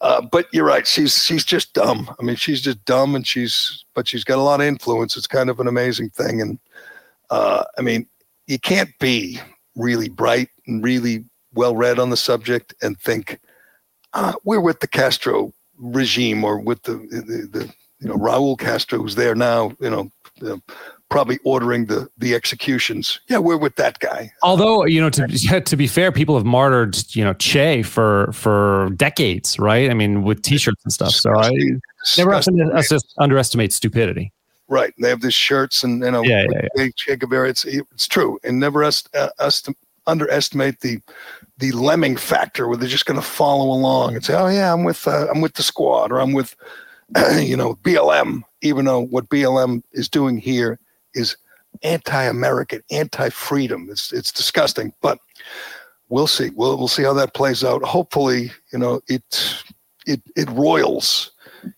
Uh, 0.01 0.21
but 0.21 0.47
you're 0.53 0.67
right. 0.67 0.87
She's 0.87 1.25
she's 1.25 1.45
just 1.45 1.73
dumb. 1.73 2.15
I 2.21 2.23
mean, 2.23 2.37
she's 2.37 2.61
just 2.61 2.85
dumb, 2.85 3.15
and 3.15 3.27
she's 3.27 3.85
but 3.95 4.07
she's 4.07 4.23
got 4.25 4.37
a 4.37 4.43
lot 4.43 4.61
of 4.61 4.67
influence. 4.67 5.17
It's 5.17 5.27
kind 5.27 5.49
of 5.49 5.59
an 5.61 5.69
amazing 5.69 6.11
thing. 6.11 6.43
And 6.43 6.59
uh, 7.31 7.65
I 7.79 7.81
mean, 7.81 8.07
you 8.47 8.59
can't 8.59 8.91
be 8.99 9.41
really 9.77 10.09
bright 10.09 10.49
and 10.67 10.83
really 10.85 11.25
well 11.55 11.77
read 11.77 11.99
on 11.99 12.11
the 12.11 12.17
subject 12.17 12.75
and 12.83 12.99
think 12.99 13.41
uh, 14.13 14.33
we're 14.45 14.61
with 14.61 14.81
the 14.81 14.89
Castro 14.89 15.53
regime 15.79 16.45
or 16.45 16.59
with 16.59 16.83
the, 16.83 16.95
the 16.95 17.49
the 17.59 17.75
you 18.01 18.09
know 18.09 18.17
Raul 18.17 18.59
Castro 18.59 18.99
who's 18.99 19.15
there 19.15 19.35
now. 19.35 19.73
You 19.81 19.91
know. 19.91 20.11
uh, 20.47 20.57
Probably 21.11 21.39
ordering 21.45 21.85
the 21.85 22.09
the 22.19 22.35
executions. 22.35 23.21
Yeah, 23.29 23.39
we're 23.39 23.59
with 23.59 23.77
that 23.77 24.01
guy. 24.01 24.33
Although 24.43 24.85
you 24.85 25.01
know, 25.01 25.11
to 25.11 25.61
to 25.61 25.77
be 25.77 25.87
fair, 25.87 26.11
people 26.11 26.35
have 26.35 26.47
martyred 26.47 26.97
you 27.15 27.23
know 27.23 27.35
Che 27.35 27.83
for 27.83 28.33
for 28.33 28.89
decades, 28.97 29.57
right? 29.61 29.91
I 29.91 29.95
mean, 29.95 30.25
with 30.25 30.43
T-shirts 30.43 30.83
and 30.83 30.93
stuff. 30.93 31.13
So 31.13 31.31
I 31.37 31.53
never 32.19 32.41
underestimate 33.19 33.73
stupidity. 33.73 34.33
Right. 34.69 34.95
They 34.99 35.11
have 35.11 35.21
these 35.21 35.35
shirts 35.35 35.85
and 35.85 36.03
you 36.03 36.11
know 36.11 36.23
Yeah, 36.23 36.47
yeah, 37.07 37.15
Guevara. 37.17 37.51
It's 37.51 37.65
it's 37.65 38.09
true, 38.09 38.39
and 38.45 38.59
never 38.59 38.83
est- 38.83 39.15
uh, 39.15 39.29
est- 39.41 39.69
underestimate 40.07 40.81
the 40.81 41.01
the 41.59 41.73
lemming 41.73 42.17
factor 42.17 42.67
where 42.67 42.77
they're 42.77 42.89
just 42.89 43.07
going 43.07 43.21
to 43.21 43.27
follow 43.27 43.67
along 43.67 44.15
and 44.15 44.25
say, 44.25 44.35
"Oh 44.35 44.49
yeah, 44.49 44.73
I'm 44.73 44.85
with 44.85 45.07
uh, 45.07 45.29
I'm 45.31 45.41
with 45.41 45.55
the 45.55 45.63
squad," 45.63 46.11
or 46.11 46.21
"I'm 46.21 46.33
with 46.33 46.57
you 47.39 47.57
know 47.57 47.75
BLM," 47.77 48.43
even 48.63 48.87
though 48.87 49.01
what 49.01 49.29
BLM 49.29 49.83
is 49.93 50.09
doing 50.09 50.39
here 50.39 50.79
is 51.15 51.37
anti-American, 51.83 52.83
anti-freedom. 52.91 53.89
It's 53.91 54.13
it's 54.13 54.33
disgusting, 54.33 54.93
but 55.03 55.19
we'll 56.09 56.27
see. 56.27 56.51
We'll 56.55 56.77
we'll 56.79 56.89
see 56.89 57.03
how 57.03 57.13
that 57.15 57.35
plays 57.35 57.63
out. 57.63 57.83
Hopefully, 57.85 58.51
you 58.73 58.79
know 58.79 59.01
it 59.09 59.63
it 60.07 60.23
it 60.37 60.49
royals, 60.51 61.33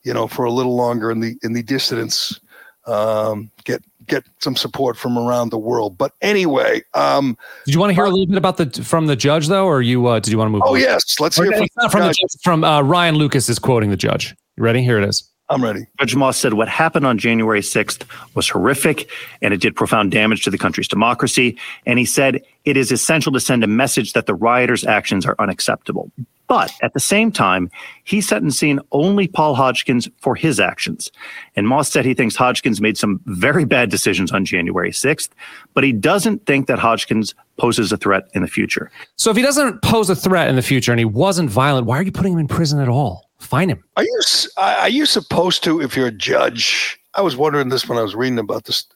you 0.04 0.14
know, 0.14 0.26
for 0.26 0.44
a 0.44 0.52
little 0.52 0.76
longer, 0.76 1.10
and 1.10 1.22
the 1.22 1.36
in 1.42 1.52
the 1.52 1.62
dissidents 1.62 2.40
um, 2.86 3.50
get 3.64 3.82
get 4.06 4.24
some 4.38 4.54
support 4.56 4.96
from 4.96 5.18
around 5.18 5.50
the 5.50 5.58
world. 5.58 5.98
But 5.98 6.12
anyway, 6.22 6.82
um, 6.94 7.36
Did 7.64 7.74
you 7.74 7.80
want 7.80 7.90
to 7.90 7.94
hear 7.94 8.04
a 8.04 8.10
little 8.10 8.26
bit 8.26 8.38
about 8.38 8.56
the 8.56 8.70
from 8.84 9.06
the 9.06 9.16
judge 9.16 9.48
though, 9.48 9.66
or 9.66 9.82
you 9.82 10.06
uh, 10.06 10.20
did 10.20 10.30
you 10.32 10.38
want 10.38 10.48
to 10.48 10.52
move? 10.52 10.62
oh 10.64 10.74
on? 10.74 10.80
yes, 10.80 11.18
let's 11.20 11.38
Or 11.38 11.44
hear 11.44 11.52
from, 11.52 11.62
it's 11.64 11.74
from 11.92 12.00
the 12.02 12.06
Judge. 12.08 12.16
judge. 12.18 12.42
From 12.42 12.64
uh, 12.64 12.82
Ryan 12.82 13.16
Lucas 13.16 13.48
is 13.48 13.58
quoting 13.58 13.90
the 13.90 13.96
judge. 13.96 14.34
You 14.56 14.62
ready? 14.64 14.82
Here 14.82 14.98
it 15.00 15.08
is. 15.08 15.28
I'm 15.48 15.62
ready. 15.62 15.86
Judge 16.00 16.16
Moss 16.16 16.36
said 16.36 16.54
what 16.54 16.66
happened 16.68 17.06
on 17.06 17.18
January 17.18 17.60
6th 17.60 18.02
was 18.34 18.48
horrific 18.48 19.08
and 19.42 19.54
it 19.54 19.60
did 19.60 19.76
profound 19.76 20.10
damage 20.10 20.42
to 20.42 20.50
the 20.50 20.58
country's 20.58 20.88
democracy. 20.88 21.56
And 21.86 22.00
he 22.00 22.04
said 22.04 22.42
it 22.64 22.76
is 22.76 22.90
essential 22.90 23.30
to 23.32 23.38
send 23.38 23.62
a 23.62 23.68
message 23.68 24.12
that 24.14 24.26
the 24.26 24.34
rioters' 24.34 24.84
actions 24.84 25.24
are 25.24 25.36
unacceptable. 25.38 26.10
But 26.48 26.72
at 26.82 26.94
the 26.94 27.00
same 27.00 27.32
time, 27.32 27.70
he's 28.04 28.28
sentencing 28.28 28.78
only 28.92 29.26
Paul 29.26 29.54
Hodgkins 29.54 30.08
for 30.20 30.34
his 30.34 30.60
actions. 30.60 31.10
And 31.56 31.66
Moss 31.66 31.90
said 31.90 32.04
he 32.04 32.14
thinks 32.14 32.36
Hodgkins 32.36 32.80
made 32.80 32.96
some 32.96 33.20
very 33.26 33.64
bad 33.64 33.90
decisions 33.90 34.30
on 34.30 34.44
January 34.44 34.92
6th, 34.92 35.30
but 35.74 35.84
he 35.84 35.92
doesn't 35.92 36.46
think 36.46 36.66
that 36.68 36.78
Hodgkins 36.78 37.34
poses 37.56 37.90
a 37.90 37.96
threat 37.96 38.28
in 38.34 38.42
the 38.42 38.48
future. 38.48 38.90
So 39.16 39.30
if 39.30 39.36
he 39.36 39.42
doesn't 39.42 39.82
pose 39.82 40.10
a 40.10 40.16
threat 40.16 40.48
in 40.48 40.56
the 40.56 40.62
future 40.62 40.92
and 40.92 40.98
he 40.98 41.04
wasn't 41.04 41.50
violent, 41.50 41.86
why 41.86 41.98
are 41.98 42.02
you 42.02 42.12
putting 42.12 42.34
him 42.34 42.38
in 42.38 42.48
prison 42.48 42.80
at 42.80 42.88
all? 42.88 43.30
Fine 43.38 43.70
him. 43.70 43.84
Are 43.96 44.04
you 44.04 44.20
are 44.56 44.74
are 44.76 44.88
you 44.88 45.06
supposed 45.06 45.62
to, 45.64 45.80
if 45.80 45.96
you're 45.96 46.06
a 46.06 46.12
judge? 46.12 46.98
I 47.14 47.20
was 47.20 47.36
wondering 47.36 47.68
this 47.68 47.88
when 47.88 47.98
I 47.98 48.02
was 48.02 48.14
reading 48.14 48.38
about 48.38 48.64
this. 48.64 48.86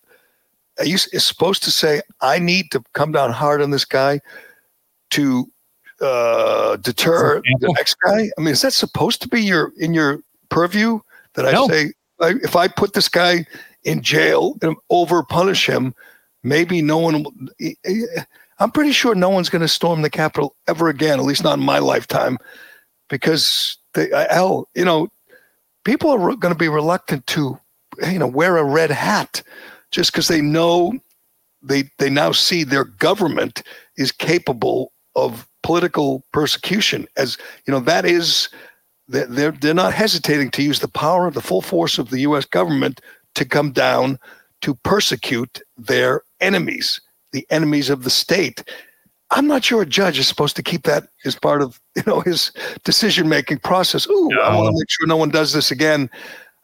Are 0.78 0.86
you 0.86 0.96
supposed 0.96 1.62
to 1.64 1.70
say, 1.70 2.00
"I 2.22 2.38
need 2.38 2.70
to 2.70 2.82
come 2.94 3.12
down 3.12 3.32
hard 3.32 3.60
on 3.60 3.70
this 3.70 3.84
guy 3.84 4.20
to 5.10 5.50
uh, 6.00 6.76
deter 6.76 7.40
the 7.60 7.72
next 7.76 7.96
guy"? 8.04 8.30
I 8.36 8.40
mean, 8.40 8.52
is 8.52 8.62
that 8.62 8.72
supposed 8.72 9.22
to 9.22 9.28
be 9.28 9.42
your 9.42 9.72
in 9.78 9.94
your 9.94 10.20
purview? 10.48 11.00
That 11.34 11.46
I 11.46 11.52
No. 11.52 11.68
say, 11.68 11.92
I, 12.20 12.34
if 12.42 12.56
I 12.56 12.68
put 12.68 12.92
this 12.94 13.08
guy 13.08 13.46
in 13.84 14.02
jail 14.02 14.56
and 14.62 14.76
over 14.90 15.22
punish 15.22 15.66
him, 15.68 15.94
maybe 16.42 16.82
no 16.82 16.98
one. 16.98 17.22
will- 17.22 17.34
I'm 18.58 18.70
pretty 18.70 18.92
sure 18.92 19.14
no 19.14 19.30
one's 19.30 19.48
going 19.48 19.62
to 19.62 19.68
storm 19.68 20.02
the 20.02 20.10
Capitol 20.10 20.54
ever 20.68 20.88
again, 20.90 21.18
at 21.18 21.24
least 21.24 21.42
not 21.42 21.58
in 21.58 21.64
my 21.64 21.78
lifetime, 21.78 22.36
because 23.08 23.78
they, 23.94 24.10
hell, 24.30 24.68
you 24.74 24.84
know, 24.84 25.08
people 25.84 26.10
are 26.10 26.36
going 26.36 26.52
to 26.52 26.58
be 26.58 26.68
reluctant 26.68 27.26
to, 27.28 27.58
you 28.06 28.18
know, 28.18 28.26
wear 28.26 28.58
a 28.58 28.64
red 28.64 28.90
hat 28.90 29.42
just 29.90 30.12
because 30.12 30.28
they 30.28 30.42
know 30.42 30.92
they 31.62 31.84
they 31.98 32.10
now 32.10 32.32
see 32.32 32.64
their 32.64 32.84
government 32.84 33.62
is 33.96 34.12
capable 34.12 34.92
of 35.16 35.46
political 35.62 36.24
persecution. 36.32 37.06
As 37.16 37.36
you 37.66 37.72
know, 37.72 37.80
that 37.80 38.04
is 38.04 38.48
they're 39.08 39.50
they're, 39.50 39.74
not 39.74 39.92
hesitating 39.92 40.50
to 40.52 40.62
use 40.62 40.80
the 40.80 40.88
power, 40.88 41.30
the 41.30 41.40
full 41.40 41.62
force 41.62 41.98
of 41.98 42.10
the 42.10 42.20
U.S. 42.20 42.44
government 42.44 43.00
to 43.34 43.44
come 43.44 43.72
down 43.72 44.18
to 44.60 44.74
persecute 44.74 45.60
their 45.76 46.22
enemies, 46.40 47.00
the 47.32 47.46
enemies 47.50 47.90
of 47.90 48.04
the 48.04 48.10
state. 48.10 48.62
I'm 49.32 49.46
not 49.46 49.64
sure 49.64 49.82
a 49.82 49.86
judge 49.86 50.18
is 50.18 50.26
supposed 50.26 50.56
to 50.56 50.62
keep 50.62 50.82
that 50.84 51.04
as 51.24 51.36
part 51.36 51.62
of 51.62 51.80
you 51.96 52.02
know 52.06 52.20
his 52.20 52.52
decision 52.84 53.28
making 53.28 53.58
process. 53.58 54.08
Ooh, 54.08 54.30
I 54.40 54.54
want 54.56 54.74
to 54.74 54.78
make 54.78 54.90
sure 54.90 55.06
no 55.06 55.16
one 55.16 55.30
does 55.30 55.52
this 55.52 55.70
again. 55.70 56.10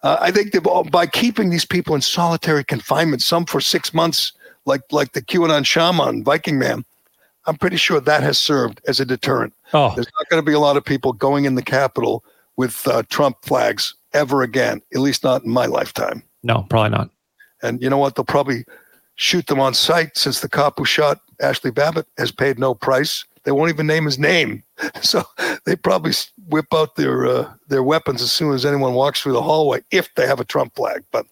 Uh, 0.02 0.18
I 0.20 0.30
think 0.30 0.52
they've 0.52 0.90
by 0.90 1.06
keeping 1.06 1.50
these 1.50 1.64
people 1.64 1.94
in 1.94 2.00
solitary 2.00 2.64
confinement, 2.64 3.22
some 3.22 3.44
for 3.44 3.60
six 3.60 3.92
months, 3.94 4.32
like 4.64 4.82
like 4.92 5.12
the 5.12 5.22
QAnon 5.22 5.64
shaman 5.66 6.22
Viking 6.22 6.58
man, 6.58 6.84
I'm 7.46 7.56
pretty 7.56 7.76
sure 7.76 8.00
that 8.00 8.22
has 8.22 8.38
served 8.38 8.80
as 8.88 9.00
a 9.00 9.04
deterrent. 9.04 9.52
Oh, 9.72 9.92
There's 9.94 10.10
not 10.18 10.28
going 10.28 10.42
to 10.42 10.46
be 10.46 10.52
a 10.52 10.58
lot 10.60 10.76
of 10.76 10.84
people 10.84 11.12
going 11.12 11.44
in 11.44 11.54
the 11.54 11.62
Capitol 11.62 12.24
with 12.56 12.86
uh, 12.88 13.02
Trump 13.08 13.36
flags 13.42 13.94
ever 14.12 14.42
again, 14.42 14.80
at 14.94 15.00
least 15.00 15.22
not 15.22 15.44
in 15.44 15.50
my 15.50 15.66
lifetime. 15.66 16.22
no, 16.42 16.66
probably 16.68 16.90
not. 16.90 17.10
And 17.62 17.82
you 17.82 17.88
know 17.90 17.98
what? 17.98 18.14
They'll 18.14 18.24
probably 18.24 18.64
shoot 19.16 19.46
them 19.46 19.60
on 19.60 19.74
sight 19.74 20.16
since 20.16 20.40
the 20.40 20.48
cop 20.48 20.78
who 20.78 20.84
shot 20.84 21.20
Ashli 21.40 21.74
Babbitt 21.74 22.06
has 22.18 22.30
paid 22.30 22.58
no 22.58 22.74
price. 22.74 23.24
They 23.44 23.52
won't 23.52 23.70
even 23.70 23.86
name 23.86 24.04
his 24.04 24.18
name, 24.18 24.62
so 25.02 25.24
they 25.64 25.76
probably 25.76 26.12
whip 26.48 26.66
out 26.74 26.96
their 26.96 27.26
uh, 27.26 27.52
their 27.68 27.82
weapons 27.82 28.20
as 28.22 28.32
soon 28.32 28.52
as 28.52 28.66
anyone 28.66 28.94
walks 28.94 29.22
through 29.22 29.34
the 29.34 29.42
hallway 29.42 29.80
if 29.90 30.12
they 30.16 30.26
have 30.26 30.40
a 30.40 30.44
Trump 30.44 30.74
flag. 30.74 31.04
But 31.12 31.26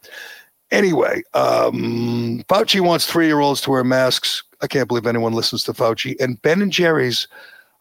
anyway, 0.71 1.23
um, 1.35 2.45
Fauci 2.49 2.81
wants 2.81 3.07
three 3.07 3.27
year 3.27 3.41
olds 3.41 3.61
to 3.63 3.71
wear 3.71 3.85
masks. 3.85 4.43
I 4.65 4.67
can't 4.67 4.89
believe 4.89 5.07
anyone 5.07 5.35
listens 5.35 5.63
to 5.65 5.73
Fauci. 5.73 6.19
And 6.21 6.41
Ben 6.43 6.63
and 6.63 6.73
Jerry's 6.73 7.29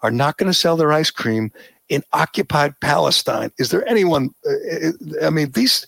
are 0.02 0.12
not 0.12 0.38
going 0.38 0.52
to 0.52 0.58
sell 0.58 0.78
their 0.78 0.92
ice 0.92 1.10
cream 1.10 1.52
in 1.90 2.04
occupied 2.14 2.80
Palestine. 2.82 3.52
Is 3.58 3.72
there 3.72 3.88
anyone? 3.88 4.30
uh, 4.46 4.92
I 5.24 5.30
mean, 5.30 5.52
these 5.52 5.88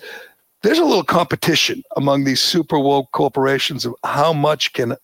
there's 0.65 0.79
a 0.79 0.83
little 0.85 1.03
competition 1.03 1.83
among 1.95 2.23
these 2.23 2.41
super 2.41 2.79
woke 2.79 3.11
corporations 3.11 3.85
of 3.85 3.93
how 4.03 4.33
much 4.33 4.73
can 4.73 4.95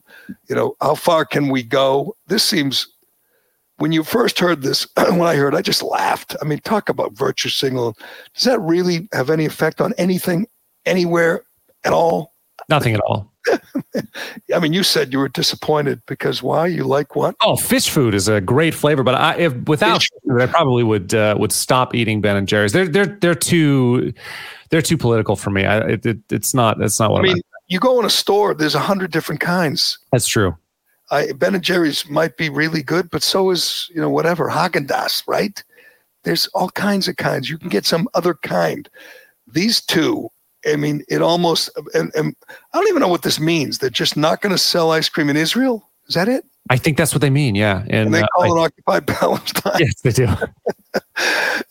you 0.49 0.55
know 0.55 0.75
how 0.81 0.95
far 0.95 1.23
can 1.23 1.49
we 1.49 1.61
go 1.61 2.15
this 2.27 2.43
seems 2.43 2.87
when 3.77 3.91
you 3.91 4.03
first 4.03 4.39
heard 4.39 4.63
this 4.63 4.87
when 4.97 5.21
i 5.21 5.35
heard 5.35 5.53
i 5.53 5.61
just 5.61 5.83
laughed 5.83 6.35
i 6.41 6.45
mean 6.45 6.57
talk 6.59 6.89
about 6.89 7.13
virtue 7.13 7.49
signal 7.49 7.95
does 8.33 8.45
that 8.45 8.59
really 8.61 9.07
have 9.13 9.29
any 9.29 9.45
effect 9.45 9.81
on 9.81 9.93
anything 9.99 10.47
anywhere 10.87 11.43
at 11.83 11.93
all 11.93 12.30
Nothing 12.69 12.93
at 12.93 13.01
all. 13.01 13.31
i 14.53 14.59
mean 14.59 14.71
you 14.71 14.83
said 14.83 15.11
you 15.11 15.17
were 15.17 15.27
disappointed 15.27 15.99
because 16.05 16.43
why 16.43 16.67
you 16.67 16.83
like 16.83 17.15
what 17.15 17.35
Oh, 17.41 17.53
Phish 17.53 17.89
Food 17.89 18.13
is 18.13 18.27
a 18.27 18.39
great 18.39 18.75
flavor, 18.75 19.01
but 19.01 19.15
I, 19.15 19.35
if 19.35 19.55
without 19.67 20.03
food, 20.23 20.41
I 20.41 20.45
probably 20.45 20.83
would 20.83 21.15
uh, 21.15 21.35
would 21.39 21.51
stop 21.51 21.95
eating 21.95 22.21
Ben 22.21 22.35
and 22.37 22.47
Jerry's. 22.47 22.71
They're 22.71 22.87
they're 22.87 23.17
they're 23.19 23.33
too 23.33 24.13
they're 24.69 24.83
too 24.83 24.95
political 24.97 25.35
for 25.35 25.49
me. 25.49 25.65
I, 25.65 25.79
it, 25.79 26.05
it, 26.05 26.19
it's 26.29 26.53
not 26.53 26.77
that's 26.77 26.99
not 26.99 27.11
what 27.11 27.21
i 27.21 27.23
mean 27.23 27.33
mean. 27.33 27.43
you 27.67 27.79
go 27.79 27.99
in 27.99 28.05
a 28.05 28.11
store 28.11 28.53
there's 28.53 28.75
a 28.75 28.79
hundred 28.79 29.11
different 29.11 29.41
kinds 29.41 29.97
That's 30.11 30.27
true. 30.27 30.55
I, 31.09 31.33
Ben 31.33 31.55
and 31.55 31.63
Jerry's 31.63 32.09
might 32.09 32.37
be 32.37 32.49
really 32.49 32.81
good, 32.81 33.09
but 33.09 33.21
so 33.21 33.49
is 33.49 33.89
you 33.93 33.99
know 33.99 34.09
whatever 34.09 34.49
Haagen 34.49 34.87
Dazs, 34.87 35.23
right? 35.27 35.61
There's 36.23 36.47
all 36.47 36.69
kinds 36.69 37.07
of 37.07 37.17
kinds. 37.17 37.49
You 37.49 37.57
can 37.57 37.69
get 37.69 37.85
some 37.85 38.07
other 38.13 38.35
kind. 38.35 38.87
These 39.47 39.81
two, 39.81 40.29
I 40.65 40.75
mean, 40.75 41.03
it 41.09 41.21
almost 41.21 41.69
and, 41.93 42.11
and 42.15 42.35
I 42.73 42.77
don't 42.77 42.87
even 42.87 43.01
know 43.01 43.07
what 43.07 43.23
this 43.23 43.39
means. 43.39 43.77
They're 43.79 43.89
just 43.89 44.15
not 44.17 44.41
going 44.41 44.51
to 44.51 44.57
sell 44.57 44.91
ice 44.91 45.09
cream 45.09 45.29
in 45.29 45.37
Israel. 45.37 45.87
Is 46.07 46.15
that 46.15 46.27
it? 46.27 46.45
I 46.69 46.77
think 46.77 46.97
that's 46.97 47.13
what 47.13 47.21
they 47.21 47.29
mean. 47.29 47.55
Yeah, 47.55 47.81
and, 47.89 48.05
And 48.07 48.13
they 48.13 48.21
uh, 48.21 48.27
call 48.35 48.43
I- 48.59 48.61
it 48.61 48.65
occupied 48.65 49.07
Palestine. 49.19 49.79
yes, 49.79 50.01
they 50.01 50.11
do. 50.11 50.27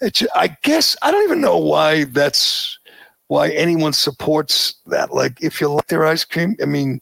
It's, 0.03 0.23
I 0.35 0.57
guess 0.63 0.97
I 1.03 1.11
don't 1.11 1.25
even 1.25 1.41
know 1.43 1.59
why 1.59 2.05
that's 2.05 2.79
why 3.27 3.51
anyone 3.51 3.93
supports 3.93 4.75
that. 4.87 5.13
Like, 5.13 5.43
if 5.43 5.61
you 5.61 5.69
like 5.69 5.89
their 5.89 6.07
ice 6.07 6.25
cream, 6.25 6.57
I 6.63 6.65
mean, 6.65 7.01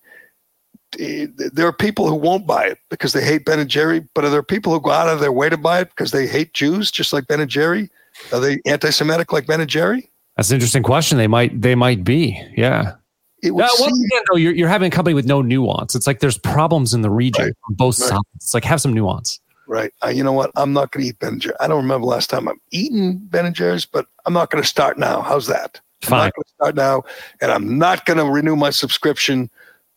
there 0.99 1.67
are 1.67 1.73
people 1.73 2.09
who 2.09 2.15
won't 2.15 2.47
buy 2.47 2.65
it 2.65 2.79
because 2.91 3.13
they 3.13 3.23
hate 3.23 3.45
Ben 3.45 3.59
and 3.61 3.71
Jerry, 3.71 4.01
but 4.15 4.25
are 4.25 4.31
there 4.31 4.43
people 4.43 4.73
who 4.73 4.81
go 4.81 4.91
out 4.91 5.09
of 5.09 5.21
their 5.21 5.31
way 5.33 5.49
to 5.49 5.57
buy 5.57 5.81
it 5.81 5.91
because 5.91 6.11
they 6.11 6.27
hate 6.27 6.55
Jews, 6.55 6.91
just 6.91 7.13
like 7.13 7.27
Ben 7.29 7.41
and 7.41 7.51
Jerry? 7.51 7.89
Are 8.33 8.41
they 8.41 8.59
anti-Semitic 8.67 9.33
like 9.33 9.47
Ben 9.47 9.61
and 9.61 9.71
Jerry? 9.71 10.11
That's 10.39 10.51
an 10.51 10.55
interesting 10.55 10.83
question. 10.85 11.19
They 11.19 11.27
might 11.27 11.61
they 11.61 11.75
might 11.75 12.05
be. 12.05 12.41
Yeah. 12.57 12.95
It 13.43 13.51
would 13.53 13.61
Yeah, 13.61 13.69
once 13.79 14.05
again, 14.05 14.23
though, 14.31 14.37
you're, 14.39 14.53
you're 14.55 14.69
having 14.69 14.89
a 14.89 14.91
company 14.91 15.13
with 15.15 15.27
no 15.27 15.43
nuance. 15.43 15.95
It's 15.95 16.07
like 16.07 16.21
there's 16.21 16.39
problems 16.39 16.95
in 16.95 17.03
the 17.03 17.11
region 17.11 17.45
Right. 17.47 17.55
on 17.69 17.75
both 17.75 18.01
Right. 18.01 18.09
sides. 18.09 18.23
It's 18.37 18.55
like 18.55 18.65
have 18.65 18.81
some 18.81 18.93
nuance. 18.95 19.39
right. 19.67 19.93
Uh, 20.03 20.09
you 20.09 20.25
know 20.25 20.33
what? 20.33 20.51
I'm 20.57 20.73
not 20.73 20.91
going 20.93 21.05
to 21.05 21.11
eat 21.11 21.19
Ben. 21.19 21.41
I 21.61 21.69
don't 21.69 21.77
remember 21.83 22.07
last 22.07 22.31
time 22.31 22.49
I've 22.49 22.57
eaten 22.71 23.19
Ben 23.31 23.53
Jerry's, 23.53 23.85
but 23.85 24.07
I'm 24.25 24.33
not 24.33 24.51
going 24.51 24.63
to 24.63 24.69
start 24.69 24.99
now. 24.99 25.21
How's 25.21 25.47
that? 25.49 25.79
I'm 26.05 26.09
Fine. 26.09 26.19
not 26.27 26.35
going 26.35 26.45
to 26.45 26.51
start 26.55 26.75
now, 26.77 27.03
and 27.43 27.53
I'm 27.53 27.77
not 27.79 28.07
going 28.07 28.17
to 28.19 28.25
renew 28.25 28.57
my 28.57 28.71
subscription 28.71 29.51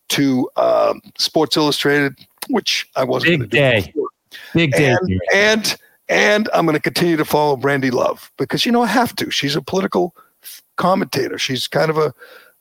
to 0.10 0.50
um, 0.58 1.02
Sports 1.18 1.56
Illustrated, 1.56 2.16
which 2.50 2.90
I 2.98 3.04
wasn't 3.06 3.32
Big 3.32 3.40
going 3.40 3.50
to 3.50 3.56
do 3.56 3.58
day. 3.58 3.86
before. 3.94 4.10
Big 4.54 4.72
day. 4.74 4.90
And, 5.00 5.22
and 5.34 5.78
and 6.10 6.50
I'm 6.54 6.66
going 6.66 6.76
to 6.76 6.82
continue 6.82 7.16
to 7.16 7.24
follow 7.26 7.56
Brandi 7.56 7.92
Love 7.92 8.30
because 8.38 8.66
you 8.66 8.72
know 8.72 8.82
I 8.82 8.88
have 8.88 9.16
to. 9.18 9.32
She's 9.32 9.56
a 9.56 9.62
political 9.62 10.14
commentator. 10.78 11.38
She's 11.38 11.68
kind 11.68 11.90
of 11.90 11.98
a 11.98 12.14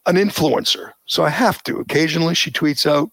an 0.07 0.17
influencer, 0.17 0.93
so 1.07 1.25
I 1.25 1.29
have 1.31 1.63
to. 1.65 1.77
Occasionally, 1.79 2.35
she 2.35 2.51
tweets 2.51 2.91
out 2.91 3.11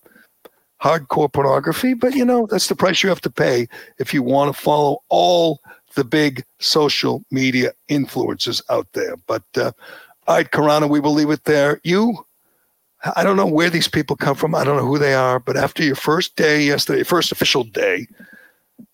hardcore 0.81 1.31
pornography, 1.31 1.93
but 1.93 2.15
you 2.15 2.23
know 2.23 2.47
that's 2.49 2.67
the 2.67 2.75
price 2.75 3.03
you 3.03 3.09
have 3.09 3.21
to 3.21 3.29
pay 3.29 3.67
if 3.99 4.13
you 4.13 4.23
want 4.23 4.55
to 4.55 4.61
follow 4.61 5.01
all 5.09 5.59
the 5.95 6.03
big 6.03 6.43
social 6.59 7.23
media 7.31 7.71
influencers 7.89 8.61
out 8.69 8.87
there. 8.93 9.15
But 9.27 9.43
uh, 9.55 9.71
all 10.27 10.37
right, 10.37 10.49
Carano, 10.49 10.89
we 10.89 10.99
will 10.99 11.13
leave 11.13 11.29
it 11.29 11.43
there. 11.45 11.79
You. 11.83 12.25
I 13.15 13.23
don't 13.23 13.37
know 13.37 13.45
where 13.45 13.69
these 13.69 13.87
people 13.87 14.15
come 14.15 14.35
from. 14.35 14.55
I 14.55 14.63
don't 14.63 14.75
know 14.75 14.85
who 14.85 14.97
they 14.97 15.13
are, 15.13 15.39
but 15.39 15.55
after 15.55 15.83
your 15.83 15.95
first 15.95 16.35
day 16.35 16.63
yesterday, 16.63 17.03
first 17.03 17.31
official 17.31 17.63
day, 17.63 18.07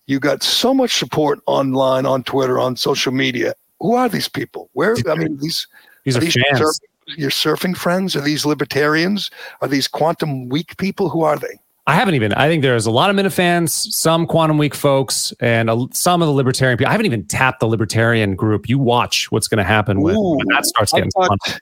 you 0.06 0.20
got 0.20 0.42
so 0.42 0.74
much 0.74 0.98
support 0.98 1.40
online, 1.46 2.04
on 2.04 2.22
Twitter, 2.22 2.58
on 2.58 2.76
social 2.76 3.12
media. 3.12 3.54
Who 3.80 3.94
are 3.94 4.08
these 4.08 4.28
people? 4.28 4.70
Where? 4.72 4.96
I 5.08 5.14
mean, 5.14 5.36
these 5.38 5.66
These 6.04 6.16
are 6.16 6.18
are 6.18 6.20
these 6.22 6.32
surf- 6.32 6.76
your 7.16 7.30
surfing 7.30 7.76
friends? 7.76 8.16
Are 8.16 8.20
these 8.20 8.46
libertarians? 8.46 9.30
Are 9.60 9.68
these 9.68 9.88
Quantum 9.88 10.48
Week 10.48 10.76
people? 10.76 11.08
Who 11.08 11.22
are 11.22 11.36
they? 11.36 11.60
I 11.86 11.94
haven't 11.94 12.14
even. 12.14 12.32
I 12.32 12.48
think 12.48 12.62
there's 12.62 12.86
a 12.86 12.90
lot 12.90 13.10
of 13.10 13.16
Minifans, 13.16 13.68
some 13.68 14.26
Quantum 14.26 14.56
Week 14.56 14.74
folks, 14.74 15.34
and 15.40 15.68
a, 15.68 15.86
some 15.92 16.22
of 16.22 16.28
the 16.28 16.32
Libertarian 16.32 16.78
people. 16.78 16.88
I 16.88 16.92
haven't 16.92 17.06
even 17.06 17.26
tapped 17.26 17.60
the 17.60 17.66
Libertarian 17.66 18.36
group. 18.36 18.70
You 18.70 18.78
watch 18.78 19.30
what's 19.30 19.48
going 19.48 19.58
to 19.58 19.64
happen 19.64 20.00
when, 20.00 20.16
Ooh, 20.16 20.36
when 20.36 20.46
that 20.48 20.64
starts 20.64 20.92
getting 20.92 21.10
thought, 21.10 21.28
fun. 21.28 21.58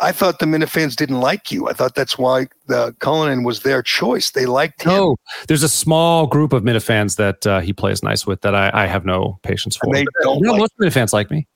I 0.00 0.12
thought 0.12 0.38
the 0.38 0.46
Minifans 0.46 0.96
didn't 0.96 1.20
like 1.20 1.52
you. 1.52 1.68
I 1.68 1.74
thought 1.74 1.94
that's 1.94 2.16
why 2.16 2.48
the 2.66 2.94
Cullinan 3.00 3.44
was 3.44 3.60
their 3.60 3.82
choice. 3.82 4.30
They 4.30 4.46
liked 4.46 4.82
him. 4.82 4.92
No, 4.92 5.16
there's 5.46 5.62
a 5.62 5.68
small 5.68 6.26
group 6.26 6.52
of 6.52 6.62
Minifans 6.62 7.16
that 7.16 7.46
uh, 7.46 7.60
he 7.60 7.72
plays 7.72 8.02
nice 8.02 8.26
with 8.26 8.40
that 8.40 8.54
I, 8.54 8.70
I 8.72 8.86
have 8.86 9.04
no 9.04 9.38
patience 9.42 9.76
for. 9.76 9.86
And 9.86 9.94
they 9.94 10.06
don't 10.22 10.40
no, 10.42 10.52
like- 10.52 10.60
most 10.60 10.72
Minifans 10.80 11.12
like 11.12 11.30
me. 11.30 11.46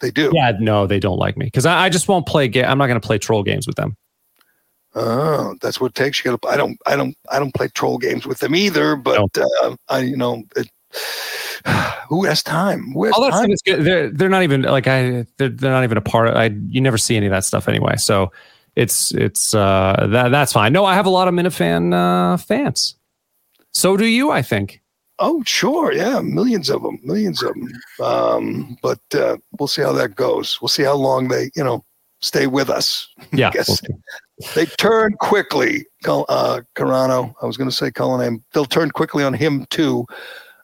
They 0.00 0.10
do. 0.10 0.30
Yeah, 0.34 0.52
no, 0.60 0.86
they 0.86 1.00
don't 1.00 1.18
like 1.18 1.36
me 1.36 1.46
because 1.46 1.64
I, 1.64 1.84
I 1.84 1.88
just 1.88 2.06
won't 2.06 2.26
play. 2.26 2.48
Ga- 2.48 2.64
I'm 2.64 2.76
not 2.76 2.86
going 2.86 3.00
to 3.00 3.06
play 3.06 3.18
troll 3.18 3.42
games 3.42 3.66
with 3.66 3.76
them. 3.76 3.96
Oh, 4.94 5.54
that's 5.60 5.80
what 5.80 5.88
it 5.88 5.94
takes. 5.94 6.18
You 6.18 6.30
got 6.30 6.42
to. 6.42 6.48
I 6.48 6.56
don't. 6.56 6.78
I 6.86 6.96
don't. 6.96 7.16
I 7.30 7.38
don't 7.38 7.54
play 7.54 7.68
troll 7.68 7.98
games 7.98 8.26
with 8.26 8.38
them 8.40 8.54
either. 8.54 8.96
But 8.96 9.38
uh, 9.38 9.76
I, 9.88 10.00
you 10.00 10.16
know, 10.16 10.42
it, 10.54 10.70
who 12.08 12.24
has 12.24 12.42
time? 12.42 12.92
Who 12.92 13.04
has 13.04 13.14
All 13.14 13.22
that 13.22 13.30
time? 13.30 13.44
stuff 13.44 13.50
is 13.50 13.62
good. 13.62 13.84
They're 13.84 14.10
they're 14.10 14.28
not 14.28 14.42
even 14.42 14.62
like 14.62 14.86
I. 14.86 15.26
They're, 15.36 15.48
they're 15.48 15.70
not 15.70 15.84
even 15.84 15.98
a 15.98 16.02
part. 16.02 16.28
Of, 16.28 16.36
I 16.36 16.46
you 16.68 16.80
never 16.80 16.98
see 16.98 17.16
any 17.16 17.26
of 17.26 17.32
that 17.32 17.44
stuff 17.44 17.68
anyway. 17.68 17.96
So 17.96 18.32
it's 18.76 19.12
it's 19.14 19.54
uh 19.54 20.06
that 20.10 20.28
that's 20.30 20.52
fine. 20.52 20.72
No, 20.72 20.84
I 20.84 20.94
have 20.94 21.06
a 21.06 21.10
lot 21.10 21.28
of 21.28 21.34
Minifan 21.34 21.92
uh, 21.94 22.36
fans. 22.36 22.96
So 23.72 23.96
do 23.96 24.06
you, 24.06 24.30
I 24.30 24.42
think. 24.42 24.80
Oh, 25.18 25.42
sure, 25.46 25.92
yeah, 25.92 26.20
millions 26.20 26.68
of 26.68 26.82
them, 26.82 26.98
millions 27.02 27.42
of 27.42 27.54
them. 27.54 27.72
Um, 28.02 28.76
but 28.82 29.00
uh, 29.14 29.38
we'll 29.58 29.66
see 29.66 29.80
how 29.80 29.92
that 29.92 30.14
goes. 30.14 30.58
We'll 30.60 30.68
see 30.68 30.82
how 30.82 30.94
long 30.94 31.28
they, 31.28 31.50
you 31.56 31.64
know, 31.64 31.82
stay 32.20 32.46
with 32.46 32.70
us. 32.70 33.08
Yeah. 33.32 33.50
Guess 33.50 33.80
they 34.54 34.66
turn 34.66 35.14
quickly. 35.20 35.86
Uh, 36.06 36.60
Carano, 36.74 37.34
I 37.42 37.46
was 37.46 37.56
going 37.56 37.68
to 37.68 37.74
say 37.74 37.90
Cullinane. 37.90 38.42
They'll 38.52 38.64
turn 38.64 38.90
quickly 38.90 39.24
on 39.24 39.34
him 39.34 39.66
too. 39.70 40.06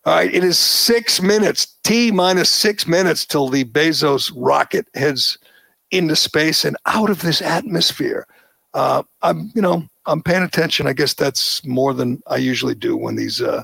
All 0.04 0.14
right, 0.14 0.34
it 0.34 0.42
is 0.42 0.58
six 0.58 1.22
minutes, 1.22 1.76
T 1.84 2.10
minus 2.10 2.50
six 2.50 2.88
minutes 2.88 3.24
till 3.24 3.48
the 3.48 3.64
Bezos 3.64 4.32
rocket 4.34 4.88
heads 4.94 5.38
into 5.92 6.16
space 6.16 6.64
and 6.64 6.76
out 6.86 7.08
of 7.08 7.22
this 7.22 7.40
atmosphere. 7.40 8.26
Uh, 8.74 9.04
I'm, 9.22 9.52
you 9.54 9.62
know, 9.62 9.84
I'm 10.06 10.20
paying 10.20 10.42
attention. 10.42 10.88
I 10.88 10.92
guess 10.92 11.14
that's 11.14 11.64
more 11.64 11.94
than 11.94 12.20
I 12.26 12.38
usually 12.38 12.74
do 12.74 12.96
when 12.96 13.14
these 13.14 13.40
uh, 13.40 13.62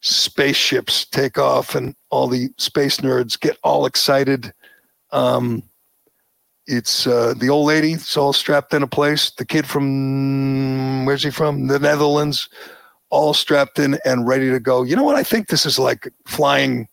spaceships 0.00 1.06
take 1.06 1.38
off 1.38 1.74
and 1.74 1.96
all 2.10 2.28
the 2.28 2.50
space 2.58 2.98
nerds 2.98 3.40
get 3.40 3.56
all 3.62 3.86
excited. 3.86 4.52
Um, 5.12 5.62
it's 6.66 7.06
uh, 7.06 7.32
the 7.38 7.48
old 7.48 7.68
lady. 7.68 7.92
It's 7.92 8.18
all 8.18 8.34
strapped 8.34 8.74
in 8.74 8.82
a 8.82 8.86
place. 8.86 9.30
The 9.30 9.46
kid 9.46 9.66
from 9.66 11.06
where's 11.06 11.22
he 11.22 11.30
from? 11.30 11.68
The 11.68 11.78
Netherlands, 11.78 12.50
all 13.14 13.32
strapped 13.32 13.78
in 13.78 13.98
and 14.04 14.26
ready 14.26 14.50
to 14.50 14.60
go. 14.60 14.82
You 14.82 14.96
know 14.96 15.04
what? 15.04 15.16
I 15.16 15.22
think 15.22 15.48
this 15.48 15.64
is 15.64 15.78
like 15.78 16.12
flying. 16.26 16.88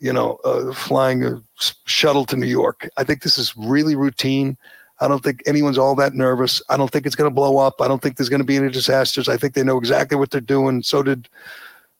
You 0.00 0.12
know, 0.12 0.36
uh, 0.44 0.74
flying 0.74 1.24
a 1.24 1.40
shuttle 1.86 2.26
to 2.26 2.36
New 2.36 2.48
York. 2.48 2.90
I 2.98 3.04
think 3.04 3.22
this 3.22 3.38
is 3.38 3.56
really 3.56 3.96
routine. 3.96 4.58
I 5.00 5.08
don't 5.08 5.22
think 5.22 5.42
anyone's 5.46 5.78
all 5.78 5.94
that 5.94 6.12
nervous. 6.12 6.60
I 6.68 6.76
don't 6.76 6.90
think 6.90 7.06
it's 7.06 7.14
going 7.16 7.30
to 7.30 7.34
blow 7.34 7.56
up. 7.56 7.80
I 7.80 7.88
don't 7.88 8.02
think 8.02 8.16
there's 8.16 8.28
going 8.28 8.40
to 8.40 8.46
be 8.46 8.56
any 8.56 8.68
disasters. 8.68 9.28
I 9.30 9.38
think 9.38 9.54
they 9.54 9.62
know 9.62 9.78
exactly 9.78 10.18
what 10.18 10.30
they're 10.30 10.42
doing. 10.42 10.82
So 10.82 11.02
did 11.02 11.28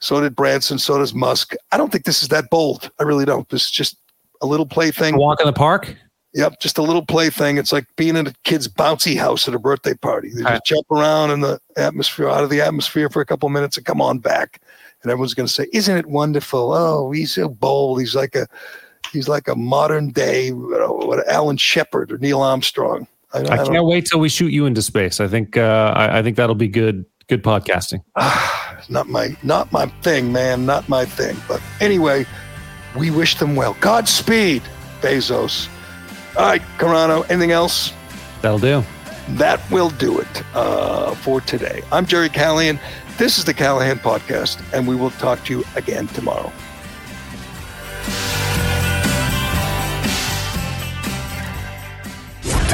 so 0.00 0.20
did 0.20 0.36
Branson. 0.36 0.78
So 0.78 0.98
does 0.98 1.14
Musk. 1.14 1.54
I 1.72 1.78
don't 1.78 1.90
think 1.90 2.04
this 2.04 2.22
is 2.22 2.28
that 2.28 2.50
bold. 2.50 2.90
I 3.00 3.04
really 3.04 3.24
don't. 3.24 3.48
This 3.48 3.64
is 3.64 3.70
just 3.70 3.96
a 4.42 4.46
little 4.46 4.66
plaything. 4.66 5.16
Walk 5.16 5.40
in 5.40 5.46
the 5.46 5.52
park. 5.52 5.96
Yep, 6.34 6.60
just 6.60 6.78
a 6.78 6.82
little 6.82 7.06
plaything. 7.06 7.58
It's 7.58 7.72
like 7.72 7.86
being 7.94 8.16
in 8.16 8.26
a 8.26 8.32
kid's 8.42 8.66
bouncy 8.66 9.16
house 9.16 9.46
at 9.46 9.54
a 9.54 9.58
birthday 9.58 9.94
party. 9.94 10.30
They 10.30 10.42
just 10.42 10.44
right. 10.44 10.64
jump 10.64 10.90
around 10.90 11.30
in 11.30 11.40
the 11.40 11.60
atmosphere, 11.76 12.28
out 12.28 12.42
of 12.42 12.50
the 12.50 12.60
atmosphere 12.60 13.08
for 13.08 13.22
a 13.22 13.26
couple 13.26 13.48
minutes, 13.50 13.76
and 13.76 13.86
come 13.86 14.00
on 14.00 14.18
back. 14.18 14.60
And 15.02 15.12
everyone's 15.12 15.34
going 15.34 15.46
to 15.46 15.52
say, 15.52 15.68
"Isn't 15.72 15.96
it 15.96 16.06
wonderful? 16.06 16.72
Oh, 16.72 17.12
he's 17.12 17.32
so 17.32 17.48
bold. 17.48 18.00
He's 18.00 18.16
like 18.16 18.34
a, 18.34 18.48
he's 19.12 19.28
like 19.28 19.46
a 19.46 19.54
modern 19.54 20.10
day 20.10 20.46
you 20.46 20.76
know, 20.76 20.92
what, 20.92 21.26
Alan 21.28 21.56
Shepard 21.56 22.10
or 22.10 22.18
Neil 22.18 22.42
Armstrong." 22.42 23.06
I, 23.32 23.38
I, 23.38 23.62
I 23.62 23.66
can't 23.66 23.86
wait 23.86 24.06
till 24.06 24.18
we 24.18 24.28
shoot 24.28 24.52
you 24.52 24.66
into 24.66 24.82
space. 24.82 25.20
I 25.20 25.28
think 25.28 25.56
uh, 25.56 25.92
I, 25.94 26.18
I 26.18 26.22
think 26.22 26.36
that'll 26.36 26.56
be 26.56 26.68
good 26.68 27.04
good 27.28 27.44
podcasting. 27.44 28.02
not 28.88 29.08
my 29.08 29.36
not 29.44 29.70
my 29.70 29.86
thing, 30.02 30.32
man. 30.32 30.66
Not 30.66 30.88
my 30.88 31.04
thing. 31.04 31.36
But 31.46 31.62
anyway, 31.80 32.26
we 32.96 33.12
wish 33.12 33.36
them 33.36 33.54
well. 33.54 33.76
Godspeed, 33.80 34.62
Bezos. 35.00 35.68
All 36.36 36.46
right, 36.46 36.62
Carano. 36.78 37.28
Anything 37.30 37.52
else? 37.52 37.92
That'll 38.42 38.58
do. 38.58 38.82
That 39.30 39.60
will 39.70 39.90
do 39.90 40.18
it 40.18 40.42
uh, 40.54 41.14
for 41.14 41.40
today. 41.40 41.82
I'm 41.92 42.06
Jerry 42.06 42.28
Callahan. 42.28 42.78
This 43.18 43.38
is 43.38 43.44
the 43.44 43.54
Callahan 43.54 43.98
Podcast, 43.98 44.60
and 44.74 44.86
we 44.88 44.96
will 44.96 45.10
talk 45.10 45.44
to 45.44 45.58
you 45.58 45.64
again 45.76 46.08
tomorrow. 46.08 46.52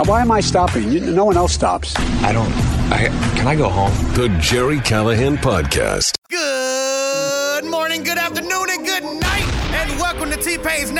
Why 0.07 0.23
am 0.23 0.31
I 0.33 0.41
stopping? 0.41 1.15
No 1.15 1.27
one 1.27 1.37
else 1.37 1.53
stops. 1.53 1.95
I 2.25 2.33
don't. 2.33 2.51
I 2.91 3.07
can 3.37 3.47
I 3.47 3.55
go 3.55 3.69
home? 3.69 3.93
The 4.15 4.29
Jerry 4.41 4.81
Callahan 4.81 5.37
Podcast. 5.37 6.17
Good 6.29 7.65
morning, 7.71 8.03
good 8.03 8.19
afternoon, 8.19 8.71
and 8.71 8.85
good 8.85 9.05
night. 9.05 9.47
And 9.73 10.01
welcome 10.01 10.31
to 10.31 10.37
T 10.37 10.59
Pain's 10.59 10.91
Nappy 10.91 11.00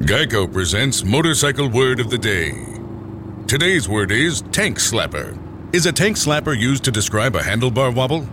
Geico 0.00 0.52
presents 0.52 1.02
Motorcycle 1.04 1.70
Word 1.70 2.00
of 2.00 2.10
the 2.10 2.18
Day. 2.18 2.52
Today's 3.46 3.88
word 3.88 4.12
is 4.12 4.42
tank 4.52 4.76
slapper. 4.76 5.34
Is 5.74 5.86
a 5.86 5.92
tank 5.92 6.18
slapper 6.18 6.56
used 6.56 6.84
to 6.84 6.90
describe 6.90 7.34
a 7.34 7.40
handlebar 7.40 7.94
wobble? 7.94 8.28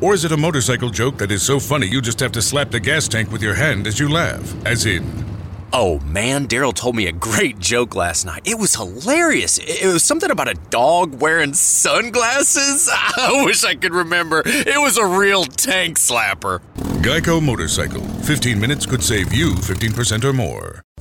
Or 0.00 0.14
is 0.14 0.24
it 0.24 0.32
a 0.32 0.36
motorcycle 0.38 0.88
joke 0.88 1.18
that 1.18 1.30
is 1.30 1.42
so 1.42 1.60
funny 1.60 1.86
you 1.86 2.00
just 2.00 2.20
have 2.20 2.32
to 2.32 2.40
slap 2.40 2.70
the 2.70 2.80
gas 2.80 3.06
tank 3.06 3.30
with 3.30 3.42
your 3.42 3.52
hand 3.52 3.86
as 3.86 4.00
you 4.00 4.08
laugh? 4.08 4.54
As 4.64 4.86
in, 4.86 5.04
Oh 5.72 5.98
man, 6.00 6.48
Daryl 6.48 6.72
told 6.72 6.96
me 6.96 7.06
a 7.06 7.12
great 7.12 7.58
joke 7.58 7.94
last 7.94 8.24
night. 8.24 8.42
It 8.46 8.58
was 8.58 8.74
hilarious. 8.74 9.58
It 9.58 9.92
was 9.92 10.02
something 10.02 10.30
about 10.30 10.48
a 10.48 10.54
dog 10.70 11.20
wearing 11.20 11.52
sunglasses. 11.52 12.88
I 12.92 13.42
wish 13.44 13.64
I 13.64 13.74
could 13.74 13.92
remember. 13.92 14.42
It 14.46 14.80
was 14.80 14.96
a 14.96 15.04
real 15.04 15.44
tank 15.44 15.98
slapper. 15.98 16.60
Geico 17.02 17.42
Motorcycle. 17.42 18.02
15 18.02 18.58
minutes 18.58 18.86
could 18.86 19.02
save 19.02 19.32
you 19.32 19.52
15% 19.52 20.24
or 20.24 20.32
more. 20.32 20.82